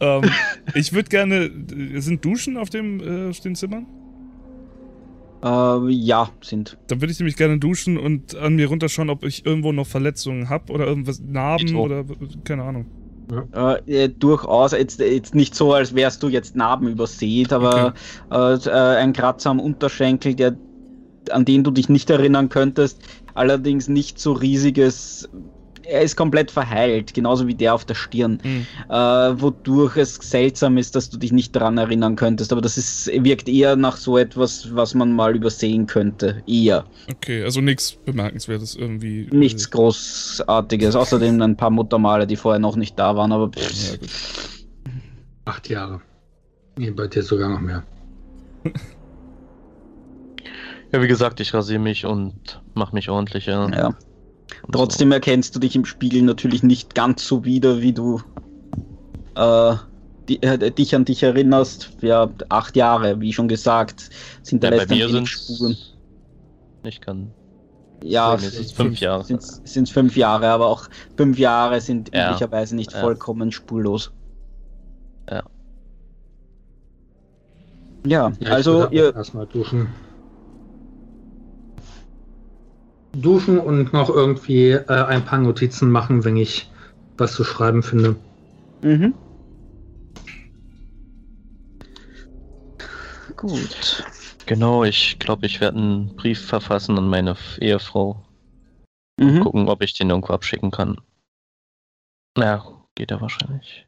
[0.00, 0.22] ähm,
[0.74, 1.50] ich würde gerne.
[2.00, 3.86] Sind Duschen auf dem, äh, auf den Zimmern?
[5.44, 6.78] Äh, ja, sind.
[6.86, 10.48] Dann würde ich nämlich gerne duschen und an mir runterschauen, ob ich irgendwo noch Verletzungen
[10.48, 12.04] habe oder irgendwas, Narben oder
[12.44, 12.86] keine Ahnung.
[13.54, 17.92] Äh, äh, durchaus, jetzt, jetzt nicht so, als wärst du jetzt Narben übersät, aber
[18.30, 20.56] äh, äh, ein Kratzer am Unterschenkel, der,
[21.30, 23.02] an den du dich nicht erinnern könntest,
[23.34, 25.28] allerdings nicht so riesiges.
[25.86, 28.66] Er ist komplett verheilt, genauso wie der auf der Stirn, Hm.
[28.88, 32.52] äh, wodurch es seltsam ist, dass du dich nicht daran erinnern könntest.
[32.52, 36.42] Aber das ist, wirkt eher nach so etwas, was man mal übersehen könnte.
[36.46, 36.84] Eher.
[37.10, 39.28] Okay, also nichts Bemerkenswertes irgendwie.
[39.30, 40.96] Nichts Äh, Großartiges.
[40.96, 44.08] Außerdem ein paar Muttermale, die vorher noch nicht da waren, aber pff, ja, gut.
[45.44, 46.00] Acht Jahre.
[46.78, 47.82] Nee, bei dir sogar noch mehr.
[50.92, 53.68] Ja, wie gesagt, ich rasiere mich und mache mich ordentlicher.
[53.74, 53.86] ja.
[53.88, 53.96] und
[54.72, 58.20] Trotzdem erkennst du dich im Spiegel natürlich nicht ganz so wieder, wie du
[59.34, 59.76] äh,
[60.28, 61.90] die, äh, dich an dich erinnerst.
[62.00, 64.10] Ja, acht Jahre, wie schon gesagt,
[64.42, 65.76] sind da Ja, bei mir sind Spuren.
[66.82, 67.32] nicht kann.
[68.02, 69.24] Ja, mir sind's fünf Jahre.
[69.24, 72.26] Sind es fünf Jahre, aber auch fünf Jahre sind Ja.
[72.28, 73.00] üblicherweise nicht Ja.
[73.00, 74.12] vollkommen spurlos.
[75.30, 75.42] Ja.
[78.06, 79.88] Ja, Ja, also ich ihr, erstmal duschen.
[83.14, 86.70] Duschen und noch irgendwie äh, ein paar Notizen machen, wenn ich
[87.16, 88.16] was zu schreiben finde.
[88.82, 89.14] Mhm.
[93.36, 94.04] Gut.
[94.46, 98.22] Genau, ich glaube, ich werde einen Brief verfassen an meine Ehefrau.
[99.18, 99.40] Mhm.
[99.40, 101.00] Gucken, ob ich den irgendwo abschicken kann.
[102.36, 102.64] Naja,
[102.94, 103.86] geht ja wahrscheinlich.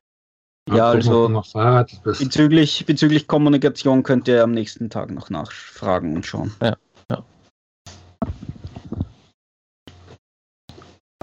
[0.68, 1.92] Ja, gucken, also-.
[2.02, 6.52] Bezüglich, bezüglich Kommunikation könnt ihr am nächsten Tag noch nachfragen und schauen.
[6.60, 6.76] Ja,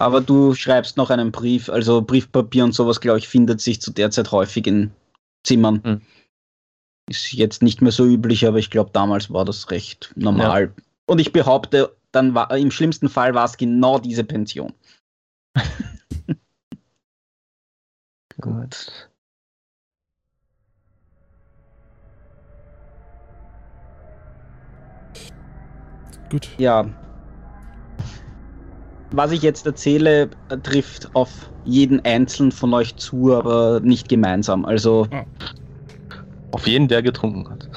[0.04, 3.90] Aber du schreibst noch einen Brief, also Briefpapier und sowas, glaube ich, findet sich zu
[3.90, 4.92] der Zeit häufig in
[5.46, 5.82] Zimmern.
[5.82, 6.02] Hm.
[7.10, 10.74] Ist jetzt nicht mehr so üblich, aber ich glaube, damals war das recht normal.
[11.06, 14.74] Und ich behaupte, dann war im schlimmsten Fall war es genau diese Pension.
[18.42, 19.10] Gut.
[26.30, 26.50] Gut.
[26.58, 26.90] Ja.
[29.16, 34.66] Was ich jetzt erzähle, äh, trifft auf jeden einzelnen von euch zu, aber nicht gemeinsam.
[34.66, 35.08] Also,
[36.50, 37.70] Auf jeden, der getrunken hat.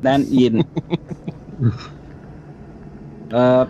[0.00, 0.64] nein, jeden.
[3.28, 3.66] äh,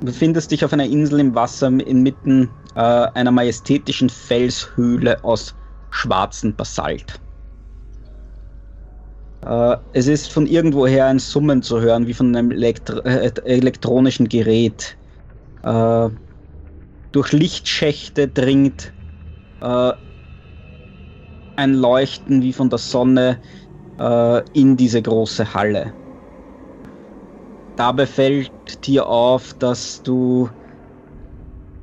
[0.00, 5.54] du befindest dich auf einer Insel im Wasser inmitten äh, einer majestätischen Felshöhle aus
[5.90, 7.20] schwarzem Basalt.
[9.44, 14.30] Äh, es ist von irgendwoher ein Summen zu hören, wie von einem Elektro äh, elektronischen
[14.30, 14.96] Gerät.
[15.62, 16.10] Äh,
[17.12, 18.94] durch Lichtschächte dringt
[19.60, 19.92] äh,
[21.56, 23.40] ein Leuchten wie von der Sonne
[23.98, 25.94] äh, in diese große Halle.
[27.76, 30.48] Dabei fällt dir auf, dass du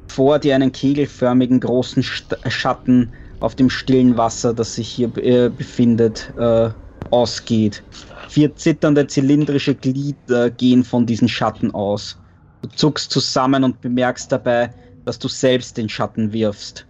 [0.07, 5.49] vor dir einen kegelförmigen großen St Schatten auf dem stillen Wasser, das sich hier äh,
[5.49, 6.69] befindet, äh,
[7.11, 7.84] ausgeht.
[8.27, 12.19] Vier zitternde zylindrische Glieder gehen von diesen Schatten aus.
[12.61, 14.72] Du zuckst zusammen und bemerkst dabei,
[15.06, 16.86] dass du selbst den Schatten wirfst.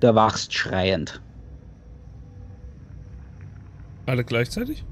[0.00, 1.20] Du erwachst schreiend.
[4.06, 4.84] Alle gleichzeitig?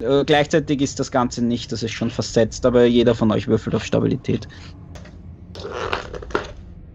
[0.00, 3.74] Äh, gleichzeitig ist das Ganze nicht, das ist schon versetzt, aber jeder von euch würfelt
[3.74, 4.46] auf Stabilität.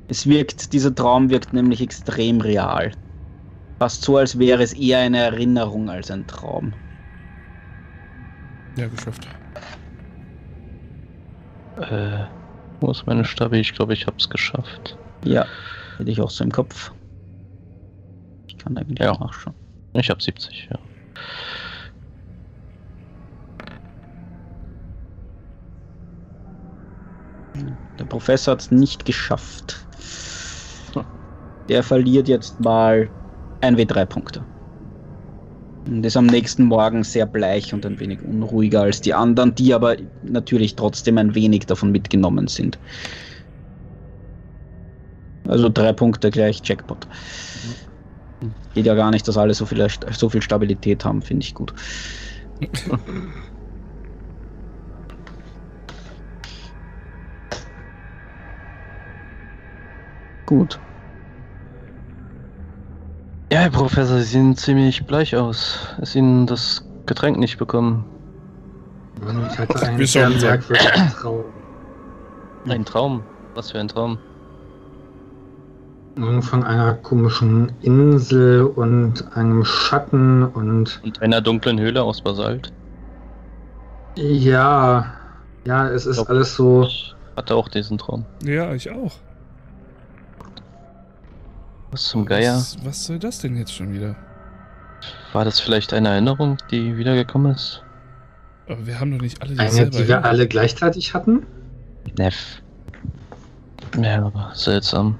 [0.07, 2.91] Es wirkt, dieser Traum wirkt nämlich extrem real.
[3.79, 6.73] Fast so, als wäre es eher eine Erinnerung als ein Traum.
[8.77, 9.27] Ja, geschafft.
[11.75, 12.25] Äh,
[12.79, 13.59] wo ist meine Stabi?
[13.59, 14.97] Ich glaube, ich habe es geschafft.
[15.23, 15.47] Ja,
[15.97, 16.91] hätte ich auch so im Kopf.
[18.47, 19.13] Ich kann eigentlich Ja.
[19.13, 19.55] nachschauen.
[19.93, 20.79] Ich habe 70, ja.
[27.99, 29.85] Der Professor hat es nicht geschafft.
[31.69, 33.11] Der verliert jetzt mal
[33.61, 34.45] ein W3-Punkte.
[35.85, 39.73] Und ist am nächsten Morgen sehr bleich und ein wenig unruhiger als die anderen, die
[39.73, 42.79] aber natürlich trotzdem ein wenig davon mitgenommen sind.
[45.47, 47.07] Also drei Punkte gleich Jackpot.
[48.73, 51.73] Geht ja gar nicht, dass alle so viel, so viel Stabilität haben, finde ich gut.
[60.45, 60.79] Gut.
[63.63, 65.77] Herr Professor, Sie sehen ziemlich bleich aus.
[66.01, 68.03] Ist Ihnen das Getränk nicht bekommen?
[69.49, 71.45] Ich hatte einen sehr merkwürdigen Traum.
[72.67, 73.23] Ein Traum?
[73.55, 74.17] Was für ein Traum?
[76.41, 82.73] Von einer komischen Insel und einem Schatten und Und einer dunklen Höhle aus Basalt?
[84.17, 85.05] Ja,
[85.63, 86.83] ja, es ist Glaub- alles so.
[86.83, 88.25] Ich hatte auch diesen Traum.
[88.43, 89.13] Ja, ich auch.
[91.93, 92.55] Was zum Geier?
[92.55, 94.15] Was, was soll das denn jetzt schon wieder?
[95.31, 97.83] War das vielleicht eine Erinnerung, die wiedergekommen ist?
[98.67, 101.45] Aber wir haben doch nicht alle Eine, dieselbe die wir alle gleichzeitig hatten?
[102.17, 102.63] Neff.
[104.01, 105.19] Ja, aber seltsam.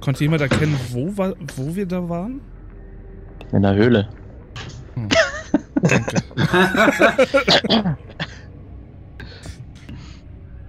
[0.00, 2.40] Konnte jemand erkennen, wo, wo wir da waren?
[3.50, 4.08] In der Höhle.
[4.94, 6.22] Danke.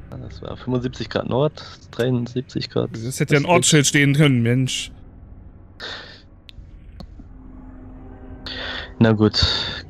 [0.09, 2.89] Das war 75 Grad Nord, 73 Grad.
[2.93, 4.91] Das hätte ja ein Ortsschild stehen können, Mensch.
[8.99, 9.41] Na gut,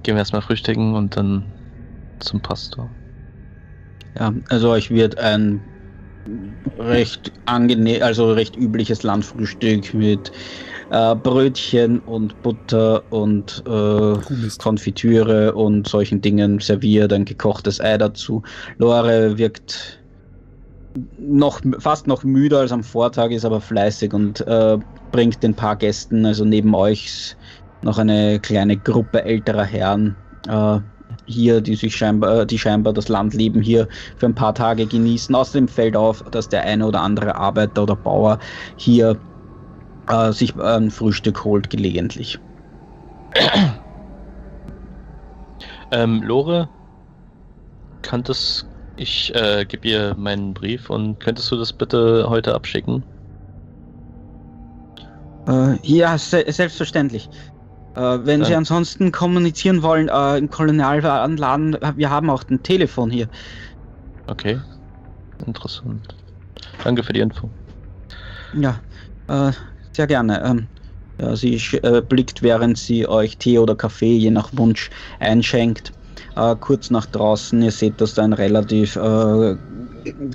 [0.04, 1.44] gehen wir erstmal frühstücken und dann
[2.20, 2.90] zum Pastor.
[4.18, 5.62] Ja, also euch wird ein
[6.80, 10.32] recht angenehm, also recht übliches Landfrühstück mit
[10.90, 14.50] äh, Brötchen und Butter und äh.
[14.58, 18.42] Konfitüre und solchen Dingen serviert, ein gekochtes Ei dazu.
[18.78, 20.00] Lore wirkt
[21.18, 24.78] noch fast noch müder als am Vortag, ist aber fleißig und äh,
[25.14, 27.38] bringt den paar Gästen, also neben euch
[27.84, 30.16] noch eine kleine Gruppe älterer Herren
[30.50, 30.80] äh,
[31.26, 33.88] hier, die sich scheinbar, die scheinbar das Landleben hier
[34.18, 35.34] für ein paar Tage genießen.
[35.34, 38.40] Außerdem fällt auf, dass der eine oder andere Arbeiter oder Bauer
[38.76, 39.18] hier
[40.10, 42.40] äh, sich ein Frühstück holt gelegentlich.
[45.92, 46.68] Ähm, Lore,
[48.02, 53.04] kanntest ich äh, gebe ihr meinen Brief und könntest du das bitte heute abschicken?
[55.48, 57.30] Äh, ja, se selbstverständlich.
[57.96, 62.64] Äh, wenn Dann- Sie ansonsten kommunizieren wollen äh, im Kolonialwarenladen, äh, wir haben auch ein
[62.64, 63.28] Telefon hier.
[64.28, 64.60] Okay.
[65.46, 66.16] Interessant.
[66.84, 67.52] Danke für die Info.
[68.54, 68.82] Ja,
[69.28, 69.52] äh,
[69.92, 70.42] sehr gerne.
[70.44, 70.68] Ähm,
[71.20, 74.90] ja, sie äh, blickt, während sie euch Tee oder Kaffee je nach Wunsch
[75.20, 75.92] einschenkt.
[76.62, 78.96] Kurz nach draußen, ihr seht, dass da ein relativ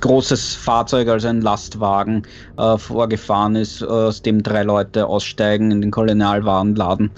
[0.01, 2.23] großes Fahrzeug, also ein Lastwagen,
[2.57, 7.11] äh, vorgefahren ist, aus dem drei Leute aussteigen, in den Kolonialwarenladen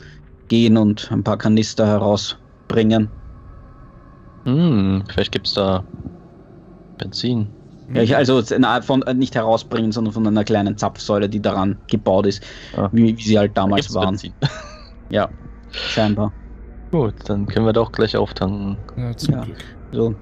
[0.48, 3.10] gehen und ein paar Kanister herausbringen.
[4.44, 5.84] Hm, vielleicht gibt's da
[6.98, 7.48] Benzin.
[7.94, 8.41] Ja, ich, also
[8.82, 12.41] von, äh, nicht herausbringen, sondern von einer kleinen Zapfsäule, die daran gebaut ist,
[12.78, 12.90] Ah.
[12.91, 14.11] wie, wie sie halt damals waren.
[14.11, 14.34] Benzin.
[15.10, 15.28] Ja,
[15.72, 16.32] scheinbar.
[16.91, 18.78] Gut, dann können wir doch gleich auftanken.
[18.95, 19.41] Ja, zum Ja.
[19.44, 19.57] Glück.
[19.91, 20.15] So,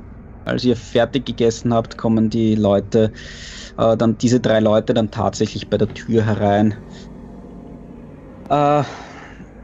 [0.46, 3.12] als ihr fertig gegessen habt, kommen die Leute,
[3.78, 6.76] äh, dann diese drei Leute dann tatsächlich bei der Tür herein.
[8.50, 8.84] Äh,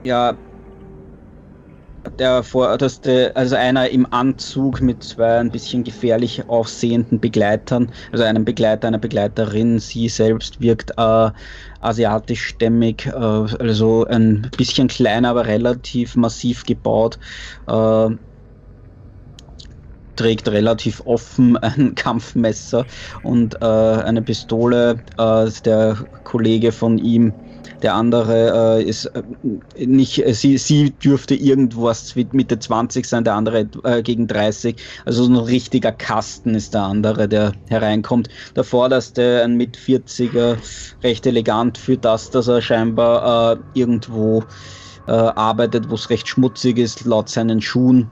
[0.04, 0.38] ja,
[2.20, 8.46] der vorderste, also einer im Anzug mit zwei ein bisschen gefährlich aussehenden Begleitern, also einem
[8.46, 9.80] Begleiter, einer Begleiterin.
[9.80, 11.32] Sie selbst wirkt äh,
[11.82, 17.20] asiatischstämmig, äh, also ein bisschen kleiner, aber relativ massiv gebaut.
[17.68, 18.10] Äh,
[20.16, 22.86] trägt relativ offen ein Kampfmesser
[23.24, 25.00] und äh, eine Pistole.
[25.18, 27.34] Äh, der Kollege von ihm,
[27.82, 29.24] der andere, äh, ist äh,
[29.86, 34.76] nicht, äh, sie, sie dürfte irgendwas mit Mitte 20 sein, der andere äh, gegen 30.
[35.06, 38.30] Also so ein richtiger Kasten ist der andere, der hereinkommt.
[38.56, 40.58] Der vorderste, ein mit 40er,
[41.04, 44.44] recht elegant für das, dass er scheinbar irgendwo
[45.08, 48.10] arbeitet, wo es recht schmutzig ist, laut seinen Schuhen.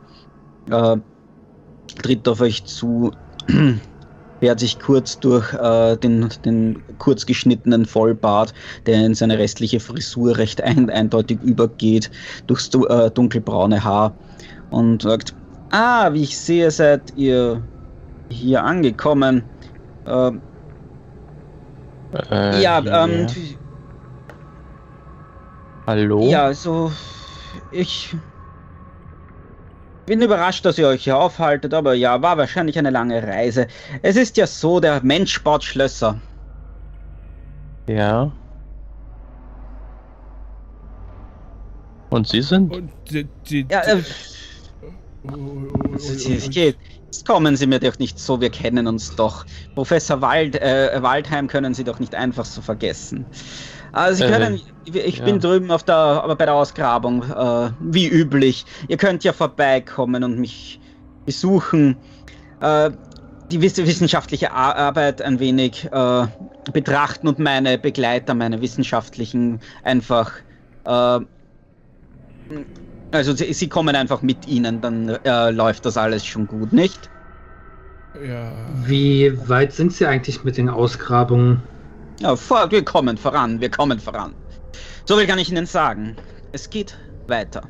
[2.01, 3.11] Tritt auf euch zu,
[4.39, 8.53] fährt sich kurz durch äh, den, den kurz geschnittenen Vollbart,
[8.85, 12.11] der in seine restliche Frisur recht ein, eindeutig übergeht,
[12.47, 14.17] durchs du- äh, dunkelbraune Haar
[14.69, 15.35] und sagt,
[15.69, 17.67] ah, wie ich sehe, seid ihr
[18.31, 19.51] hier angekommen.
[20.05, 20.31] Äh,
[22.11, 23.27] Äh, ja, ähm,
[25.87, 26.21] Hallo?
[26.29, 26.91] ja, also
[27.69, 28.15] ich
[30.05, 33.67] bin überrascht, dass ihr euch hier aufhaltet, aber ja, war wahrscheinlich eine lange Reise.
[34.01, 36.19] Es ist ja so, der Mensch baut Schlösser.
[37.87, 38.31] Ja.
[42.09, 42.71] Und Sie sind?
[42.71, 44.01] Und die, die, Ja, äh,
[45.25, 46.77] Oh, oh, oh, oh, es oh, geht.
[47.05, 49.45] Jetzt kommen Sie mir doch nicht so, wir kennen uns doch.
[49.73, 53.25] Professor Wald, äh, Waldheim können Sie doch nicht einfach so vergessen.
[53.93, 55.23] Also Sie Äh, können, ich ja.
[55.23, 58.65] bin drüben auf der, aber bei der Ausgrabung, äh, wie üblich.
[58.87, 60.81] Ihr könnt ja vorbeikommen und mich
[61.25, 62.01] besuchen.
[62.61, 62.91] Äh,
[63.51, 66.27] die wiss- wissenschaftliche Ar- Arbeit ein wenig äh,
[66.73, 70.33] betrachten und meine Begleiter, meine wissenschaftlichen einfach
[70.85, 71.21] äh,
[73.11, 77.11] also sie, sie kommen einfach mit ihnen, dann äh, läuft das alles schon gut, nicht?
[78.15, 78.73] Ja.
[78.87, 81.72] Wie weit sind Sie eigentlich mit den Ausgrabungen?
[82.19, 84.33] Ja, vor, wir kommen voran, wir kommen voran.
[85.05, 86.15] So viel kann ich Ihnen sagen.
[86.51, 87.61] Es geht weiter.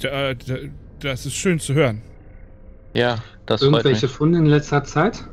[0.00, 0.54] Da, da,
[1.00, 2.02] Das ist schön zu hören.
[2.94, 4.14] Ja, das freut Irgendwelche mich.
[4.14, 5.24] Funde in letzter Zeit?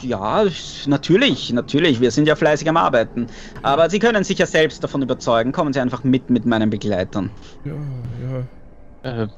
[0.00, 0.44] Ja,
[0.86, 2.00] natürlich, natürlich.
[2.00, 3.26] Wir sind ja fleißig am Arbeiten.
[3.62, 5.52] Aber Sie können sich ja selbst davon überzeugen.
[5.52, 7.30] Kommen Sie einfach mit mit meinen Begleitern.
[7.64, 7.72] Ja,
[9.04, 9.22] ja.
[9.24, 9.28] Äh,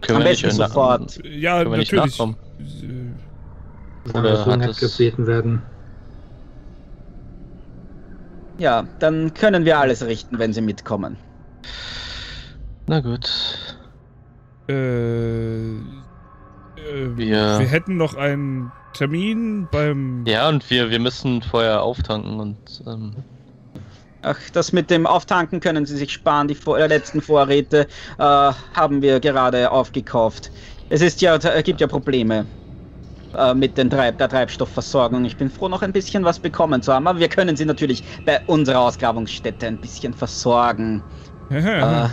[0.00, 1.20] können Am wir nicht besten nach- sofort.
[1.24, 2.18] Ja, Können wir nicht natürlich.
[2.18, 2.36] nachkommen?
[4.12, 5.62] Oder hat es- gebeten werden.
[8.58, 11.18] Ja, dann können wir alles richten, wenn Sie mitkommen.
[12.86, 13.28] Na gut.
[14.68, 15.80] Äh, äh,
[16.76, 20.24] Wir- wir hätten noch einen Termin beim.
[20.26, 23.14] Ja, und wir, wir müssen vorher auftanken und ähm,
[24.22, 26.48] Ach, das mit dem Auftanken können Sie sich sparen.
[26.48, 30.50] Die vor, äh, letzten Vorräte äh, haben wir gerade aufgekauft.
[30.88, 32.46] Es ist ja, es gibt ja Probleme
[33.36, 35.24] äh, mit den Treib der Treibstoffversorgung.
[35.24, 37.06] Ich bin froh, noch ein bisschen was bekommen zu haben.
[37.06, 41.02] Aber wir können Sie natürlich bei unserer Ausgrabungsstätte ein bisschen versorgen,
[41.50, 42.08] äh,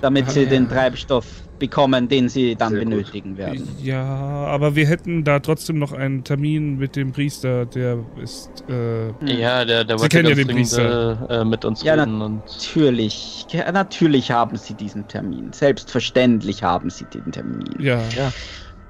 [0.00, 0.68] damit Sie den.
[0.68, 2.90] Treibstoff bekommen, den Sie dann Sehr gut.
[2.90, 3.68] benötigen werden.
[3.80, 8.50] Ja, aber wir hätten da trotzdem noch einen Termin mit dem Priester, der ist.
[8.68, 12.02] Äh, ja, der, der Sie kennen ja den dringend äh, äh, mit uns Ja, na-
[12.04, 15.52] reden und Natürlich, ja, natürlich haben Sie diesen Termin.
[15.52, 17.64] Selbstverständlich haben Sie den Termin.
[17.78, 18.00] ja.
[18.16, 18.32] ja.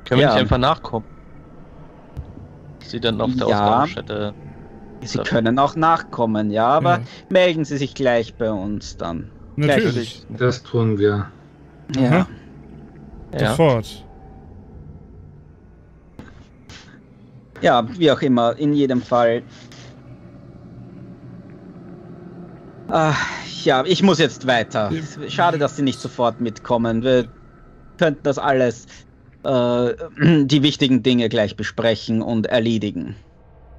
[0.07, 0.33] Können wir Ja.
[0.35, 1.07] nicht einfach nachkommen?
[2.89, 3.67] Sie dann auf der Ja.
[3.67, 4.35] Ausgangsstätte.
[5.03, 5.25] Sie Ja.
[5.25, 7.03] können auch nachkommen, ja, aber Ja.
[7.29, 9.31] melden Sie sich gleich bei uns dann.
[9.57, 10.25] Natürlich.
[10.31, 11.27] Das tun wir.
[11.97, 12.27] Ja.
[13.39, 13.51] Ja.
[13.51, 14.05] Sofort.
[17.61, 19.43] Ja, wie auch immer, in jedem Fall.
[22.89, 23.15] Ah,
[23.65, 24.91] ja, ich muss jetzt weiter.
[25.29, 27.03] Schade, dass Sie nicht sofort mitkommen.
[27.03, 27.27] Wir
[27.99, 28.87] könnten das alles,
[29.45, 29.95] äh,
[30.47, 33.17] die wichtigen Dinge gleich besprechen und erledigen.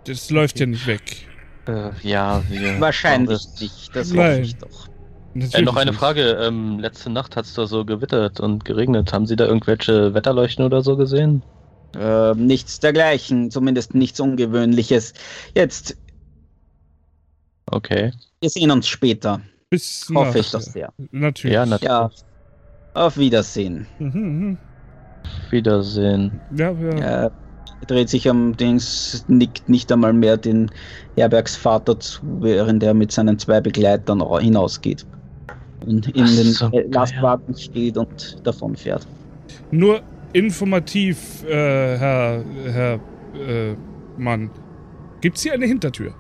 [0.06, 1.28] Das läuft ja nicht weg.
[1.68, 2.80] Äh, ja, wir.
[2.80, 4.88] Wahrscheinlich das- nicht, das hoffe ich doch.
[5.34, 5.92] Natürlich Äh, noch eine.
[5.94, 6.22] Frage.
[6.42, 9.12] Ähm, letzte Nacht hat es da so gewittert und geregnet.
[9.12, 11.44] Haben Sie da irgendwelche Wetterleuchten oder so gesehen?
[11.94, 15.14] Äh, nichts dergleichen, zumindest nichts Ungewöhnliches.
[15.54, 15.98] Jetzt,
[17.72, 18.12] Okay.
[18.42, 19.42] wir sehen uns später.
[19.70, 20.94] Bis Hoffe ich doch sehr.
[21.12, 21.54] Natürlich.
[21.56, 21.90] Ja, natürlich.
[21.90, 22.10] Ja,
[22.94, 23.88] auf Wiedersehen.
[24.00, 24.58] Mhm, mhm.
[25.50, 26.40] Wiedersehen.
[26.56, 26.98] Ja, ja.
[27.00, 27.32] Er
[27.88, 30.72] dreht sich am Dings, nickt nicht einmal mehr den
[31.16, 35.06] Herbergsvater zu, während er mit seinen zwei Begleitern hinausgeht.
[35.86, 39.06] Und in Ach den so, äh, Lastwagen steht und davon fährt.
[39.72, 40.02] Nur
[40.34, 43.00] informativ, äh, Herr, Herr
[43.48, 43.76] äh,
[44.18, 44.50] Mann.
[45.22, 46.14] Gibt's hier eine Hintertür?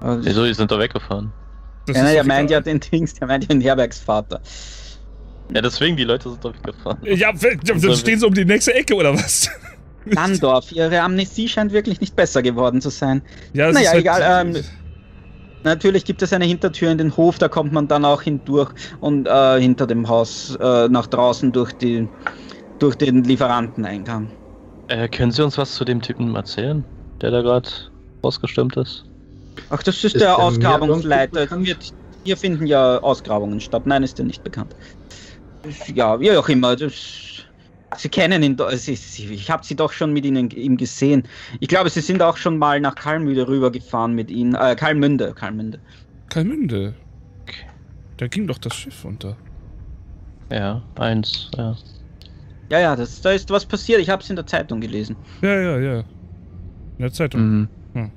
[0.00, 1.32] Also, Wieso, die sind doch weggefahren.
[1.86, 4.40] Das ja, ist er meint ja den Dings, der meint ja den Herbergsvater.
[5.54, 6.98] Ja, deswegen, die Leute sind doch weggefahren.
[7.02, 7.32] Ja,
[7.64, 9.50] dann So, stehen sie um die nächste Ecke oder was?
[10.04, 13.22] Landorf, ihre Amnesie scheint wirklich nicht besser geworden zu sein.
[13.52, 14.64] Ja, es Naja, ist halt, egal, ähm,
[15.64, 18.70] Natürlich gibt es eine Hintertür in den Hof, da kommt man dann auch hindurch
[19.00, 22.08] und äh, hinter dem Haus äh, nach draußen durch, die,
[22.78, 24.30] durch den Lieferanteneingang.
[24.86, 26.84] Äh, können Sie uns was zu dem Typen erzählen,
[27.20, 27.68] der da gerade
[28.24, 29.04] rausgestimmt ist?
[29.68, 31.46] Ach, das ist, Ist der der Ausgrabungsleiter.
[32.24, 33.84] hier finden ja Ausgrabungen statt.
[33.84, 34.74] Nein, ist dir nicht bekannt.
[35.94, 36.76] Ja, wie auch immer.
[36.76, 36.92] Das,
[37.96, 38.70] Sie kennen ihn doch.
[38.72, 41.22] Sie, ich habe Sie doch schon mit Ihnen, ihm gesehen.
[41.60, 44.54] Ich glaube, Sie sind auch schon mal nach Kalmüde rübergefahren mit Ihnen.
[44.54, 45.80] Äh, Kalmünde, Kalmünde.
[46.28, 46.94] Kalmünde.
[48.18, 49.36] Da ging doch das Schiff unter.
[50.50, 51.76] Ja, eins, ja.
[52.70, 54.00] Ja, ja, das, da ist was passiert.
[54.00, 55.16] Ich habe es in der Zeitung gelesen.
[55.40, 55.98] Ja, ja, ja.
[56.00, 56.04] In
[56.98, 57.68] der Zeitung.
[57.94, 58.10] Mhm.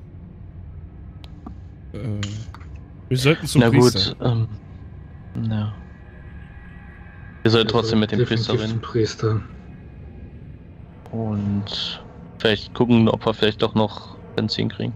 [1.94, 2.22] Äh,
[3.10, 4.16] wir sollten zum Na Priester.
[4.16, 4.48] gut, ähm.
[5.50, 5.74] Ja.
[7.44, 8.82] Wir sollten trotzdem mit dem Priester reden.
[8.82, 9.42] Priester.
[11.12, 12.02] Und
[12.38, 14.94] vielleicht gucken, ob wir vielleicht doch noch Benzin kriegen.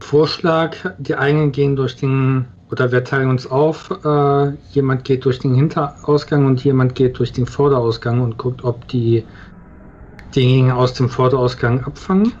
[0.00, 5.40] Vorschlag, die einen gehen durch den, oder wir teilen uns auf, äh, jemand geht durch
[5.40, 9.24] den Hinterausgang und jemand geht durch den Vorderausgang und guckt, ob die
[10.34, 12.32] diejenigen aus dem Vorderausgang abfangen.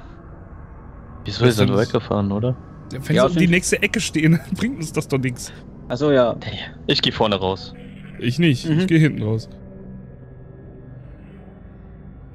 [1.24, 2.54] Wieso, wir sind weggefahren, oder?
[2.90, 5.52] Wenn Ja, sie um die nächste Ecke stehen, bringt uns das doch nichts.
[5.88, 6.36] Also ja.
[6.86, 7.74] Ich gehe vorne raus.
[8.18, 8.68] Ich nicht.
[8.68, 8.80] Mhm.
[8.80, 9.48] Ich gehe hinten raus.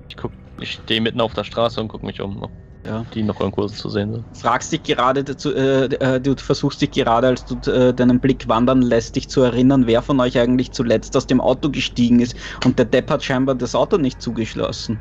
[0.09, 2.51] Ich guck, ich stehe mitten auf der Straße und gucke mich um, ob
[2.85, 3.05] Ja.
[3.13, 4.25] die noch irgendwo zu sehen sind.
[4.37, 8.47] fragst dich gerade dazu, äh, äh, du versuchst dich gerade, als du äh, deinen Blick
[8.47, 12.35] wandern lässt, dich zu erinnern, wer von euch eigentlich zuletzt aus dem Auto gestiegen ist
[12.65, 14.99] und der Depp hat scheinbar das Auto nicht zugeschlossen.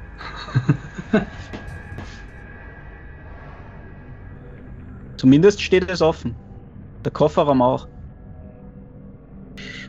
[5.16, 6.35] Zumindest steht es offen.
[7.05, 7.86] Der Kofferraum auch.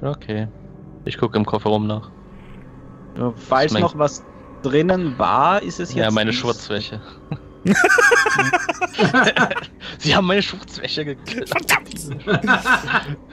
[0.01, 0.47] Okay.
[1.05, 2.11] Ich gucke im Kofferraum nach.
[3.17, 4.23] Ja, Falls mein- noch was
[4.61, 6.03] drinnen war, ist es jetzt.
[6.03, 6.39] Ja, meine nicht.
[6.39, 7.01] Schmutzwäsche.
[9.99, 11.51] Sie haben meine Schutzwäsche gekillt.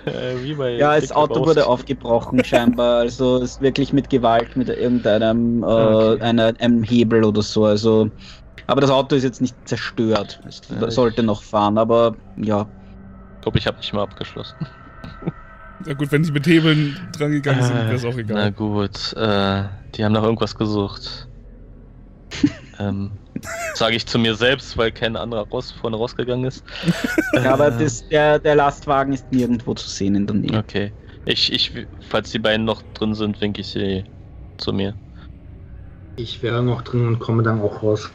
[0.04, 2.98] äh, wie bei Ja, das Auto wurde aufgebrochen scheinbar.
[3.00, 6.20] Also ist wirklich mit Gewalt, mit irgendeinem äh, Okay.
[6.22, 7.64] einer, einem Hebel oder so.
[7.64, 8.10] Also,
[8.66, 10.40] aber das Auto ist jetzt nicht zerstört.
[10.46, 12.70] Es Ja, ich- sollte noch fahren, aber ja.
[13.36, 14.56] Ich glaube, ich habe nicht mal abgeschlossen.
[15.86, 18.52] Ja gut, wenn die mit Hebeln drangegangen sind, wäre es auch Na egal.
[18.52, 19.64] gut, äh,
[19.94, 21.28] die haben nach irgendwas gesucht.
[22.78, 23.12] ähm,
[23.74, 26.64] Sage ich zu mir selbst, weil kein anderer raus, vorne rausgegangen ist.
[27.32, 30.58] ja aber Äh, das, der, der Lastwagen ist nirgendwo zu sehen in der Nähe.
[30.58, 30.92] Okay.
[31.24, 31.72] Ich, ich,
[32.08, 34.04] falls die beiden noch drin sind, winke ich sie
[34.56, 34.94] zu mir.
[36.16, 38.10] Ich wäre noch drin und komme dann auch raus.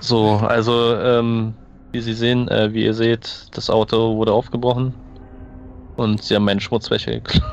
[0.00, 1.54] So, also, ähm,
[1.92, 4.94] wie Sie sehen, äh, wie ihr seht, das Auto wurde aufgebrochen.
[6.00, 7.44] Und sie haben meinen Schmutzwäsche geklaut.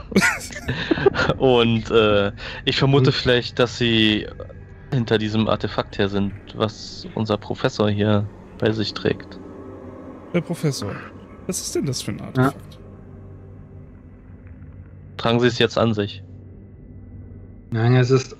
[1.37, 2.31] und äh,
[2.63, 4.25] ich vermute Und- vielleicht, dass sie
[4.93, 8.25] hinter diesem Artefakt her sind, was unser Professor hier
[8.57, 9.37] bei sich trägt.
[10.31, 10.95] Herr Professor,
[11.45, 12.79] was ist denn das für ein Artefakt?
[15.17, 16.23] Tragen Sie es jetzt an sich.
[17.71, 18.33] Nein, es ist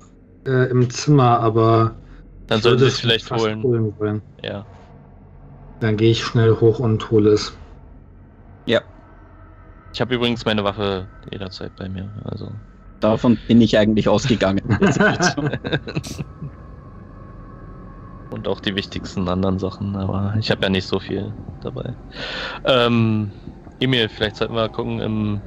[0.46, 1.96] äh, im Zimmer, aber.
[2.48, 3.62] Dann ich sollten Sie es vielleicht holen.
[3.62, 4.22] holen.
[4.42, 4.66] Ja.
[5.82, 7.58] Dann gehe ich schnell hoch und hole es.
[9.94, 12.10] Ich habe übrigens meine Waffe jederzeit bei mir.
[12.26, 12.52] Also.
[13.00, 14.62] davon bin ich eigentlich ausgegangen.
[18.30, 21.32] Und auch die wichtigsten anderen Sachen, aber ich habe ja nicht so viel
[21.62, 21.94] dabei.
[22.66, 23.32] Ähm,
[23.80, 25.42] Emil, vielleicht sollten wir gucken im,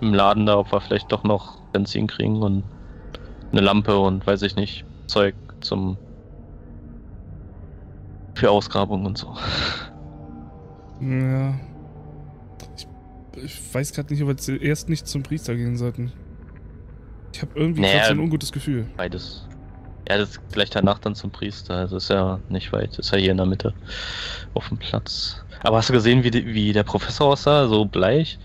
[0.00, 2.64] im Laden da, ob wir vielleicht doch noch Benzin kriegen und
[3.52, 5.98] eine Lampe und weiß ich nicht, Zeug zum
[8.34, 9.34] für Ausgrabung und so.
[11.00, 11.54] Ja.
[12.76, 12.86] Ich,
[13.36, 16.12] ich weiß gerade nicht, ob wir zuerst nicht zum Priester gehen sollten.
[17.32, 18.04] Ich habe irgendwie Naja.
[18.06, 18.86] so ein ungutes Gefühl.
[18.96, 19.46] Beides.
[20.08, 21.74] Ja, das gleich danach dann zum Priester.
[21.76, 22.98] Also ist ja nicht weit.
[22.98, 23.72] Ist ja hier in der Mitte
[24.54, 25.40] auf dem Platz.
[25.62, 27.68] Aber hast du gesehen, wie, wie der Professor aussah?
[27.68, 28.38] So bleich?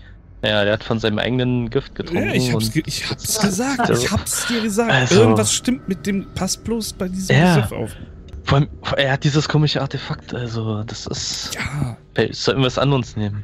[0.44, 2.28] Ja, der hat von seinem eigenen Gift getrunken.
[2.28, 3.80] Ja, ich hab's, ge ich hab's gesagt.
[3.80, 4.92] Also- Ich hab's dir gesagt.
[4.92, 6.26] Also- Irgendwas stimmt mit dem.
[6.34, 7.54] Pass bloß bei diesem Ja.
[7.56, 7.96] Begriff auf.
[8.44, 10.32] vor allem, er hat dieses komische Artefakt.
[10.34, 11.54] Also, das ist.
[11.56, 11.96] Ja.
[12.32, 13.42] Sollten wir es an uns nehmen?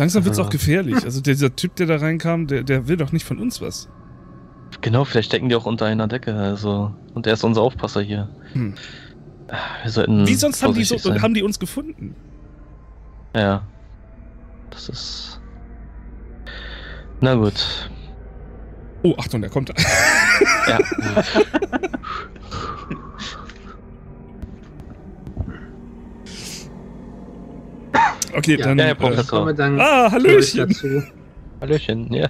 [0.00, 0.44] Langsam wird's Ja.
[0.44, 1.04] auch gefährlich.
[1.04, 3.90] Also dieser Typ, der da reinkam, der, der will doch nicht von uns was.
[4.80, 6.34] Genau, vielleicht stecken die auch unter einer Decke.
[6.34, 8.30] Also, und er ist unser Aufpasser hier.
[8.54, 8.76] Hm.
[9.82, 10.26] Wir sollten.
[10.26, 11.20] Wie sonst haben die, so, sein.
[11.20, 12.16] haben die uns gefunden?
[13.36, 13.62] Ja.
[14.70, 15.38] Das ist.
[17.20, 17.90] Na gut.
[19.02, 19.74] Oh, Achtung, der kommt da.
[20.66, 20.78] Ja.
[28.36, 28.78] Okay, Ja, dann.
[28.78, 29.50] ja, äh.
[29.50, 30.68] Ich dann ah, Hallöchen.
[30.68, 31.02] dazu.
[31.60, 32.28] Hallöchen, ja.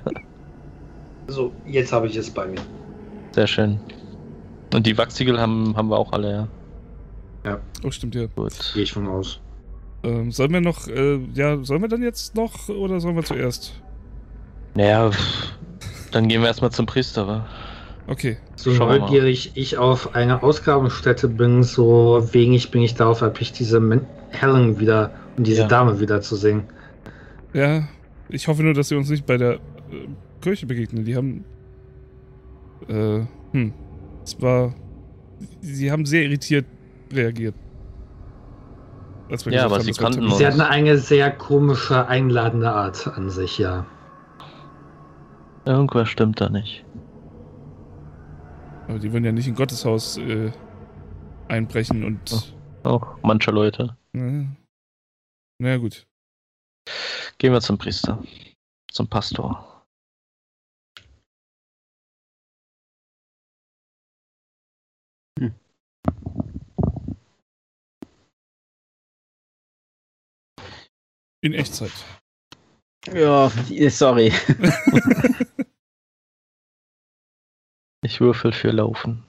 [1.28, 2.60] So, jetzt habe ich es bei mir.
[3.32, 3.78] Sehr schön.
[4.74, 6.48] Und die Wachsiegel haben, haben wir auch alle,
[7.44, 7.58] ja.
[7.84, 8.26] Oh, stimmt ja.
[8.26, 8.52] Gut.
[8.74, 9.40] Gehe ich von aus.
[10.02, 13.74] Ähm, sollen wir noch, äh, ja, sollen wir dann jetzt noch oder sollen wir zuerst?
[14.74, 15.10] Naja,
[16.12, 17.46] dann gehen wir erstmal zum Priester, wa?
[18.06, 18.38] Okay.
[18.56, 24.06] So neugierig ich auf eine Ausgrabungsstätte bin, so wenig bin ich darauf erpicht, diese Men
[24.30, 25.10] Helen wieder
[25.40, 25.68] und diese Ja.
[25.68, 26.64] Dame wieder zu sehen.
[27.54, 27.88] Ja,
[28.28, 29.58] ich hoffe nur, dass wir uns nicht bei der äh,
[30.42, 31.04] Kirche begegnen.
[31.06, 31.44] Die haben.
[32.88, 33.20] Äh,
[33.52, 33.72] hm.
[34.22, 34.74] Es war.
[35.62, 36.66] Sie haben sehr irritiert
[37.10, 37.54] reagiert.
[39.30, 40.54] Als wir Ja, aber haben, sie kannten Termin- Sie uns.
[40.58, 43.86] hatten eine sehr komische, einladende Art an sich, ja.
[45.64, 46.84] Irgendwas stimmt da nicht.
[48.88, 50.50] Aber die würden ja nicht in Gottes Haus äh,
[51.48, 52.54] einbrechen und.
[52.82, 53.96] Auch manche Leute.
[55.60, 56.06] Na, gut.
[57.36, 58.24] Gehen wir zum Priester.
[58.90, 59.84] Zum Pastor.
[71.42, 71.92] In Echtzeit.
[73.12, 73.50] Ja,
[73.90, 74.32] sorry.
[78.02, 79.24] Ich würfel für Laufen.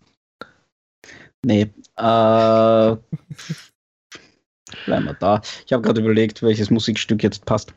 [1.46, 1.74] Nee.
[1.98, 2.96] Äh,
[4.86, 5.42] bleiben wir da.
[5.66, 7.74] Ich habe gerade überlegt, welches Musikstück jetzt passt.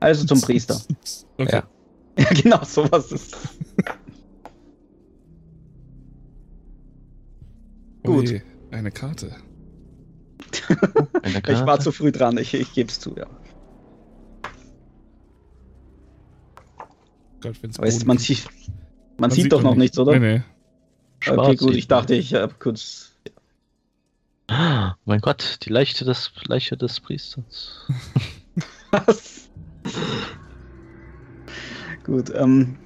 [0.00, 0.80] Also zum Priester.
[1.40, 1.56] Okay.
[1.56, 1.68] Ja.
[2.18, 3.36] Ja, genau, sowas ist.
[8.02, 8.28] Gut.
[8.28, 8.42] Ui,
[8.72, 9.36] eine Karte.
[11.22, 11.84] Eine Ich war Karte?
[11.84, 13.26] zu früh dran, ich, ich gebe es zu, ja.
[17.40, 18.26] Gott, wenn's Aber es, Boden man gibt.
[18.26, 18.48] sieht,
[19.18, 20.18] man sieht doch noch nichts, oder?
[20.18, 20.42] Nee, nee.
[21.26, 23.12] Okay, Schwarz gut, sieht ich dachte, ich habe kurz.
[24.48, 27.86] Ah, Mein Gott, die Leiche des, Leiche des Priesters.
[28.90, 29.50] Was?
[32.04, 32.78] gut, ähm.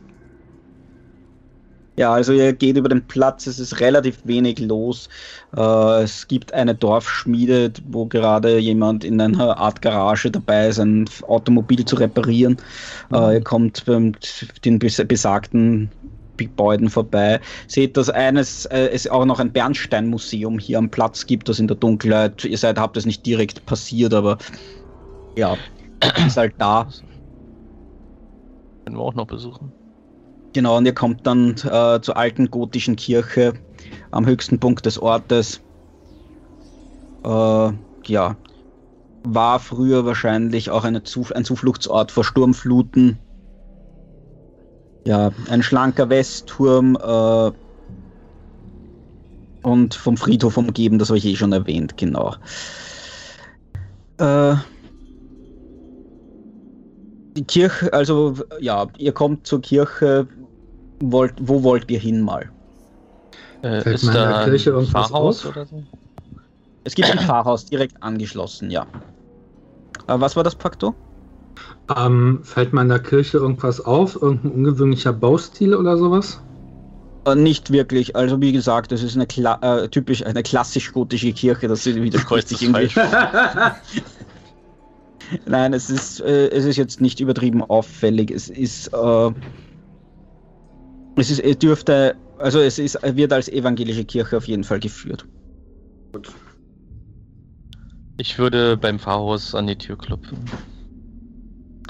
[1.98, 5.08] Ja, also ihr geht über den Platz, es ist relativ wenig los.
[5.54, 11.04] Äh, es gibt eine Dorfschmiede, wo gerade jemand in einer Art Garage dabei ist, ein
[11.22, 12.56] Automobil zu reparieren.
[13.12, 14.14] Äh, ihr kommt beim
[14.64, 15.92] den bes- besagten
[16.36, 17.40] Gebäuden vorbei.
[17.66, 21.68] Seht, dass eines äh, es auch noch ein Bernsteinmuseum hier am Platz gibt, das in
[21.68, 24.38] der Dunkelheit, ihr seid, habt es nicht direkt passiert, aber
[25.36, 25.56] ja,
[26.26, 26.88] ist halt da.
[28.84, 29.72] Können wir auch noch besuchen.
[30.52, 33.54] Genau, und ihr kommt dann äh, zur alten gotischen Kirche
[34.10, 35.60] am höchsten Punkt des Ortes.
[37.24, 37.72] Äh,
[38.04, 38.36] ja,
[39.24, 43.18] war früher wahrscheinlich auch eine Zuf ein Zufluchtsort vor Sturmfluten.
[45.04, 47.50] Ja, ein schlanker Westturm äh,
[49.62, 52.34] und vom Friedhof umgeben, das habe ich eh schon erwähnt, genau.
[54.18, 54.54] Äh,
[57.36, 60.28] die Kirche, also ja, ihr kommt zur Kirche,
[61.02, 62.50] wollt, wo wollt ihr hin mal?
[63.62, 65.52] Äh, Fällt ist da ein Kirche irgendwas Pfarrhaus auf?
[65.52, 65.82] oder so?
[66.84, 68.86] Es gibt ein Pfarrhaus direkt angeschlossen, ja.
[70.06, 70.94] Äh, was war das, Pakto?
[71.96, 74.20] Ähm, fällt mir in der Kirche irgendwas auf?
[74.20, 76.40] Irgendein ungewöhnlicher Baustil oder sowas?
[77.26, 78.16] Äh, nicht wirklich.
[78.16, 81.68] Also wie gesagt, das ist eine Kla äh, typisch eine klassisch gotische Kirche.
[81.68, 82.90] Das widerspricht sich irgendwie.
[85.46, 88.30] Nein, es ist äh, es ist jetzt nicht übertrieben auffällig.
[88.30, 89.30] Es ist äh,
[91.16, 95.24] es ist es dürfte also es ist wird als evangelische Kirche auf jeden Fall geführt.
[98.18, 100.38] Ich würde beim Pfarrhaus an die Tür klopfen.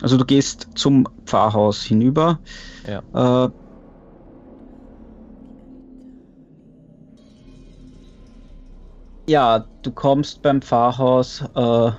[0.01, 2.39] Also du gehst zum Pfarrhaus hinüber.
[2.86, 3.47] Ja.
[3.47, 3.51] Äh,
[9.28, 11.90] ja, du kommst beim Pfarrhaus äh,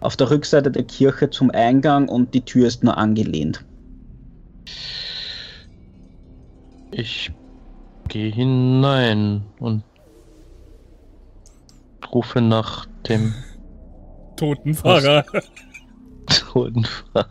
[0.00, 3.64] auf der Rückseite der Kirche zum Eingang und die Tür ist nur angelehnt.
[6.90, 7.32] Ich
[8.08, 9.82] gehe hinein und
[12.12, 13.32] rufe nach dem
[14.36, 15.24] Toten Fahrer.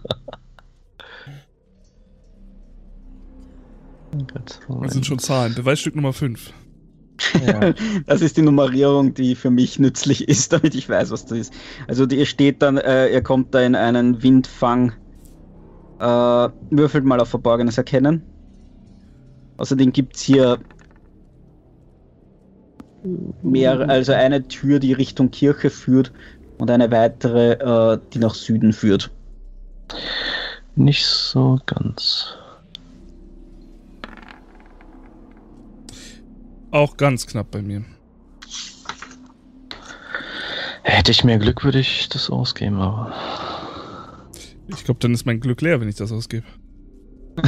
[4.34, 5.56] Ganz Das sind schon Zahlen.
[5.56, 6.52] Beweisstück Nummer 5.
[7.45, 7.73] Ja.
[8.06, 11.53] Das ist die Nummerierung, die für mich nützlich ist, damit ich weiß, was das ist.
[11.88, 14.94] Also ihr steht dann, äh, ihr kommt da in einen Windfang.
[15.99, 18.23] Äh, würfelt mal auf Verborgenes erkennen.
[19.57, 20.60] Außerdem gibt es hier
[23.44, 26.11] mehr, also eine Tür, die Richtung Kirche führt
[26.62, 29.10] und eine weitere, äh, die nach Süden führt.
[30.76, 32.36] Nicht so ganz.
[36.70, 37.84] Auch ganz knapp bei mir.
[40.84, 43.12] Hätte ich mehr Glück, würde ich das ausgeben, aber.
[44.68, 46.46] Ich glaube, dann ist mein Glück leer, wenn ich das ausgebe.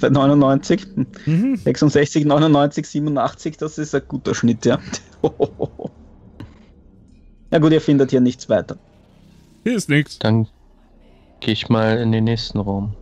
[0.00, 0.86] Bei 99,
[1.26, 1.56] Mhm.
[1.56, 4.78] 66, 99, 87, das ist ein guter Schnitt, ja.
[7.50, 8.76] Ja gut, ihr findet hier nichts weiter.
[9.64, 10.18] Hier ist nichts.
[10.18, 10.46] Dann
[11.40, 12.94] gehe ich mal in den nächsten Raum.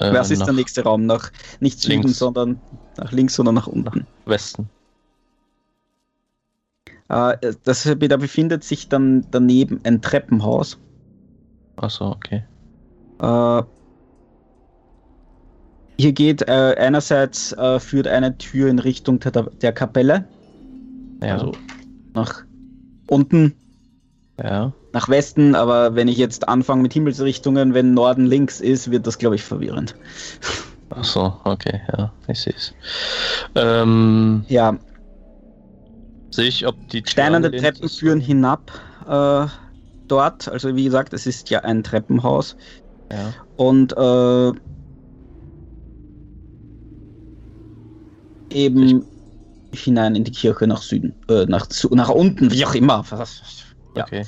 [0.00, 1.06] Äh, Was ist nach der nächste Raum?
[1.06, 2.18] Nach nicht Süden, links.
[2.18, 2.60] sondern
[2.98, 4.06] nach links, sondern nach unten.
[4.26, 4.68] Westen.
[7.08, 10.78] Äh, das, da befindet sich dann daneben ein Treppenhaus.
[11.76, 12.42] Achso, okay.
[13.20, 13.62] Äh,
[15.98, 20.26] hier geht äh, einerseits äh, führt eine Tür in Richtung der, der Kapelle,
[21.22, 21.34] Ja.
[21.34, 21.52] also
[22.14, 22.44] nach
[23.08, 23.54] unten,
[24.42, 24.72] ja.
[24.92, 29.18] nach Westen, aber wenn ich jetzt anfange mit Himmelsrichtungen, wenn Norden links ist, wird das,
[29.18, 29.94] glaube ich, verwirrend.
[30.90, 32.72] Achso, okay, ja, ich sehe es.
[33.54, 34.78] Ähm, Ja,
[36.30, 38.72] sehe ich, ob die steinerne Treppen führen hinab
[39.08, 39.46] äh,
[40.08, 40.48] dort.
[40.48, 42.56] Also wie gesagt, es ist ja ein Treppenhaus.
[43.10, 43.32] Ja.
[43.56, 44.52] Und äh,
[48.50, 49.04] eben
[49.82, 53.04] hinein in die Kirche nach Süden, äh, nach, nach unten, wie auch immer.
[53.10, 53.42] Was,
[53.96, 54.04] Ja.
[54.04, 54.24] Okay.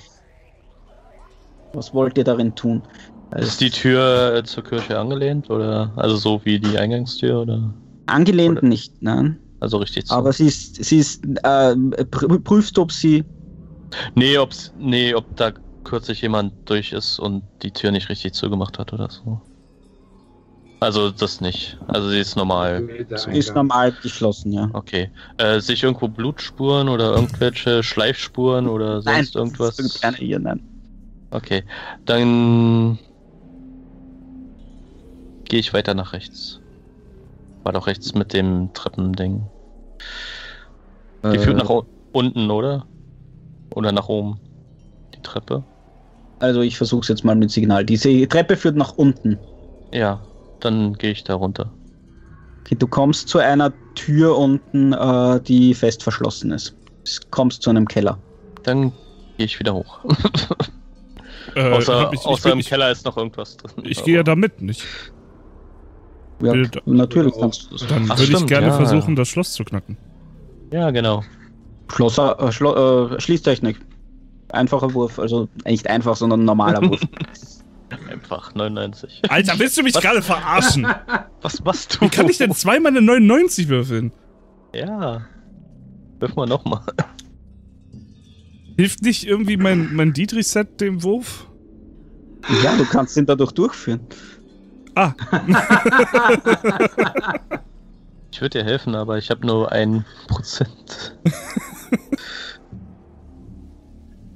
[1.72, 2.86] was wollt ihr darin tun?
[3.30, 7.74] Also, Ist die Tür äh, zur Kirche angelehnt oder also so wie die Eingangstür oder
[8.06, 9.40] angelehnt oder- nicht, nein.
[9.60, 10.14] also richtig so?
[10.14, 11.74] Aber sie ist, sie ist, äh,
[12.04, 13.24] pr prüfst, ob sie,
[14.14, 15.52] nee, ob's nee, ob da
[15.84, 19.42] kürzlich jemand durch ist und die Tür nicht richtig zugemacht hat oder so.
[20.80, 21.78] Also das nicht.
[21.88, 22.86] Also sie ist normal.
[23.14, 23.30] So.
[23.30, 24.68] ist normal geschlossen, ja.
[24.74, 25.10] Okay.
[25.38, 29.76] Äh, sehe ich irgendwo Blutspuren oder irgendwelche Schleifspuren oder sonst nein, irgendwas?
[29.76, 30.60] das ist keine ihr, nein.
[31.30, 31.64] Okay.
[32.04, 32.98] Dann
[35.44, 36.60] gehe ich weiter nach rechts.
[37.62, 39.46] War doch rechts mit dem Treppending.
[41.24, 42.86] Die Äh, führt nach unten, oder?
[43.74, 44.38] Oder nach oben?
[45.14, 45.64] Die Treppe?
[46.38, 47.84] Also ich versuche es jetzt mal mit Signal.
[47.84, 49.38] Diese Treppe führt nach unten.
[49.92, 50.20] Ja,
[50.60, 51.70] dann gehe ich da runter.
[52.64, 56.74] Okay, du kommst zu einer Tür unten, äh, die fest verschlossen ist.
[57.04, 58.18] Du kommst zu einem Keller.
[58.64, 58.92] Dann
[59.36, 60.00] gehe ich wieder hoch.
[61.54, 63.84] Äh, außer ich, ich, außer bin- im ich, Keller ist noch irgendwas drin.
[63.84, 64.84] ich gehe ja da mit, nicht?
[66.42, 67.86] Ja, Bild- natürlich kannst du das.
[67.86, 68.72] Dann Ach, würde ich gerne ja.
[68.72, 69.96] versuchen, das Schloss zu knacken.
[70.72, 71.22] Ja, genau.
[71.88, 73.78] Schlosser, äh, Schlo äh, Schließtechnik.
[74.48, 77.00] Einfacher Wurf, also nicht einfach, sondern normaler Wurf.
[78.10, 79.22] Einfach 99.
[79.28, 80.86] Alter, willst du mich gerade verarschen?
[81.42, 82.00] Was machst du?
[82.02, 84.12] Wie kann ich denn zweimal eine 99 würfeln?
[84.74, 85.22] Ja.
[86.18, 86.82] Wirf mal nochmal.
[88.76, 91.46] Hilft nicht irgendwie mein, mein Dietrich-Set dem Wurf?
[92.62, 94.00] ja, du kannst ihn dadurch durchführen.
[94.94, 95.12] Ah,
[98.32, 101.16] Ich würde dir helfen, aber ich habe nur ein Prozent.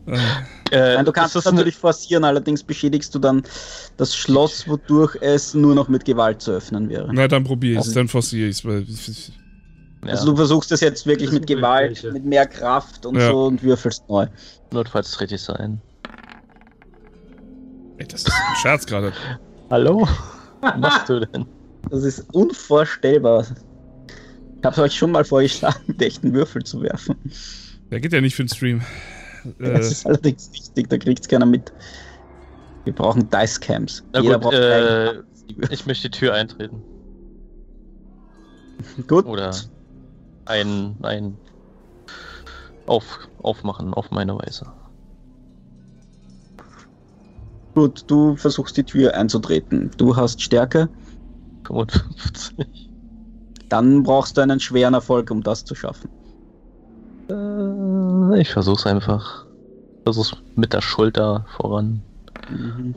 [0.07, 0.17] äh,
[0.71, 3.43] Äh, Nein, du kannst es das natürlich forcieren, allerdings beschädigst du dann
[3.97, 7.09] das Schloss, wodurch es nur noch mit Gewalt zu öffnen wäre.
[7.13, 8.65] na dann probiere ich es, dann forciere ich es.
[8.65, 8.87] Weil
[10.03, 13.17] Eine, Also du versuchst es jetzt wirklich Das mit Gewalt, möglich, mit mehr Kraft und
[13.17, 13.29] Ja.
[13.31, 14.23] so und würfelst neu.
[14.23, 14.29] ja,
[14.73, 15.81] notfalls trete ich ein.
[17.99, 19.13] Ey, das ist ein Scherz gerade.
[19.71, 20.09] Hallo?
[20.63, 21.47] Was machst du denn?
[21.91, 23.47] Das ist unvorstellbar.
[24.59, 27.17] Ich habe euch schon mal vorgeschlagen, mit echten Würfel zu werfen.
[27.91, 28.83] Der geht ja nicht für den Stream.
[29.59, 31.73] Das Äh, ist allerdings wichtig, da kriegt's keiner mit.
[32.85, 34.03] Wir brauchen Dice Cams.
[34.13, 35.23] Na Jeder gut, braucht äh,
[35.71, 36.83] ich möchte die Tür eintreten.
[39.07, 39.25] Gut.
[39.27, 39.55] Oder
[40.47, 41.37] ein, ein
[42.87, 44.67] auf, aufmachen auf meine Weise.
[47.75, 49.91] Gut, du versuchst die Tür einzutreten.
[49.97, 50.89] Du hast Stärke,
[51.67, 52.91] 55.
[53.69, 56.11] dann brauchst du einen schweren Erfolg, um das zu schaffen.
[57.29, 57.33] Äh,
[58.37, 59.47] ich versuch's einfach.
[60.05, 62.03] Versuch's mit der Schulter voran.
[62.51, 62.95] Mhm.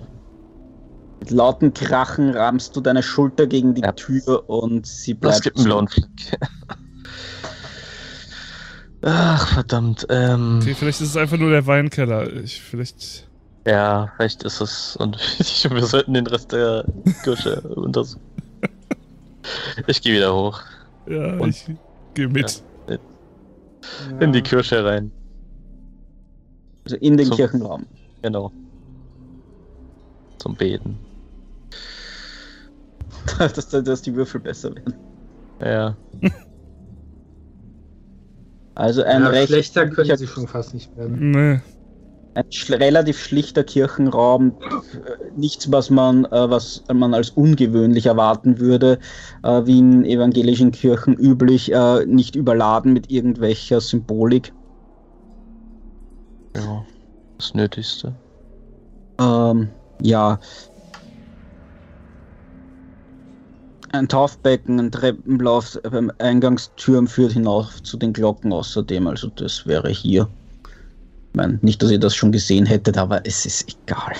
[1.20, 3.92] Mit lauten Krachen rammst du deine Schulter gegen die Ja.
[3.94, 5.44] Tür und sie Das bleibt.
[5.44, 6.08] gibt einen blauen Fleck.
[9.02, 10.06] Ach, verdammt.
[10.10, 12.32] Ähm, okay, vielleicht ist es einfach nur der Weinkeller.
[12.34, 13.28] Ich, vielleicht.
[13.68, 14.96] ja, vielleicht ist es.
[14.96, 15.18] Und
[15.70, 16.86] wir sollten den Rest der
[17.24, 18.22] Kirsche untersuchen.
[19.88, 20.62] Ich gehe wieder hoch.
[21.08, 21.66] Ja, Und- ich
[22.14, 22.64] gehe mit.
[24.20, 25.12] In die Kirsche rein.
[26.86, 27.36] Also in den So.
[27.36, 27.86] Kirchenraum.
[28.22, 28.52] Genau.
[30.38, 30.98] Zum Beten.
[33.38, 34.96] dass, dass die Würfel besser werden.
[35.62, 35.96] Ja.
[38.76, 41.32] Also ein Ja, recht schlechter können sie schon fast nicht werden.
[41.32, 41.62] Nee.
[42.36, 48.60] Ein schl relativ schlichter Kirchenraum, äh, nichts, was man, äh, was man als ungewöhnlich erwarten
[48.60, 49.00] würde,
[49.44, 54.54] äh, wie in evangelischen Kirchen üblich, äh, nicht überladen mit irgendwelcher Symbolik.
[56.56, 56.86] Ja.
[57.38, 58.14] Das Nötigste.
[59.20, 59.70] Ähm,
[60.02, 60.40] ja.
[63.92, 69.90] Ein Taufbecken, ein Treppenlauf beim Eingangstürm führt hinauf zu den Glocken außerdem, also das wäre
[69.90, 70.28] hier.
[71.34, 74.14] Ich meine, nicht, dass ihr das schon gesehen hättet, aber es ist egal.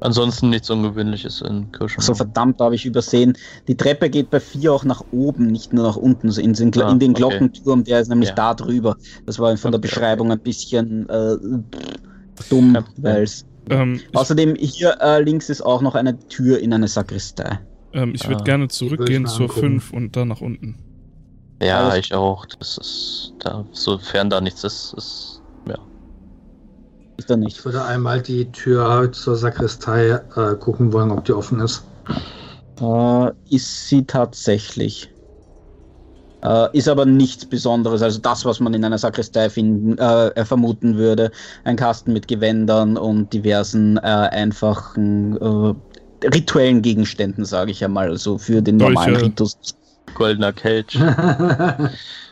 [0.00, 2.00] Ansonsten nichts Ungewöhnliches in Kirschen.
[2.02, 3.36] So verdammt, da habe ich übersehen.
[3.68, 6.86] Die Treppe geht bei 4 auch nach oben, nicht nur nach unten, in den, Glo
[6.86, 7.18] Ah, in den okay.
[7.20, 8.34] Glockenturm, der ist nämlich Ja.
[8.34, 8.96] da drüber.
[9.26, 11.36] Das war von der Okay, Beschreibung ein bisschen äh,
[12.50, 12.84] dumm, Problem.
[12.98, 13.44] weil es.
[13.70, 17.60] Ähm, ich Außerdem hier äh, links ist auch noch eine Tür in eine Sakristei.
[17.92, 19.60] ähm, ich würde Ah, gerne zurückgehen zur angucken.
[19.80, 20.76] 5 und dann nach unten.
[21.62, 22.46] Ja, Alles- ich auch.
[22.46, 23.34] Das ist.
[23.40, 25.37] Da, sofern da nichts ist, ist.
[27.18, 27.24] Ja.
[27.24, 27.58] Ist da nicht.
[27.58, 31.82] Ich würde einmal die Tür zur Sakristei äh, gucken wollen, ob die offen ist.
[32.80, 35.10] Äh, ist sie tatsächlich.
[36.42, 40.96] Äh, ist aber nichts Besonderes, also das, was man in einer Sakristei finden, äh, vermuten
[40.96, 41.32] würde.
[41.64, 45.74] Ein Kasten mit Gewändern und diversen äh, einfachen äh,
[46.26, 48.94] rituellen Gegenständen, sage ich einmal, also für den Dolche.
[48.94, 49.58] normalen Ritus.
[50.18, 50.98] Goldener Kelch.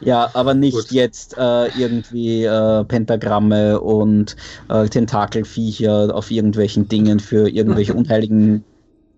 [0.01, 0.91] Ja, aber nicht Gut.
[0.91, 4.37] jetzt äh, irgendwie äh, Pentagramme und
[4.69, 8.63] äh, Tentakelviecher auf irgendwelchen Dingen für irgendwelche unheiligen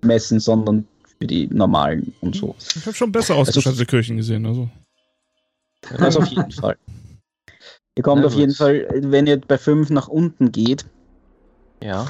[0.02, 0.86] Messen, sondern
[1.18, 2.54] für die normalen und so.
[2.76, 4.68] Ich habe schon besser ausgestattete Kirchen gesehen, also.
[5.98, 6.76] Das auf jeden Fall.
[7.96, 8.54] Ihr kommt Na auf jeden.
[8.54, 10.84] Fall, wenn ihr bei 5 nach unten geht,
[11.82, 12.06] Ja.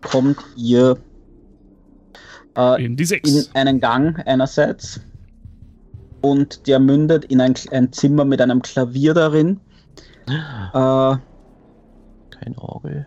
[0.00, 0.96] kommt ihr
[2.56, 3.50] äh, In die in 6.
[3.52, 5.00] einen Gang einerseits
[6.22, 9.60] und der mündet in ein, ein Zimmer mit einem Klavier darin.
[10.26, 10.32] Äh,
[10.72, 11.20] Kein
[12.56, 13.06] Orgel.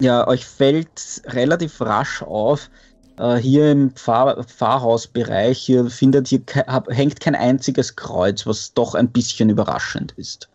[0.00, 2.70] Ja, euch fällt relativ rasch auf,
[3.18, 8.94] äh, hier im Pfarr Pfarrhausbereich, hier findet hier ke hängt kein einziges Kreuz, was doch
[8.94, 10.48] ein bisschen überraschend ist.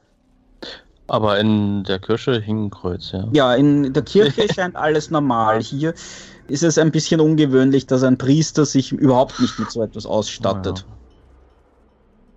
[1.08, 3.28] Aber in der Kirche hing ein Kreuz, ja.
[3.34, 5.62] Ja, in der Kirche scheint alles normal.
[5.62, 5.94] Hier
[6.48, 10.86] ist es ein bisschen ungewöhnlich, dass ein Priester sich überhaupt nicht mit so etwas ausstattet.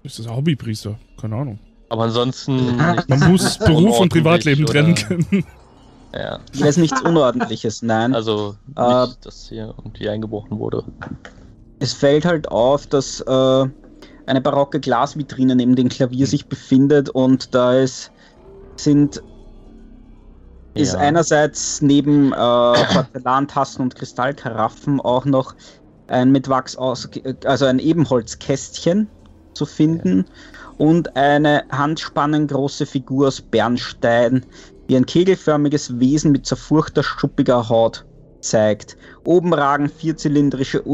[0.06, 0.96] Ist das ein Hobbypriester?
[1.20, 1.58] Keine Ahnung.
[1.88, 2.76] Aber ansonsten.
[3.08, 5.44] Man muss Beruf und Privatleben trennen können.
[6.14, 6.38] Ja.
[6.52, 8.14] Hier ist nichts Unordentliches, nein.
[8.14, 10.84] Also, nicht, Äh, dass hier irgendwie eingebrochen wurde.
[11.80, 13.64] Es fällt halt auf, dass äh,
[14.26, 18.10] eine barocke Glasvitrine neben dem Klavier sich befindet und da ist,
[18.76, 19.22] sind
[20.74, 21.00] ist Ja.
[21.00, 22.36] einerseits neben äh,
[22.92, 25.54] Porzellantassen und Kristallkaraffen auch noch
[26.08, 27.08] ein mit Wachs aus,
[27.44, 29.08] also ein Ebenholzkästchen
[29.56, 30.24] zu finden
[30.78, 34.44] und eine handspannengroße Figur aus Bernstein,
[34.88, 38.04] die ein kegelförmiges Wesen mit zerfurchter, schuppiger Haut
[38.40, 38.96] zeigt.
[39.24, 40.84] Oben ragen vierzylindrische,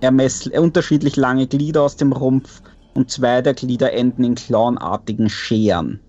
[0.00, 2.62] äh, unterschiedlich lange Glieder aus dem Rumpf
[2.94, 6.00] und zwei der Glieder enden in klauenartigen Scheren.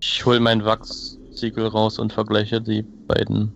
[0.00, 3.52] Ich hol mein Wachssiegel raus und vergleiche die beiden.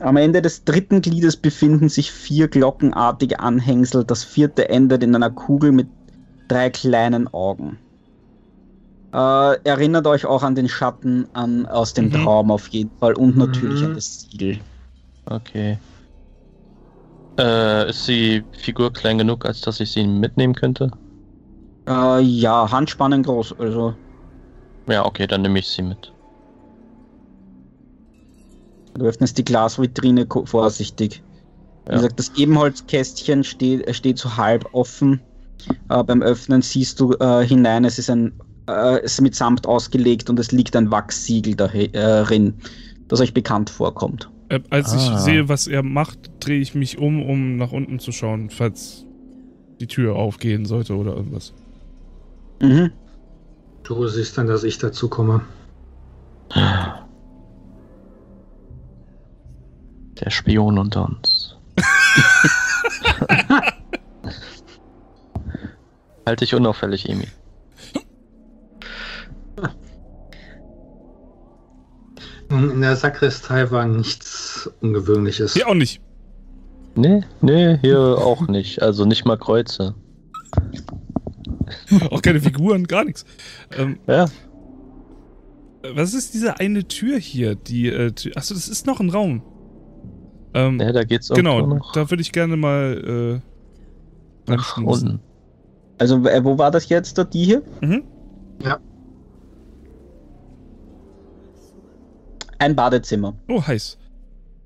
[0.00, 4.04] Am Ende des dritten Gliedes befinden sich vier glockenartige Anhängsel.
[4.04, 5.99] Das vierte endet in einer Kugel mit
[6.50, 7.80] drei kleinen Augen.
[9.12, 12.10] Äh, erinnert euch auch an den Schatten an, aus dem Mhm.
[12.10, 13.84] Traum auf jeden Fall und natürlich Mhm.
[13.84, 14.64] an das Siegel.
[15.30, 15.80] Okay.
[17.38, 20.90] Äh, ist die Figur klein genug, als dass ich sie mitnehmen könnte?
[21.86, 23.98] Äh, ja, Handspannen groß, also
[24.86, 26.14] Ja, okay, dann nehme ich sie mit.
[28.94, 31.24] du öffnest die Glasvitrine vorsichtig.
[31.90, 31.98] Wie Ja.
[31.98, 35.29] gesagt, das Ebenholzkästchen steht, äh, steht so halb offen.
[35.88, 38.32] Äh, beim Öffnen siehst du äh, hinein, es ist ein
[38.68, 42.54] äh, es ist mit Samt ausgelegt und es liegt ein Wachssiegel darin,
[43.08, 44.30] das euch bekannt vorkommt.
[44.48, 45.18] Äh, als ich Ah.
[45.18, 49.04] sehe, was er macht, drehe ich mich um, um nach unten zu schauen, falls
[49.80, 51.52] die Tür aufgehen sollte oder irgendwas.
[52.60, 52.90] Mhm.
[53.82, 55.40] Du siehst dann, dass ich dazu komme.
[60.20, 61.56] Der Spion unter uns.
[66.26, 67.26] halt dich unauffällig, Emi.
[72.50, 75.54] In der Sakristei war nichts Ungewöhnliches.
[75.54, 76.00] Hier auch nicht.
[76.96, 78.82] Nee, nee, hier auch nicht.
[78.82, 79.94] Also nicht mal Kreuze.
[82.10, 83.24] Auch keine Figuren, gar nichts.
[83.76, 84.26] Ähm, Ja,
[85.94, 87.54] was ist diese eine Tür hier?
[87.54, 89.42] Die, äh, Tür, achso, das ist noch ein Raum.
[90.52, 93.40] Ähm, nee da geht's genau, irgendwo noch da würde ich gerne mal
[94.48, 95.20] äh, nach unten.
[96.00, 97.62] Also, äh, wo war das jetzt, da, die hier?
[97.80, 98.02] Mhm.
[102.58, 103.34] Ein Badezimmer.
[103.48, 103.96] Oh, heiß.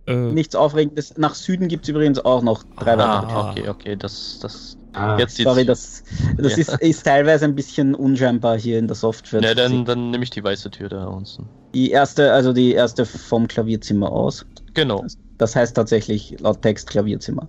[0.06, 1.16] Äh, Nichts Aufregendes.
[1.16, 3.32] Nach Süden gibt es übrigens auch noch drei weitere.
[3.32, 6.05] Ah, okay, okay, das, das, Ah, jetzt die, Sorry, das,
[6.36, 6.59] das Ja.
[6.59, 9.40] ist, ist teilweise ein bisschen unscheinbar hier in der Software.
[9.40, 11.48] ne, zu dann, dann nehme ich die weiße Tür da unten.
[11.74, 14.47] Die erste, also die erste vom Klavierzimmer aus.
[14.74, 15.05] Genau.
[15.39, 17.48] Das heißt tatsächlich laut Text Klavierzimmer.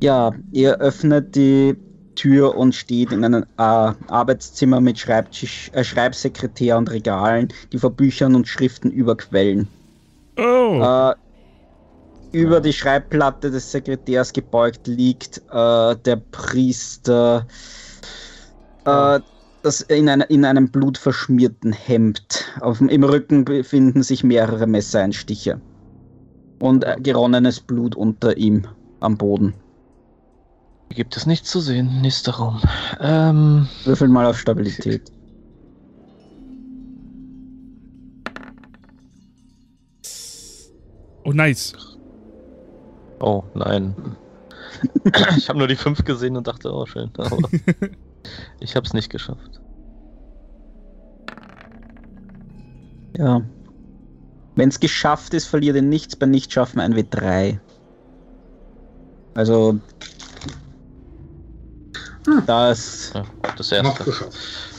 [0.00, 1.76] Ja, ihr öffnet die
[2.18, 7.90] Tür und steht in einem äh, Arbeitszimmer mit Schreibtisch, äh, Schreibsekretär und Regalen, die vor
[7.90, 9.68] Büchern und Schriften überquellen.
[10.36, 11.14] oh, Äh,
[12.32, 17.46] über die Schreibplatte des Sekretärs gebeugt liegt äh, der Priester
[18.84, 19.20] äh,
[19.62, 22.44] das in, einer, in einem blutverschmierten Hemd.
[22.60, 25.60] Auf dem, Im Rücken befinden sich mehrere Messereinstiche.
[26.60, 28.66] Und äh, geronnenes Blut unter ihm
[29.00, 29.54] am Boden.
[30.88, 32.00] Hier gibt es nichts zu sehen.
[32.00, 32.60] Nächster Raum.
[33.00, 35.12] Ähm, Würfel mal auf Stabilität.
[41.24, 41.74] oh, nice.
[43.20, 43.94] oh, nein.
[45.36, 47.10] ich habe nur die 5 gesehen und dachte, oh, schön.
[47.18, 47.36] Aber
[48.60, 49.60] ich habe es nicht geschafft.
[53.16, 53.42] Ja.
[54.54, 56.16] Wenn es geschafft ist, verliert ihr nichts.
[56.16, 57.58] Bei Nichtschaffen ein W3.
[59.34, 59.78] Also.
[62.28, 62.42] Hm.
[62.46, 63.12] Das.
[63.14, 63.24] Ja,
[63.56, 64.14] das erste.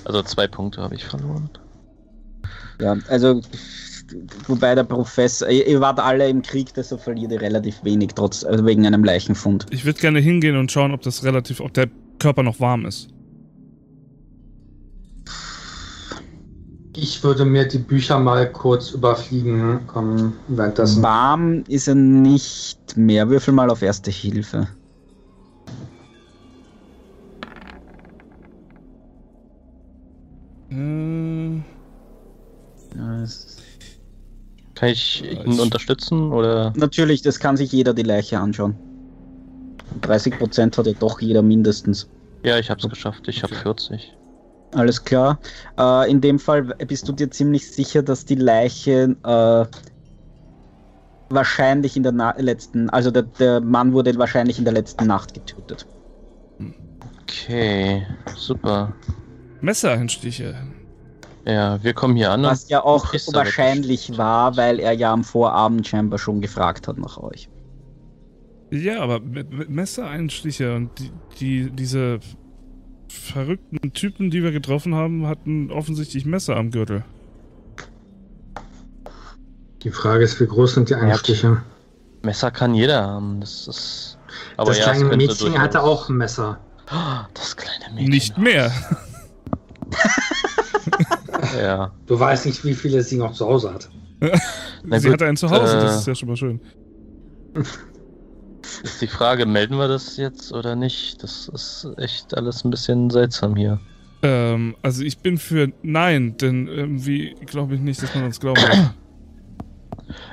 [0.05, 1.49] Also zwei Punkte habe ich verloren.
[2.79, 3.41] Ja, also.
[4.47, 5.47] Wobei der Professor.
[5.49, 8.43] Ihr, wart alle im Krieg, deshalb verliert ihr relativ wenig, trotz.
[8.43, 9.67] Also wegen einem Leichenfund.
[9.69, 13.09] Ich würde gerne hingehen und schauen, ob das relativ, ob der Körper noch warm ist.
[16.95, 21.03] Ich würde mir die Bücher mal kurz überfliegen, ähm, währenddessen.
[21.03, 23.29] Warm ist er nicht mehr.
[23.29, 24.67] Würfel mal auf Erste Hilfe.
[33.23, 33.57] Es-
[34.75, 36.73] Kann ich ihn unterstützen oder?
[36.75, 38.75] Natürlich, das kann sich jeder die Leiche anschauen.
[40.01, 42.07] 30% hat ja doch jeder mindestens.
[42.43, 43.27] Ja, ich habe es geschafft.
[43.27, 43.63] Ich habe Okay.
[43.63, 44.15] 40.
[44.71, 45.39] Alles klar.
[45.79, 49.65] Äh, in dem Fall bist du dir ziemlich sicher, dass die Leiche äh,
[51.29, 55.33] wahrscheinlich in der Na letzten, also der, der Mann wurde wahrscheinlich in der letzten Nacht
[55.33, 55.87] getötet.
[57.23, 58.05] Okay,
[58.35, 58.95] super.
[59.61, 60.55] Messereinstiche.
[61.45, 62.43] Ja, wir kommen hier an.
[62.43, 67.17] Was ja auch wahrscheinlich war, weil er ja am Vorabend scheinbar schon gefragt hat nach
[67.17, 67.49] euch.
[68.71, 72.19] Ja, aber Messereinstiche und die, die, diese
[73.07, 77.03] verrückten Typen, die wir getroffen haben, hatten offensichtlich Messer am Gürtel.
[79.81, 81.63] Die Frage ist, wie groß sind die Einstiche?
[82.21, 83.39] Messer kann jeder haben.
[83.39, 84.17] Das ist.
[84.57, 86.59] Aber das ja, kleine Mädchen hatte auch ein Messer.
[87.33, 88.09] Das kleine Mädchen.
[88.09, 88.71] Nicht mehr.
[91.57, 91.91] Ja.
[92.07, 93.89] Du weißt nicht, wie viele sie noch zu Hause hat.
[94.83, 96.59] Sie gut, hatte einen zu Hause, äh, das ist ja schon mal schön.
[98.83, 101.23] Ist die Frage, melden wir das jetzt oder nicht?
[101.23, 103.79] Das ist echt alles ein bisschen seltsam hier.
[104.21, 108.61] Ähm, also ich bin für Nein, denn irgendwie glaube ich nicht, dass man uns glauben.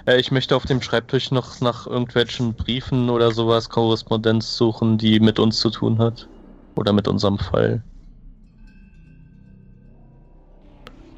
[0.07, 5.19] Äh, ich möchte auf dem Schreibtisch noch nach irgendwelchen Briefen oder sowas Korrespondenz suchen, die
[5.21, 6.29] mit uns zu tun hat.
[6.75, 7.83] Oder mit unserem Fall.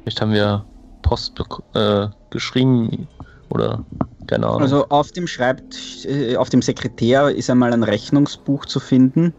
[0.09, 0.65] Vielleicht haben wir
[1.03, 1.39] Post
[1.75, 3.07] äh, geschrieben
[3.49, 3.85] oder
[4.25, 4.63] keine Ahnung.
[4.63, 9.35] Also auf dem Schreibt, äh, auf dem Sekretär ist einmal ein Rechnungsbuch zu finden.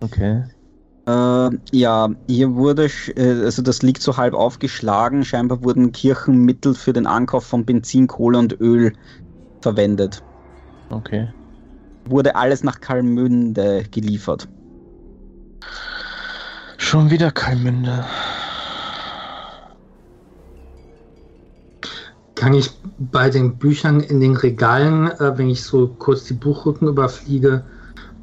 [0.00, 0.44] okay.
[1.06, 5.24] Äh, ja, hier wurde, äh, also das liegt so halb aufgeschlagen.
[5.24, 8.92] Scheinbar wurden Kirchenmittel für den Ankauf von Benzin, Kohle und Öl
[9.62, 10.22] verwendet.
[10.90, 11.26] Okay.
[12.04, 14.46] Wurde alles nach Kalmünde geliefert.
[16.76, 18.04] Schon wieder Kalmünde.
[22.42, 26.88] Kann ich bei den Büchern in den Regalen, äh, wenn ich so kurz die Buchrücken
[26.88, 27.62] überfliege,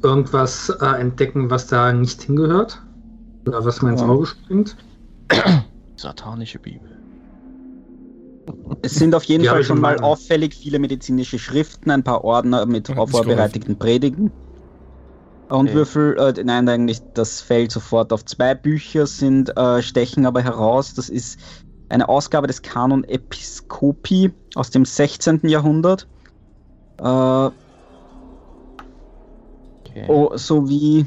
[0.02, 2.82] irgendwas äh, entdecken, was da nicht hingehört?
[3.46, 4.08] Oder was mir ins Ja.
[4.08, 4.76] Auge springt?
[5.96, 6.90] Satanische Bibel.
[8.82, 12.22] Es sind auf jeden Die hab Fall schon mal auffällig viele medizinische Schriften, ein paar
[12.22, 14.30] Ordner mit vorbereiteten Predigen.
[15.48, 15.72] Und.
[15.72, 20.92] Würfel, äh, nein, eigentlich, das fällt sofort auf zwei Bücher, sind, äh, stechen aber heraus.
[20.92, 21.40] Das ist
[21.90, 25.40] eine Ausgabe des Kanon Episcopi aus dem 16.
[25.44, 26.06] Jahrhundert.
[26.98, 27.50] Äh,
[29.90, 30.04] Okay.
[30.08, 31.00] oh, sowie.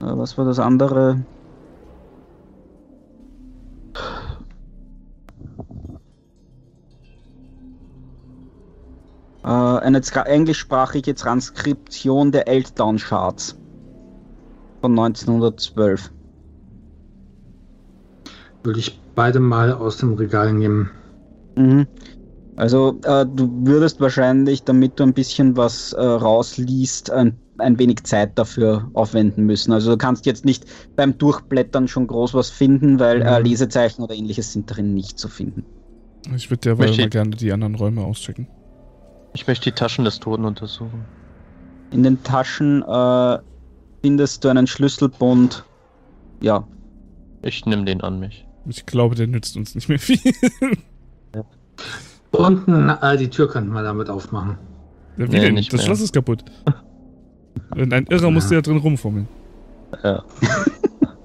[0.00, 1.20] Äh, was war das andere?
[9.44, 13.58] Äh, eine englischsprachige Transkription der Eltdown Charts
[14.80, 16.10] von 1912.
[18.64, 20.90] Würde ich beide mal aus dem Regal nehmen.
[21.56, 21.86] Mhm.
[22.56, 28.02] Also äh, du würdest wahrscheinlich, damit du ein bisschen was äh, rausliest, ein, ein wenig
[28.02, 29.72] Zeit dafür aufwenden müssen.
[29.72, 30.64] Also du kannst jetzt nicht
[30.96, 33.44] beim Durchblättern schon groß was finden, weil äh, Mhm.
[33.46, 35.64] Lesezeichen oder ähnliches sind darin nicht zu finden.
[36.34, 38.48] Ich würde derweil mal gerne die anderen Räume auschecken.
[39.34, 41.04] Ich möchte die Taschen des Toten untersuchen.
[41.92, 43.38] In den Taschen äh,
[44.02, 45.64] findest du einen Schlüsselbund.
[46.42, 46.66] Ja,
[47.42, 48.47] Ich nehme den an mich.
[48.68, 50.20] Ich glaube, der nützt uns nicht mehr viel.
[52.30, 54.58] Unten, äh, die Tür könnten wir damit aufmachen.
[55.16, 55.54] Ja, wie Nee, denn?
[55.54, 55.86] nicht das mehr.
[55.86, 56.44] Schloss ist kaputt.
[57.74, 59.26] Und ein Irrer musste ja drin rumfummeln.
[60.04, 60.22] Ja.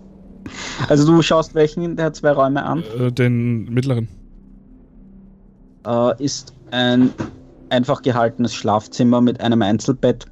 [0.89, 2.83] also du schaust welchen der zwei Räume an.
[2.97, 4.07] Äh, den mittleren.
[5.85, 7.11] äh, ist ein
[7.69, 10.25] einfach gehaltenes Schlafzimmer mit einem Einzelbett.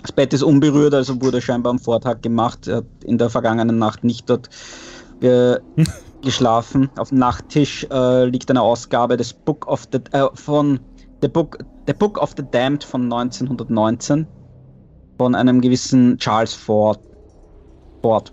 [0.00, 2.66] Das Bett ist unberührt, also wurde scheinbar am Vortag gemacht.
[2.66, 4.48] Er hat in der vergangenen Nacht nicht dort
[5.20, 5.58] ge
[6.22, 6.90] geschlafen.
[6.96, 10.80] Auf dem Nachttisch äh, liegt eine Ausgabe des Book of the äh, von
[11.20, 14.26] The Book, the Book of the Damned von 1919
[15.18, 17.00] von einem gewissen Charles Ford.
[18.00, 18.32] Ford.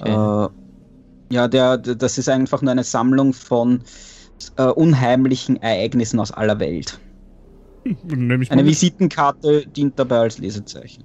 [0.00, 0.10] Okay.
[0.10, 0.48] Äh,
[1.32, 3.82] ja, der, der, das ist einfach nur eine Sammlung von
[4.56, 6.98] äh, unheimlichen Ereignissen aus aller Welt.
[7.84, 8.50] Hm, Eine mit.
[8.64, 11.04] Visitenkarte dient dabei als Lesezeichen.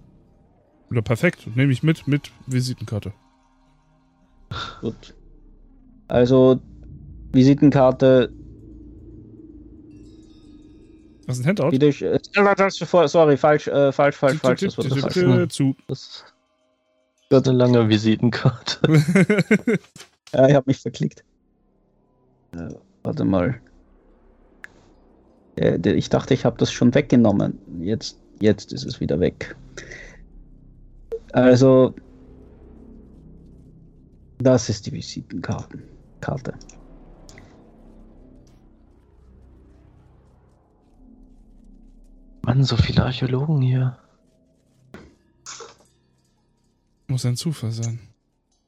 [0.89, 1.47] Oder perfekt.
[1.55, 3.13] Nehme ich mit, mit Visitenkarte.
[4.81, 5.13] Gut.
[6.09, 6.59] Also,
[7.31, 8.31] Visitenkarte,
[11.25, 11.71] Das ist ein Handout.
[11.71, 15.17] wieder, äh, sorry, falsch, äh, falsch, falsch, falsch, das war das falsch.
[15.17, 15.75] Äh, Zu.
[15.87, 16.23] Das
[17.29, 18.79] ist eine lange Visitenkarte.
[20.33, 21.23] Ja, ich habe mich verklickt.
[22.51, 22.69] Äh,
[23.03, 23.59] warte mal.
[25.55, 27.57] Äh, ich dachte, ich habe das schon weggenommen.
[27.81, 29.55] Jetzt, jetzt ist es wieder weg.
[31.31, 31.93] Also,
[34.39, 35.79] das ist die Visitenkarte.
[36.21, 36.53] Karte.
[42.41, 43.97] Mann, so viele Archäologen hier.
[47.07, 47.99] Muss ein Zufall sein.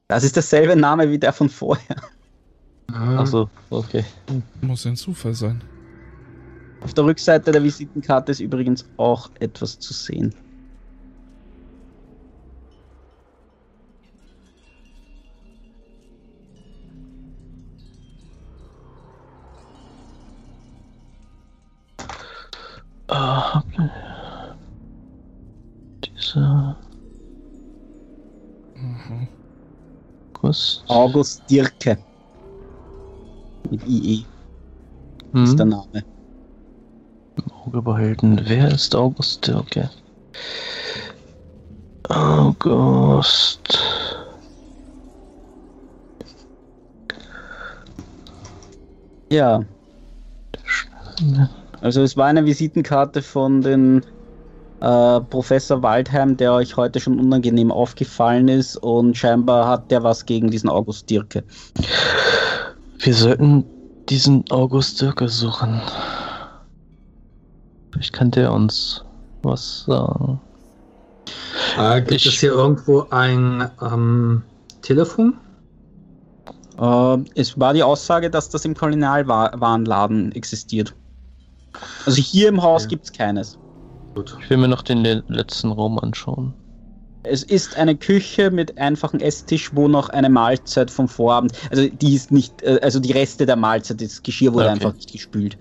[0.07, 1.95] Das ist derselbe Name wie der von vorher.
[2.91, 4.03] Ah, Achso, okay.
[4.61, 5.63] Muss ein Zufall sein.
[6.81, 10.33] Auf der Rückseite der Visitenkarte ist übrigens auch etwas zu sehen.
[23.11, 23.61] Ah,
[26.03, 26.77] dieser
[28.75, 29.27] Mhm.
[30.33, 30.83] August.
[30.87, 31.97] August Dirke.
[33.69, 34.25] Mit IE
[35.33, 36.05] Hm, ist der Name.
[37.35, 38.39] im Auge behalten.
[38.45, 39.49] Wer ist August?
[39.49, 39.89] Okay.
[42.09, 43.79] August.
[49.31, 49.63] Ja,
[51.81, 54.01] also es war eine Visitenkarte von den
[54.81, 60.25] äh, Professor Waldheim, der euch heute schon unangenehm aufgefallen ist und scheinbar hat der was
[60.25, 61.43] gegen diesen August Dirke.
[62.99, 63.65] Wir sollten
[64.09, 65.81] diesen August Dirke suchen.
[67.91, 69.03] Vielleicht kann der uns
[69.43, 70.39] was sagen.
[71.77, 74.43] äh, gibt ich- es hier irgendwo ein ähm,
[74.81, 75.35] Telefon?
[76.79, 80.95] Äh, es war die Aussage, dass das im Kolonialwarenladen existiert.
[82.05, 82.87] Also hier im Haus Okay.
[82.87, 83.59] gibt es keines.
[84.15, 84.37] Gut.
[84.41, 86.55] Ich will mir noch den le letzten Raum anschauen.
[87.23, 92.15] Es ist eine Küche mit einfachem Esstisch, wo noch eine Mahlzeit vom Vorabend, also die
[92.15, 94.71] ist nicht, äh, also die Reste der Mahlzeit, das Geschirr wurde Okay.
[94.71, 95.57] einfach nicht gespült.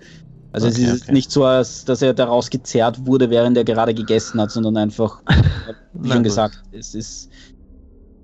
[0.53, 1.11] Also Okay, es ist okay.
[1.11, 5.23] nicht so, als dass er daraus gezerrt wurde, während er gerade gegessen hat, sondern einfach,
[5.93, 7.29] wie schon gesagt, es ist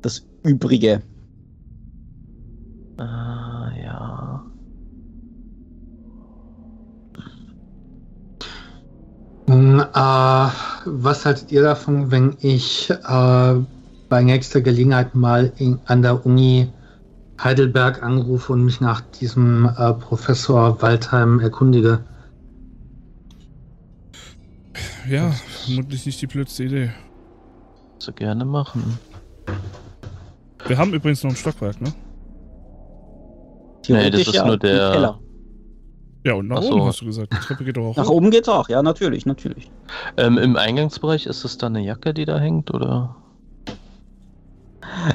[0.02, 1.04] das Übrige.
[3.00, 4.54] Ah, ja.
[7.18, 7.36] Nun,
[9.24, 13.56] äh, was haltet ihr davon, wenn ich äh,
[14.10, 16.72] bei nächster Gelegenheit mal in, an der Uni
[17.42, 22.04] Heidelberg anrufe und mich nach diesem äh, Professor Waldheim erkundige?
[25.08, 25.32] Ja,
[25.66, 26.92] vermutlich nicht die blödste Idee.
[28.00, 29.00] So gerne machen.
[30.66, 31.94] Wir haben übrigens noch ein Stockwerk, ne?
[33.88, 35.18] Nee, das ist ja, nur der.
[36.28, 36.74] Ja, und nach Ach so.
[36.74, 37.32] oben hast du gesagt.
[37.32, 38.12] Die Treppe geht doch auch Nach hoch.
[38.16, 39.72] oben geht's auch, ja, natürlich, natürlich.
[40.18, 43.16] Ähm, Im Eingangsbereich ist es da eine Jacke, die da hängt, oder?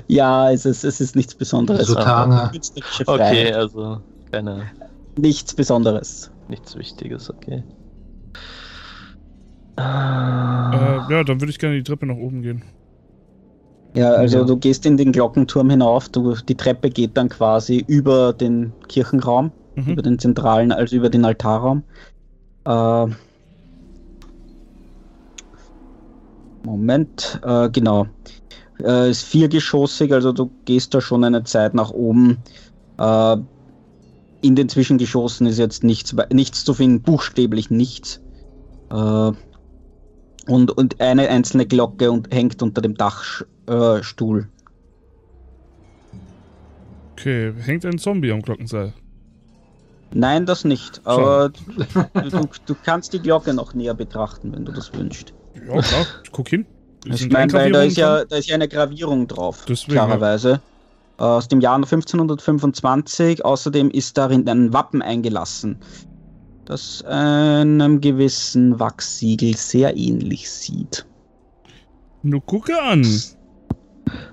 [0.09, 1.87] Ja, es ist, es ist nichts Besonderes.
[1.89, 2.49] Soutane.
[2.51, 4.71] Künstlerische Okay, also keine,
[5.19, 6.31] Nichts Besonderes.
[6.49, 7.63] nichts Wichtiges, okay.
[9.77, 12.63] Äh, ja, dann würde ich gerne die Treppe nach oben gehen.
[13.95, 14.45] Ja, also Ja.
[14.45, 19.53] du gehst in den Glockenturm hinauf, du, die Treppe geht dann quasi über den Kirchenraum,
[19.77, 19.93] Mhm.
[19.93, 21.83] über den zentralen, also über den Altarraum.
[22.65, 23.07] Äh,
[26.65, 28.07] Moment, äh, genau.
[28.81, 32.39] Äh, ist viergeschossig, also du gehst da schon eine Zeit nach oben.
[32.99, 33.37] Äh,
[34.43, 38.21] in den Zwischengeschossen ist jetzt nichts, nichts zu finden, buchstäblich nichts.
[38.91, 39.33] Äh,
[40.49, 44.41] und, und eine einzelne Glocke und hängt unter dem Dachstuhl.
[44.41, 44.47] Äh.
[47.13, 48.93] Okay, hängt ein Zombie am Glockenseil.
[50.15, 51.01] Nein, das nicht.
[51.05, 55.33] Aber du, du kannst die Glocke noch näher betrachten, wenn du das wünschst.
[55.55, 56.67] Ja, klar, guck hin.
[57.05, 60.61] Ich meine, weil da ist, ja, da ist ja eine Gravierung drauf, Deswegen, klarerweise.
[61.19, 63.45] Äh, Aus dem Jahr 1525.
[63.45, 65.79] Außerdem ist darin ein Wappen eingelassen,
[66.65, 71.05] das einem gewissen Wachsiegel sehr ähnlich sieht.
[72.23, 73.03] Nur gucke an.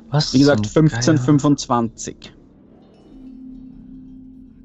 [0.10, 0.34] was?
[0.34, 0.98] Wie gesagt, zum Geier?
[0.98, 2.34] 1525.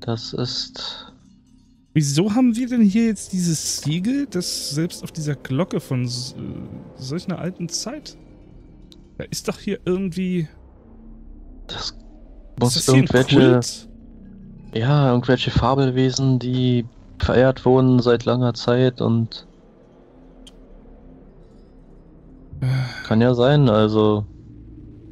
[0.05, 1.13] Das ist.
[1.95, 6.35] Wieso haben wir denn hier jetzt dieses Siegel, das selbst auf dieser Glocke von s-
[6.37, 6.43] äh,
[6.97, 8.17] solch einer alten Zeit?
[9.17, 10.49] Da ist doch hier irgendwie.
[11.69, 11.97] Das Ist
[12.61, 13.53] muss das hier ein irgendwelche.
[13.53, 13.89] Kult?
[14.75, 16.85] Ja, irgendwelche Fabelwesen, die
[17.19, 19.47] verehrt wurden seit langer Zeit und.
[23.07, 24.27] Kann ja sein, also.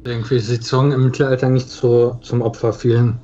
[0.05, 3.19] Der Inquisition im Mittelalter nicht so zum Opfer fielen.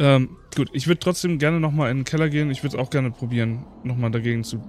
[0.00, 2.50] Ähm, gut, ich würde trotzdem gerne nochmal in den Keller gehen.
[2.50, 4.60] Ich würde es auch gerne probieren, nochmal dagegen zu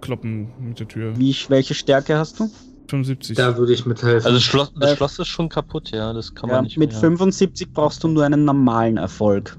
[0.00, 1.16] kloppen mit der Tür.
[1.18, 2.50] Wie, welche Stärke hast du?
[2.88, 3.36] 75.
[3.36, 4.26] Da würde ich mithelfen.
[4.26, 6.76] Also das Schloss, das Äh, Schloss ist schon kaputt, ja, das kann Ja, man nicht
[6.76, 7.00] mit mehr.
[7.00, 9.56] 75 brauchst du nur einen normalen Erfolg.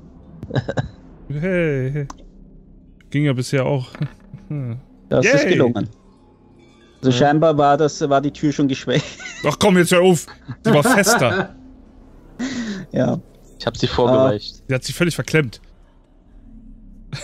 [1.30, 2.08] Hey, hey.
[3.10, 3.88] Ging ja bisher auch.
[5.10, 5.54] Das ist Yay!
[5.54, 5.90] gelungen.
[7.02, 7.18] Also Ja.
[7.18, 9.06] scheinbar war, das, war die Tür schon geschwächt.
[9.46, 10.26] Ach komm, jetzt hör auf!
[10.66, 11.56] Die war fester.
[12.92, 13.20] Ja.
[13.64, 14.70] Ich habe sie vorgereicht.
[14.70, 15.62] Die hat sich völlig verklemmt.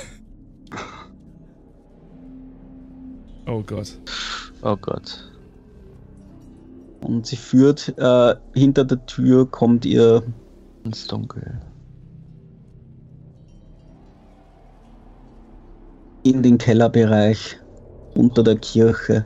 [3.46, 3.98] Oh Gott.
[4.62, 5.28] Oh Gott.
[7.02, 10.24] und sie führt äh, hinter der Tür, kommt ihr
[10.84, 11.60] Ins Dunkel.
[16.24, 17.60] in den Kellerbereich
[18.16, 19.26] unter der Kirche.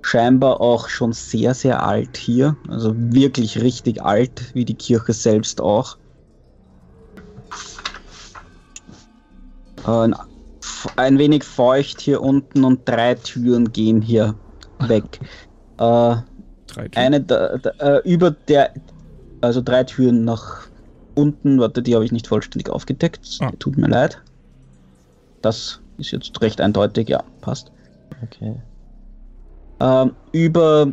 [0.00, 2.56] Scheinbar auch schon sehr, sehr alt hier.
[2.68, 5.98] Also wirklich richtig alt, wie die Kirche selbst auch.
[9.86, 10.10] Äh,
[10.96, 14.34] ein wenig feucht hier unten und drei Türen gehen hier
[14.80, 15.20] weg.
[15.78, 16.16] Äh,
[16.66, 16.92] Drei Türen.
[16.94, 18.74] eine da, da, äh, über der,
[19.40, 20.68] also drei Türen nach
[21.14, 23.38] unten, warte, die habe ich nicht vollständig aufgedeckt.
[23.40, 23.50] Ah.
[23.58, 24.20] Tut mir leid.
[25.40, 27.72] Das ist jetzt recht eindeutig, ja, passt.
[28.22, 28.56] Okay.
[29.80, 30.92] Ähm, über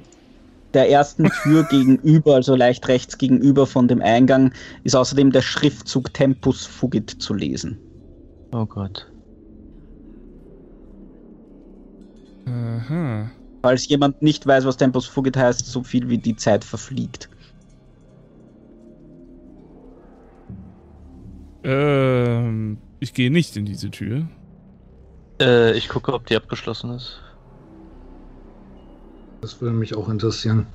[0.74, 4.54] der ersten Tür gegenüber, also leicht rechts gegenüber von dem Eingang,
[4.86, 7.78] ist außerdem der Schriftzug Tempus Fugit zu lesen.
[8.52, 9.06] Oh Gott.
[12.45, 13.30] Aha.
[13.61, 17.30] Falls jemand nicht weiß, was Tempus Fugit heißt, so viel wie die Zeit verfliegt.
[21.64, 24.28] Ähm, ich gehe nicht in diese Tür.
[25.41, 27.19] Äh, ich gucke, ob die abgeschlossen ist.
[29.41, 30.65] Das würde mich auch interessieren.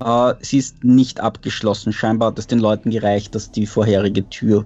[0.00, 1.92] Äh, sie ist nicht abgeschlossen.
[1.92, 4.64] Scheinbar hat es den Leuten gereicht, dass die vorherige Tür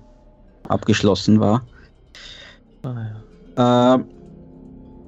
[0.69, 1.67] abgeschlossen war.
[3.57, 3.99] Äh,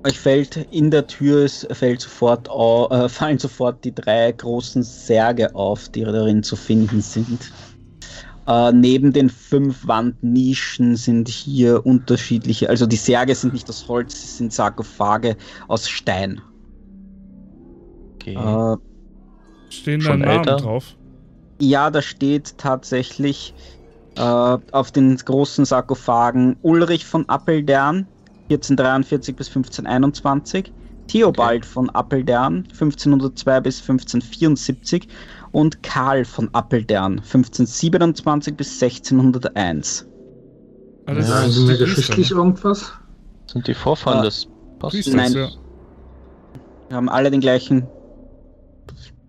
[0.07, 4.83] euch fällt in der Tür es fällt sofort au, äh, fallen sofort die drei großen
[4.83, 7.53] Särge auf, die darin zu finden sind.
[8.47, 14.21] Äh, neben den fünf Wandnischen sind hier unterschiedliche, also die Särge sind nicht aus Holz,
[14.21, 15.37] sie sind Sarkophage
[15.69, 16.43] aus Stein.
[18.17, 18.35] Okay.
[18.35, 18.77] Äh,
[19.71, 20.57] Stehen da Schon Namen älter?
[20.57, 20.95] drauf?
[21.59, 23.55] Ja, da steht tatsächlich
[24.17, 28.07] äh, auf den großen Sarkophagen Ulrich von Appeldern,
[28.51, 30.73] 1443 bis 1521,
[31.07, 35.09] Theobald von Appeldern, 1502 bis 1574
[35.53, 40.07] und Karl von Appeldern, 1527 bis 1601.
[41.07, 42.37] Alles Ja, Sagen ist Sie mir die Priester, geschichtlich ne?
[42.37, 42.93] irgendwas?
[43.47, 44.49] Sind die Vorfahren Ah, des
[44.79, 45.33] Priesters, Nein.
[45.35, 45.49] ja.
[46.89, 47.87] Wir haben alle den gleichen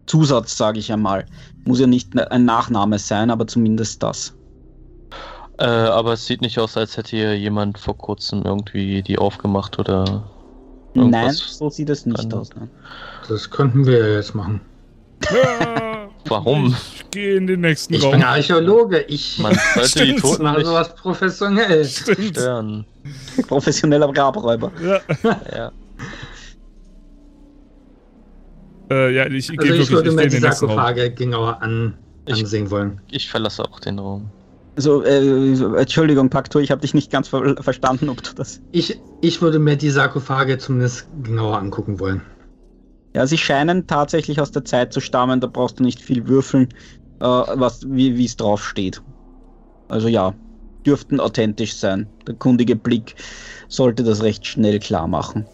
[0.06, 1.26] Zusatz, sage ich einmal.
[1.66, 4.36] Muss ja nicht ein Nachname sein, aber zumindest das.
[5.58, 9.80] Äh, aber es sieht nicht aus, als hätte hier jemand vor kurzem irgendwie die aufgemacht
[9.80, 10.30] oder.
[10.94, 12.50] Nein, Irgendwas so sieht es nicht aus.
[12.56, 12.70] Nein.
[13.28, 14.62] Das könnten wir ja jetzt machen.
[16.28, 16.76] Warum?
[16.96, 18.12] Ich gehe in den nächsten Ich Raum.
[18.14, 19.02] bin Archäologe.
[19.08, 20.16] Ich Man sollte die.
[20.16, 21.86] Toten mache nicht sowas professionell.
[21.86, 22.38] Stimmt.
[22.38, 22.86] stören.
[23.48, 24.72] Professioneller Grabräuber.
[24.84, 25.00] Ja,
[25.56, 25.72] Ja.
[28.90, 30.38] äh, ja ich Also ich würde ich mir die.
[30.38, 31.94] Sarkophage genauer an,
[32.26, 33.00] Ich- ansehen wollen.
[33.12, 34.30] Ich verlasse auch den Raum.
[34.76, 38.62] Also, äh, Entschuldigung, Paktor, ich habe dich nicht ganz ver verstanden, ob du das.
[38.72, 42.22] Ich, ich würde mir die Sarkophage zumindest genauer angucken wollen.
[43.16, 46.68] Ja, sie scheinen tatsächlich aus der Zeit zu stammen, da brauchst du nicht viel würfeln,
[47.20, 49.02] äh, was, wie wie es drauf steht.
[49.88, 50.36] Also ja,
[50.86, 52.10] dürften authentisch sein.
[52.28, 53.16] Der kundige Blick
[53.70, 55.48] sollte das recht schnell klar machen.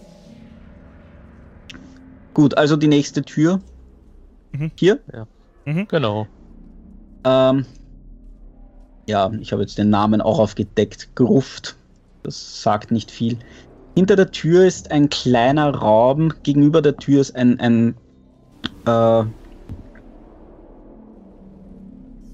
[2.33, 3.61] Gut, also die nächste Tür.
[4.53, 4.71] Mhm.
[4.79, 4.99] Hier.
[5.65, 6.27] Genau.
[7.23, 7.65] Ähm,
[9.07, 11.15] ja, ich habe jetzt den Namen auch aufgedeckt.
[11.15, 11.75] Gruft.
[12.23, 13.37] Das sagt nicht viel.
[13.95, 16.33] Hinter der Tür ist ein kleiner Raum.
[16.43, 17.95] Gegenüber der Tür ist ein, ein,
[18.85, 19.23] äh,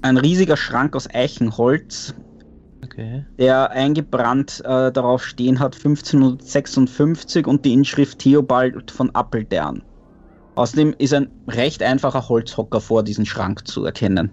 [0.02, 2.14] ein riesiger Schrank aus Eichenholz,
[2.84, 3.24] Okay.
[3.38, 9.82] der eingebrannt äh, darauf stehen hat 1556 und die Inschrift Theobald von Appeldern.
[10.54, 14.30] Außerdem ist ein recht einfacher Holzhocker vor diesem Schrank zu erkennen.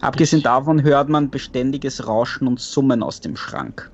[0.00, 3.90] Abgesehen Ich- davon hört man beständiges Rauschen und Summen aus dem Schrank.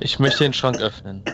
[0.00, 1.24] Ich möchte den Schrank öffnen.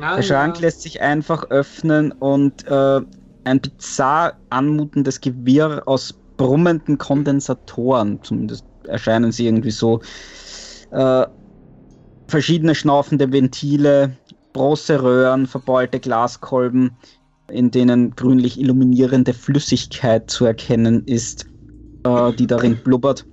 [0.00, 3.00] Der Schrank lässt sich einfach öffnen und äh,
[3.44, 10.00] ein bizarr anmutendes Gewirr aus brummenden Kondensatoren, zumindest erscheinen sie irgendwie so,
[10.90, 11.26] äh,
[12.28, 14.16] verschiedene schnaufende Ventile,
[14.54, 16.96] große Röhren, verbeulte Glaskolben,
[17.50, 21.46] in denen grünlich illuminierende Flüssigkeit zu erkennen ist,
[22.04, 23.26] äh, die darin blubbert.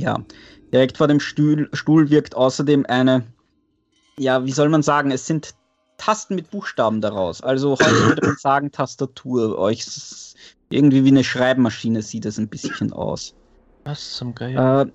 [0.00, 0.24] Ja,
[0.72, 3.24] direkt vor dem Stuhl, Stuhl wirkt außerdem eine,
[4.18, 5.54] ja, wie soll man sagen, es sind
[5.96, 7.40] Tasten mit Buchstaben daraus.
[7.40, 9.58] Also heute würde man sagen Tastatur.
[9.58, 9.86] Euch
[10.70, 13.34] irgendwie wie eine Schreibmaschine sieht es ein bisschen aus.
[13.84, 14.82] Was zum Geier?
[14.82, 14.90] Äh,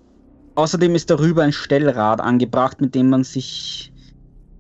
[0.56, 3.94] außerdem ist darüber ein Stellrad angebracht, mit dem man sich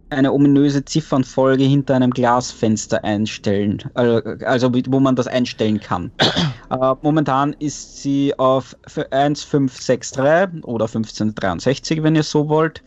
[0.10, 6.12] eine ominöse Ziffernfolge hinter einem Glasfenster einstellen, also wie- wo man das einstellen kann.
[6.70, 12.84] äh, momentan ist sie auf 1563 oder 1563, wenn ihr so wollt.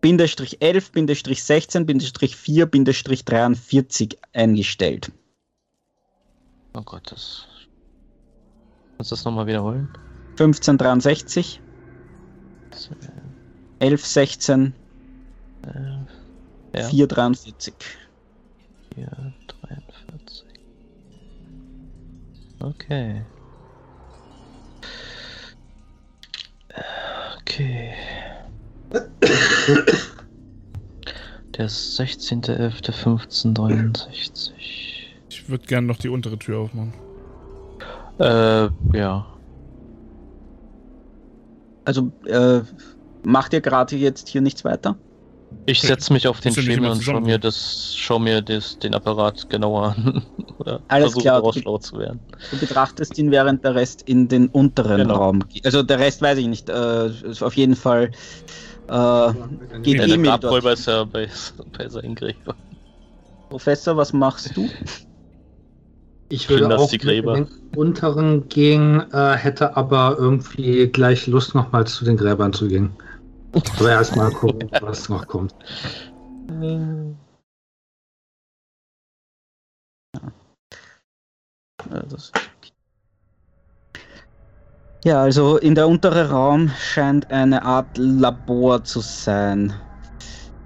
[0.00, 5.10] Bindestrich 11, Bindestrich 16, Bindestrich 4, Bindestrich 43 eingestellt.
[6.74, 7.46] Oh Gott, das.
[8.98, 9.88] Kannst du das nochmal wiederholen?
[10.38, 11.60] 1563,
[13.80, 14.74] 1116,
[15.62, 16.03] Äh,
[16.74, 16.88] ja.
[16.88, 17.74] 443.
[18.94, 20.44] 4, 43.
[22.60, 23.22] Okay.
[27.40, 27.94] Okay.
[31.56, 34.52] Der 16.11.1563.
[35.28, 36.94] Ich würde gerne noch die untere Tür aufmachen.
[38.18, 39.26] Äh, ja.
[41.84, 42.62] Also, äh,
[43.24, 44.96] macht ihr gerade jetzt hier nichts weiter?
[45.66, 47.26] Ich setze mich auf den Schemel und schau zusammen.
[47.26, 50.22] mir das, schau mir das, den Apparat genauer an.
[50.58, 51.36] Oder Alles versuche klar.
[51.40, 52.20] daraus schlau zu werden.
[52.50, 55.16] Du betrachtest ihn, während der Rest in den unteren Genau.
[55.16, 55.64] Raum geht.
[55.64, 56.68] Also der Rest weiß ich nicht.
[56.68, 57.10] Äh,
[57.40, 58.10] auf jeden Fall
[58.88, 59.32] äh,
[59.82, 60.64] geht Ja, Emil der dort.
[60.64, 61.28] Ist ja bei,
[61.78, 62.56] bei seinen Gräbern.
[63.48, 64.68] Professor, was machst du?
[66.28, 70.88] Ich würde Schön, dass auch die Gräber- in den unteren gehen, äh, hätte aber irgendwie
[70.88, 72.96] gleich Lust, nochmal zu den Gräbern zu gehen.
[73.78, 75.54] Aber erstmal gucken, was noch kommt.
[85.04, 89.72] Ja, also in der untere Raum scheint eine Art Labor zu sein.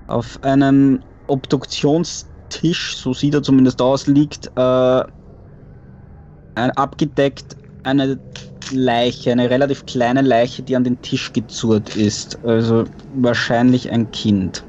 [0.07, 5.03] Auf einem Obduktionstisch, so sieht er zumindest aus, liegt äh,
[6.55, 8.19] ein, abgedeckt eine
[8.71, 12.39] Leiche, eine relativ kleine Leiche, die an den Tisch gezurrt ist.
[12.45, 14.65] Also wahrscheinlich ein Kind.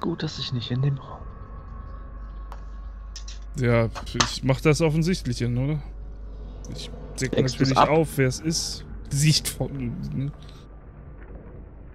[0.00, 1.16] Gut, dass ich nicht in dem Raum.
[3.58, 5.82] Ja, ich mach das Offensichtliche, oder?
[6.74, 7.88] Ich deck Deckst du's natürlich ab?
[7.88, 8.84] auf, wer es ist.
[9.10, 9.92] Sicht von.
[10.14, 10.32] Ne?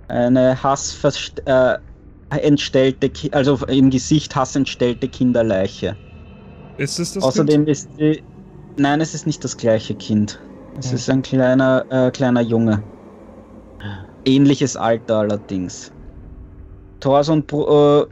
[0.08, 1.78] Eine hassverst äh,
[2.30, 5.96] entstellte, Ki also im Gesicht hassentstellte Kinderleiche.
[6.82, 7.24] Ist es das?
[7.24, 8.24] Außerdem ist die.
[8.78, 10.40] Nein, es ist nicht das gleiche Kind.
[10.80, 10.96] Es Hm.
[10.96, 12.82] ist ein kleiner, äh, kleiner Junge.
[14.26, 15.92] Ähnliches Alter allerdings.
[17.00, 18.06] Bru äh,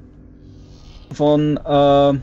[1.14, 2.14] von äh,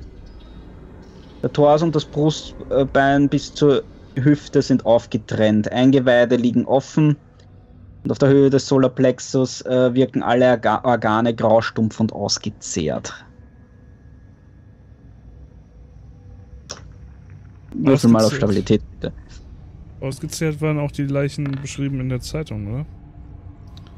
[1.43, 3.83] der Torso und das Brustbein bis zur
[4.15, 5.73] Hüfte sind aufgetrennt.
[5.73, 7.17] Eingeweide liegen offen
[8.05, 13.26] und auf der Höhe des Solarplexus äh, wirken alle Orga Organe graustumpf und ausgezehrt.
[17.85, 18.35] Würfel mal auf.
[18.35, 19.15] Stabilität, bitte.
[20.01, 22.87] Ausgezehrt waren auch die Leichen beschrieben in der Zeitung, oder?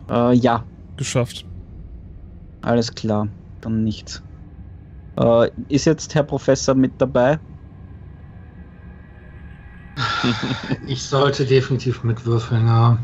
[0.09, 0.65] Äh, ja,
[0.97, 1.47] Geschafft.
[2.61, 3.29] alles klar.
[3.61, 4.23] Dann nichts.
[5.19, 7.41] Äh, ist jetzt Herr Professor mit dabei?
[10.87, 12.99] Ich sollte definitiv mitwürfeln, ja.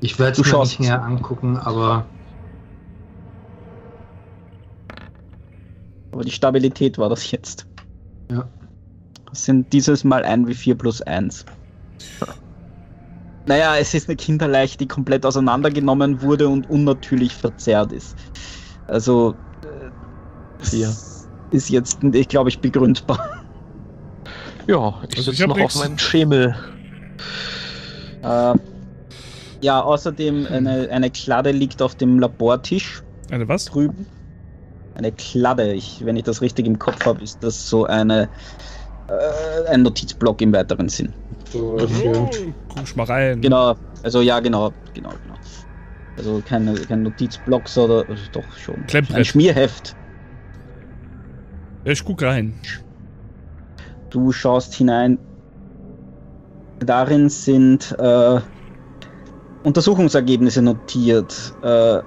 [0.00, 2.06] Ich werde es mir nicht näher angucken, aber
[6.12, 7.66] Aber die Stabilität war das jetzt.
[8.30, 8.61] Ja.
[9.32, 11.44] Das sind dieses Mal 1 wie 4 plus 1.
[13.46, 18.14] Naja, es ist eine Kinderleiche, die komplett auseinandergenommen wurde und unnatürlich verzerrt ist.
[18.86, 20.86] Also, äh,
[21.50, 23.42] ist jetzt, ich glaube ich, begründbar.
[24.68, 25.74] Ja, ich Also sitze noch nix.
[25.76, 26.54] auf meinem Schemel.
[28.22, 28.54] Äh,
[29.60, 33.64] ja, außerdem eine, eine Kladde liegt auf dem Labortisch Eine was?
[33.64, 34.06] drüben.
[34.94, 38.28] Eine Kladde, ich, wenn ich das richtig im Kopf habe, ist das so eine
[39.18, 41.12] äh, ein Notizblock im weiteren Sinn.
[41.50, 42.30] so Oh,
[42.68, 43.40] guck mal rein.
[43.40, 45.36] Genau, also ja, genau, genau, genau.
[46.16, 48.86] Also keine, kein Notizblock, sondern also doch schon.
[48.86, 49.16] Klemmbrett.
[49.16, 49.96] Ein Schmierheft.
[51.84, 52.54] Ja, ich guck rein.
[54.10, 55.18] Du schaust hinein.
[56.80, 58.40] Darin sind äh,
[59.62, 61.54] Untersuchungsergebnisse notiert.
[61.62, 62.00] Äh,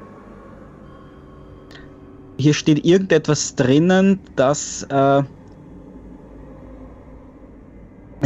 [2.38, 5.24] hier steht irgendetwas drinnen, dass äh,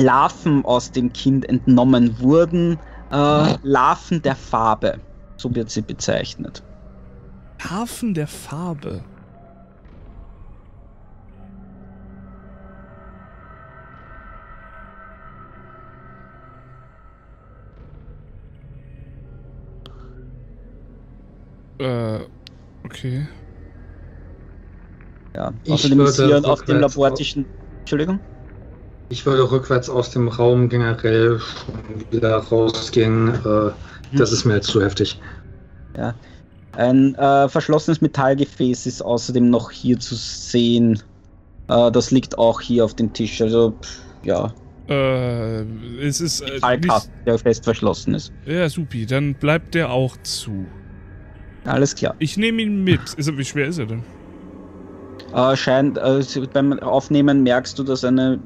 [0.03, 2.77] Larven aus dem Kind entnommen wurden.
[3.11, 4.99] Äh, Larven der Farbe.
[5.37, 6.63] So wird sie bezeichnet.
[7.61, 9.03] Hafen der Farbe.
[21.79, 22.19] Äh,
[22.83, 23.27] okay.
[25.35, 25.53] Ja.
[25.63, 27.37] Ich Außerdem ist würde hier auf dem rückwärts Labortisch.
[27.79, 28.19] Entschuldigung?
[29.09, 33.29] Ich würde rückwärts aus dem Raum generell schon wieder rausgehen.
[33.29, 33.71] Äh,
[34.15, 35.19] das ist mir jetzt zu heftig.
[36.73, 41.01] Ein äh, verschlossenes Metallgefäß ist außerdem noch hier zu sehen.
[41.67, 43.41] Äh, das liegt auch hier auf dem Tisch.
[43.41, 44.53] Also, pff, ja.
[44.87, 45.61] Äh,
[46.01, 48.31] es ist äh, nicht, Metallkasten, der fest verschlossen ist.
[48.45, 50.65] Ja, supi, dann bleibt der auch zu.
[51.65, 52.15] Alles klar.
[52.19, 53.01] Ich nehme ihn mit.
[53.17, 54.03] Ist er, wie schwer ist er denn?
[55.33, 56.23] Äh, scheint, äh,
[56.53, 58.39] beim Aufnehmen merkst du, dass eine,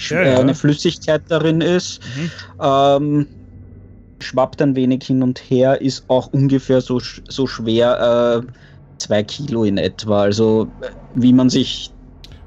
[0.00, 0.40] Ja, äh, ja.
[0.40, 2.00] eine Flüssigkeit darin ist.
[2.16, 2.30] Mhm.
[2.60, 3.28] Ähm,
[4.22, 8.52] schwappt ein wenig hin und her, ist auch ungefähr so, so schwer, äh,
[8.98, 10.22] zwei Kilo in etwa.
[10.22, 11.94] Also äh, wie man sich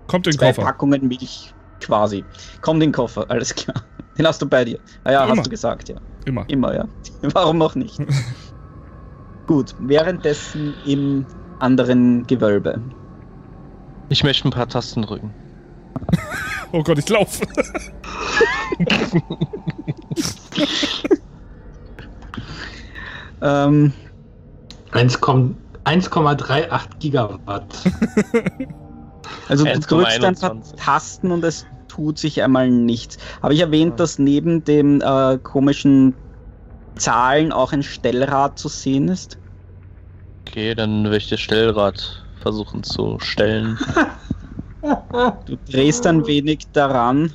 [0.08, 0.64] Kommt in den zwei Koffer.
[0.64, 2.26] Packungen Milch quasi.
[2.62, 3.86] Kommt in den Koffer, alles klar.
[4.18, 4.80] Den hast du bei dir.
[5.04, 5.38] Ah ja, Immer.
[5.38, 6.00] hast du gesagt, ja.
[6.26, 6.46] Immer.
[6.50, 6.90] Immer, ja.
[7.22, 7.98] Warum auch nicht?
[9.46, 12.84] Gut, währenddessen im anderen Gewölbe.
[14.10, 15.36] Ich möchte ein paar Tasten drücken.
[16.72, 17.48] Oh Gott, ich laufe.
[23.42, 23.94] Ähm,
[24.92, 25.56] 1,-
[25.86, 27.48] 1,38 Gigawatt.
[29.48, 30.76] also du drückst ein paar 1,21.
[30.76, 33.18] Tasten und es tut sich einmal nichts.
[33.42, 36.16] Habe ich erwähnt, dass neben dem äh, komischen
[36.96, 39.38] Zahlen auch ein Stellrad zu sehen ist?
[40.48, 43.78] Okay, dann will ich das Stellrad versuchen zu stellen.
[44.82, 47.34] Du drehst ein wenig daran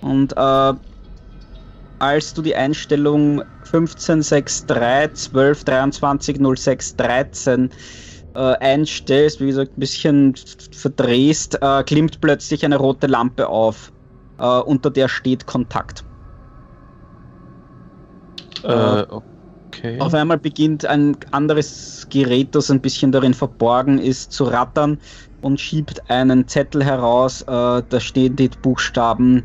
[0.00, 0.72] und äh,
[1.98, 7.70] als du die Einstellung 1563 12 23 06 13
[8.34, 10.34] äh, einstellst, wie gesagt, ein bisschen
[10.72, 13.92] verdrehst, äh, klimmt plötzlich eine rote Lampe auf,
[14.38, 16.04] äh, unter der steht Kontakt.
[18.62, 20.00] äh, okay.
[20.00, 24.98] Auf einmal beginnt ein anderes Gerät, das ein bisschen darin verborgen ist, zu rattern
[25.42, 27.42] und schiebt einen Zettel heraus.
[27.42, 27.46] Äh,
[27.88, 29.42] da stehen die Buchstaben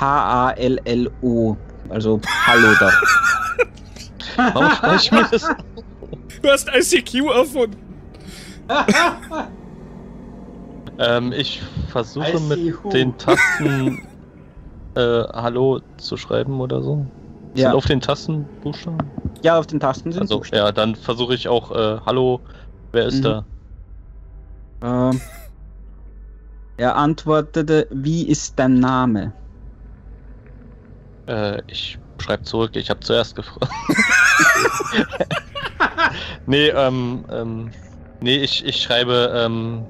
[0.00, 1.56] H-A-L-L-O.
[1.88, 2.90] Also Hallo da.
[4.52, 5.48] Warum schreibe ich mir das?
[6.42, 7.76] Du hast ICQ erfunden.
[11.00, 14.02] Ähm, ich versuche mit den Tasten
[14.96, 17.06] äh, Hallo zu schreiben oder so.
[17.54, 17.68] Ja.
[17.68, 18.98] Sind auf den Tasten Buchstaben?
[19.42, 20.58] ja, auf den Tasten sind Also, Buchstaben.
[20.66, 22.40] ja, dann versuche ich auch äh, Hallo,
[22.90, 23.22] wer ist Mhm.
[23.22, 23.44] da?
[25.10, 25.20] Ähm,
[26.78, 29.32] er antwortete, wie ist dein Name?
[31.26, 33.66] Äh, ich schreibe zurück, ich habe zuerst gefragt.
[36.46, 37.70] nee, ähm, ähm,
[38.20, 39.84] nee, ich, ich schreibe ähm,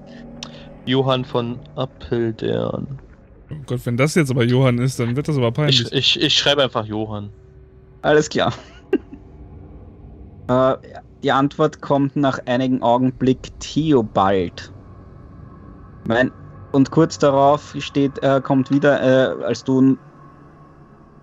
[0.86, 2.98] Johann von Appeldern.
[3.50, 5.92] Oh Gott, wenn das jetzt aber Johann ist, dann wird das aber peinlich.
[5.92, 7.30] Ich, ich, ich schreibe einfach Johann.
[8.02, 8.52] Alles klar.
[10.48, 10.76] äh,
[11.22, 14.72] die Antwort kommt nach einigen Augenblick Theobald.
[16.06, 16.30] Mein,
[16.72, 19.96] und kurz darauf steht, äh, kommt wieder, äh, als du.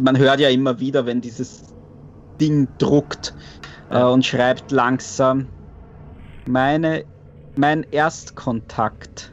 [0.01, 1.73] Man hört ja immer wieder, wenn dieses
[2.41, 3.33] Ding druckt
[3.89, 5.47] äh, und schreibt langsam.
[6.47, 7.05] Meine,
[7.55, 9.31] mein Erstkontakt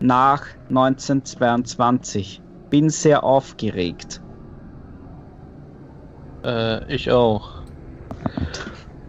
[0.00, 2.42] nach 1922.
[2.68, 4.20] Bin sehr aufgeregt.
[6.44, 7.62] Äh, ich auch.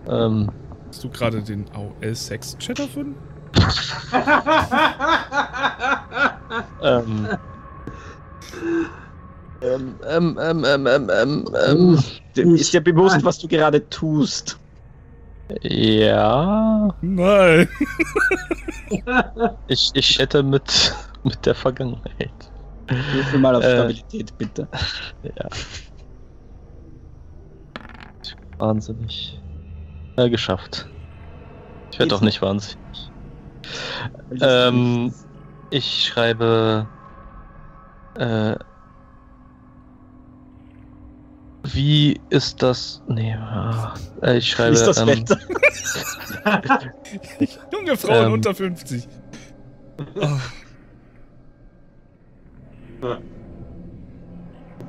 [0.07, 0.49] Ähm,
[0.87, 3.15] Hast du gerade den AOL-Sex-Chat erfunden?
[6.81, 7.29] ähm.
[9.61, 11.99] Ähm, ähm, ähm, ähm, ähm, ähm,
[12.35, 14.59] ähm, ist dir bewusst, was du gerade tust?
[15.61, 16.89] Ja.
[17.01, 17.69] Nein.
[19.67, 22.51] ich, ich chatte mit, mit der Vergangenheit.
[22.87, 23.71] Würfel mal auf äh.
[23.71, 24.69] Stabilität, äh, bitte.
[25.23, 25.49] Ja.
[28.57, 29.39] Wahnsinnig.
[30.17, 30.89] Ja, geschafft.
[31.91, 33.10] Ich werde doch nicht wahnsinnig.
[34.39, 35.13] Ähm,
[35.69, 36.87] ich schreibe.
[38.15, 38.55] Äh,
[41.63, 43.01] wie ist das?
[43.07, 44.71] Nee, ah, äh, ich schreibe.
[44.71, 45.37] Wie ist das ähm, Wetter?
[47.71, 48.33] Junge Frauen Ähm.
[48.33, 49.07] unter 50.
[53.01, 53.15] Oh,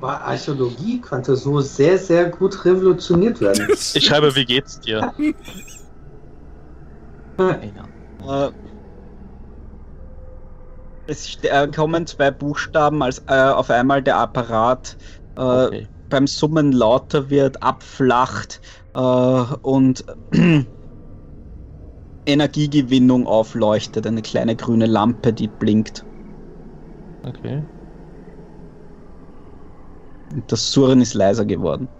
[0.01, 3.68] Aber Archäologie konnte so sehr, sehr gut revolutioniert werden.
[3.70, 5.12] Ich schreibe, wie geht's dir?
[8.23, 8.52] Äh,
[11.07, 14.97] es äh, kommen zwei Buchstaben, als äh, auf einmal der Apparat
[15.36, 15.89] äh, Okay.
[16.09, 18.60] beim Summen lauter wird, abflacht
[18.94, 20.05] äh, und
[22.26, 24.07] Energiegewinnung aufleuchtet.
[24.09, 26.05] Eine kleine grüne Lampe, die blinkt.
[27.25, 27.67] okay.
[30.33, 31.94] Und das Surren ist leiser geworden.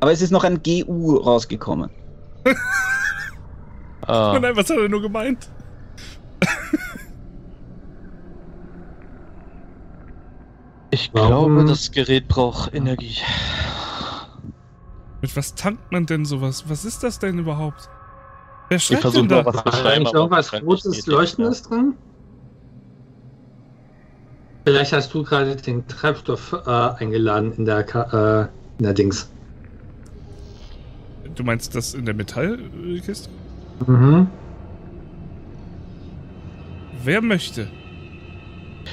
[0.00, 1.90] Aber es ist noch ein GU rausgekommen.
[4.06, 5.48] Ah, Oh nein, was hat er nur gemeint?
[10.90, 11.54] ich Warum?
[11.56, 13.16] glaube, das Gerät braucht Energie.
[15.22, 16.64] Mit was tankt man denn sowas?
[16.68, 17.88] Was ist das denn überhaupt?
[18.68, 19.46] Wer Ich schreibt versuche denn da?
[19.46, 20.06] was zu schreiben.
[20.06, 21.94] aber irgendwas Rotes Leuchtendes drin?
[24.64, 28.48] Vielleicht hast du gerade den Treibstoff äh, eingeladen in der, Ka äh,
[28.78, 29.28] in der Dings.
[31.34, 33.30] Du meinst das in der Metallkiste?
[33.86, 34.26] Mhm.
[37.04, 37.68] Wer möchte?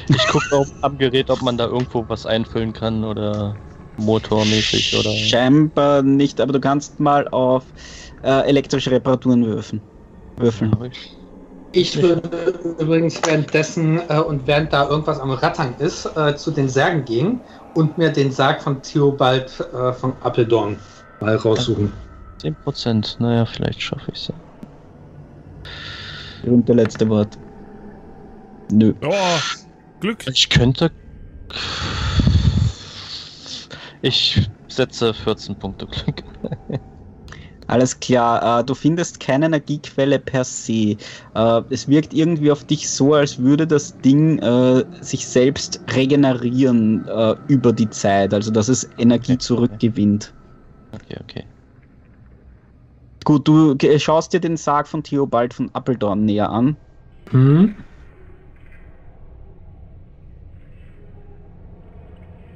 [0.07, 3.55] Ich gucke am Gerät, ob man da irgendwo was einfüllen kann oder
[3.97, 5.11] motormäßig oder.
[5.11, 7.63] Scheinbar nicht, aber du kannst mal auf
[8.23, 9.81] äh, elektrische Reparaturen würfeln.
[10.37, 10.75] Würfeln.
[10.91, 11.19] Ich.
[11.71, 16.67] Ich würde übrigens währenddessen äh, und während da irgendwas am Rattern ist, äh, zu den
[16.67, 17.39] Särgen gehen
[17.75, 20.77] und mir den Sarg von Theobald äh, von Appeldorn
[21.19, 21.93] mal raussuchen.
[22.41, 24.33] 10%, naja, vielleicht schaffe ich es ja.
[26.41, 27.39] Berühmte letzte Wort.
[28.71, 28.93] Nö.
[29.01, 29.39] Oh,
[29.99, 30.25] Glück.
[30.25, 30.91] Ich könnte.
[34.01, 36.23] Ich setze 14 Punkte Glück.
[37.67, 40.97] Alles klar, äh, du findest keine Energiequelle per se.
[41.35, 47.05] Äh, es wirkt irgendwie auf dich so, als würde das Ding äh, sich selbst regenerieren
[47.07, 49.77] äh, über die Zeit, also dass es Energie Okay.
[49.77, 50.33] zurückgewinnt.
[50.93, 51.48] Okay, okay.
[53.23, 56.77] Gut, du ge- schaust dir den Sarg von Theobald von Appeldorn näher an.
[57.31, 57.75] Mhm.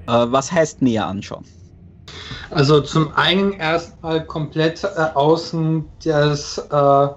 [0.07, 1.45] Äh, was heißt näher anschauen?
[2.49, 7.07] Also zum einen erstmal komplett äh, außen das äh,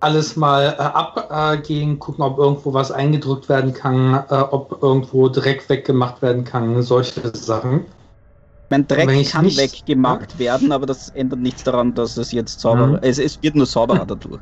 [0.00, 5.68] alles mal äh, abgehen, gucken, ob irgendwo was eingedrückt werden kann, äh, ob irgendwo Dreck
[5.68, 7.86] weggemacht werden kann, solche Sachen.
[8.70, 12.86] Mein Dreck kann nicht- weggemacht werden, aber das ändert nichts daran, dass es jetzt sauberer
[12.92, 12.98] Mhm.
[13.02, 14.40] es, es wird nur sauberer dadurch.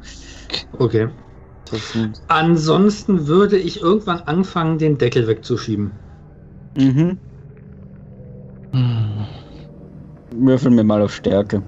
[0.73, 1.08] Okay.
[2.28, 5.92] Ansonsten würde ich irgendwann anfangen, den Deckel wegzuschieben.
[6.76, 7.18] Mhm.
[8.73, 9.26] Hm.
[10.31, 11.62] Würfel mir mal auf Stärke.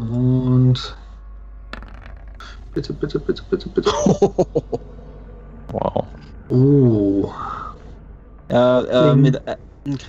[0.00, 0.96] Und
[2.78, 3.90] bitte, bitte, bitte, bitte, bitte.
[5.70, 6.06] Wow.
[6.48, 7.30] Oh.
[8.48, 9.56] Äh, äh, mit, äh,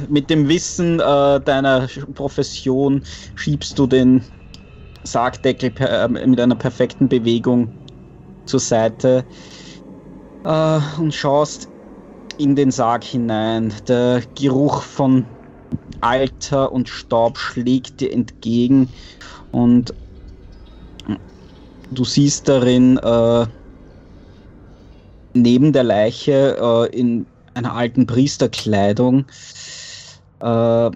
[0.08, 3.04] mit dem Wissen äh, deiner Profession
[3.36, 4.24] schiebst du den
[5.04, 7.74] Sargdeckel per, äh, mit einer perfekten Bewegung
[8.46, 9.26] zur Seite
[10.44, 11.68] und schaust
[12.38, 13.74] in den Sarg hinein.
[13.90, 15.26] Der Geruch von
[16.00, 18.88] Alter und Staub schlägt dir entgegen
[19.52, 19.94] und
[21.92, 23.46] du siehst darin äh,
[25.34, 29.26] neben der Leiche äh, in einer alten Priesterkleidung
[30.40, 30.92] äh,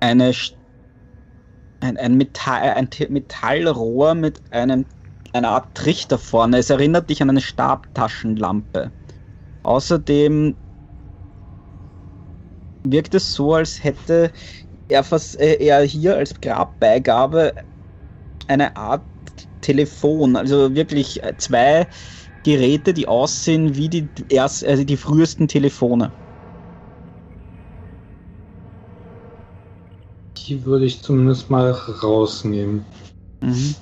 [0.00, 0.32] eine
[1.80, 4.84] ein, ein, Metall, ein Metallrohr mit einem,
[5.32, 6.58] einer Art Trichter vorne.
[6.58, 8.90] Es erinnert dich an eine Stabtaschenlampe.
[9.62, 10.56] Außerdem
[12.82, 14.32] wirkt es so, als hätte
[14.88, 17.52] er, vers äh, er hier als Grabbeigabe
[18.48, 19.02] eine Art
[19.60, 21.88] Telefon, also wirklich äh, zwei
[22.42, 26.12] Geräte, die aussehen wie die erst, also die frühesten Telefone.
[30.46, 32.86] Die würde ich zumindest mal rausnehmen.
[33.42, 33.74] Mhm.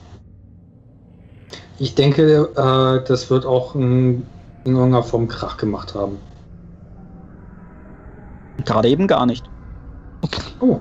[1.79, 4.27] Ich denke, äh, das wird auch in,
[4.65, 6.19] in irgendeiner Form Krach gemacht haben.
[8.65, 9.49] Gerade eben gar nicht.
[10.61, 10.81] Oh.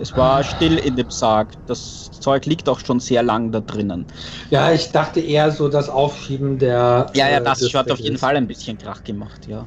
[0.00, 1.48] Es war still in dem Sarg.
[1.66, 4.06] Das Zeug liegt auch schon sehr lang da drinnen.
[4.50, 7.06] Ja, ich dachte eher so das Aufschieben der.
[7.14, 9.66] Ja, ja, äh, das hat auf jeden Fall ein bisschen Krach gemacht, ja.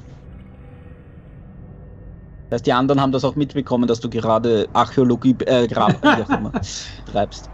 [2.49, 6.23] Das heißt, die anderen haben das auch mitbekommen, dass du gerade Archäologie, äh, Grab, wie
[6.23, 6.51] auch immer,
[7.11, 7.49] treibst.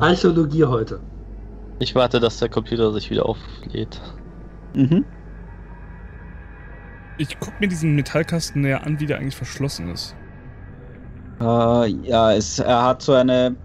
[0.00, 1.00] Archäologie heute.
[1.78, 4.00] Ich warte, dass der Computer sich wieder auflädt.
[4.74, 5.04] Mhm.
[7.18, 10.14] Ich guck mir diesen Metallkasten näher an, wie der eigentlich verschlossen ist.
[11.42, 13.56] Äh, ja, es, er hat so eine,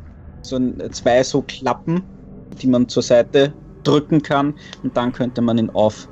[0.42, 2.02] so ein, zwei so Klappen,
[2.60, 6.10] die man zur Seite drücken kann und dann könnte man ihn aufmachen.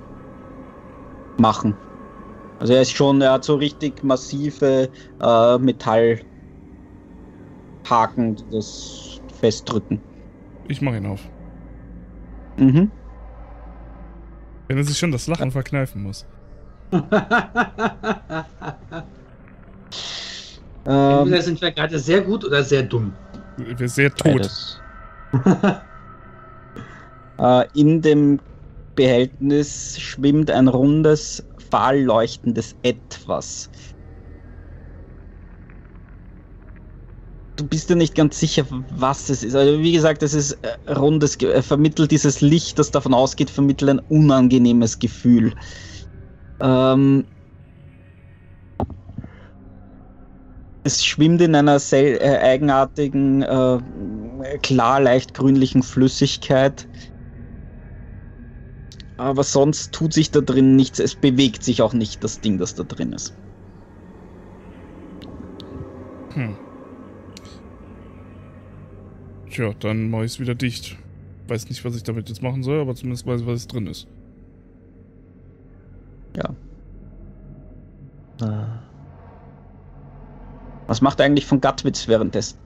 [2.59, 6.23] Also er ist schon, er hat so richtig massive äh, Metallhaken,
[8.35, 9.99] die das festdrücken.
[10.67, 11.21] Ich mach ihn auf.
[12.57, 12.91] Mhm.
[14.67, 16.25] Wenn er sich schon das Lachen verkneifen muss.
[20.87, 23.13] Ähm, Entweder sind wir gerade sehr gut oder sehr dumm.
[23.57, 24.81] Wir sehr tot.
[27.37, 28.39] Äh, in dem
[28.95, 33.69] Behältnis schwimmt ein rundes, fahl leuchtendes Etwas.
[37.57, 39.55] Du bist dir nicht ganz sicher, was es ist.
[39.55, 43.91] Also wie gesagt, es ist äh, rundes, äh, vermittelt dieses Licht, das davon ausgeht, vermittelt
[43.91, 45.53] ein unangenehmes Gefühl.
[46.61, 47.25] Ähm,
[50.85, 53.79] Es schwimmt in einer sel äh, eigenartigen, äh,
[54.61, 56.87] klar leicht grünlichen Flüssigkeit.
[59.17, 60.99] Aber sonst tut sich da drin nichts.
[60.99, 63.35] Es bewegt sich auch nicht, das Ding, das da drin ist.
[66.33, 66.55] Hm.
[69.49, 70.97] Tja, dann mache ich es wieder dicht.
[71.47, 74.05] Weiß nicht, was ich damit jetzt machen soll, aber zumindest weiß ich, was drin ist.
[76.35, 76.53] Ja.
[80.87, 82.57] Was macht eigentlich von Gatwitz währenddessen?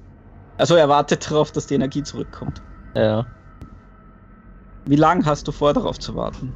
[0.58, 2.62] Also er wartet darauf, dass die Energie zurückkommt.
[2.96, 3.26] Ja.
[4.86, 6.54] Wie lange hast du vor, darauf zu warten?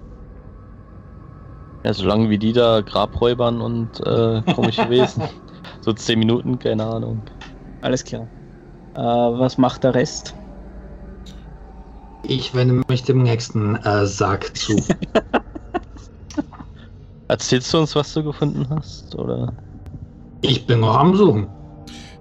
[1.85, 5.24] Ja, solange wie die da Grabräubern und äh, komische Wesen.
[5.82, 7.22] so 10 Minuten, keine Ahnung.
[7.82, 8.27] Alles klar.
[8.95, 10.33] Äh, was macht der Rest?
[12.25, 14.75] Ich wende mich dem nächsten äh, Sarg zu.
[17.27, 19.16] Erzählst du uns, was du gefunden hast?
[19.16, 19.53] Oder?
[20.42, 21.48] ich bin noch am Suchen.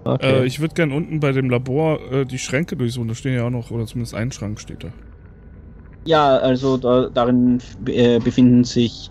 [0.05, 0.43] Okay.
[0.43, 3.09] Äh, ich würde gern unten bei dem Labor äh, die Schränke durchsuchen.
[3.09, 4.89] Da stehen ja auch noch, oder zumindest ein Schrank steht da.
[6.05, 9.09] Ja, also da, darin äh, befinden sich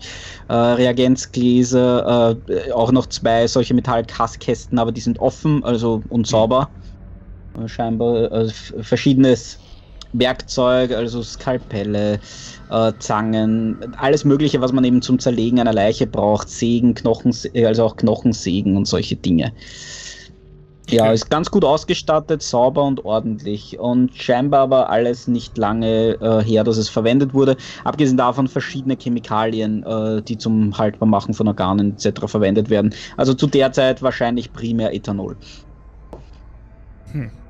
[0.48, 6.68] äh, Reagenzgläser, äh, auch noch zwei solche Metallkastkästen, aber die sind offen, also und sauber.
[7.58, 8.48] Äh, scheinbar äh,
[8.80, 9.58] verschiedenes
[10.12, 12.20] Werkzeug, also Skalpelle,
[12.70, 17.84] äh, Zangen, alles Mögliche, was man eben zum Zerlegen einer Leiche braucht, Sägen, Knochen, also
[17.84, 19.52] auch Knochensägen und solche Dinge.
[20.90, 21.14] Ja, Okay.
[21.14, 26.64] ist ganz gut ausgestattet, sauber und ordentlich und scheinbar aber alles nicht lange äh, her,
[26.64, 27.56] dass es verwendet wurde.
[27.84, 32.26] Abgesehen davon verschiedene Chemikalien, äh, die zum Haltbarmachen von Organen etc.
[32.26, 32.94] verwendet werden.
[33.16, 35.38] Also zu der Zeit wahrscheinlich primär Ethanol.
[37.12, 37.42] Hm.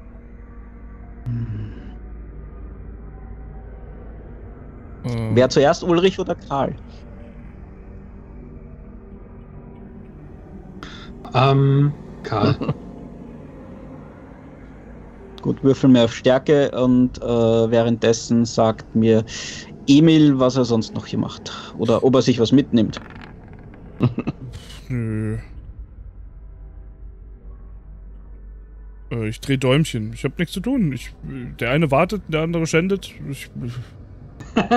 [5.05, 6.77] Äh, Wer zuerst, Ulrich oder Karl?
[11.35, 12.57] Ähm, Karl.
[15.43, 19.25] Gut, würfel mir auf Stärke und äh, währenddessen sagt mir
[19.89, 21.53] Emil, was er sonst noch hier macht.
[21.79, 23.01] Oder ob er sich was mitnimmt.
[24.89, 25.37] Nö.
[29.11, 30.13] Äh, Ich dreh Däumchen.
[30.13, 30.93] Ich hab nichts zu tun.
[30.93, 31.13] Ich,
[31.61, 33.13] der eine wartet, der andere schändet.
[33.31, 33.51] Ich,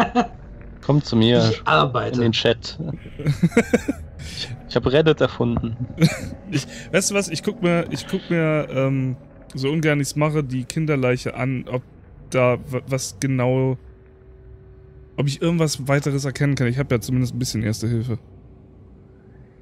[0.82, 2.20] Komm zu mir Ich in arbeite.
[2.22, 2.78] den Chat.
[4.20, 5.76] ich ich habe Reddit erfunden.
[6.92, 7.30] weißt du was?
[7.30, 9.16] Ich guck mir, ich guck mir, ähm,
[9.56, 11.84] so ungern ich's mache, die Kinderleiche an, ob
[12.30, 13.78] da wa- was genau.
[15.18, 16.68] Ob ich irgendwas weiteres erkennen kann.
[16.68, 18.20] Ich habe ja zumindest ein bisschen Erste Hilfe.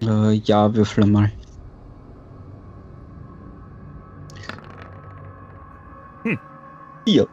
[0.02, 1.32] Äh, ja, würfel mal.
[6.26, 6.40] Hm.
[7.08, 7.30] Vier.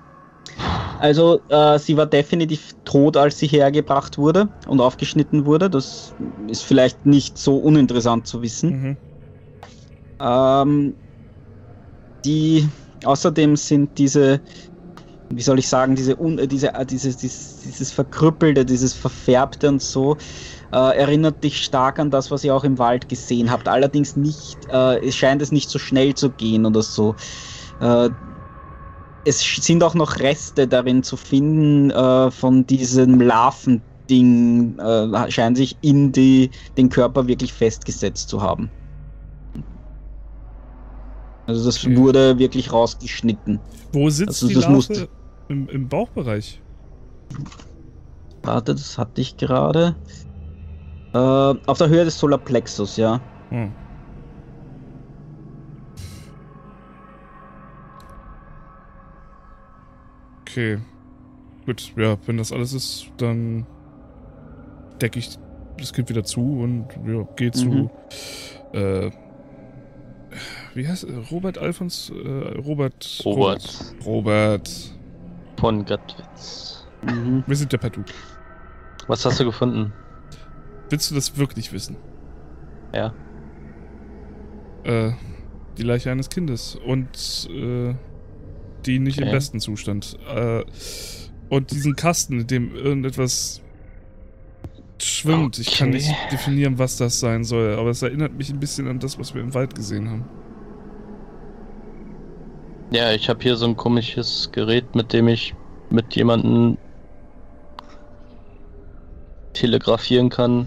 [0.99, 5.71] Also, äh, sie war definitiv tot, als sie hergebracht wurde und aufgeschnitten wurde.
[5.71, 6.15] Das
[6.49, 8.71] ist vielleicht nicht so uninteressant zu wissen.
[8.83, 8.99] Mhm.
[10.21, 10.97] Ähm,
[12.25, 12.69] die,
[13.05, 14.41] außerdem sind diese,
[15.33, 19.69] wie soll ich sagen, diese, un, äh, diese, äh, dieses, dieses, dieses Verkrüppelte, dieses Verfärbte
[19.69, 20.17] und so,
[20.73, 23.69] äh, erinnert dich stark an das, was ihr auch im Wald gesehen habt.
[23.69, 27.15] Allerdings nicht, äh, es scheint es nicht so schnell zu gehen oder so.
[27.81, 28.11] Äh,
[29.25, 34.77] es sind auch noch Reste darin zu finden äh, von diesem Larvending,
[35.29, 38.71] scheint sich in die, den Körper wirklich festgesetzt zu haben.
[41.47, 41.97] Also das Okay.
[41.97, 43.61] wurde wirklich rausgeschnitten.
[43.93, 45.09] Wo sitzt Also die das Larve?
[45.49, 46.61] Im, Im Bauchbereich.
[48.43, 49.97] Warte, das hatte ich gerade.
[51.13, 53.21] Äh, auf der Höhe des Solarplexus, ja.
[53.51, 53.73] Hm.
[60.43, 60.79] Okay.
[61.67, 63.67] Gut, ja, wenn das alles ist, dann
[65.01, 65.39] decke ich
[65.79, 67.67] das Kind wieder zu und ja, gehe zu.
[67.69, 67.91] Mhm.
[68.73, 69.11] Äh,
[70.75, 71.19] wie heißt er?
[71.31, 72.11] Robert Alfons?
[72.11, 73.21] Äh, Robert.
[73.25, 74.71] Robert Robert.
[75.59, 76.87] von Gattwitz.
[77.03, 77.45] Mhm.
[77.47, 78.03] Wir sind der Patu.
[79.07, 79.93] Was hast du gefunden?
[80.91, 81.97] Willst du das wirklich wissen?
[82.95, 83.13] Ja.
[84.85, 85.13] Äh,
[85.79, 87.95] die Leiche eines Kindes und äh,
[88.87, 89.33] die nicht im Okay.
[89.33, 90.17] besten Zustand.
[90.35, 90.65] Äh,
[91.49, 93.61] und diesen Kasten, in dem irgendetwas
[94.99, 95.59] schwimmt.
[95.59, 95.99] Ich kann Okay.
[95.99, 99.35] nicht definieren, was das sein soll, aber es erinnert mich ein bisschen an das, was
[99.35, 100.25] wir im Wald gesehen haben.
[102.91, 105.55] Ja, ich habe hier so ein komisches Gerät, mit dem ich
[105.91, 106.77] mit jemandem
[109.53, 110.67] telegrafieren kann,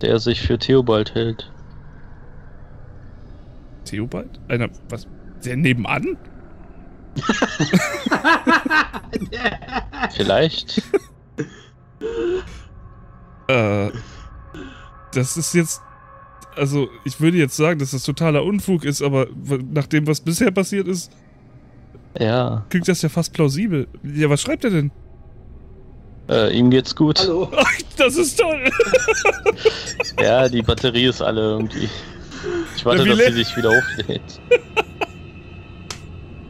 [0.00, 1.52] der sich für Theobald hält.
[3.84, 4.40] Theobald?
[4.48, 5.06] Einer, was?
[5.44, 6.16] Der nebenan?
[10.14, 10.82] Vielleicht?
[13.48, 13.90] Äh,
[15.12, 15.82] das ist jetzt
[16.56, 19.26] also ich würde jetzt sagen, dass das totaler Unfug ist, aber
[19.70, 21.10] nach dem, was bisher passiert ist,
[22.18, 23.88] Ja, klingt das ja fast plausibel.
[24.02, 24.90] Ja, was schreibt er denn?
[26.28, 27.18] äh, ihm geht's gut.
[27.20, 27.50] Hallo.
[27.56, 28.64] Ach, das ist toll.
[30.20, 31.88] Ja, die Batterie ist alle irgendwie.
[32.76, 34.40] Ich warte, dass sie sich wieder auflädt.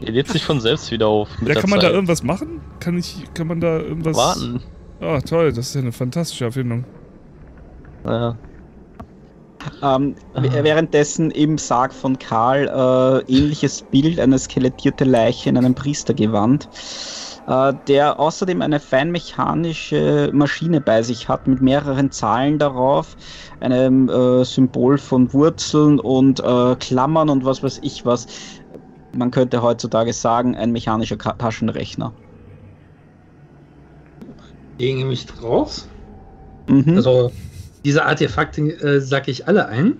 [0.01, 1.29] Die lädt sich von selbst wieder auf.
[1.39, 1.93] Mit Ja, kann man da Zeit.
[1.93, 2.61] irgendwas machen?
[2.79, 4.15] Kann ich, kann man da irgendwas...
[4.15, 4.61] warten?
[4.99, 6.85] Ah, toll, das ist ja eine fantastische Erfindung.
[8.05, 8.37] Ja.
[9.81, 10.15] Ähm.
[10.33, 12.67] Währenddessen im Sarg von Karl
[13.27, 16.69] äh, ähnliches Bild, eine skelettierte Leiche in einem Priestergewand,
[17.47, 23.15] äh, der außerdem eine feinmechanische Maschine bei sich hat mit mehreren Zahlen darauf,
[23.59, 28.27] einem äh, Symbol von Wurzeln und äh, Klammern und was weiß ich was.
[29.15, 32.13] Man könnte heutzutage sagen, ein mechanischer Ka Taschenrechner.
[34.79, 35.85] Lege mich drauf.
[36.67, 36.95] Mhm.
[36.95, 37.31] Also,
[37.83, 39.97] diese Artefakte äh, sack ich alle ein.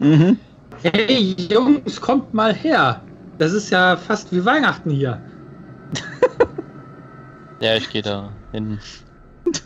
[0.00, 0.38] mhm.
[0.82, 3.00] Hey Jungs, kommt mal her.
[3.38, 5.20] Das ist ja fast wie Weihnachten hier.
[7.60, 8.78] Ja, ich gehe da hin.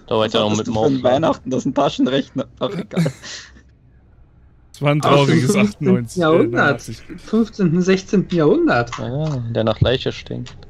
[0.07, 1.03] Dauert ja Was noch hattest mit Aufladen.
[1.03, 2.47] Weihnachten, das ist ein Taschenrechner.
[2.61, 3.07] Ach, egal.
[4.73, 5.89] Es war ein trauriges 15.
[5.89, 6.17] 98.
[6.17, 6.89] äh, Jahrhundert.
[6.89, 7.03] 89.
[7.21, 8.29] 15., 16.
[8.31, 8.97] Jahrhundert.
[8.99, 10.57] Ja, der nach Leiche stinkt.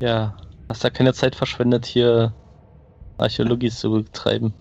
[0.00, 0.36] Ja,
[0.68, 2.32] hast da keine Zeit verschwendet, hier
[3.18, 4.54] Archäologie zu betreiben.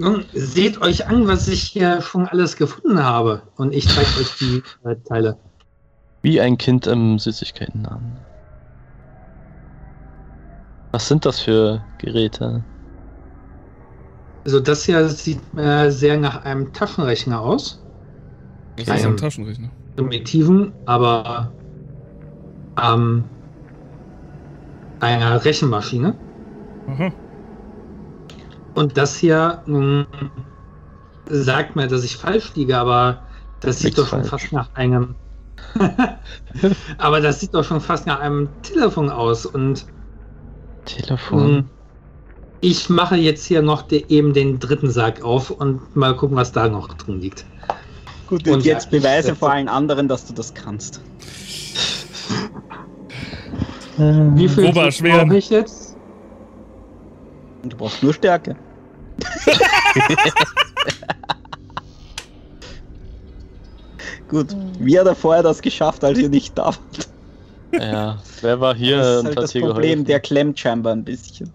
[0.00, 3.42] Nun, seht euch an, was ich hier schon alles gefunden habe.
[3.56, 5.36] Und ich zeige euch die äh, Teile.
[6.22, 8.16] Wie ein Kind im Süßigkeitenladen.
[10.92, 12.64] Was sind das für Geräte?
[14.44, 17.84] Also das hier sieht äh, sehr nach einem Taschenrechner aus.
[18.76, 19.70] Das ist ein Taschenrechner.
[19.96, 21.52] Primitiven, aber
[22.80, 23.24] ähm,
[25.00, 26.14] einer Rechenmaschine.
[26.88, 27.12] Aha.
[28.74, 30.06] Und das hier nun
[31.26, 33.22] sagt mir, dass ich falsch liege, aber
[33.60, 34.44] das sieht Nichts doch schon falsch.
[34.44, 35.14] fast nach einem.
[36.98, 39.44] aber das sieht doch schon fast nach einem Telefon aus.
[39.46, 39.86] Und
[40.84, 41.48] Telefon.
[41.48, 41.70] ähm,
[42.60, 46.52] ich mache jetzt hier noch de, eben den dritten Sarg auf und mal gucken, was
[46.52, 47.44] da noch drin liegt.
[48.28, 51.00] Gut, Und und jetzt ja, beweise vor allen anderen, dass du das kannst.
[53.96, 55.87] Wie viel brauche ich jetzt?
[57.68, 58.56] Und du brauchst nur Stärke.
[64.28, 66.78] Gut, wie hat er vorher das geschafft, als ihr nicht da wart?
[67.72, 70.04] Ja, wer war hier das ist und halt hat das hier Problem, geholfen?
[70.06, 71.52] der klemmt scheinbar ein bisschen.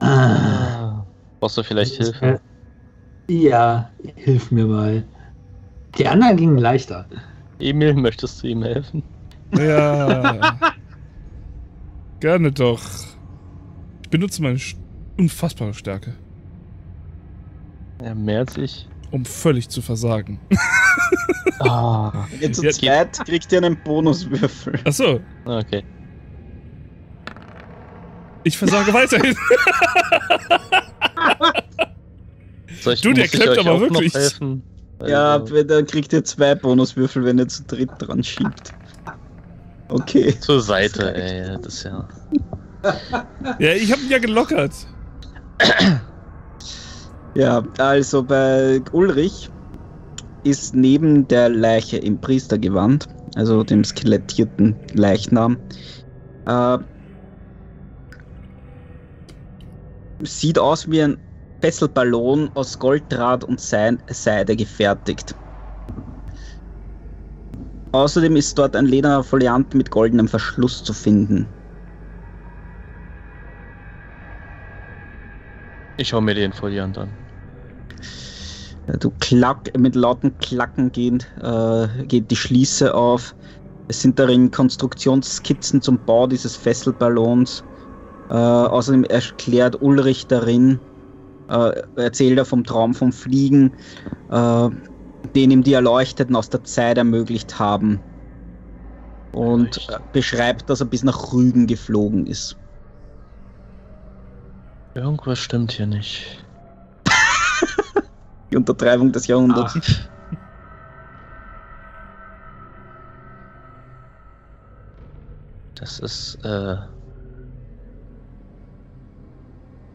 [0.00, 1.04] Ah,
[1.38, 2.40] Brauchst du vielleicht Hilfe?
[3.28, 5.04] Ja, hilf mir mal.
[5.96, 7.06] Die anderen gingen leichter.
[7.60, 9.04] Emil, möchtest du ihm helfen?
[9.56, 10.58] Ja.
[12.18, 12.80] Gerne doch.
[14.14, 14.60] Ich benutze meine
[15.18, 16.14] unfassbare Stärke,
[18.00, 18.88] Ja, mehr als ich.
[19.10, 20.38] um völlig zu versagen.
[21.58, 24.78] Ah, Wenn ihr zu zweit kriegt ihr einen Bonuswürfel.
[24.84, 25.82] Achso, okay.
[28.44, 29.36] ich versage weiterhin.
[32.82, 34.12] Soll ich, Du, der klemmt aber wirklich.
[35.06, 38.72] Ja, Also, dann kriegt ihr zwei Bonuswürfel, wenn ihr zu dritt dran schiebt.
[39.88, 40.38] Okay.
[40.38, 41.56] zur Seite, ey.
[41.62, 42.08] Das ist ja.
[43.58, 44.86] Ja, ich habe ihn ja gelockert.
[47.34, 49.50] Ja, also bei Ulrich
[50.44, 55.64] ist neben der Leiche im Priestergewand, also dem skelettierten Leichnam,
[56.46, 56.78] äh,
[60.22, 61.18] sieht aus wie ein
[61.60, 65.34] Fesselballon aus Golddraht und Sei- Seide gefertigt.
[67.92, 71.54] Außerdem ist dort ein lederner Foliant mit goldenem Verschluss zu finden.
[75.96, 77.08] Ich schau mir den Foliant an.
[79.00, 83.34] Du klack, mit lauten Klacken gehend, äh, geht die Schließe auf.
[83.88, 87.64] Es sind darin Konstruktionsskizzen zum Bau dieses Fesselballons.
[88.28, 90.80] Äh, außerdem erklärt Ulrich darin,
[91.48, 93.72] äh, erzählt er vom Traum vom Fliegen,
[94.30, 94.68] äh,
[95.34, 98.00] den ihm die Erleuchteten aus der Zeit ermöglicht haben.
[99.32, 102.56] Und äh, beschreibt, dass er bis nach Rügen geflogen ist.
[104.94, 106.44] Irgendwas stimmt hier nicht.
[108.50, 109.74] Die Untertreibung des Jahrhunderts.
[109.76, 110.08] Ach,
[115.74, 116.76] Das ist, äh.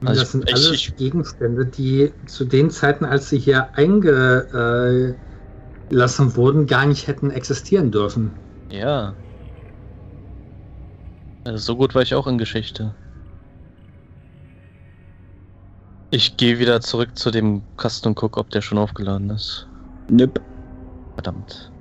[0.02, 3.74] Und Also das sind ich- alles ich- Gegenstände, die zu den Zeiten, als sie hier
[3.76, 5.18] eingelassen
[5.90, 8.34] wurden, gar nicht hätten existieren dürfen.
[8.70, 9.16] Ja.
[11.46, 12.96] Also so gut war ich auch in Geschichte.
[16.12, 19.68] Ich gehe wieder zurück zu dem Kasten und gucke, ob der schon aufgeladen ist.
[20.10, 20.42] Nüpp.
[21.14, 21.72] Verdammt.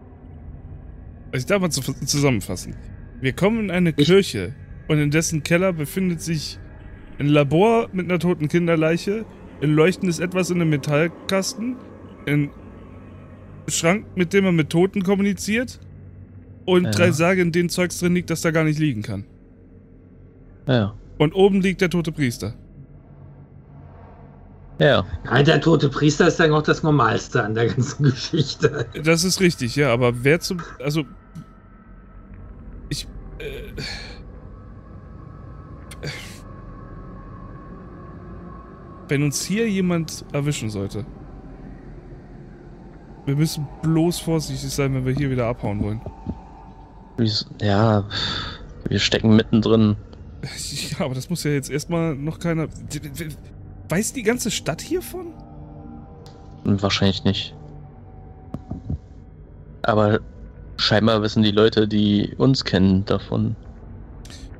[1.32, 2.74] Also ich darf mal zu, zusammenfassen.
[3.20, 4.54] Wir kommen in eine Ich- Kirche
[4.88, 6.58] und in dessen Keller befindet sich
[7.18, 9.24] ein Labor mit einer toten Kinderleiche,
[9.62, 11.76] ein leuchtendes Etwas in einem Metallkasten,
[12.26, 12.50] ein
[13.68, 15.80] Schrank, mit dem man mit Toten kommuniziert
[16.64, 16.90] und Ja.
[16.90, 19.24] drei Särge, in denen Zeugs drin liegt, das da gar nicht liegen kann.
[20.66, 20.94] Ja.
[21.18, 22.54] Und oben liegt der tote Priester.
[24.78, 25.04] Ja.
[25.24, 28.86] Nein, der tote Priester ist ja noch das Normalste an der ganzen Geschichte.
[29.02, 30.60] Das ist richtig, ja, aber wer zum.
[30.82, 31.04] Also.
[32.88, 33.06] Ich.
[33.38, 33.72] Äh,
[39.08, 41.04] wenn uns hier jemand erwischen sollte.
[43.26, 46.00] Wir müssen bloß vorsichtig sein, wenn wir hier wieder abhauen wollen.
[47.16, 48.04] Wieso- Ja.
[48.88, 49.96] Wir stecken mittendrin.
[50.98, 52.68] Ja, aber das muss ja jetzt erstmal noch keiner.
[53.88, 55.32] Weiß die ganze Stadt hiervon?
[56.64, 57.54] Wahrscheinlich nicht.
[59.82, 60.20] Aber
[60.76, 63.56] scheinbar wissen die Leute, die uns kennen, davon.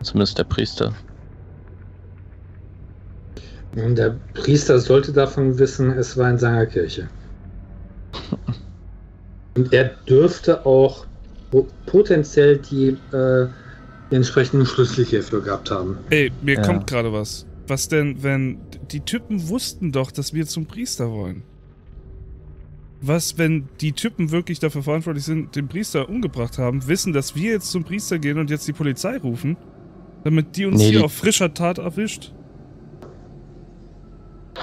[0.02, 0.92] Zumindest der Priester.
[3.76, 7.08] Und der Priester sollte davon wissen, es war in seiner Kirche.
[9.57, 11.05] Und er dürfte auch
[11.50, 13.47] po- potenziell die, äh,
[14.10, 15.98] die entsprechenden Schlüssel hierfür gehabt haben.
[16.10, 16.62] Ey, mir Ja.
[16.62, 17.44] kommt gerade was.
[17.68, 18.58] Was denn, wenn.
[18.90, 21.42] Die Typen wussten doch, dass wir zum Priester wollen.
[23.00, 27.52] Was, wenn die Typen wirklich dafür verantwortlich sind, den Priester umgebracht haben, wissen, dass wir
[27.52, 29.56] jetzt zum Priester gehen und jetzt die Polizei rufen,
[30.24, 32.32] damit die uns Nee, hier die- auf frischer Tat erwischt?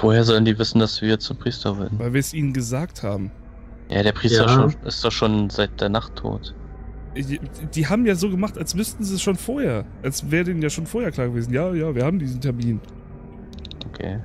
[0.02, 1.98] Woher sollen die wissen, dass wir zum Priester wollen?
[1.98, 3.30] Weil wir es ihnen gesagt haben.
[3.88, 4.48] Ja, der Priester Ja.
[4.48, 6.54] Schon, ist doch schon seit der Nacht tot.
[7.16, 7.40] Die,
[7.74, 9.86] die haben ja so gemacht, als wüssten sie es schon vorher.
[10.02, 11.54] Als wäre denen ja schon vorher klar gewesen.
[11.54, 12.80] Ja, ja, wir haben diesen Termin.
[13.98, 14.20] Okay.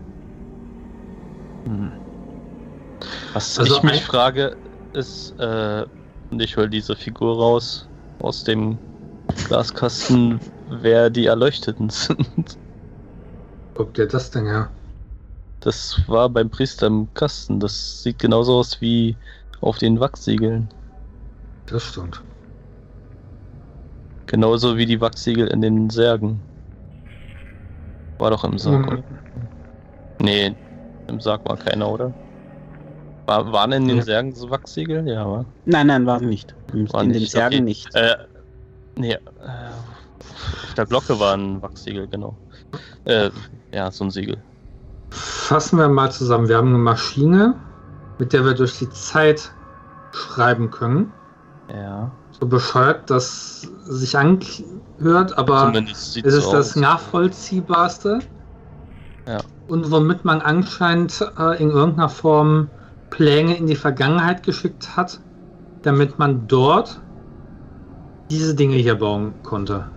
[1.65, 1.91] Hm.
[3.33, 4.57] Was Also ich mich frage,
[4.93, 5.85] ist, äh,
[6.29, 8.79] und ich hol diese Figur raus aus dem
[9.47, 12.57] Glaskasten, wer die Erleuchteten sind.
[13.73, 14.71] Guckt ihr das denn her?
[15.61, 17.59] Das war beim Priester im Kasten.
[17.61, 19.17] Das sieht genauso aus wie
[19.61, 20.73] auf den Wachsiegeln.
[21.65, 22.23] Das stimmt.
[24.25, 26.41] Genauso wie die Wachsiegel in den Särgen.
[28.19, 29.03] War doch im Sarg.
[29.09, 29.20] Mhm.
[30.21, 30.55] Nee,
[31.07, 32.13] im Sarg war keiner, oder?
[33.25, 34.03] War, waren in den Ja.
[34.03, 35.07] Särgen so Wachsiegel?
[35.07, 35.45] Ja, war.
[35.65, 36.53] Nein, nein, war nicht.
[36.73, 37.61] In War den nicht, Särgen okay.
[37.61, 37.95] nicht.
[37.95, 38.17] Äh,
[38.97, 39.17] nee, äh,
[40.19, 42.35] auf der Glocke war ein Wachsiegel, genau.
[43.05, 43.29] Äh,
[43.73, 44.37] ja, so ein Siegel.
[45.09, 46.47] Fassen wir mal zusammen.
[46.47, 47.55] Wir haben eine Maschine,
[48.19, 49.51] mit der wir durch die Zeit
[50.11, 51.11] schreiben können.
[51.69, 52.11] Ja.
[52.39, 56.75] So bescheuert, das sich anhört, aber es so ist das aus.
[56.75, 58.19] nachvollziehbarste.
[59.27, 59.39] Ja.
[59.67, 62.69] Und womit man anscheinend äh, in irgendeiner Form
[63.09, 65.19] Pläne in die Vergangenheit geschickt hat,
[65.81, 67.01] damit man dort
[68.29, 69.89] diese Dinge hier bauen konnte.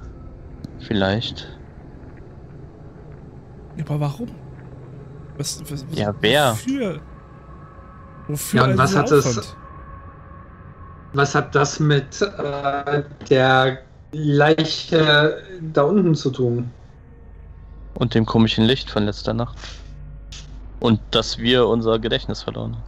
[0.80, 1.48] Vielleicht.
[3.76, 4.28] Ja, aber warum?
[5.38, 6.52] Was, was, was, Ja, wer?
[6.52, 7.00] Wofür?
[8.28, 9.56] Wofür Ja, und all was hat das- Aufwand?
[11.12, 13.78] Was hat das mit äh, der
[14.12, 15.36] Leiche
[15.72, 16.70] da unten zu tun?
[17.94, 19.58] Und dem komischen Licht von letzter Nacht.
[20.78, 22.84] Und dass wir unser Gedächtnis verloren haben.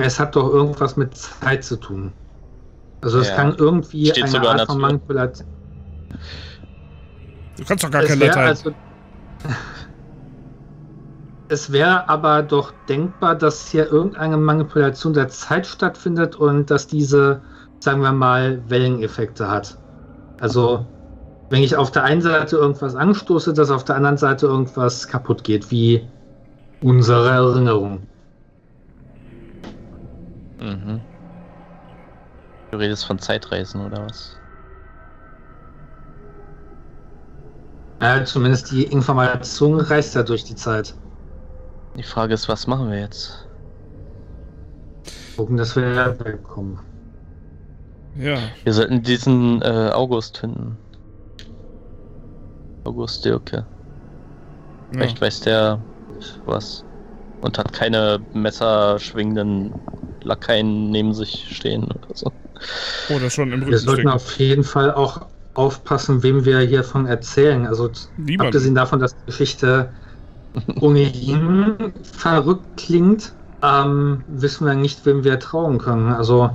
[0.00, 2.14] Es hat doch irgendwas mit Zeit zu tun.
[3.02, 3.36] Also es Ja.
[3.36, 4.78] kann irgendwie Steht eine sogar in Art der von.
[4.78, 5.46] Manipulation.
[7.56, 8.46] Du kannst doch gar Es kein Latein.
[8.46, 8.74] also,
[11.48, 17.42] es wäre aber doch denkbar, dass hier irgendeine Manipulation der Zeit stattfindet und dass diese,
[17.82, 19.80] sagen wir mal, Welleneffekte hat.
[20.38, 20.92] Also,
[21.50, 25.44] wenn ich auf der einen Seite irgendwas anstoße, dass auf der anderen Seite irgendwas kaputt
[25.44, 26.06] geht, wie
[26.82, 28.06] unsere Erinnerung.
[30.60, 31.00] Mhm.
[32.70, 34.36] Du redest von Zeitreisen oder was?
[38.00, 40.94] Ja, zumindest die Information reist ja durch die Zeit.
[41.96, 43.46] Die Frage ist, was machen wir jetzt?
[45.36, 46.78] Gucken, dass wir wegkommen.
[48.16, 48.36] ja.
[48.62, 50.76] Wir sollten diesen äh, August finden.
[52.84, 53.56] August Dirke.
[53.58, 53.64] ja.
[54.92, 55.80] Vielleicht weiß der
[56.46, 56.84] was.
[57.40, 59.72] Und hat keine messerschwingenden
[60.22, 62.32] Lakaien neben sich stehen oder so.
[63.14, 64.08] Oder schon im Wir Rücken sollten stecken.
[64.08, 67.66] auf jeden Fall auch aufpassen, wem wir hiervon erzählen.
[67.66, 68.48] Also Niemand.
[68.48, 69.92] abgesehen davon, dass die Geschichte
[70.80, 73.32] ohnehin verrückt klingt,
[73.62, 76.12] ähm, wissen wir nicht, wem wir trauen können.
[76.12, 76.50] Also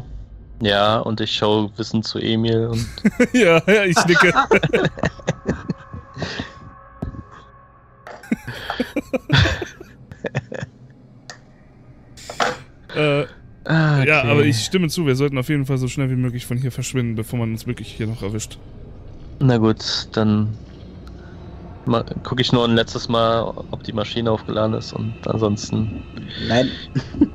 [0.61, 2.85] Ja, und ich schaue Wissen zu Emil und
[3.34, 4.34] ja, ja, ich nicke.
[12.95, 13.25] Äh,
[13.66, 14.30] Ah, Ja, okay.
[14.32, 16.72] aber ich stimme zu, wir sollten auf jeden Fall so schnell wie möglich von hier
[16.72, 18.58] verschwinden, bevor man uns wirklich hier noch erwischt.
[19.40, 20.50] Na gut, dann
[22.24, 26.03] gucke ich nur ein letztes Mal, ob die Maschine aufgeladen ist und ansonsten
[26.50, 26.69] Nein,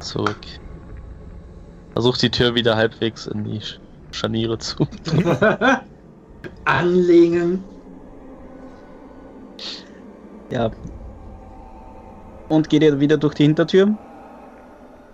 [0.00, 0.36] zurück.
[1.94, 3.78] Versuch die Tür wieder halbwegs in die Sch-
[4.12, 4.86] Scharniere zu.
[6.64, 7.64] Anlegen.
[10.50, 10.70] ja.
[12.48, 13.94] Und geht ihr wieder durch die Hintertür?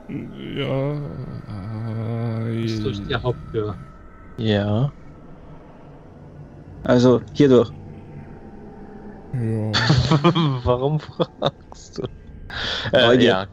[0.09, 0.93] Ja.
[2.51, 3.77] Ist durch die Äh, Haupttür.
[4.37, 4.93] Ja.
[6.85, 7.73] Also hier durch.
[9.33, 9.73] ja.
[10.65, 12.07] Warum fragst du?
[12.93, 13.47] Äh, ja.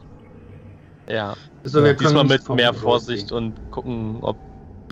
[1.08, 1.34] Ja.
[1.64, 3.36] Also wir können Diesmal mit mehr Vorsicht gehen.
[3.36, 4.36] und gucken, ob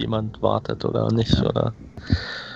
[0.01, 1.73] jemand wartet oder nicht, oder?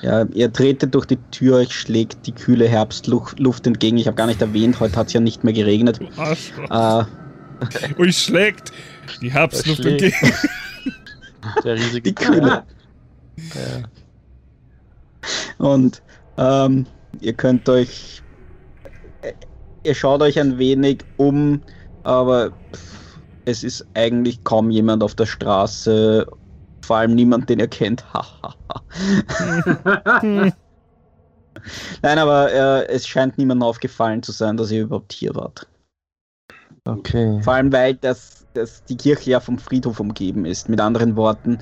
[0.03, 3.97] Ja, ihr tretet durch die Tür, euch schlägt die kühle Herbstluft Luft entgegen.
[3.97, 6.01] Ich habe gar nicht erwähnt, heute hat es ja nicht mehr geregnet.
[6.71, 7.05] Äh,
[7.99, 8.73] Euch schlägt
[9.21, 10.03] die Herbstluft schlägt.
[10.03, 10.33] entgegen.
[11.65, 12.65] Der riesige die Kühle.
[13.37, 13.83] Ja.
[15.59, 16.03] Und
[16.37, 16.87] ähm,
[17.21, 18.23] ihr könnt euch.
[19.23, 19.33] äh,
[19.85, 21.61] Ihr schaut euch ein wenig um,
[22.03, 22.53] aber
[23.45, 26.27] es ist eigentlich kaum jemand auf der Straße.
[26.85, 28.05] Vor allem niemand, den ihr kennt.
[32.03, 35.67] Nein, aber äh, es scheint niemandem aufgefallen zu sein, dass ihr überhaupt hier wart.
[36.87, 37.41] Okay.
[37.43, 40.69] Vor allem, weil das, das die Kirche ja vom Friedhof umgeben ist.
[40.69, 41.59] Mit anderen Worten,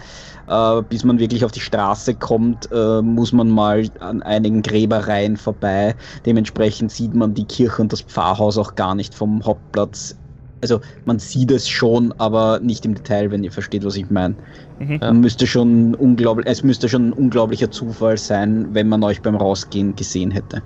[0.48, 5.36] äh, bis man wirklich auf die Straße kommt, äh, muss man mal an einigen Gräbereien
[5.36, 5.94] vorbei.
[6.26, 10.16] Dementsprechend sieht man die Kirche und das Pfarrhaus auch gar nicht vom Hauptplatz.
[10.62, 14.36] Also man sieht es schon, aber nicht im Detail, wenn ihr versteht, was ich meine.
[14.78, 14.92] Mhm.
[14.92, 14.98] Ja.
[15.12, 19.34] Man müsste schon unglaublich, es müsste schon ein unglaublicher Zufall sein, wenn man euch beim
[19.34, 20.62] Rausgehen gesehen hätte.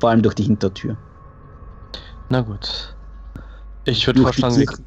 [0.00, 0.96] Vor allem durch die Hintertür.
[2.30, 2.94] Na gut.
[3.86, 4.82] Ich würde die vorschlagen, wir, Kirche-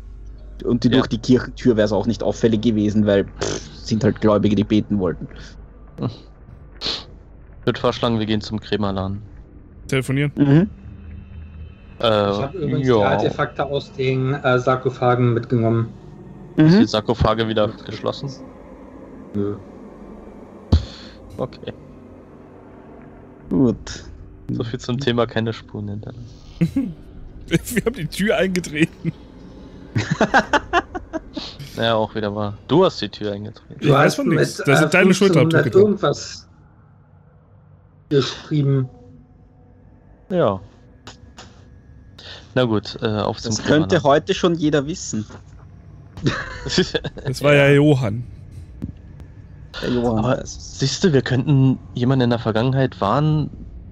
[0.64, 0.96] und die, Ja.
[0.96, 4.64] durch die Kirchentür wäre es auch nicht auffällig gewesen, weil pff, sind halt Gläubige, die
[4.64, 5.28] beten wollten.
[7.66, 9.22] würd vorschlagen, wir gehen zum Krämerladen.
[9.88, 10.32] Telefonieren.
[10.36, 10.70] Mhm.
[12.04, 12.10] Ich Äh,
[12.42, 12.98] habe übrigens die ja.
[13.02, 15.94] Artefakte aus den äh, Sarkophagen mitgenommen.
[16.56, 16.88] Ist die Mhm.
[16.88, 18.30] Sarkophage wieder geschlossen?
[19.34, 19.56] Nö.
[21.38, 21.74] Okay.
[23.50, 24.04] Gut.
[24.52, 26.26] So viel zum Thema keine Spuren hinterlassen.
[27.48, 29.12] Wir haben die Tür eingetreten.
[31.78, 32.58] Ja, auch wieder wahr.
[32.68, 33.80] Du hast die Tür eingetreten.
[33.80, 34.58] Ich weiß von nichts.
[34.58, 35.82] Das sind deine 1500 Schulterabdrücke drin.
[35.82, 36.48] irgendwas
[38.10, 38.90] geschrieben.
[40.30, 40.60] Ja.
[42.56, 44.04] Na gut, äh, auf zum Das könnte Krämerladen.
[44.04, 45.26] heute schon jeder wissen.
[47.26, 48.24] Das war ja Johann.
[49.82, 53.50] Der Johann Aber siehst du, wir könnten jemanden in der Vergangenheit warnen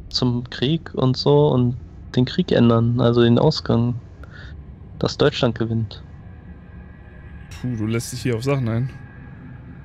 [0.09, 1.75] zum Krieg und so und
[2.15, 3.95] den Krieg ändern, also den Ausgang.
[4.99, 6.03] Dass Deutschland gewinnt.
[7.61, 8.89] Puh, du lässt dich hier auf Sachen ein.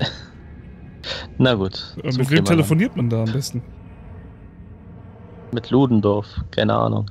[1.38, 1.96] Na gut.
[2.02, 3.62] Äh, Mit wem telefoniert man da am besten?
[5.52, 7.08] Mit Ludendorff, keine Ahnung.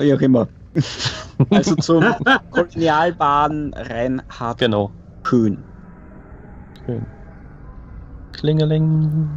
[0.00, 0.48] Wie auch immer.
[1.50, 2.02] Also zum
[2.50, 4.90] Kolonialbahn Reinhard Genau.
[5.26, 5.62] Schön.
[6.86, 7.06] Schön.
[8.32, 9.30] Klingeling.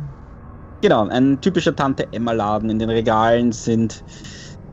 [0.81, 2.69] Genau, ein typischer Tante-Emma-Laden.
[2.69, 4.03] In den Regalen sind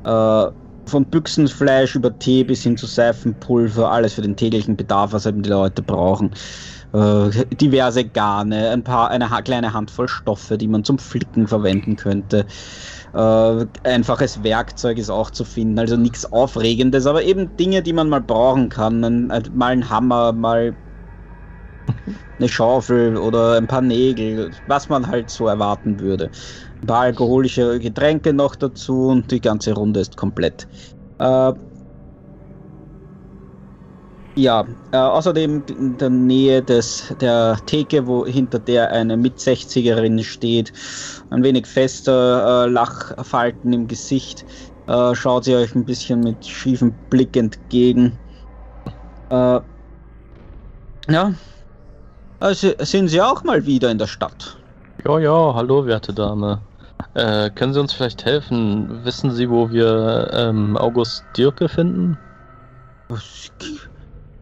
[0.05, 0.47] äh,
[0.89, 5.43] von Büchsenfleisch über Tee bis hin zu Seifenpulver, alles für den täglichen Bedarf, was eben
[5.43, 6.31] die Leute brauchen.
[6.93, 12.47] Äh, diverse Garne, ein paar, eine kleine Handvoll Stoffe, die man zum Flicken verwenden könnte.
[13.17, 18.11] Äh, einfaches Werkzeug ist auch zu finden, also nichts Aufregendes, aber eben Dinge, die man
[18.11, 19.03] mal brauchen kann.
[19.03, 20.77] Ein, ein, mal ein Hammer, mal
[22.39, 26.31] eine Schaufel oder ein paar Nägel, was man halt so erwarten würde.
[26.83, 30.69] Ein paar alkoholische Getränke noch dazu und die ganze Runde ist komplett.
[31.19, 31.53] Äh,
[34.37, 40.73] ja, äh, außerdem in der Nähe des, der Theke, wo hinter der eine Mit-60erin steht,
[41.31, 44.45] ein wenig fester äh, Lachfalten im Gesicht,
[44.87, 48.19] äh, schaut sie euch ein bisschen mit schiefem Blick entgegen.
[49.31, 49.61] Äh,
[51.09, 51.35] ja,
[52.39, 54.59] also sind Sie auch mal wieder in der Stadt?
[55.05, 56.61] Ja, ja, hallo, werte Dame.
[57.15, 59.05] Äh, können Sie uns vielleicht helfen?
[59.05, 62.19] Wissen Sie, wo wir ähm, August Dirke finden?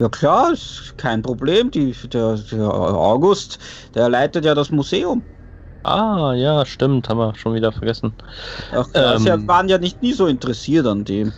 [0.00, 1.70] Ja klar, ist kein Problem.
[1.70, 3.58] Die, der, der August,
[3.94, 5.26] der leitet ja das Museum.
[5.82, 8.16] Ah, ja, stimmt, haben wir schon wieder vergessen.
[8.70, 9.24] Ach, klar, Ähm.
[9.24, 11.32] Sie waren ja nicht nie so interessiert an dem.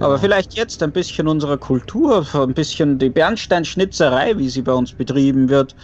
[0.00, 0.20] Aber Ja.
[0.20, 5.48] vielleicht jetzt ein bisschen unserer Kultur, ein bisschen die Bernsteinschnitzerei, wie sie bei uns betrieben
[5.48, 5.74] wird.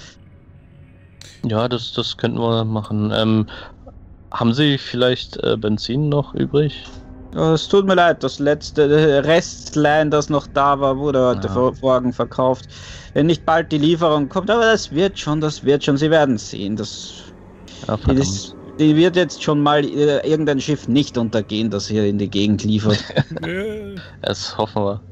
[1.44, 3.12] Ja, das, das könnten wir machen.
[3.14, 3.48] Ähm,
[4.32, 6.84] haben Sie vielleicht äh, Benzin noch übrig?
[7.34, 11.72] Ja, es tut mir leid, das letzte Restlein, das noch da war, wurde heute Ja.
[11.80, 12.68] Morgen verkauft.
[13.12, 16.38] Wenn nicht bald die Lieferung kommt, aber das wird schon, das wird schon, Sie werden
[16.38, 16.76] sehen.
[16.76, 17.34] Das,
[18.06, 22.18] Ja, das, die wird jetzt schon mal äh, irgendein Schiff nicht untergehen, das hier in
[22.18, 23.04] die Gegend liefert.
[23.42, 25.04] Äh, Das hoffen wir.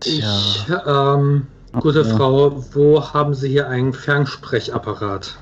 [0.00, 0.66] Tja.
[0.66, 1.48] Ich, ähm,
[1.80, 2.10] gute Okay.
[2.16, 5.41] Frau, wo haben Sie hier einen Fernsprechapparat?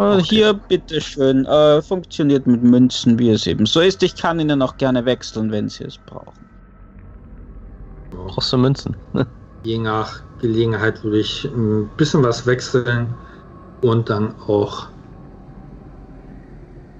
[0.00, 0.22] Äh, Okay.
[0.22, 4.02] Hier, bitteschön, äh, funktioniert mit Münzen, wie es eben so ist.
[4.02, 6.50] Ich kann Ihnen auch gerne wechseln, wenn Sie es brauchen.
[8.10, 8.96] Brauchst du Münzen?
[9.64, 13.18] Je nach Gelegenheit würde ich ein bisschen was wechseln
[13.82, 14.90] und dann auch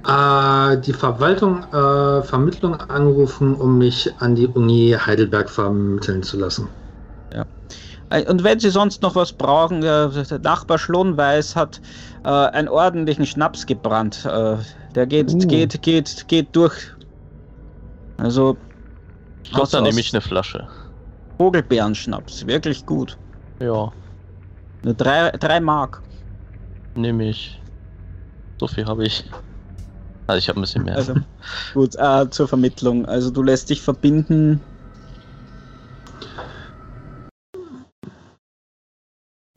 [0.06, 6.68] äh, die Verwaltung, äh, Vermittlung anrufen, um mich an die Uni Heidelberg vermitteln zu lassen.
[8.10, 11.80] Äh, Und wenn Sie sonst noch was brauchen, äh, der Nachbar Schlohnweiß hat
[12.24, 14.24] äh, einen ordentlichen Schnaps gebrannt.
[14.24, 14.58] Äh,
[14.94, 15.38] der geht, Uh.
[15.38, 16.74] geht, geht, geht durch.
[18.18, 18.56] Also,
[19.52, 20.68] aus- dann nehme ich eine Flasche.
[21.38, 23.16] Vogelbeerenschnaps, wirklich gut.
[23.60, 23.92] Ja,
[24.84, 26.02] Nur drei, drei Mark.
[26.94, 27.58] nehme ich.
[28.60, 29.24] So viel habe ich.
[30.26, 30.96] Also ich habe ein bisschen mehr.
[30.96, 31.14] Also,
[31.72, 33.06] gut, äh, zur Vermittlung.
[33.06, 34.60] Also, du lässt dich verbinden.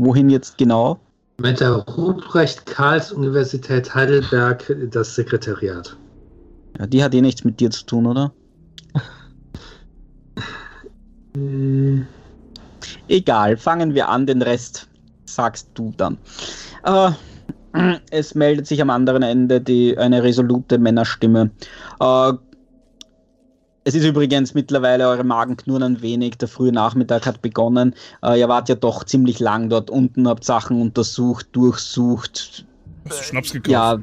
[0.01, 1.00] Wohin jetzt genau?
[1.42, 5.98] Mit der Ruprecht-Karls-Universität Heidelberg das Sekretariat.
[6.80, 8.32] Ja, die hat eh nichts mit dir zu tun, oder?
[11.36, 12.08] Hm,
[13.08, 14.88] Egal, fangen wir an, den Rest
[15.26, 16.18] sagst du dann.
[16.84, 17.12] Äh,
[18.12, 21.52] es meldet sich am anderen Ende die, eine resolute Männerstimme.
[22.00, 22.34] Äh,
[23.84, 26.38] es ist übrigens mittlerweile eure Magen knurren ein wenig.
[26.38, 27.94] Der frühe Nachmittag hat begonnen.
[28.24, 32.66] Äh, ihr wart ja doch ziemlich lang dort unten, habt Sachen untersucht, durchsucht,
[33.10, 33.70] hast du Schnaps gekauft?
[33.70, 34.00] ja.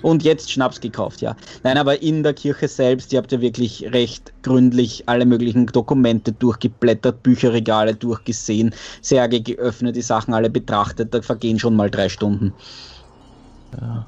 [0.00, 1.36] Und jetzt Schnaps gekauft, ja.
[1.64, 6.30] Nein, aber in der Kirche selbst, ihr habt ja wirklich recht gründlich alle möglichen Dokumente
[6.30, 12.52] durchgeblättert, Bücherregale durchgesehen, Särge geöffnet, die Sachen alle betrachtet, da vergehen schon mal drei Stunden.
[13.80, 14.06] Ja.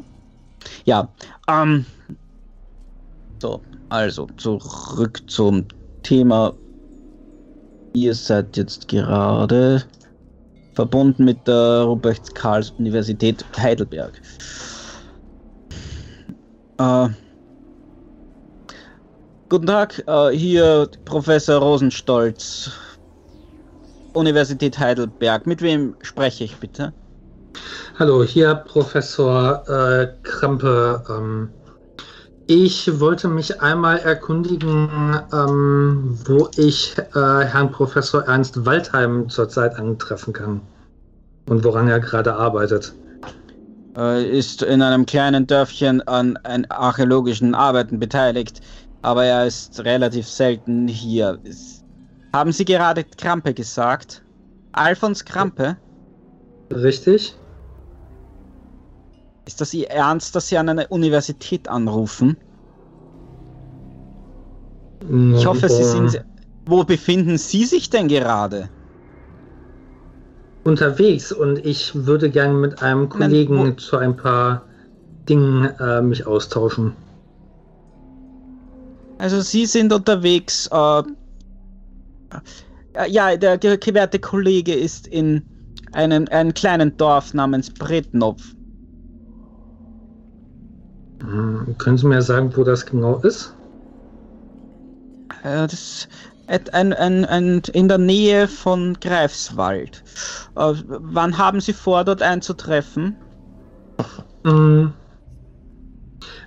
[0.85, 1.09] Ja,
[1.49, 1.85] ähm.
[3.41, 3.61] So,
[3.91, 5.67] also zurück zum
[6.03, 6.55] Thema.
[7.93, 9.83] Ihr seid jetzt gerade
[10.75, 14.13] verbunden mit der Robert-Karls-Universität Heidelberg.
[16.79, 17.09] Äh,
[19.49, 22.71] guten Tag, äh, hier Professor Rosenstolz,
[24.15, 25.47] Universität Heidelberg.
[25.47, 26.93] Mit wem spreche ich bitte?
[27.99, 31.03] Hallo, hier Professor äh, Krampe.
[31.11, 31.51] Ähm,
[32.47, 34.89] ich wollte mich einmal erkundigen,
[35.33, 40.61] ähm, wo ich äh, Herrn Professor Ernst Waldheim zurzeit antreffen kann
[41.49, 42.93] und woran er gerade arbeitet.
[43.97, 48.61] äh, ist in einem kleinen Dörfchen an ein archäologischen Arbeiten beteiligt,
[49.03, 51.39] aber er ist relativ selten hier.
[51.45, 51.85] Ist,
[52.33, 54.23] haben Sie gerade Krampe gesagt?
[54.73, 55.77] Alfons Krampe?
[56.73, 57.40] Richtig?
[59.51, 62.37] Ist das Ihr Ernst, dass Sie an eine Universität anrufen?
[65.35, 66.25] Ich hoffe, Sie sind.
[66.67, 68.69] Wo befinden Sie sich denn gerade?
[70.63, 74.63] unterwegs und ich würde gerne mit einem Kollegen wo- zu ein paar
[75.29, 76.93] Dingen äh, mich austauschen.
[79.19, 80.69] Also Sie sind unterwegs.
[80.71, 81.03] Äh,
[82.95, 85.43] äh, ja, der ge- gewährte Kollege ist in
[85.93, 88.55] einem, einem kleinen Dorf namens Bretnov.
[91.21, 93.55] Hm, können Sie mir sagen, wo das genau ist?
[95.43, 96.09] Äh, das
[96.47, 100.03] ein, ein, ein, in der Nähe von Greifswald.
[100.57, 103.19] Äh, wann haben Sie vor, dort einzutreffen?
[104.45, 104.93] Hm,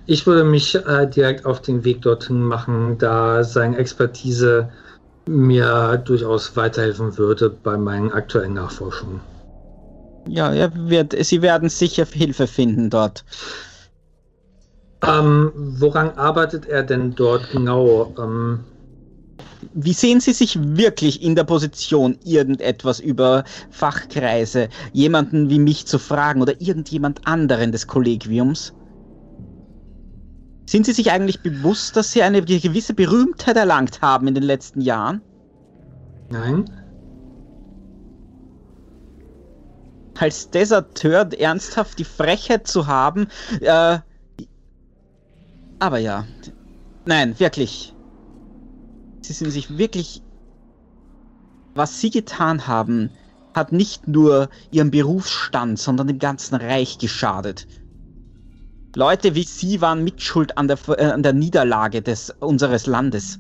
[0.06, 4.70] Ich würde mich äh, direkt auf den Weg dorthin machen, da seine Expertise
[5.30, 9.22] mir durchaus weiterhelfen würde bei meinen aktuellen Nachforschungen.
[10.28, 13.26] Ja, wird, Sie werden sicher Hilfe finden dort.
[15.06, 18.14] Ähm, woran arbeitet er denn dort genau?
[18.18, 18.60] Ähm,
[19.74, 26.00] Wie sehen Sie sich wirklich in der Position, irgendetwas über Fachkreise, jemanden wie mich zu
[26.00, 28.74] fragen oder irgendjemand anderen des Kollegiums?
[30.70, 34.82] Sind Sie sich eigentlich bewusst, dass Sie eine gewisse Berühmtheit erlangt haben in den letzten
[34.82, 35.22] Jahren?
[36.30, 36.66] nein?
[40.18, 43.28] Als Deserteur ernsthaft die Frechheit zu haben,
[43.60, 44.00] äh,
[45.84, 46.26] aber ja,
[47.06, 47.94] nein, wirklich.
[49.22, 50.22] Sie sind sich wirklich,
[51.76, 53.10] was Sie getan haben,
[53.54, 57.68] hat nicht nur ihrem Berufsstand, sondern dem ganzen Reich geschadet.
[58.96, 63.40] Leute wie Sie waren mitschuld an der, äh, an der Niederlage des, unseres Landes.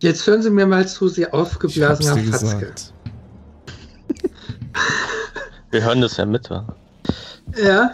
[0.00, 2.70] Jetzt hören Sie mir mal zu, Sie aufgeblasener Fatzke.
[5.70, 6.76] Wir hören das ja mit, wa?
[7.54, 7.92] Ja,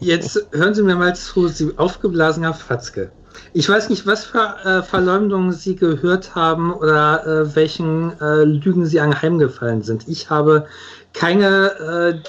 [0.00, 3.12] jetzt hören Sie mir mal zu, Sie aufgeblasener Fatzke.
[3.52, 8.84] Ich weiß nicht, was für äh, Verleumdungen Sie gehört haben oder äh, welchen äh, Lügen
[8.84, 10.08] Sie anheimgefallen sind.
[10.08, 10.66] Ich habe
[11.12, 12.28] keine äh,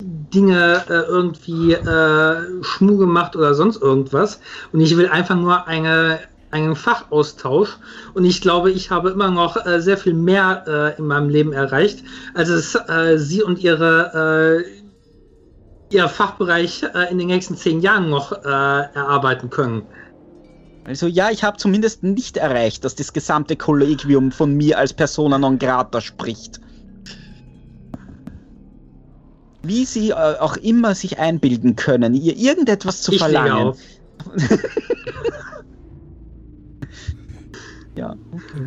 [0.00, 4.40] Dinge äh, irgendwie äh, schmu gemacht oder sonst irgendwas.
[4.72, 7.76] Und ich will einfach nur eine, einen Fachaustausch.
[8.14, 11.52] Und ich glaube, ich habe immer noch äh, sehr viel mehr äh, in meinem Leben
[11.52, 12.04] erreicht,
[12.34, 18.10] als es äh, Sie und Ihre äh, Ihr Fachbereich äh, in den nächsten zehn Jahren
[18.10, 19.82] noch äh, erarbeiten können.
[20.84, 25.38] Also ja, ich habe zumindest nicht erreicht, dass das gesamte Kollegium von mir als Persona
[25.38, 26.60] non grata spricht.
[29.62, 33.74] Wie sie auch immer sich einbilden können, ihr irgendetwas zu ich verlangen.
[37.96, 38.14] Ja.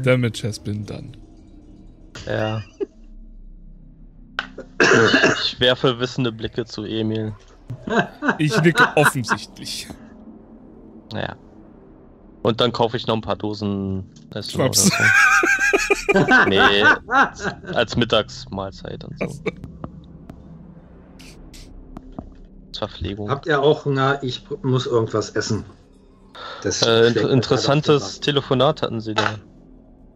[0.03, 1.11] Damage has been done.
[2.25, 2.61] Ja.
[5.43, 7.33] ich werfe wissende Blicke zu Emil.
[8.37, 9.87] Ich nicke offensichtlich.
[11.13, 11.35] Naja.
[12.43, 14.85] Und dann kaufe ich noch ein paar Dosen Essen oder Schnaps.
[14.85, 15.03] so.
[16.47, 16.83] Nee,
[17.73, 19.27] als Mittagsmahlzeit und so.
[22.73, 23.29] Zur Verpflegung.
[23.29, 24.21] Habt ihr auch Hunger?
[24.21, 25.63] Ich muss irgendwas essen.
[26.63, 29.35] Das Äh, inter mir interessantes Telefonat hatten sie da.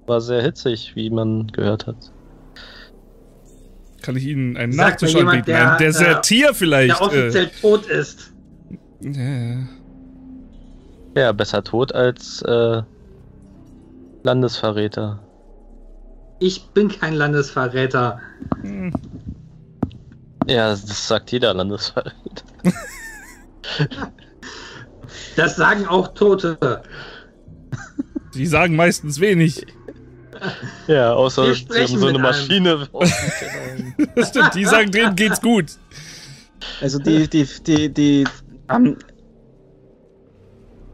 [0.07, 2.11] War sehr hitzig, wie man gehört hat.
[4.01, 5.45] Kann ich Ihnen einen Sagt Nachtisch jemand, anbieten?
[5.57, 6.99] der, ein Desertier Mann, vielleicht?
[6.99, 8.31] Der offiziell tot ist.
[9.03, 9.57] äh, ja.
[11.17, 12.81] Ja, besser tot als äh,
[14.23, 15.19] Landesverräter.
[16.39, 18.19] Ich bin kein Landesverräter.
[18.61, 18.93] Hm.
[20.47, 22.13] Ja, das sagt jeder Landesverräter.
[25.35, 26.57] Das sagen auch Tote.
[28.33, 29.65] Die sagen meistens wenig.
[30.87, 32.19] Ja, außer Wir sie haben so eine.
[32.19, 32.87] Maschine.
[34.15, 35.65] Das stimmt, die sagen, denen geht's gut.
[36.81, 38.23] Also die, die, die, die,
[38.69, 38.97] ähm,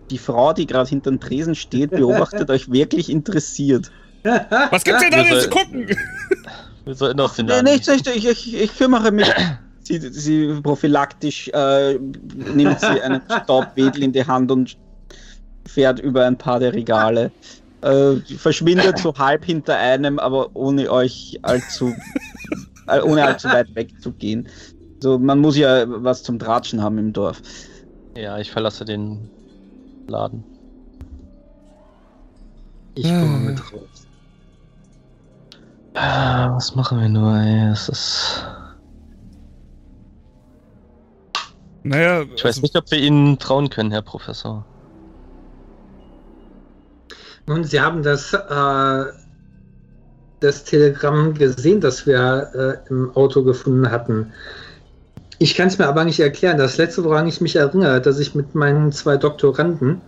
[0.10, 3.92] die Frau, die gerade hinterm Tresen steht, beobachtet euch wirklich interessiert.
[4.24, 5.88] Was gibt's denn da jetzt zu gucken?
[6.86, 7.66] Wir sollten aus den Nee, Laden.
[7.66, 9.32] nichts, nichts, ich, ich, ich kümmere mich.
[9.92, 14.78] Sie, sie prophylaktisch äh, nimmt sie einen Staubwedel in die Hand und
[15.68, 17.32] fährt über ein paar der Regale.
[17.82, 21.94] Äh, verschwindet so halb hinter einem, aber ohne euch allzu,
[22.88, 24.48] äh, ohne allzu weit wegzugehen.
[25.02, 27.42] So, man muss ja was zum Tratschen haben im Dorf.
[28.16, 29.30] Ja, ich verlasse den
[30.08, 30.44] Laden.
[32.96, 34.08] Ich komme mit raus.
[35.94, 37.72] Ah, was machen wir nur, ey?
[37.72, 38.46] Es ist.
[41.84, 44.66] Naja, Ich weiß also, nicht, ob wir Ihnen trauen können, Herr Professor.
[47.48, 49.06] Nun, Sie haben das, äh,
[50.40, 54.32] das Telegramm gesehen, das wir äh, im Auto gefunden hatten.
[55.40, 56.60] Ich kann es mir aber nicht erklären.
[56.60, 60.02] Das letzte, woran ich mich erinnere, dass ich mit meinen zwei Doktoranden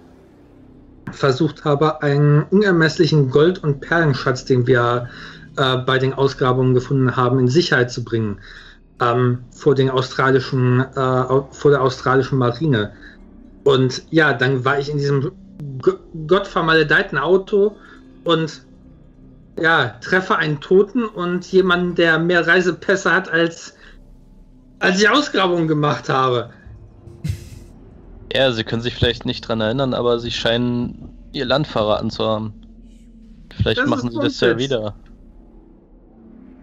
[1.11, 5.09] versucht habe, einen unermesslichen Gold- und Perlenschatz, den wir
[5.57, 8.39] äh, bei den Ausgrabungen gefunden haben, in Sicherheit zu bringen.
[9.01, 12.93] Ähm, vor den australischen, äh, vor der australischen Marine.
[13.63, 15.31] Und ja, dann war ich in diesem
[16.27, 17.75] gottvermaledeiten Auto
[18.23, 18.65] und
[19.59, 23.75] ja, treffe einen Toten und jemanden, der mehr Reisepässe hat, als,
[24.79, 26.49] als ich Ausgrabungen gemacht habe.
[28.33, 32.23] Ja, Sie können sich vielleicht nicht dran erinnern, aber Sie scheinen Ihr Land verraten zu
[32.23, 32.53] haben.
[33.55, 34.95] Vielleicht Das machen Sie das ja wieder.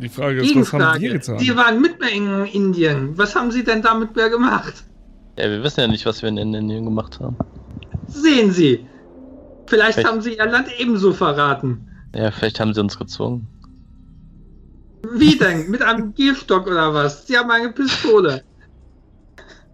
[0.01, 1.39] Die Frage ist, was haben wir getan?
[1.39, 3.17] Sie waren mit mir in Indien.
[3.19, 4.85] Was haben Sie denn da mit mir gemacht?
[5.39, 7.37] Ja, wir wissen ja nicht, was wir in Indien gemacht haben.
[8.09, 8.87] Sehen Sie.
[9.67, 11.87] Vielleicht Vielleicht- haben Sie Ihr Land ebenso verraten.
[12.15, 13.47] Ja, vielleicht haben Sie uns gezwungen.
[15.13, 15.71] Wie denn?
[15.71, 17.27] Mit einem Gehstock oder was?
[17.27, 18.43] Sie haben eine Pistole.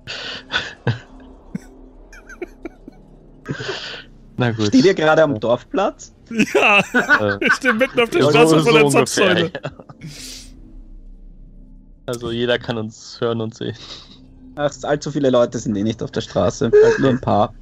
[4.36, 4.66] Na gut.
[4.68, 6.12] Steht ihr gerade am Dorfplatz?
[6.54, 9.50] Ja, Äh, ich stehe mitten auf der ja, Straße so- so der ungefähr, Zapfsäule.
[9.52, 9.70] ja.
[12.06, 13.76] Also jeder kann uns hören und sehen.
[14.54, 17.52] Ach, allzu viele Leute sind eh nicht auf der Straße, halt nur ein paar.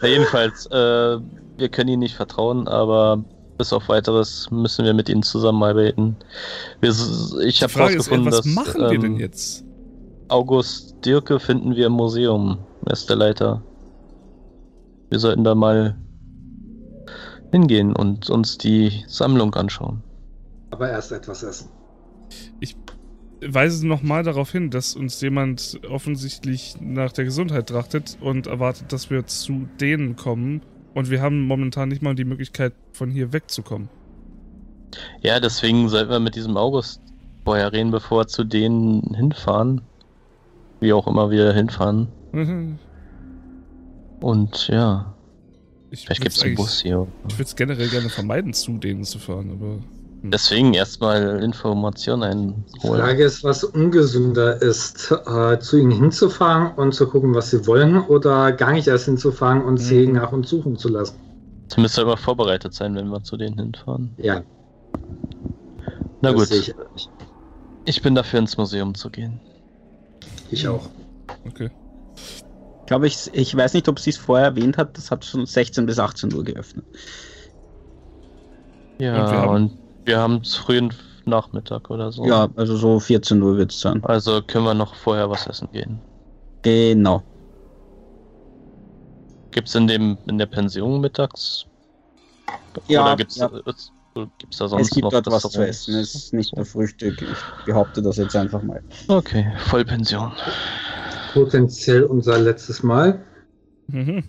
[0.00, 1.18] Na, jedenfalls, äh,
[1.58, 3.22] wir können Ihnen nicht vertrauen, aber
[3.58, 6.16] bis auf weiteres müssen wir mit Ihnen zusammenarbeiten.
[6.80, 6.94] Wir,
[7.42, 9.64] ich habe herausgefunden, ey, was dass machen wir denn ähm, jetzt?
[10.28, 12.58] August Dirke finden wir im Museum.
[12.86, 13.60] Er ist der Leiter.
[15.10, 15.96] Wir sollten da mal
[17.50, 20.02] hingehen und uns die Sammlung anschauen.
[20.70, 21.68] Aber erst etwas essen.
[23.42, 29.10] weise nochmal darauf hin, dass uns jemand offensichtlich nach der Gesundheit trachtet und erwartet, dass
[29.10, 30.62] wir zu denen kommen.
[30.94, 33.88] Und wir haben momentan nicht mal die Möglichkeit, von hier wegzukommen.
[35.22, 37.00] Ja, deswegen sollten wir mit diesem August
[37.44, 39.82] vorher reden, bevor wir zu denen hinfahren.
[40.80, 42.08] Wie auch immer wir hinfahren.
[44.20, 45.14] Und ja,
[45.90, 47.06] Ich vielleicht gibt es einen Bus hier.
[47.28, 49.78] Ich würde es generell gerne vermeiden, zu denen zu fahren, aber.
[50.22, 53.00] Deswegen erstmal Informationen Die einholen.
[53.00, 57.98] Frage ist, was ungesünder ist, äh, zu ihnen hinzufahren und zu gucken, was sie wollen,
[57.98, 60.12] oder gar nicht erst hinzufahren und sie Mhm.
[60.14, 61.16] nach uns suchen zu lassen.
[61.68, 64.10] Zumindest sollten wir vorbereitet sein, wenn wir zu denen hinfahren.
[64.18, 64.42] Ja,
[66.20, 66.74] Na das gut, ich.
[67.86, 69.40] ich, bin dafür ins Museum zu gehen.
[70.50, 70.86] ich auch.
[71.48, 71.70] Okay.
[72.90, 75.46] Ich glaube, ich, ich weiß nicht, ob sie es vorher erwähnt hat, das hat schon
[75.46, 76.84] 16 bis 18 Uhr geöffnet.
[78.98, 80.92] Ja, Und wir haben- es frühen
[81.24, 82.26] Nachmittag oder so.
[82.26, 84.02] Ja, also so 14 Uhr wird es sein.
[84.04, 86.00] Also können wir noch vorher was essen gehen.
[86.62, 87.22] Genau.
[89.52, 91.66] Gibt es in dem in der Pension mittags?
[92.88, 93.46] Ja, Oder gibt's, ja.
[93.46, 93.92] gibt's
[94.58, 95.94] da sonst Es gibt noch dort was zu essen.
[95.94, 97.22] Es ist nicht nur Frühstück.
[97.22, 98.82] Ich behaupte das jetzt einfach mal.
[99.06, 100.32] Okay, Vollpension.
[101.32, 103.24] Potenziell unser letztes Mal.
[103.88, 104.24] Mhm.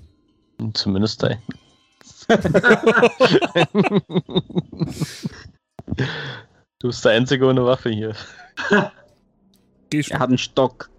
[0.74, 1.42] Zumindest dein.
[6.80, 8.14] du bist der Einzige ohne Waffe hier.
[8.70, 8.92] Er
[10.20, 10.90] hat einen Stock.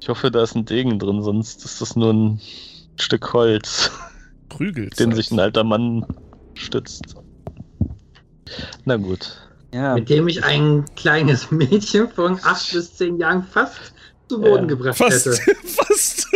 [0.00, 2.40] Ich hoffe, da ist ein Degen drin, sonst ist das nur ein
[2.98, 3.90] Stück Holz,
[4.48, 4.98] Prügelt.
[5.00, 6.06] den sich ein alter Mann
[6.54, 7.16] stützt.
[8.84, 9.48] Na gut.
[9.74, 13.92] Ja, Mit dem ich ein kleines Mädchen von 8 bis 10 Jahren fast
[14.28, 14.66] zu Boden Ja.
[14.76, 15.26] gebracht Fast.
[15.26, 15.54] hätte.
[15.66, 16.26] Fast.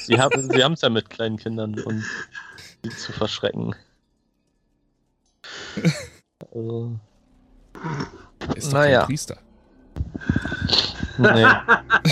[0.06, 2.04] Sie haben sie es ja mit kleinen Kindern und
[2.82, 3.74] sie zu verschrecken.
[6.52, 6.92] Also,
[8.56, 8.98] Ist doch Naja.
[9.00, 9.36] kein Priester.
[11.18, 11.44] nee.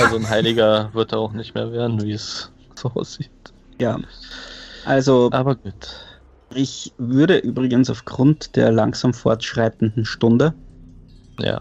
[0.01, 3.31] Also ein Heiliger wird er auch nicht mehr werden, wie es so aussieht.
[3.79, 3.99] ja.
[4.85, 5.75] Also, Aber gut.
[6.55, 10.55] ich würde übrigens aufgrund der langsam fortschreitenden Stunde
[11.39, 11.61] Ja.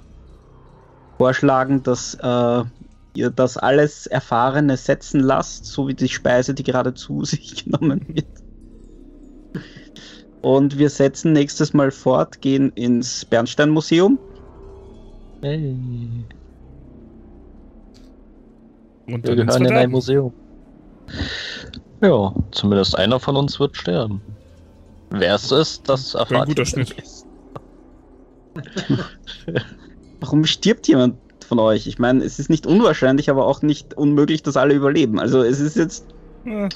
[1.17, 2.63] vorschlagen, dass äh,
[3.17, 8.05] ihr das alles Erfahrene setzen lasst, so wie die Speise, die gerade zu sich genommen
[8.07, 8.27] wird.
[10.41, 14.19] Und wir setzen nächstes Mal fort, gehen ins Bernstein-Museum.
[15.41, 15.75] Hey.
[19.07, 19.91] Und Wir gehören in ein.
[19.91, 20.33] Museum.
[22.01, 24.21] Ja, zumindest einer von uns wird sterben.
[25.09, 26.95] Wer es ist, das ein erfahrt guter ihr Schnitt.
[30.19, 31.15] Warum stirbt jemand
[31.47, 31.87] von euch?
[31.87, 35.19] Ich meine, es ist nicht unwahrscheinlich, aber auch nicht unmöglich, dass alle überleben.
[35.19, 36.05] Also es ist jetzt.
[36.45, 36.69] Ja,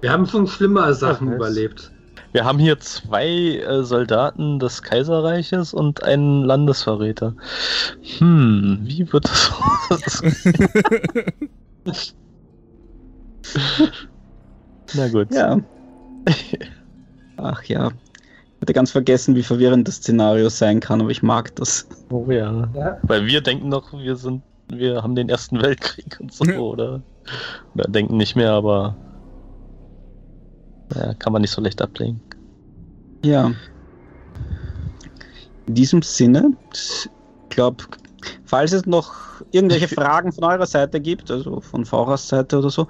[0.00, 1.36] Wir haben schon schlimmere Sachen weiß.
[1.36, 1.90] überlebt.
[2.32, 3.26] Wir haben hier zwei
[3.58, 7.34] äh, Soldaten des Kaiserreiches und einen Landesverräter.
[8.18, 9.52] Hm, wie wird das
[9.90, 10.34] ausgehen?
[14.94, 15.32] Na gut.
[15.32, 15.58] Ja.
[17.36, 17.90] Ach ja.
[18.64, 21.86] Ich hatte ganz vergessen, wie verwirrend das Szenario sein kann, aber ich mag das.
[22.10, 22.66] Oh ja.
[22.74, 22.98] Ja.
[23.02, 27.02] Weil wir denken noch, wir sind, wir haben den Ersten Weltkrieg und so, oder?
[27.74, 28.96] Oder denken nicht mehr, aber
[30.94, 32.22] ja, kann man nicht so leicht ablegen.
[33.22, 33.52] Ja.
[35.66, 37.10] In diesem Sinne, ich
[37.50, 37.84] glaube,
[38.46, 39.12] falls es noch
[39.50, 42.88] irgendwelche Fragen von eurer Seite gibt, also von Fauras Seite oder so,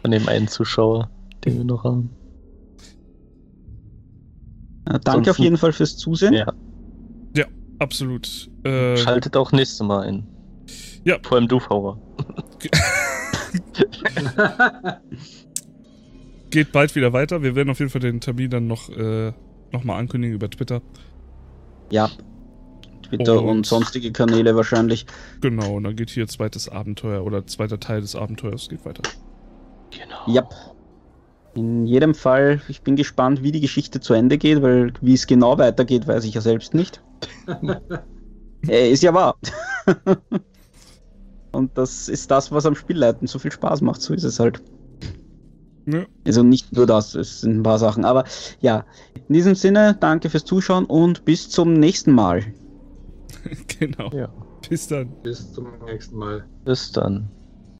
[0.00, 1.10] Von dem einen Zuschauer,
[1.44, 2.16] den wir noch haben.
[4.98, 6.34] Danke auf jeden Fall fürs Zusehen.
[6.34, 6.46] Ja.
[7.78, 8.50] absolut.
[8.64, 10.26] Äh, Schaltet auch nächstes Mal ein.
[11.04, 11.18] Ja.
[11.22, 11.98] Vor allem du, Faurer.
[16.50, 17.42] geht bald wieder weiter.
[17.42, 19.32] Wir werden auf jeden Fall den Termin dann noch, äh,
[19.72, 20.82] noch mal ankündigen über Twitter.
[21.90, 22.10] Ja.
[23.02, 25.06] Twitter Und- und sonstige Kanäle wahrscheinlich.
[25.40, 29.02] Genau, und dann geht hier zweites Abenteuer oder zweiter Teil des Abenteuers geht weiter.
[29.90, 30.22] Genau.
[30.26, 30.48] Ja.
[31.54, 35.26] In jedem Fall, ich bin gespannt, wie die Geschichte zu Ende geht, weil wie es
[35.26, 37.02] genau weitergeht, weiß ich ja selbst nicht.
[38.68, 39.36] äh, ist ja wahr.
[41.52, 44.62] Und das ist das, was am Spielleiten so viel Spaß macht, so ist es halt.
[45.86, 46.04] Ja.
[46.24, 48.04] Also nicht nur das, es sind ein paar Sachen.
[48.04, 48.24] Aber
[48.60, 48.84] ja,
[49.28, 52.44] in diesem Sinne, danke fürs Zuschauen und bis zum nächsten Mal.
[53.78, 54.10] genau.
[54.12, 54.28] Ja.
[54.68, 55.10] Bis dann.
[55.22, 56.44] Bis zum nächsten Mal.
[56.64, 57.28] Bis dann.